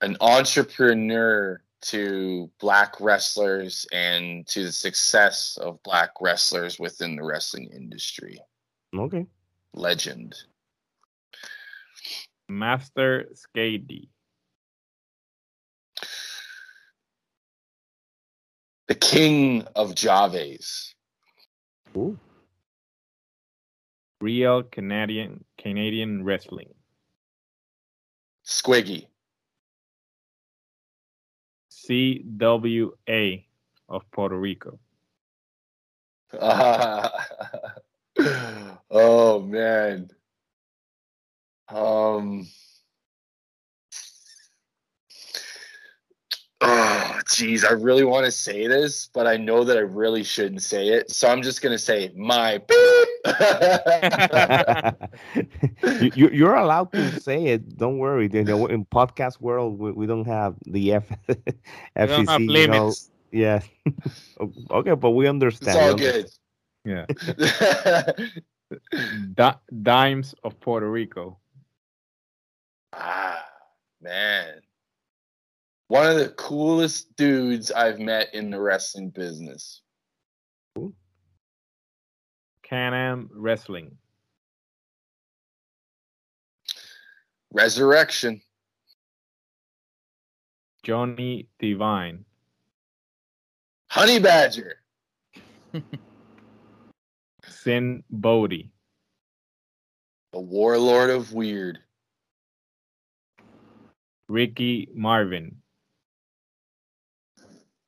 an 0.00 0.16
entrepreneur 0.20 1.60
to 1.82 2.50
black 2.58 3.00
wrestlers 3.00 3.86
and 3.92 4.46
to 4.48 4.64
the 4.64 4.72
success 4.72 5.58
of 5.60 5.82
black 5.82 6.10
wrestlers 6.20 6.78
within 6.78 7.16
the 7.16 7.24
wrestling 7.24 7.70
industry. 7.74 8.38
Okay. 8.94 9.26
Legend. 9.74 10.34
Master 12.48 13.26
Skayde. 13.34 14.08
The 18.88 18.94
King 18.94 19.66
of 19.74 19.94
Llaves. 19.94 20.94
Ooh. 21.96 22.18
Real 24.20 24.62
Canadian 24.62 25.44
Canadian 25.58 26.24
wrestling. 26.24 26.72
Squiggy. 28.46 29.08
CWA 31.88 33.44
of 33.88 34.10
Puerto 34.10 34.36
Rico. 34.36 34.78
Oh 38.90 39.40
man. 39.40 40.10
Um. 41.68 42.46
Oh, 46.60 47.20
geez, 47.36 47.64
I 47.64 47.72
really 47.72 48.04
want 48.04 48.24
to 48.24 48.32
say 48.32 48.66
this, 48.66 49.10
but 49.12 49.26
I 49.26 49.36
know 49.36 49.62
that 49.64 49.76
I 49.76 49.80
really 49.80 50.24
shouldn't 50.24 50.62
say 50.62 50.88
it. 50.88 51.10
So 51.10 51.28
I'm 51.28 51.42
just 51.42 51.60
gonna 51.60 51.78
say 51.78 52.10
my. 52.16 52.54
you, 56.14 56.30
you're 56.30 56.54
allowed 56.54 56.92
to 56.92 57.20
say 57.20 57.44
it. 57.46 57.76
Don't 57.76 57.98
worry. 57.98 58.24
In 58.24 58.86
podcast 58.86 59.38
world, 59.40 59.78
we, 59.78 59.92
we 59.92 60.06
don't 60.06 60.26
have 60.26 60.54
the 60.66 60.94
F, 60.94 61.04
FCC. 61.96 62.28
Have 62.28 62.40
you 62.40 62.68
know, 62.68 62.94
yeah. 63.32 63.60
okay, 64.70 64.94
but 64.94 65.10
we 65.10 65.28
understand. 65.28 65.76
It's 65.76 65.86
all 65.86 65.94
good. 65.94 66.30
Yeah. 66.84 67.04
dimes 69.82 70.34
of 70.42 70.58
Puerto 70.60 70.90
Rico. 70.90 71.38
Ah, 72.94 73.44
man. 74.00 74.62
One 75.88 76.06
of 76.06 76.16
the 76.16 76.30
coolest 76.30 77.14
dudes 77.16 77.70
I've 77.70 78.00
met 78.00 78.34
in 78.34 78.50
the 78.50 78.60
wrestling 78.60 79.10
business. 79.10 79.82
Can 82.64 82.94
Am 82.94 83.30
Wrestling. 83.32 83.96
Resurrection. 87.52 88.40
Johnny 90.82 91.48
Devine. 91.60 92.24
Honey 93.88 94.18
Badger. 94.18 94.80
Sinn 97.44 98.02
Bodhi. 98.10 98.72
The 100.32 100.40
Warlord 100.40 101.10
of 101.10 101.32
Weird. 101.32 101.78
Ricky 104.28 104.88
Marvin. 104.92 105.56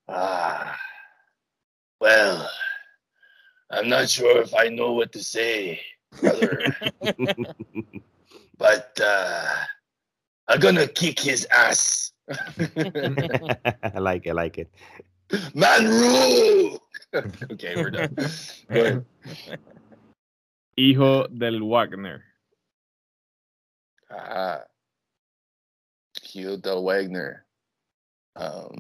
Ah, 0.08 0.78
well, 2.00 2.50
I'm 3.70 3.88
not 3.88 4.08
sure 4.08 4.40
if 4.40 4.54
I 4.54 4.68
know 4.68 4.92
what 4.92 5.12
to 5.12 5.22
say, 5.22 5.80
brother. 6.20 6.64
but 8.58 8.98
uh, 9.02 9.54
I'm 10.48 10.60
gonna 10.60 10.88
kick 10.88 11.20
his 11.20 11.46
ass. 11.50 12.12
I 12.30 13.98
like 13.98 14.26
it, 14.26 14.30
I 14.30 14.32
like 14.32 14.58
it. 14.58 14.70
Man 15.54 15.88
rule! 15.88 16.82
okay, 17.52 17.76
we're 17.76 17.90
done. 17.90 18.16
Go 18.72 18.80
ahead. 18.80 19.04
Hijo 20.78 21.26
del 21.26 21.60
Wagner. 21.60 22.24
Ah. 24.10 24.62
Hijo 26.22 26.56
del 26.56 26.82
Wagner. 26.82 27.44
Um, 28.36 28.74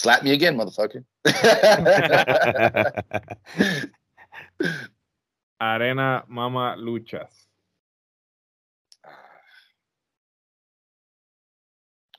slap 0.00 0.22
me 0.22 0.32
again, 0.32 0.56
motherfucker. 0.56 1.04
Arena 5.60 6.24
Mama 6.26 6.76
Luchas. 6.78 7.46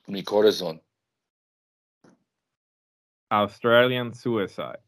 Mi 0.06 0.22
corazón. 0.22 0.80
Australian 3.30 4.14
Suicide. 4.14 4.78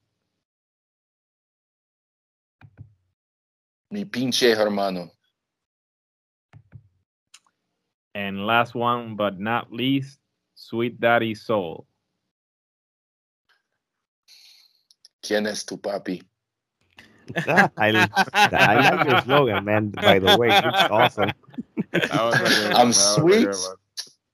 Mi 3.90 4.04
pinche 4.04 4.54
hermano. 4.54 5.10
And 8.14 8.46
last 8.46 8.74
one, 8.74 9.16
but 9.16 9.40
not 9.40 9.72
least, 9.72 10.18
Sweet 10.54 11.00
Daddy 11.00 11.34
Soul. 11.34 11.86
¿Quién 15.24 15.46
es 15.46 15.64
tu 15.64 15.78
papi? 15.78 16.22
I, 17.46 18.06
I 18.34 18.90
like 18.90 19.08
your 19.08 19.22
slogan, 19.22 19.64
man. 19.64 19.88
By 19.88 20.18
the 20.18 20.36
way, 20.36 20.48
it's 20.50 20.90
awesome. 20.90 21.32
I'm 22.12 22.92
sweet. 22.92 23.48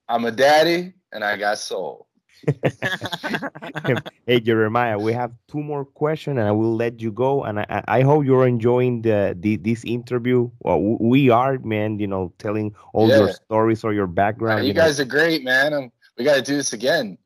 I'm 0.08 0.24
a 0.24 0.32
daddy, 0.32 0.92
and 1.12 1.22
I 1.22 1.36
got 1.36 1.58
soul. 1.58 2.08
hey 4.26 4.40
Jeremiah, 4.40 4.98
we 4.98 5.12
have 5.12 5.30
two 5.46 5.62
more 5.62 5.84
questions, 5.84 6.38
and 6.38 6.48
I 6.48 6.50
will 6.50 6.74
let 6.74 7.00
you 7.00 7.12
go. 7.12 7.44
And 7.44 7.60
I, 7.60 7.84
I 7.86 8.00
hope 8.02 8.24
you're 8.24 8.48
enjoying 8.48 9.02
the, 9.02 9.36
the 9.38 9.56
this 9.56 9.84
interview. 9.84 10.50
Well, 10.60 10.80
we 10.98 11.30
are, 11.30 11.58
man. 11.60 12.00
You 12.00 12.08
know, 12.08 12.32
telling 12.38 12.74
all 12.92 13.08
yeah. 13.08 13.18
your 13.18 13.32
stories 13.32 13.84
or 13.84 13.92
your 13.92 14.08
background. 14.08 14.62
you, 14.62 14.68
you 14.68 14.74
guys 14.74 14.98
know. 14.98 15.04
are 15.04 15.06
great, 15.06 15.44
man. 15.44 15.72
I'm, 15.72 15.92
we 16.18 16.24
got 16.24 16.34
to 16.34 16.42
do 16.42 16.56
this 16.56 16.72
again. 16.72 17.18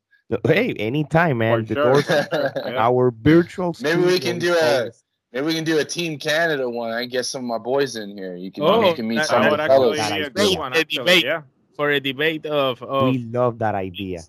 Hey, 0.46 0.72
anytime, 0.74 1.38
man. 1.38 1.66
For 1.66 1.74
the 1.74 2.02
sure. 2.02 2.76
our 2.76 3.10
virtual. 3.10 3.74
Maybe 3.80 4.02
we 4.02 4.18
can 4.18 4.38
do 4.38 4.54
a. 4.54 4.90
Maybe 5.32 5.46
we 5.46 5.54
can 5.54 5.64
do 5.64 5.78
a 5.80 5.84
Team 5.84 6.16
Canada 6.16 6.70
one. 6.70 6.92
I 6.92 7.06
get 7.06 7.26
some 7.26 7.42
of 7.42 7.48
my 7.48 7.58
boys 7.58 7.96
in 7.96 8.16
here. 8.16 8.36
You 8.36 8.52
can, 8.52 8.62
oh, 8.62 8.88
you 8.88 8.94
can 8.94 9.08
meet 9.08 9.16
that, 9.16 9.26
some 9.26 9.42
of 9.42 9.50
the 9.50 9.66
fellows. 9.66 9.98
A 9.98 10.56
one, 10.56 10.72
debate, 10.72 11.24
yeah. 11.24 11.42
For 11.74 11.90
a 11.90 11.98
debate 11.98 12.46
of, 12.46 12.80
of. 12.80 13.10
We 13.10 13.18
love 13.18 13.58
that 13.58 13.74
idea. 13.74 14.20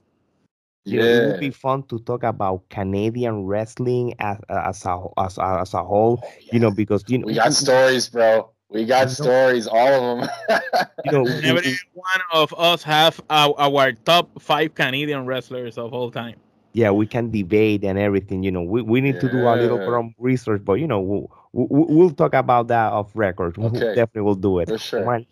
You 0.83 0.99
yeah. 0.99 1.03
Know, 1.03 1.11
it 1.11 1.27
would 1.27 1.39
be 1.41 1.49
fun 1.51 1.83
to 1.83 1.99
talk 1.99 2.23
about 2.23 2.67
Canadian 2.69 3.45
wrestling 3.45 4.15
as 4.17 4.37
as 4.49 4.85
a 4.85 5.03
as 5.17 5.37
a, 5.37 5.59
as 5.61 5.73
a 5.75 5.83
whole. 5.83 6.21
Oh, 6.23 6.27
yeah. 6.39 6.49
You 6.53 6.59
know, 6.59 6.71
because 6.71 7.03
you 7.07 7.19
know 7.19 7.27
we 7.27 7.35
got 7.35 7.53
stories, 7.53 8.09
bro. 8.09 8.49
We 8.69 8.85
got 8.85 9.11
stories, 9.11 9.67
all 9.67 9.87
of 9.87 10.19
them. 10.19 10.29
you 11.05 11.11
know, 11.11 11.25
every 11.43 11.77
one 11.93 12.21
of 12.33 12.53
us 12.57 12.83
have 12.83 13.21
our, 13.29 13.53
our, 13.57 13.91
top 13.91 14.41
five 14.41 14.73
Canadian 14.73 15.25
wrestlers 15.25 15.77
of 15.77 15.93
all 15.93 16.09
time. 16.09 16.35
Yeah, 16.73 16.91
we 16.91 17.05
can 17.07 17.31
debate 17.31 17.83
and 17.85 17.97
everything. 17.97 18.43
You 18.43 18.51
know, 18.51 18.63
we, 18.63 18.81
we 18.81 19.01
need 19.01 19.15
yeah. 19.15 19.21
to 19.21 19.31
do 19.31 19.47
a 19.47 19.55
little 19.55 19.77
bit 19.77 19.87
of 19.87 20.05
research, 20.17 20.61
but 20.65 20.73
you 20.73 20.87
know, 20.87 20.99
we'll, 20.99 21.31
we'll, 21.53 21.85
we'll 21.87 22.09
talk 22.09 22.33
about 22.33 22.67
that 22.67 22.91
off 22.91 23.11
record. 23.13 23.57
Okay. 23.57 23.95
definitely 23.95 24.21
will 24.21 24.35
do 24.35 24.59
it. 24.59 24.67
For 24.67 24.77
sure. 24.77 25.23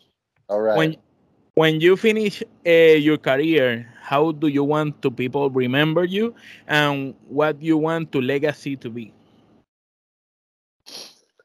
all 0.47 0.61
right. 0.61 0.77
When 0.77 0.95
when 1.55 1.81
you 1.81 1.97
finish 1.97 2.41
uh, 2.65 2.97
your 2.97 3.17
career, 3.17 3.87
how 4.01 4.31
do 4.31 4.47
you 4.47 4.63
want 4.63 5.01
to 5.01 5.11
people 5.11 5.49
remember 5.49 6.03
you, 6.03 6.33
and 6.67 7.13
what 7.27 7.61
you 7.61 7.77
want 7.77 8.11
to 8.13 8.21
legacy 8.21 8.75
to 8.77 8.89
be? 8.89 9.13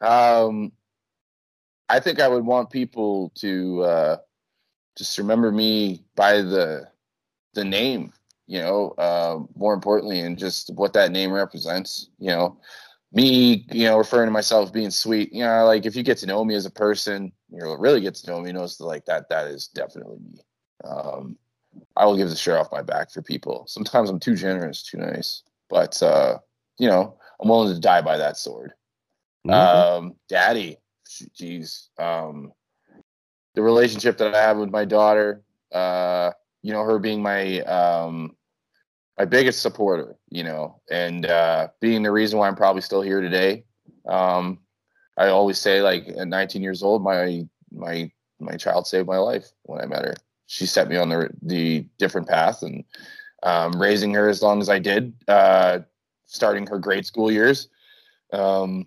Um, 0.01 0.73
I 1.89 2.01
think 2.01 2.21
I 2.21 2.29
would 2.29 2.45
want 2.45 2.71
people 2.71 3.33
to 3.37 3.83
uh, 3.83 4.17
just 4.97 5.19
remember 5.19 5.51
me 5.51 6.05
by 6.17 6.43
the 6.43 6.89
the 7.55 7.65
name, 7.65 8.13
you 8.47 8.61
know, 8.61 8.91
uh, 8.99 9.39
more 9.57 9.75
importantly, 9.75 10.21
and 10.21 10.39
just 10.39 10.71
what 10.75 10.93
that 10.93 11.13
name 11.13 11.33
represents. 11.33 12.11
You 12.19 12.29
know, 12.29 12.61
me, 13.13 13.67
you 13.73 13.85
know, 13.85 13.97
referring 13.97 14.27
to 14.27 14.33
myself 14.33 14.73
being 14.73 14.91
sweet. 14.91 15.33
You 15.33 15.45
know, 15.45 15.65
like 15.65 15.87
if 15.87 15.97
you 15.97 16.03
get 16.03 16.19
to 16.19 16.27
know 16.27 16.45
me 16.45 16.55
as 16.55 16.67
a 16.67 16.71
person, 16.71 17.33
you 17.51 17.59
know, 17.59 17.75
really 17.75 18.01
get 18.01 18.15
to 18.17 18.31
know 18.31 18.41
me, 18.41 18.53
knows 18.53 18.81
like 18.81 19.07
that. 19.07 19.29
That 19.31 19.49
is 19.49 19.69
definitely 19.69 20.19
me. 20.19 20.41
Um, 20.85 21.37
I 21.97 22.05
will 22.05 22.17
give 22.17 22.31
the 22.31 22.37
shirt 22.37 22.59
off 22.59 22.73
my 22.73 22.83
back 22.83 23.11
for 23.11 23.23
people. 23.23 23.65
Sometimes 23.67 24.11
I'm 24.11 24.21
too 24.21 24.35
generous, 24.35 24.83
too 24.83 24.99
nice, 24.99 25.43
but 25.71 26.03
uh, 26.03 26.39
you 26.79 26.89
know, 26.89 27.17
I'm 27.41 27.49
willing 27.49 27.75
to 27.75 27.81
die 27.81 28.03
by 28.03 28.19
that 28.19 28.37
sword. 28.37 28.73
Mm-hmm. 29.47 29.55
Um, 30.05 30.15
Daddy, 30.29 30.79
jeez, 31.09 31.89
um, 31.99 32.53
the 33.55 33.63
relationship 33.63 34.19
that 34.19 34.35
I 34.35 34.43
have 34.43 34.59
with 34.59 34.71
my 34.71 34.85
daughter, 34.85 35.43
uh, 35.73 36.33
you 36.63 36.73
know, 36.73 36.85
her 36.85 36.99
being 36.99 37.23
my 37.23 37.61
um, 37.61 38.37
my 39.19 39.25
biggest 39.25 39.63
supporter, 39.63 40.17
you 40.29 40.45
know, 40.45 40.81
and 40.91 41.27
uh, 41.27 41.69
being 41.81 42.03
the 42.03 42.13
reason 42.13 42.39
why 42.39 42.49
I'm 42.49 42.57
probably 42.57 42.83
still 42.83 43.03
here 43.03 43.21
today. 43.21 43.65
Um, 44.07 44.61
I 45.17 45.29
always 45.29 45.59
say, 45.59 45.83
like, 45.83 46.07
at 46.09 46.29
19 46.29 46.63
years 46.63 46.83
old, 46.83 47.03
my 47.03 47.47
my 47.73 48.11
my 48.41 48.57
child 48.57 48.87
saved 48.87 49.09
my 49.09 49.19
life 49.19 49.51
when 49.65 49.81
I 49.81 49.87
met 49.87 50.05
her 50.05 50.15
she 50.49 50.67
set 50.67 50.89
me 50.89 50.97
on 50.97 51.11
the 51.11 51.31
the 51.43 51.87
different 51.99 52.27
path 52.27 52.63
and 52.63 52.83
um, 53.45 53.81
raising 53.81 54.13
her 54.15 54.29
as 54.29 54.43
long 54.43 54.61
as 54.61 54.69
I 54.69 54.81
did, 54.81 55.13
uh, 55.29 55.81
starting 56.27 56.67
her 56.67 56.79
grade 56.79 57.07
school 57.07 57.31
years. 57.31 57.69
Um, 58.33 58.87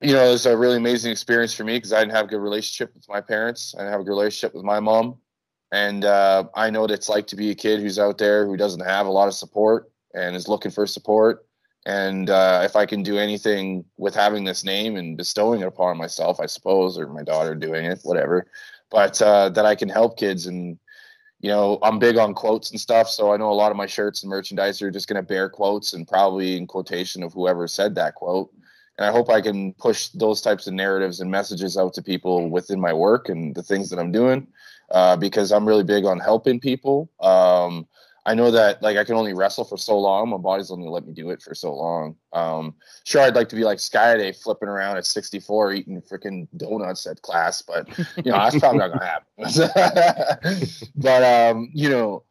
you 0.00 0.12
know, 0.12 0.24
it 0.24 0.30
was 0.30 0.46
a 0.46 0.56
really 0.56 0.76
amazing 0.76 1.10
experience 1.10 1.52
for 1.52 1.64
me 1.64 1.76
because 1.76 1.92
I 1.92 2.00
didn't 2.00 2.14
have 2.14 2.26
a 2.26 2.28
good 2.28 2.40
relationship 2.40 2.94
with 2.94 3.08
my 3.08 3.20
parents. 3.20 3.74
I 3.76 3.80
didn't 3.80 3.92
have 3.92 4.00
a 4.00 4.04
good 4.04 4.10
relationship 4.10 4.54
with 4.54 4.64
my 4.64 4.80
mom. 4.80 5.16
And 5.72 6.04
uh, 6.04 6.44
I 6.54 6.70
know 6.70 6.82
what 6.82 6.90
it's 6.90 7.08
like 7.08 7.26
to 7.28 7.36
be 7.36 7.50
a 7.50 7.54
kid 7.54 7.80
who's 7.80 7.98
out 7.98 8.16
there 8.16 8.46
who 8.46 8.56
doesn't 8.56 8.86
have 8.86 9.06
a 9.06 9.10
lot 9.10 9.28
of 9.28 9.34
support 9.34 9.90
and 10.14 10.34
is 10.34 10.48
looking 10.48 10.70
for 10.70 10.86
support. 10.86 11.46
And 11.84 12.30
uh, 12.30 12.62
if 12.64 12.76
I 12.76 12.86
can 12.86 13.02
do 13.02 13.18
anything 13.18 13.84
with 13.96 14.14
having 14.14 14.44
this 14.44 14.64
name 14.64 14.96
and 14.96 15.16
bestowing 15.16 15.62
it 15.62 15.66
upon 15.66 15.96
myself, 15.96 16.38
I 16.40 16.46
suppose, 16.46 16.98
or 16.98 17.08
my 17.08 17.22
daughter 17.22 17.54
doing 17.54 17.84
it, 17.84 18.00
whatever, 18.02 18.46
but 18.90 19.20
uh, 19.20 19.48
that 19.50 19.66
I 19.66 19.74
can 19.74 19.88
help 19.88 20.18
kids. 20.18 20.46
And, 20.46 20.78
you 21.40 21.50
know, 21.50 21.78
I'm 21.82 21.98
big 21.98 22.18
on 22.18 22.34
quotes 22.34 22.70
and 22.70 22.80
stuff. 22.80 23.08
So 23.08 23.32
I 23.32 23.36
know 23.36 23.50
a 23.50 23.52
lot 23.52 23.70
of 23.70 23.76
my 23.76 23.86
shirts 23.86 24.22
and 24.22 24.30
merchandise 24.30 24.80
are 24.82 24.90
just 24.90 25.08
going 25.08 25.20
to 25.20 25.26
bear 25.26 25.48
quotes 25.48 25.92
and 25.92 26.06
probably 26.06 26.56
in 26.56 26.66
quotation 26.66 27.22
of 27.22 27.32
whoever 27.32 27.66
said 27.66 27.94
that 27.94 28.14
quote. 28.14 28.50
And 28.98 29.06
I 29.06 29.12
hope 29.12 29.30
I 29.30 29.40
can 29.40 29.72
push 29.74 30.08
those 30.08 30.40
types 30.40 30.66
of 30.66 30.74
narratives 30.74 31.20
and 31.20 31.30
messages 31.30 31.76
out 31.76 31.94
to 31.94 32.02
people 32.02 32.50
within 32.50 32.80
my 32.80 32.92
work 32.92 33.28
and 33.28 33.54
the 33.54 33.62
things 33.62 33.90
that 33.90 33.98
I'm 33.98 34.12
doing 34.12 34.46
uh, 34.90 35.16
because 35.16 35.52
I'm 35.52 35.66
really 35.66 35.84
big 35.84 36.04
on 36.04 36.18
helping 36.18 36.58
people. 36.58 37.10
Um, 37.20 37.86
I 38.26 38.34
know 38.34 38.50
that 38.50 38.82
like 38.82 38.98
I 38.98 39.04
can 39.04 39.14
only 39.14 39.32
wrestle 39.32 39.64
for 39.64 39.78
so 39.78 39.98
long. 39.98 40.28
My 40.28 40.36
body's 40.36 40.70
only 40.70 40.88
let 40.88 41.06
me 41.06 41.14
do 41.14 41.30
it 41.30 41.40
for 41.40 41.54
so 41.54 41.74
long. 41.74 42.14
Um, 42.34 42.74
sure, 43.04 43.22
I'd 43.22 43.34
like 43.34 43.48
to 43.48 43.56
be 43.56 43.64
like 43.64 43.78
Skayde 43.78 44.36
flipping 44.42 44.68
around 44.68 44.98
at 44.98 45.06
64 45.06 45.72
eating 45.72 46.02
freaking 46.02 46.46
donuts 46.58 47.06
at 47.06 47.22
class, 47.22 47.62
but 47.62 47.88
you 48.16 48.30
know 48.30 48.36
that's 48.38 48.58
probably 48.58 48.80
not 48.80 48.92
gonna 48.92 49.06
happen. 49.06 50.80
but 50.96 51.22
um, 51.22 51.70
you 51.72 51.88
know, 51.88 52.24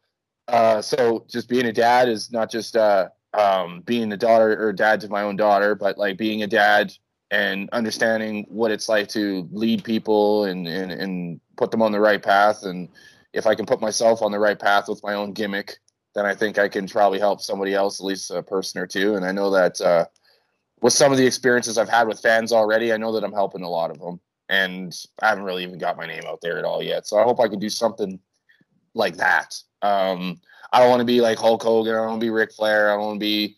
uh, 0.46 0.80
so 0.80 1.24
just 1.28 1.48
being 1.48 1.66
a 1.66 1.72
dad 1.72 2.08
is 2.08 2.30
not 2.30 2.48
just 2.48 2.76
uh, 2.76 3.08
um, 3.34 3.80
being 3.82 4.12
a 4.12 4.16
daughter 4.16 4.66
or 4.66 4.72
dad 4.72 5.00
to 5.00 5.08
my 5.08 5.22
own 5.22 5.36
daughter, 5.36 5.74
but 5.74 5.98
like 5.98 6.16
being 6.16 6.42
a 6.42 6.46
dad 6.46 6.92
and 7.30 7.68
understanding 7.70 8.46
what 8.48 8.70
it's 8.70 8.88
like 8.88 9.08
to 9.08 9.48
lead 9.52 9.84
people 9.84 10.44
and 10.44 10.66
and, 10.66 10.90
and 10.90 11.40
put 11.56 11.70
them 11.70 11.82
on 11.82 11.92
the 11.92 12.00
right 12.00 12.22
path 12.22 12.64
and 12.64 12.88
if 13.34 13.46
I 13.46 13.54
can 13.54 13.66
put 13.66 13.82
myself 13.82 14.22
on 14.22 14.32
the 14.32 14.38
right 14.38 14.58
path 14.58 14.88
with 14.88 15.02
my 15.02 15.12
own 15.12 15.32
gimmick 15.32 15.78
then 16.18 16.26
I 16.26 16.34
think 16.34 16.58
I 16.58 16.68
can 16.68 16.88
probably 16.88 17.20
help 17.20 17.40
somebody 17.40 17.74
else, 17.74 18.00
at 18.00 18.06
least 18.06 18.32
a 18.32 18.42
person 18.42 18.80
or 18.80 18.88
two. 18.88 19.14
And 19.14 19.24
I 19.24 19.30
know 19.30 19.50
that 19.50 19.80
uh, 19.80 20.06
with 20.80 20.92
some 20.92 21.12
of 21.12 21.18
the 21.18 21.26
experiences 21.26 21.78
I've 21.78 21.88
had 21.88 22.08
with 22.08 22.20
fans 22.20 22.52
already, 22.52 22.92
I 22.92 22.96
know 22.96 23.12
that 23.12 23.22
I'm 23.22 23.32
helping 23.32 23.62
a 23.62 23.68
lot 23.68 23.92
of 23.92 24.00
them. 24.00 24.20
And 24.48 24.92
I 25.22 25.28
haven't 25.28 25.44
really 25.44 25.62
even 25.62 25.78
got 25.78 25.96
my 25.96 26.06
name 26.06 26.22
out 26.26 26.40
there 26.40 26.58
at 26.58 26.64
all 26.64 26.82
yet. 26.82 27.06
So 27.06 27.18
I 27.18 27.22
hope 27.22 27.38
I 27.38 27.46
can 27.46 27.60
do 27.60 27.68
something 27.68 28.18
like 28.94 29.16
that. 29.18 29.54
Um, 29.82 30.40
I 30.72 30.80
don't 30.80 30.90
want 30.90 31.00
to 31.00 31.06
be 31.06 31.20
like 31.20 31.38
Hulk 31.38 31.62
Hogan. 31.62 31.94
I 31.94 31.98
don't 31.98 32.08
want 32.08 32.20
to 32.20 32.26
be 32.26 32.30
Ric 32.30 32.52
Flair. 32.52 32.90
I 32.90 32.96
don't 32.96 33.06
want 33.06 33.16
to 33.16 33.24
be, 33.24 33.56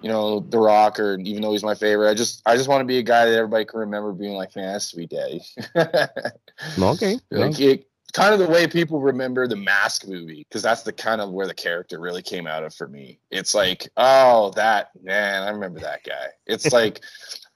you 0.00 0.08
know, 0.08 0.40
The 0.40 0.58
Rock, 0.58 0.98
or 1.00 1.18
even 1.20 1.42
though 1.42 1.52
he's 1.52 1.62
my 1.62 1.74
favorite, 1.74 2.10
I 2.10 2.14
just 2.14 2.42
I 2.46 2.56
just 2.56 2.68
want 2.68 2.80
to 2.80 2.86
be 2.86 2.98
a 2.98 3.02
guy 3.02 3.26
that 3.26 3.34
everybody 3.34 3.64
can 3.64 3.80
remember 3.80 4.12
being 4.12 4.34
like, 4.34 4.54
man, 4.56 4.72
that's 4.72 4.86
sweet 4.86 5.10
daddy. 5.10 5.42
okay. 6.78 7.18
Like, 7.30 7.60
it, 7.60 7.86
kind 8.12 8.34
of 8.34 8.38
the 8.38 8.48
way 8.48 8.66
people 8.66 9.00
remember 9.00 9.46
the 9.46 9.56
mask 9.56 10.06
movie 10.06 10.44
because 10.48 10.62
that's 10.62 10.82
the 10.82 10.92
kind 10.92 11.20
of 11.20 11.30
where 11.30 11.46
the 11.46 11.54
character 11.54 11.98
really 11.98 12.22
came 12.22 12.46
out 12.46 12.62
of 12.62 12.74
for 12.74 12.86
me 12.86 13.18
it's 13.30 13.54
like 13.54 13.88
oh 13.96 14.50
that 14.54 14.90
man 15.02 15.42
i 15.42 15.48
remember 15.48 15.80
that 15.80 16.04
guy 16.04 16.26
it's 16.46 16.72
like 16.74 17.00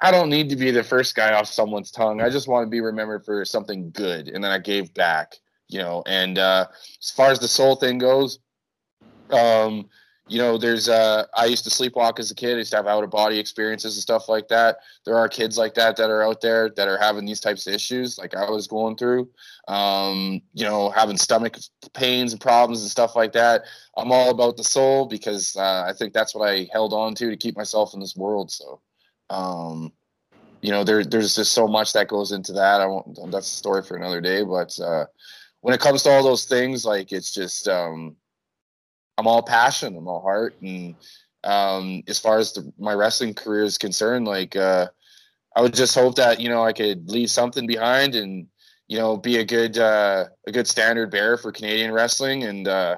i 0.01 0.11
don't 0.11 0.31
need 0.31 0.49
to 0.49 0.57
be 0.57 0.70
the 0.70 0.83
first 0.83 1.15
guy 1.15 1.35
off 1.35 1.47
someone's 1.47 1.91
tongue 1.91 2.20
i 2.23 2.31
just 2.31 2.49
want 2.49 2.65
to 2.65 2.70
be 2.70 2.81
remembered 2.81 3.24
for 3.24 3.45
something 3.45 3.91
good 3.91 4.28
and 4.28 4.43
then 4.43 4.51
i 4.51 4.59
gave 4.59 4.93
back 4.95 5.37
you 5.69 5.78
know 5.78 6.03
and 6.07 6.39
uh 6.39 6.66
as 7.03 7.11
far 7.11 7.31
as 7.31 7.39
the 7.39 7.49
soul 7.49 7.77
thing 7.77 7.99
goes 7.99 8.39
um 9.32 9.89
you 10.28 10.39
know, 10.39 10.59
there's 10.59 10.89
uh 10.89 11.24
I 11.35 11.44
used 11.44 11.65
to 11.65 11.70
sleepwalk 11.70 12.19
as 12.19 12.31
a 12.31 12.35
kid. 12.35 12.55
I 12.55 12.59
used 12.59 12.73
to 12.73 12.78
have 12.78 12.89
out 12.89 13.05
of 13.05 13.11
body 13.11 13.39
experiences 13.39 13.94
and 13.94 14.03
stuff 14.03 14.28
like 14.28 14.48
that. 14.48 14.78
There 15.05 15.16
are 15.16 15.28
kids 15.28 15.57
like 15.57 15.74
that 15.74 15.97
that 15.97 16.11
are 16.11 16.24
out 16.24 16.40
there 16.40 16.69
that 16.70 16.89
are 16.89 16.98
having 16.98 17.24
these 17.24 17.40
types 17.40 17.66
of 17.66 17.74
issues 17.74 18.19
like 18.19 18.35
I 18.35 18.51
was 18.51 18.66
going 18.66 18.97
through. 18.97 19.28
Um, 19.69 20.43
you 20.53 20.65
know, 20.65 20.90
having 20.90 21.16
stomach 21.16 21.59
pains 21.94 22.32
and 22.32 22.40
problems 22.40 22.82
and 22.82 22.90
stuff 22.90 23.15
like 23.15 23.32
that. 23.32 23.62
I'm 23.97 24.11
all 24.11 24.31
about 24.31 24.57
the 24.57 24.65
soul 24.65 25.07
because 25.07 25.55
uh, 25.57 25.85
I 25.86 25.93
think 25.93 26.12
that's 26.12 26.35
what 26.35 26.48
I 26.48 26.69
held 26.73 26.93
on 26.93 27.15
to 27.16 27.31
to 27.31 27.36
keep 27.36 27.57
myself 27.57 27.94
in 27.94 28.01
this 28.01 28.16
world. 28.16 28.51
So 28.51 28.81
um 29.31 29.93
you 30.62 30.73
know, 30.73 30.82
there 30.82 31.05
there's 31.05 31.36
just 31.36 31.53
so 31.53 31.69
much 31.69 31.93
that 31.93 32.09
goes 32.09 32.32
into 32.32 32.53
that. 32.55 32.81
I 32.81 32.86
won't 32.86 33.31
that's 33.31 33.53
a 33.53 33.57
story 33.57 33.82
for 33.82 33.97
another 33.97 34.20
day, 34.20 34.43
but 34.43 34.77
uh 34.81 35.05
when 35.61 35.74
it 35.74 35.81
comes 35.81 36.03
to 36.03 36.11
all 36.11 36.24
those 36.24 36.47
things, 36.47 36.85
like 36.85 37.12
it's 37.12 37.32
just 37.32 37.69
um 37.69 38.16
I'm 39.19 39.27
all 39.27 39.43
passion, 39.43 39.97
I'm 39.97 40.09
all 40.09 40.21
heart, 40.21 40.57
and 40.61 40.95
um, 41.45 42.03
as 42.09 42.19
far 42.19 42.39
as 42.39 42.53
the, 42.53 42.73
my 42.79 42.93
wrestling 42.93 43.35
career 43.35 43.63
is 43.63 43.79
concerned, 43.79 44.27
like 44.27 44.57
uh, 44.57 44.89
I 45.55 45.63
would 45.63 45.75
just 45.75 45.95
hope 45.95 46.17
that 46.17 46.41
you 46.41 46.49
know 46.49 46.63
I 46.63 46.73
could 46.73 47.09
leave 47.09 47.31
something 47.31 47.67
behind, 47.67 48.15
and 48.15 48.47
you 48.89 48.99
know, 48.99 49.17
be 49.17 49.39
a 49.39 49.45
good 49.45 49.79
uh, 49.79 50.27
a 50.47 50.53
good 50.53 50.67
standard 50.67 51.11
bearer 51.11 51.37
for 51.37 51.53
Canadian 51.53 51.93
wrestling. 51.93 52.45
And 52.45 52.69
uh, 52.69 52.97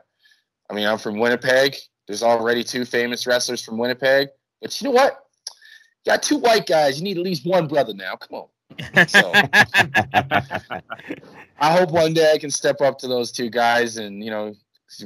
I 0.71 0.75
mean, 0.75 0.87
I'm 0.87 0.99
from 0.99 1.19
Winnipeg. 1.19 1.77
There's 2.07 2.23
already 2.23 2.63
two 2.65 2.85
famous 2.85 3.27
wrestlers 3.27 3.63
from 3.63 3.79
Winnipeg, 3.79 4.29
but 4.61 4.81
you 4.81 4.87
know 4.87 4.95
what? 4.95 5.19
You 6.05 6.13
got 6.13 6.23
two 6.23 6.39
white 6.39 6.67
guys. 6.67 6.99
You 6.99 7.05
need 7.05 7.19
at 7.19 7.25
least 7.25 7.47
one 7.47 7.67
brother 7.67 7.95
now. 7.95 8.17
Come 8.17 8.41
on. 8.41 8.49
So 9.09 9.33
I 11.61 11.73
hope 11.77 11.91
one 11.91 12.13
day 12.13 12.33
I 12.33 12.39
can 12.39 12.51
step 12.51 12.81
up 12.81 12.99
to 12.99 13.09
those 13.09 13.33
two 13.33 13.51
guys 13.51 13.97
and 13.97 14.23
you 14.23 14.31
know 14.31 14.55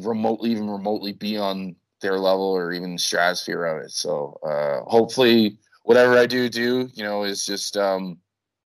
remotely 0.01 0.51
even 0.51 0.71
remotely 0.71 1.13
be 1.13 1.37
on 1.37 1.77
their 2.01 2.19
level 2.19 2.45
or 2.45 2.73
even 2.73 2.99
stratosphere 2.99 3.65
of 3.65 3.85
it. 3.85 3.91
So 3.91 4.39
uh, 4.43 4.89
hopefully 4.89 5.59
whatever 5.85 6.17
I 6.17 6.27
do 6.27 6.49
do 6.49 6.89
you 6.95 7.05
know 7.05 7.25
is 7.25 7.47
just 7.47 7.77
um, 7.77 8.19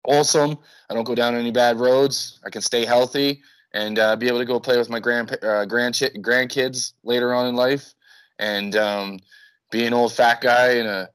awesome. 0.06 0.58
I 0.90 0.94
don't 0.94 1.04
go 1.04 1.16
down 1.16 1.36
any 1.36 1.52
bad 1.52 1.80
roads. 1.80 2.40
I 2.46 2.50
can 2.50 2.62
stay 2.62 2.86
healthy 2.86 3.42
and 3.74 4.00
uh, 4.00 4.16
be 4.16 4.28
able 4.28 4.40
to 4.40 4.46
go 4.46 4.60
play 4.60 4.78
with 4.78 4.90
my 4.90 5.00
grand 5.00 5.32
uh, 5.44 5.66
grand 5.66 5.96
grandkids 5.96 6.94
later 7.04 7.34
on 7.34 7.48
in 7.48 7.56
life 7.56 7.94
and 8.40 8.76
um, 8.76 9.20
be 9.72 9.86
an 9.86 9.94
old 9.94 10.14
fat 10.14 10.42
guy 10.42 10.72
in 10.74 10.88
a 10.88 11.10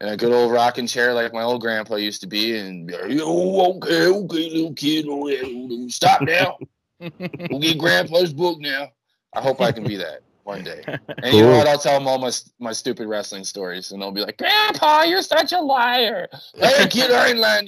in 0.00 0.08
a 0.08 0.16
good 0.16 0.32
old 0.32 0.52
rocking 0.52 0.86
chair 0.86 1.14
like 1.14 1.32
my 1.32 1.42
old 1.42 1.60
grandpa 1.60 1.94
used 1.94 2.20
to 2.20 2.26
be, 2.26 2.58
and 2.58 2.86
be 2.86 2.94
like, 2.94 3.10
"Yo, 3.10 3.76
okay, 3.76 4.08
okay, 4.08 4.50
little 4.50 4.74
kid, 4.74 5.06
oh, 5.08 5.88
stop 5.88 6.22
now, 6.22 6.58
we'll 7.00 7.60
get 7.60 7.78
grandpa's 7.78 8.32
book 8.32 8.58
now." 8.60 8.90
I 9.34 9.40
hope 9.40 9.60
I 9.60 9.72
can 9.72 9.84
be 9.84 9.96
that 9.96 10.20
one 10.44 10.62
day. 10.62 10.82
And 10.86 11.00
cool. 11.22 11.32
you 11.32 11.42
know 11.42 11.56
what? 11.56 11.66
I'll 11.66 11.78
tell 11.78 11.98
them 11.98 12.06
all 12.06 12.18
my 12.18 12.30
my 12.58 12.72
stupid 12.72 13.08
wrestling 13.08 13.44
stories, 13.44 13.92
and 13.92 14.00
they'll 14.00 14.12
be 14.12 14.20
like, 14.20 14.38
"Grandpa, 14.38 15.02
you're 15.02 15.22
such 15.22 15.52
a 15.52 15.60
liar." 15.60 16.28
hey, 16.54 16.86
kid, 16.88 17.10
I 17.10 17.30
ain't 17.30 17.38
lying 17.38 17.66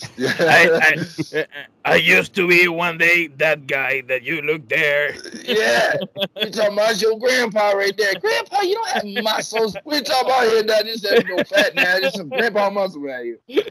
to. 0.00 0.26
I, 0.26 1.46
I, 1.84 1.92
I, 1.92 1.94
used 1.96 2.34
to 2.34 2.48
be 2.48 2.68
one 2.68 2.98
day 2.98 3.28
that 3.38 3.66
guy 3.66 4.02
that 4.02 4.22
you 4.22 4.40
look 4.42 4.68
there. 4.68 5.14
yeah, 5.44 5.94
you 6.36 6.50
talking 6.50 6.72
about 6.72 7.00
your 7.00 7.18
grandpa 7.18 7.70
right 7.70 7.96
there. 7.96 8.12
Grandpa, 8.20 8.62
you 8.62 8.74
don't 8.74 8.88
have 8.88 9.24
muscles. 9.24 9.76
We 9.84 10.00
talking 10.00 10.30
about 10.30 10.44
here 10.44 10.62
that 10.62 10.84
this 10.84 11.04
ain't 11.04 11.28
no 11.28 11.44
fat 11.44 11.74
now. 11.74 12.00
Just 12.00 12.16
some 12.16 12.28
grandpa 12.28 12.70
muscle 12.70 13.02
right 13.02 13.36
here. 13.46 13.64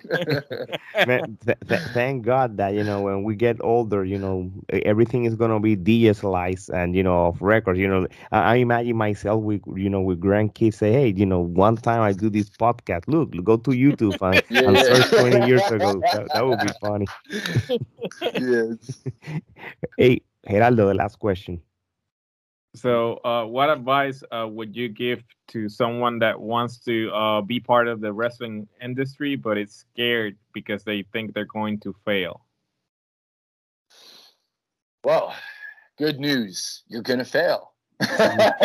Man, 1.08 1.38
th- 1.46 1.58
th- 1.68 1.82
thank 1.94 2.26
God 2.26 2.58
that 2.58 2.74
you 2.74 2.84
know 2.84 3.02
when 3.02 3.24
we 3.24 3.36
get 3.36 3.58
older, 3.62 4.06
you 4.06 4.18
know 4.18 4.52
everything 4.72 5.26
is 5.26 5.36
gonna 5.36 5.60
be 5.60 5.76
digitalized 5.76 6.70
and 6.70 6.96
you 6.96 7.04
know 7.04 7.28
of 7.28 7.42
records. 7.42 7.80
You 7.80 7.88
know, 7.88 8.08
I, 8.32 8.40
I 8.40 8.56
imagine 8.56 8.96
myself 8.96 9.42
with 9.42 9.62
you 9.76 9.90
know 9.90 10.02
with 10.02 10.22
grandkids 10.22 10.76
say, 10.76 10.92
hey, 10.92 11.14
you 11.16 11.26
know, 11.26 11.42
one 11.42 11.78
time 11.78 12.02
I 12.02 12.14
do 12.14 12.30
this 12.30 12.50
podcast. 12.50 13.04
Look, 13.08 13.32
go 13.44 13.58
to 13.58 13.72
YouTube 13.72 14.22
and, 14.22 14.44
yeah. 14.50 14.70
and 14.70 14.78
search 14.78 15.10
twenty 15.20 15.48
years 15.48 15.64
ago 15.72 16.02
that, 16.14 16.28
that 16.34 16.46
would 16.46 16.60
be 16.60 16.70
funny. 16.82 17.08
yes. 18.22 19.04
hey, 19.98 20.22
Gerardo, 20.48 20.88
the 20.88 20.94
last 20.94 21.20
question. 21.20 21.62
So, 22.76 23.20
uh, 23.24 23.46
what 23.46 23.70
advice 23.70 24.24
uh, 24.32 24.48
would 24.50 24.76
you 24.76 24.90
give 24.90 25.24
to 25.50 25.70
someone 25.70 26.18
that 26.20 26.40
wants 26.40 26.80
to 26.80 27.12
uh, 27.12 27.42
be 27.42 27.60
part 27.60 27.88
of 27.88 28.02
the 28.02 28.12
wrestling 28.12 28.68
industry 28.82 29.36
but 29.36 29.60
is 29.60 29.86
scared 29.94 30.38
because 30.54 30.84
they 30.84 31.04
think 31.14 31.34
they're 31.34 31.46
going 31.46 31.80
to 31.82 31.94
fail? 32.04 32.42
Well, 35.04 35.36
good 35.98 36.20
news. 36.20 36.84
You're 36.88 37.04
going 37.04 37.20
to 37.20 37.26
fail. 37.26 37.74
but 38.00 38.58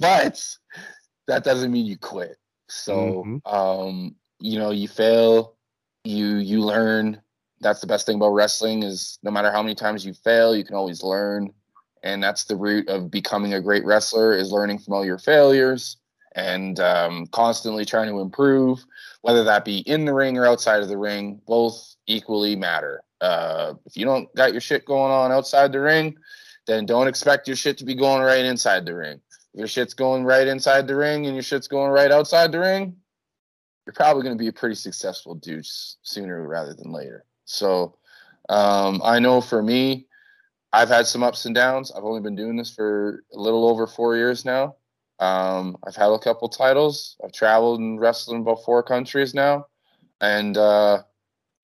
that 0.00 1.44
doesn't 1.44 1.70
mean 1.70 1.86
you 1.86 1.98
quit. 1.98 2.36
So, 2.68 3.24
mm-hmm. 3.24 3.46
um, 3.46 4.16
you 4.40 4.58
know, 4.58 4.70
you 4.70 4.88
fail, 4.88 5.54
you 6.08 6.36
you 6.36 6.60
learn. 6.60 7.20
That's 7.60 7.80
the 7.80 7.86
best 7.86 8.06
thing 8.06 8.16
about 8.16 8.30
wrestling 8.30 8.82
is 8.82 9.18
no 9.22 9.30
matter 9.30 9.50
how 9.50 9.62
many 9.62 9.74
times 9.74 10.04
you 10.04 10.14
fail 10.14 10.56
you 10.56 10.64
can 10.64 10.76
always 10.76 11.02
learn. 11.02 11.50
And 12.02 12.22
that's 12.22 12.44
the 12.44 12.56
root 12.56 12.88
of 12.88 13.10
becoming 13.10 13.54
a 13.54 13.60
great 13.60 13.84
wrestler 13.84 14.32
is 14.32 14.52
learning 14.52 14.78
from 14.78 14.94
all 14.94 15.04
your 15.04 15.18
failures 15.18 15.96
and 16.36 16.78
um, 16.78 17.26
constantly 17.26 17.84
trying 17.84 18.08
to 18.08 18.20
improve 18.20 18.84
whether 19.22 19.42
that 19.44 19.64
be 19.64 19.78
in 19.78 20.04
the 20.04 20.14
ring 20.14 20.38
or 20.38 20.46
outside 20.46 20.80
of 20.80 20.88
the 20.88 20.96
ring 20.96 21.40
both 21.46 21.96
equally 22.06 22.54
matter. 22.54 23.02
Uh, 23.20 23.74
if 23.84 23.96
you 23.96 24.04
don't 24.04 24.32
got 24.36 24.52
your 24.52 24.60
shit 24.60 24.84
going 24.84 25.10
on 25.10 25.32
outside 25.32 25.72
the 25.72 25.80
ring 25.80 26.16
then 26.66 26.86
don't 26.86 27.08
expect 27.08 27.48
your 27.48 27.56
shit 27.56 27.78
to 27.78 27.84
be 27.84 27.94
going 27.94 28.22
right 28.22 28.44
inside 28.44 28.86
the 28.86 28.94
ring. 28.94 29.20
If 29.54 29.58
your 29.58 29.66
shit's 29.66 29.94
going 29.94 30.24
right 30.24 30.46
inside 30.46 30.86
the 30.86 30.94
ring 30.94 31.26
and 31.26 31.34
your 31.34 31.42
shit's 31.42 31.66
going 31.66 31.90
right 31.90 32.12
outside 32.12 32.52
the 32.52 32.60
ring 32.60 32.96
you're 33.88 33.94
probably 33.94 34.22
going 34.22 34.36
to 34.36 34.38
be 34.38 34.48
a 34.48 34.52
pretty 34.52 34.74
successful 34.74 35.34
dude 35.34 35.64
sooner 35.64 36.46
rather 36.46 36.74
than 36.74 36.92
later. 36.92 37.24
So 37.46 37.96
um, 38.50 39.00
I 39.02 39.18
know 39.18 39.40
for 39.40 39.62
me, 39.62 40.06
I've 40.74 40.90
had 40.90 41.06
some 41.06 41.22
ups 41.22 41.46
and 41.46 41.54
downs. 41.54 41.90
I've 41.90 42.04
only 42.04 42.20
been 42.20 42.36
doing 42.36 42.54
this 42.54 42.70
for 42.70 43.24
a 43.32 43.38
little 43.38 43.66
over 43.66 43.86
four 43.86 44.14
years 44.14 44.44
now. 44.44 44.76
Um, 45.20 45.78
I've 45.86 45.96
had 45.96 46.10
a 46.10 46.18
couple 46.18 46.50
titles. 46.50 47.16
I've 47.24 47.32
traveled 47.32 47.80
and 47.80 47.98
wrestled 47.98 48.36
in 48.36 48.42
about 48.42 48.62
four 48.62 48.82
countries 48.82 49.32
now, 49.32 49.68
and 50.20 50.58
uh, 50.58 51.04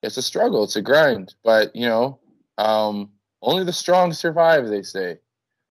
it's 0.02 0.16
a 0.16 0.22
struggle. 0.22 0.64
It's 0.64 0.76
a 0.76 0.82
grind, 0.82 1.34
but 1.44 1.76
you 1.76 1.86
know, 1.86 2.20
um, 2.56 3.10
only 3.42 3.64
the 3.64 3.72
strong 3.72 4.14
survive. 4.14 4.68
They 4.68 4.82
say, 4.82 5.18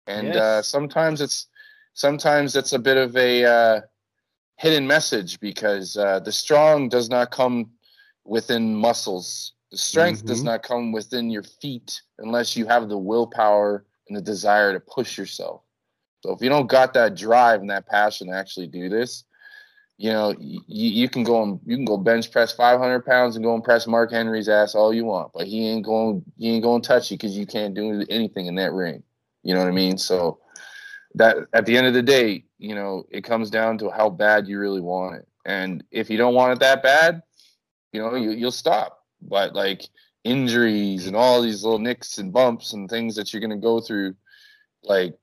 and 0.06 0.28
uh, 0.28 0.34
yes. 0.34 0.36
uh, 0.36 0.62
sometimes 0.62 1.22
it's 1.22 1.46
sometimes 1.94 2.56
it's 2.56 2.74
a 2.74 2.78
bit 2.78 2.98
of 2.98 3.16
a 3.16 3.44
uh, 3.46 3.80
hidden 4.62 4.86
message 4.86 5.40
because 5.40 5.96
uh, 5.96 6.20
the 6.20 6.30
strong 6.30 6.88
does 6.88 7.10
not 7.10 7.32
come 7.32 7.68
within 8.24 8.76
muscles. 8.76 9.54
The 9.72 9.76
strength 9.76 10.20
mm-hmm. 10.20 10.28
does 10.28 10.44
not 10.44 10.62
come 10.62 10.92
within 10.92 11.30
your 11.30 11.42
feet 11.42 12.00
unless 12.20 12.56
you 12.56 12.64
have 12.66 12.88
the 12.88 12.96
willpower 12.96 13.84
and 14.06 14.16
the 14.16 14.22
desire 14.22 14.72
to 14.72 14.78
push 14.78 15.18
yourself. 15.18 15.62
So 16.20 16.30
if 16.30 16.40
you 16.40 16.48
don't 16.48 16.68
got 16.68 16.94
that 16.94 17.16
drive 17.16 17.60
and 17.60 17.70
that 17.70 17.88
passion 17.88 18.28
to 18.28 18.34
actually 18.34 18.68
do 18.68 18.88
this, 18.88 19.24
you 19.98 20.12
know, 20.12 20.32
you, 20.38 20.60
you 20.68 21.08
can 21.08 21.24
go 21.24 21.42
and 21.42 21.58
you 21.66 21.74
can 21.74 21.84
go 21.84 21.96
bench 21.96 22.30
press 22.30 22.52
500 22.52 23.04
pounds 23.04 23.34
and 23.34 23.44
go 23.44 23.54
and 23.56 23.64
press 23.64 23.88
Mark 23.88 24.12
Henry's 24.12 24.48
ass 24.48 24.76
all 24.76 24.94
you 24.94 25.04
want, 25.04 25.32
but 25.34 25.48
he 25.48 25.68
ain't 25.70 25.84
going 25.84 26.24
he 26.38 26.50
ain't 26.50 26.62
going 26.62 26.82
to 26.82 26.86
touch 26.86 27.10
you 27.10 27.16
because 27.16 27.36
you 27.36 27.46
can't 27.46 27.74
do 27.74 28.04
anything 28.08 28.46
in 28.46 28.54
that 28.54 28.72
ring. 28.72 29.02
You 29.42 29.54
know 29.54 29.60
what 29.60 29.68
I 29.68 29.72
mean? 29.72 29.98
So 29.98 30.38
that 31.14 31.36
at 31.52 31.66
the 31.66 31.76
end 31.76 31.86
of 31.86 31.94
the 31.94 32.02
day, 32.02 32.44
you 32.58 32.74
know, 32.74 33.04
it 33.10 33.24
comes 33.24 33.50
down 33.50 33.78
to 33.78 33.90
how 33.90 34.08
bad 34.08 34.46
you 34.46 34.58
really 34.58 34.80
want 34.80 35.16
it. 35.16 35.28
And 35.44 35.84
if 35.90 36.08
you 36.08 36.16
don't 36.16 36.34
want 36.34 36.52
it 36.52 36.60
that 36.60 36.82
bad, 36.82 37.22
you 37.92 38.00
know, 38.00 38.14
you, 38.14 38.30
you'll 38.30 38.50
stop. 38.50 39.04
But 39.20 39.54
like 39.54 39.82
injuries 40.24 41.06
and 41.06 41.16
all 41.16 41.42
these 41.42 41.64
little 41.64 41.78
nicks 41.78 42.18
and 42.18 42.32
bumps 42.32 42.72
and 42.72 42.88
things 42.88 43.16
that 43.16 43.32
you're 43.32 43.40
going 43.40 43.50
to 43.50 43.56
go 43.56 43.80
through, 43.80 44.14
like 44.82 45.14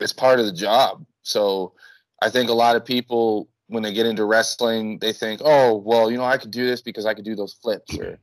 it's 0.00 0.12
part 0.12 0.40
of 0.40 0.46
the 0.46 0.52
job. 0.52 1.04
So 1.22 1.72
I 2.20 2.30
think 2.30 2.50
a 2.50 2.54
lot 2.54 2.76
of 2.76 2.84
people, 2.84 3.48
when 3.68 3.82
they 3.82 3.92
get 3.92 4.06
into 4.06 4.24
wrestling, 4.24 4.98
they 4.98 5.12
think, 5.12 5.40
oh, 5.44 5.76
well, 5.76 6.10
you 6.10 6.18
know, 6.18 6.24
I 6.24 6.36
could 6.36 6.50
do 6.50 6.66
this 6.66 6.82
because 6.82 7.06
I 7.06 7.14
could 7.14 7.24
do 7.24 7.34
those 7.34 7.54
flips 7.54 7.98
or, 7.98 8.18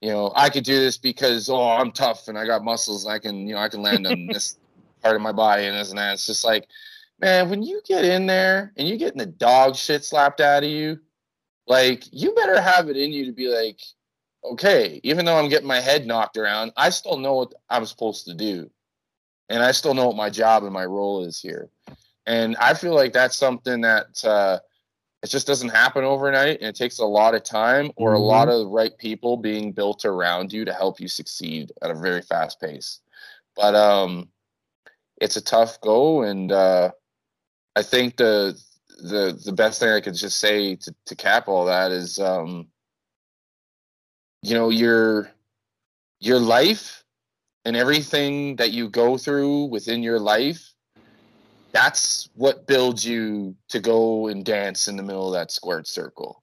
you 0.00 0.10
know, 0.10 0.32
I 0.34 0.50
could 0.50 0.64
do 0.64 0.78
this 0.78 0.98
because, 0.98 1.48
oh, 1.48 1.68
I'm 1.68 1.92
tough 1.92 2.28
and 2.28 2.36
I 2.36 2.46
got 2.46 2.64
muscles 2.64 3.04
and 3.04 3.12
I 3.12 3.18
can, 3.18 3.46
you 3.46 3.54
know, 3.54 3.60
I 3.60 3.68
can 3.68 3.82
land 3.82 4.06
on 4.06 4.26
this 4.26 4.58
part 5.02 5.16
of 5.16 5.22
my 5.22 5.32
body 5.32 5.66
and 5.66 5.76
this 5.76 5.90
and 5.90 5.98
that. 5.98 6.14
It's 6.14 6.26
just 6.26 6.44
like, 6.44 6.68
man, 7.20 7.50
when 7.50 7.62
you 7.62 7.80
get 7.86 8.04
in 8.04 8.26
there 8.26 8.72
and 8.76 8.88
you're 8.88 8.98
getting 8.98 9.18
the 9.18 9.26
dog 9.26 9.76
shit 9.76 10.04
slapped 10.04 10.40
out 10.40 10.64
of 10.64 10.70
you, 10.70 10.98
like 11.66 12.04
you 12.10 12.34
better 12.34 12.60
have 12.60 12.88
it 12.88 12.96
in 12.96 13.12
you 13.12 13.26
to 13.26 13.32
be 13.32 13.48
like, 13.48 13.80
okay, 14.44 15.00
even 15.02 15.24
though 15.24 15.38
I'm 15.38 15.48
getting 15.48 15.68
my 15.68 15.80
head 15.80 16.06
knocked 16.06 16.36
around, 16.36 16.72
I 16.76 16.90
still 16.90 17.16
know 17.16 17.34
what 17.34 17.54
I'm 17.70 17.86
supposed 17.86 18.26
to 18.26 18.34
do. 18.34 18.70
And 19.48 19.62
I 19.62 19.72
still 19.72 19.94
know 19.94 20.06
what 20.06 20.16
my 20.16 20.30
job 20.30 20.64
and 20.64 20.72
my 20.72 20.84
role 20.84 21.24
is 21.24 21.40
here. 21.40 21.68
And 22.26 22.56
I 22.56 22.74
feel 22.74 22.94
like 22.94 23.12
that's 23.12 23.36
something 23.36 23.80
that 23.82 24.24
uh, 24.24 24.58
it 25.22 25.28
just 25.28 25.46
doesn't 25.46 25.68
happen 25.68 26.04
overnight. 26.04 26.58
And 26.60 26.68
it 26.68 26.76
takes 26.76 26.98
a 26.98 27.04
lot 27.04 27.34
of 27.34 27.42
time 27.44 27.92
or 27.96 28.10
mm-hmm. 28.10 28.22
a 28.22 28.26
lot 28.26 28.48
of 28.48 28.60
the 28.60 28.66
right 28.66 28.96
people 28.98 29.36
being 29.36 29.72
built 29.72 30.04
around 30.04 30.52
you 30.52 30.64
to 30.64 30.72
help 30.72 31.00
you 31.00 31.08
succeed 31.08 31.70
at 31.82 31.90
a 31.90 31.94
very 31.94 32.22
fast 32.22 32.60
pace. 32.60 33.00
But 33.54 33.74
um, 33.74 34.28
it's 35.20 35.36
a 35.36 35.40
tough 35.40 35.80
go, 35.80 36.22
and 36.22 36.50
uh, 36.50 36.90
I 37.76 37.82
think 37.82 38.16
the 38.16 38.58
the 39.02 39.38
the 39.44 39.52
best 39.52 39.80
thing 39.80 39.90
I 39.90 40.00
could 40.00 40.14
just 40.14 40.38
say 40.38 40.76
to, 40.76 40.94
to 41.06 41.16
cap 41.16 41.48
all 41.48 41.64
that 41.66 41.90
is, 41.90 42.18
um, 42.18 42.68
you 44.42 44.54
know, 44.54 44.70
your 44.70 45.30
your 46.20 46.38
life 46.38 47.04
and 47.64 47.76
everything 47.76 48.56
that 48.56 48.72
you 48.72 48.88
go 48.88 49.16
through 49.16 49.64
within 49.66 50.02
your 50.02 50.18
life. 50.18 50.72
That's 51.72 52.28
what 52.34 52.66
builds 52.66 53.04
you 53.04 53.56
to 53.68 53.80
go 53.80 54.28
and 54.28 54.44
dance 54.44 54.88
in 54.88 54.96
the 54.96 55.02
middle 55.02 55.28
of 55.28 55.32
that 55.32 55.50
squared 55.50 55.86
circle. 55.86 56.42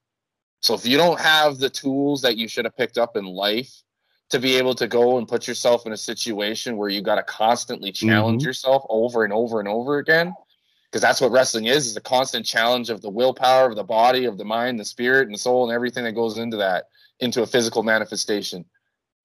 So 0.61 0.73
if 0.73 0.85
you 0.85 0.97
don't 0.97 1.19
have 1.19 1.59
the 1.59 1.69
tools 1.69 2.21
that 2.23 2.35
you 2.35 2.47
should 2.47 2.65
have 2.65 2.75
picked 2.75 2.97
up 2.97 3.15
in 3.15 3.25
life 3.25 3.71
to 4.29 4.39
be 4.39 4.55
able 4.55 4.75
to 4.75 4.87
go 4.87 5.17
and 5.17 5.27
put 5.27 5.47
yourself 5.47 5.85
in 5.85 5.91
a 5.91 5.97
situation 5.97 6.77
where 6.77 6.89
you 6.89 7.01
got 7.01 7.15
to 7.15 7.23
constantly 7.23 7.91
challenge 7.91 8.41
mm-hmm. 8.41 8.47
yourself 8.47 8.85
over 8.89 9.23
and 9.23 9.33
over 9.33 9.59
and 9.59 9.67
over 9.67 9.97
again 9.97 10.33
because 10.89 11.01
that's 11.01 11.21
what 11.21 11.31
wrestling 11.31 11.65
is 11.65 11.87
is 11.87 11.97
a 11.97 12.01
constant 12.01 12.45
challenge 12.45 12.89
of 12.89 13.01
the 13.01 13.09
willpower 13.09 13.67
of 13.67 13.75
the 13.75 13.83
body 13.83 14.25
of 14.25 14.37
the 14.37 14.45
mind 14.45 14.79
the 14.79 14.85
spirit 14.85 15.27
and 15.27 15.33
the 15.33 15.39
soul 15.39 15.63
and 15.63 15.73
everything 15.73 16.03
that 16.03 16.13
goes 16.13 16.37
into 16.37 16.57
that 16.57 16.85
into 17.19 17.41
a 17.41 17.47
physical 17.47 17.83
manifestation 17.83 18.63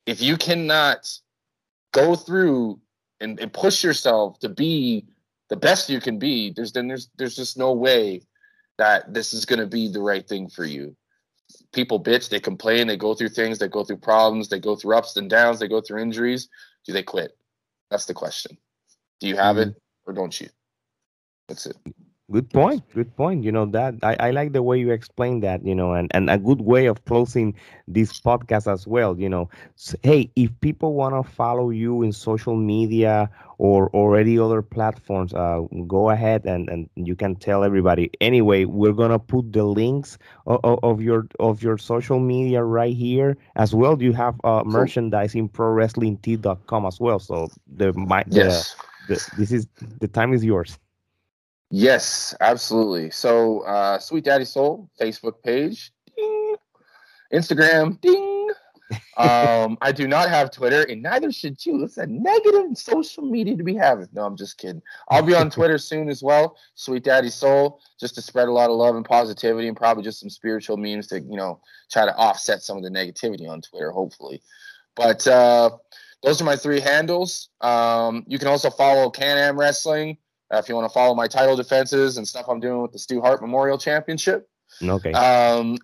if 0.07 0.21
you 0.21 0.37
cannot 0.37 1.11
go 1.93 2.15
through 2.15 2.81
and, 3.21 3.41
and 3.41 3.53
push 3.53 3.83
yourself 3.83 4.39
to 4.41 4.49
be 4.49 5.07
the 5.49 5.57
best 5.57 5.89
you 5.89 6.01
can 6.01 6.19
be, 6.19 6.51
there's 6.51 6.73
then 6.73 6.89
there's 6.89 7.11
there's 7.17 7.37
just 7.37 7.57
no 7.57 7.73
way 7.73 8.23
that 8.79 9.13
this 9.15 9.33
is 9.33 9.45
going 9.45 9.61
to 9.61 9.67
be 9.67 9.89
the 9.89 10.01
right 10.01 10.27
thing 10.29 10.49
for 10.49 10.65
you. 10.65 10.97
People 11.75 12.03
bitch, 12.03 12.29
they 12.29 12.41
complain, 12.41 12.87
they 12.87 12.97
go 12.97 13.15
through 13.15 13.31
things, 13.31 13.59
they 13.59 13.69
go 13.69 13.85
through 13.85 13.97
problems, 13.97 14.49
they 14.49 14.61
go 14.61 14.77
through 14.77 14.97
ups 14.97 15.17
and 15.17 15.29
downs, 15.29 15.59
they 15.59 15.69
go 15.69 15.81
through 15.81 16.01
injuries. 16.01 16.49
Do 16.87 16.93
they 16.93 17.03
quit? 17.03 17.37
That's 17.91 18.07
the 18.07 18.15
question. 18.15 18.57
Do 19.21 19.27
you 19.27 19.37
have 19.37 19.57
mm-hmm. 19.57 19.71
it 19.71 19.83
or 20.07 20.13
don't 20.13 20.41
you? 20.41 20.49
That's 21.49 21.67
it. 21.67 21.77
Good 22.33 22.49
point. 22.51 22.83
Good 22.95 23.15
point. 23.17 23.45
You 23.45 23.53
know 23.53 23.67
that 23.67 23.97
I, 24.03 24.17
I 24.19 24.31
like 24.31 24.55
the 24.55 24.63
way 24.63 24.79
you 24.79 24.93
explain 24.93 25.41
that. 25.41 25.63
You 25.63 25.75
know, 25.75 25.93
and 25.93 26.11
and 26.15 26.31
a 26.31 26.39
good 26.39 26.63
way 26.63 26.87
of 26.87 27.05
closing 27.05 27.55
this 27.87 28.19
podcast 28.19 28.73
as 28.73 28.87
well. 28.87 29.19
You 29.21 29.29
know, 29.29 29.51
so, 29.77 29.99
hey, 30.03 30.31
if 30.35 30.51
people 30.63 30.95
want 30.95 31.15
to 31.15 31.31
follow 31.31 31.69
you 31.69 32.03
in 32.03 32.13
social 32.13 32.57
media 32.57 33.29
or 33.59 33.91
or 33.91 34.17
any 34.17 34.39
other 34.39 34.63
platforms, 34.63 35.35
uh, 35.35 35.61
go 35.87 36.09
ahead 36.09 36.47
and 36.47 36.71
and 36.71 36.89
you 36.95 37.15
can 37.15 37.37
tell 37.37 37.63
everybody. 37.63 38.11
Anyway, 38.23 38.65
we're 38.65 38.95
gonna 38.95 39.19
put 39.19 39.53
the 39.53 39.65
links 39.65 40.17
of, 40.47 40.79
of 40.83 41.03
your 41.03 41.27
of 41.41 41.63
your 41.63 41.77
social 41.77 42.21
media 42.21 42.65
right 42.65 42.97
here 42.97 43.37
as 43.57 43.75
well. 43.75 44.03
You 44.03 44.15
have 44.15 44.41
uh, 44.45 44.63
merchandise 44.65 45.35
in 45.35 45.51
prowrestlingtee.com 45.51 46.87
as 46.87 46.99
well. 46.99 47.19
So 47.19 47.51
the 47.77 47.93
my 47.93 48.25
the, 48.29 48.37
yes. 48.47 48.77
the 49.09 49.31
this 49.37 49.53
is 49.53 49.67
the 50.01 50.09
time 50.09 50.33
is 50.33 50.43
yours. 50.43 50.79
Yes, 51.71 52.35
absolutely. 52.41 53.11
So, 53.11 53.61
uh, 53.61 53.99
Sweet 53.99 54.25
Daddy 54.25 54.45
Soul 54.45 54.89
Facebook 55.01 55.43
page, 55.43 55.93
ding. 56.17 56.57
Instagram, 57.33 58.01
ding. 58.01 58.51
um, 59.17 59.79
I 59.81 59.93
do 59.93 60.07
not 60.07 60.29
have 60.29 60.51
Twitter, 60.51 60.83
and 60.83 61.03
neither 61.03 61.33
should 61.33 61.65
you. 61.65 61.83
It's 61.83 61.97
a 61.97 62.07
negative 62.07 62.77
social 62.77 63.25
media 63.25 63.57
to 63.57 63.65
be 63.65 63.75
having. 63.75 64.09
No, 64.13 64.25
I'm 64.25 64.37
just 64.37 64.59
kidding. 64.59 64.83
I'll 65.09 65.23
be 65.23 65.35
on 65.35 65.51
Twitter 65.51 65.79
soon 65.79 66.09
as 66.09 66.23
well. 66.23 66.57
Sweet 66.75 67.05
Daddy 67.05 67.31
Soul, 67.31 67.81
just 67.99 68.15
to 68.17 68.23
spread 68.23 68.49
a 68.49 68.53
lot 68.53 68.71
of 68.71 68.77
love 68.77 68.97
and 68.97 69.05
positivity, 69.05 69.69
and 69.69 69.77
probably 69.77 70.05
just 70.05 70.21
some 70.21 70.31
spiritual 70.31 70.77
memes 70.77 71.07
to 71.09 71.21
you 71.21 71.37
know 71.37 71.61
try 71.91 72.05
to 72.05 72.17
offset 72.17 72.63
some 72.63 72.77
of 72.77 72.83
the 72.83 72.91
negativity 72.91 73.49
on 73.49 73.61
Twitter, 73.61 73.91
hopefully. 73.91 74.43
But 74.95 75.27
uh, 75.27 75.71
those 76.23 76.41
are 76.41 76.45
my 76.45 76.57
three 76.57 76.81
handles. 76.81 77.49
Um, 77.61 78.25
you 78.29 78.39
can 78.39 78.49
also 78.49 78.71
follow 78.71 79.11
Can 79.11 79.39
Am 79.39 79.59
Wrestling 79.59 80.19
uh, 80.53 80.59
if 80.59 80.69
you 80.69 80.75
want 80.75 80.89
to 80.89 80.93
follow 80.93 81.15
my 81.15 81.27
title 81.27 81.57
defenses 81.57 82.17
and 82.17 82.27
stuff 82.27 82.47
I'm 82.49 82.61
doing 82.61 82.83
with 82.83 82.93
the 82.93 82.99
Stu 82.99 83.21
Hart 83.21 83.41
Memorial 83.41 83.79
Championship. 83.79 84.49
Okay. 84.83 85.13
Um, 85.13 85.79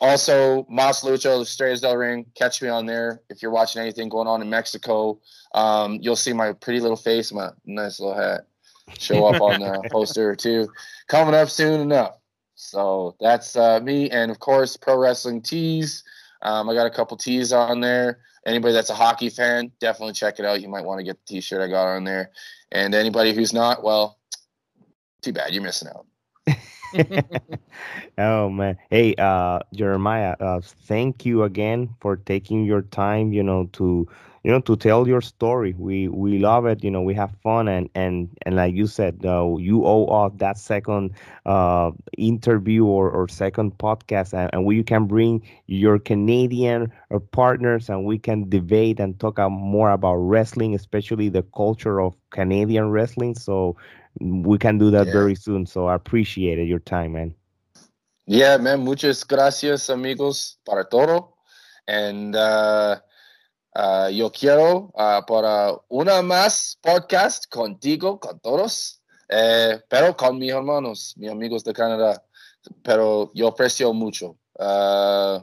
also, 0.00 0.66
Mas 0.68 1.02
Lucha, 1.02 1.40
Estrellas 1.40 1.80
del 1.80 1.96
Ring. 1.96 2.26
Catch 2.34 2.62
me 2.62 2.68
on 2.68 2.86
there. 2.86 3.20
If 3.28 3.42
you're 3.42 3.52
watching 3.52 3.80
anything 3.82 4.08
going 4.08 4.26
on 4.26 4.42
in 4.42 4.50
Mexico, 4.50 5.20
um, 5.54 5.98
you'll 6.00 6.16
see 6.16 6.32
my 6.32 6.52
pretty 6.52 6.80
little 6.80 6.96
face, 6.96 7.32
my 7.32 7.50
nice 7.64 8.00
little 8.00 8.16
hat, 8.16 8.46
show 8.98 9.26
up 9.26 9.40
on 9.40 9.60
the 9.60 9.88
poster 9.92 10.30
or 10.30 10.36
two. 10.36 10.68
Coming 11.08 11.34
up 11.34 11.50
soon 11.50 11.80
enough. 11.80 12.16
So 12.54 13.16
that's 13.20 13.54
uh, 13.56 13.80
me. 13.80 14.10
And 14.10 14.30
of 14.30 14.38
course, 14.38 14.76
Pro 14.76 14.96
Wrestling 14.96 15.42
Tees. 15.42 16.02
Um, 16.42 16.68
I 16.68 16.74
got 16.74 16.86
a 16.86 16.90
couple 16.90 17.16
tees 17.16 17.52
on 17.52 17.80
there. 17.80 18.20
Anybody 18.44 18.74
that's 18.74 18.90
a 18.90 18.94
hockey 18.94 19.28
fan, 19.28 19.70
definitely 19.80 20.14
check 20.14 20.38
it 20.38 20.44
out. 20.44 20.60
You 20.60 20.68
might 20.68 20.84
want 20.84 20.98
to 20.98 21.04
get 21.04 21.16
the 21.16 21.34
t 21.34 21.40
shirt 21.40 21.62
I 21.62 21.68
got 21.68 21.86
on 21.86 22.04
there. 22.04 22.30
And 22.72 22.94
anybody 22.94 23.34
who's 23.34 23.52
not, 23.52 23.84
well, 23.84 24.18
too 25.20 25.32
bad. 25.32 25.52
You're 25.52 25.62
missing 25.62 25.88
out. 25.88 26.06
oh 28.18 28.48
man. 28.50 28.76
Hey 28.90 29.14
uh 29.18 29.60
jeremiah 29.74 30.36
uh 30.40 30.60
thank 30.60 31.24
you 31.24 31.42
again 31.42 31.94
for 32.00 32.16
taking 32.16 32.64
your 32.64 32.82
time 32.82 33.32
you 33.32 33.42
know 33.42 33.66
to 33.74 34.06
you 34.42 34.50
know 34.50 34.60
to 34.60 34.76
tell 34.76 35.06
your 35.08 35.20
story. 35.20 35.74
We 35.76 36.08
we 36.08 36.38
love 36.38 36.66
it 36.66 36.82
you 36.84 36.90
know 36.90 37.02
we 37.02 37.14
have 37.14 37.32
fun 37.42 37.68
and 37.68 37.88
and 37.94 38.28
and 38.44 38.56
like 38.56 38.74
you 38.74 38.86
said 38.86 39.24
uh, 39.24 39.54
you 39.58 39.84
owe 39.84 40.06
us 40.06 40.32
that 40.36 40.58
second 40.58 41.12
uh 41.46 41.90
interview 42.18 42.84
or, 42.84 43.10
or 43.10 43.28
second 43.28 43.78
podcast 43.78 44.32
and, 44.34 44.50
and 44.52 44.64
we 44.64 44.82
can 44.82 45.06
bring 45.06 45.42
your 45.66 45.98
canadian 45.98 46.92
uh, 47.12 47.18
partners 47.32 47.88
and 47.88 48.04
we 48.04 48.18
can 48.18 48.48
debate 48.48 49.00
and 49.00 49.18
talk 49.20 49.38
more 49.50 49.90
about 49.90 50.14
wrestling 50.16 50.74
especially 50.74 51.28
the 51.28 51.42
culture 51.54 52.00
of 52.00 52.14
canadian 52.30 52.90
wrestling. 52.90 53.34
So 53.34 53.76
we 54.20 54.58
can 54.58 54.78
do 54.78 54.90
that 54.90 55.06
yeah. 55.06 55.12
very 55.12 55.34
soon 55.34 55.66
so 55.66 55.86
i 55.86 55.94
appreciate 55.94 56.58
it, 56.58 56.68
your 56.68 56.80
time 56.80 57.12
man 57.12 57.34
yeah 58.26 58.56
man 58.56 58.80
muchas 58.80 59.24
gracias 59.24 59.88
amigos 59.90 60.58
para 60.64 60.84
todo 60.84 61.34
and 61.88 62.36
uh 62.36 62.96
Uh, 63.74 64.10
yo 64.12 64.30
quiero 64.30 64.92
uh, 64.94 65.24
para 65.26 65.74
una 65.88 66.20
más 66.20 66.78
podcast 66.82 67.46
contigo, 67.48 68.20
con 68.20 68.38
todos, 68.40 69.00
eh, 69.30 69.80
pero 69.88 70.14
con 70.14 70.38
mis 70.38 70.52
hermanos, 70.52 71.14
mis 71.16 71.30
amigos 71.30 71.64
de 71.64 71.72
Canadá. 71.72 72.22
Pero 72.82 73.32
yo 73.34 73.48
aprecio 73.48 73.94
mucho. 73.94 74.36
Uh, 74.58 75.40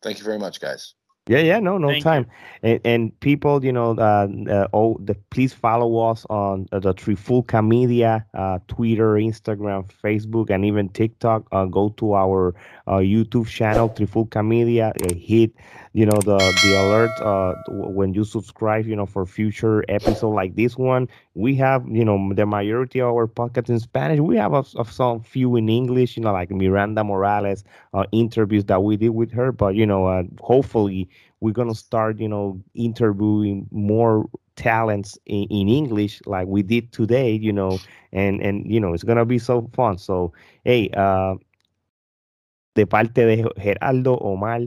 thank 0.00 0.18
you 0.18 0.24
very 0.24 0.38
much, 0.38 0.58
guys. 0.60 0.96
Yeah, 1.26 1.38
yeah, 1.38 1.58
no, 1.58 1.78
no 1.78 1.88
Thank 1.88 2.04
time. 2.04 2.26
And, 2.62 2.80
and, 2.84 3.20
people, 3.20 3.64
you 3.64 3.72
know, 3.72 3.92
uh, 3.92 4.28
uh, 4.50 4.68
oh, 4.74 4.98
the, 5.02 5.14
please 5.30 5.54
follow 5.54 6.10
us 6.10 6.26
on 6.28 6.68
uh, 6.70 6.80
the 6.80 6.92
Trifulca 6.92 7.66
Media, 7.66 8.26
uh, 8.34 8.58
Twitter, 8.68 9.14
Instagram, 9.14 9.90
Facebook, 10.02 10.50
and 10.50 10.66
even 10.66 10.90
TikTok. 10.90 11.48
Uh, 11.50 11.64
go 11.64 11.88
to 11.96 12.12
our 12.14 12.54
uh, 12.86 12.96
YouTube 12.96 13.46
channel, 13.46 13.88
Trifulca 13.88 14.46
Media. 14.46 14.92
hit, 15.16 15.52
you 15.94 16.04
know, 16.04 16.20
the 16.20 16.36
the 16.36 16.74
alert 16.74 17.18
when 17.68 18.12
you 18.12 18.24
subscribe, 18.24 18.86
you 18.86 18.94
know, 18.94 19.06
for 19.06 19.24
future 19.24 19.82
episode 19.88 20.32
like 20.34 20.56
this 20.56 20.76
one. 20.76 21.08
We 21.34 21.54
have, 21.56 21.86
you 21.88 22.04
know, 22.04 22.34
the 22.34 22.44
majority 22.44 23.00
of 23.00 23.08
our 23.08 23.26
podcasts 23.26 23.70
in 23.70 23.80
Spanish. 23.80 24.20
We 24.20 24.36
have 24.36 24.52
a 24.52 24.62
some 24.84 25.22
few 25.22 25.56
in 25.56 25.70
English, 25.70 26.18
you 26.18 26.22
know, 26.22 26.32
like 26.32 26.50
Miranda 26.50 27.02
Morales 27.02 27.64
interviews 28.12 28.66
that 28.66 28.82
we 28.82 28.98
did 28.98 29.10
with 29.10 29.32
her. 29.32 29.52
But 29.52 29.74
you 29.74 29.86
know, 29.86 30.28
hopefully 30.40 31.08
we're 31.40 31.52
gonna 31.52 31.74
start, 31.74 32.18
you 32.18 32.28
know, 32.28 32.60
interviewing 32.74 33.66
more 33.70 34.28
talents 34.56 35.18
in, 35.26 35.44
in, 35.44 35.68
English 35.68 36.22
like 36.26 36.46
we 36.46 36.62
did 36.62 36.92
today, 36.92 37.32
you 37.32 37.52
know, 37.52 37.78
and 38.12 38.40
and 38.40 38.70
you 38.70 38.80
know 38.80 38.94
it's 38.94 39.04
gonna 39.04 39.24
be 39.24 39.38
so 39.38 39.68
fun. 39.74 39.98
So 39.98 40.32
hey, 40.64 40.90
uh, 40.90 41.34
de 42.74 42.86
parte 42.86 43.14
de 43.14 43.44
Gerardo, 43.58 44.18
Omar, 44.20 44.62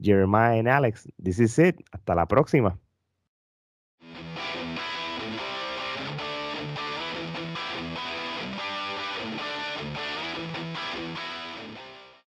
Jeremiah, 0.00 0.58
and 0.58 0.68
Alex, 0.68 1.06
this 1.18 1.38
is 1.40 1.58
it. 1.58 1.76
Hasta 1.92 2.14
la 2.14 2.26
próxima. 2.26 2.76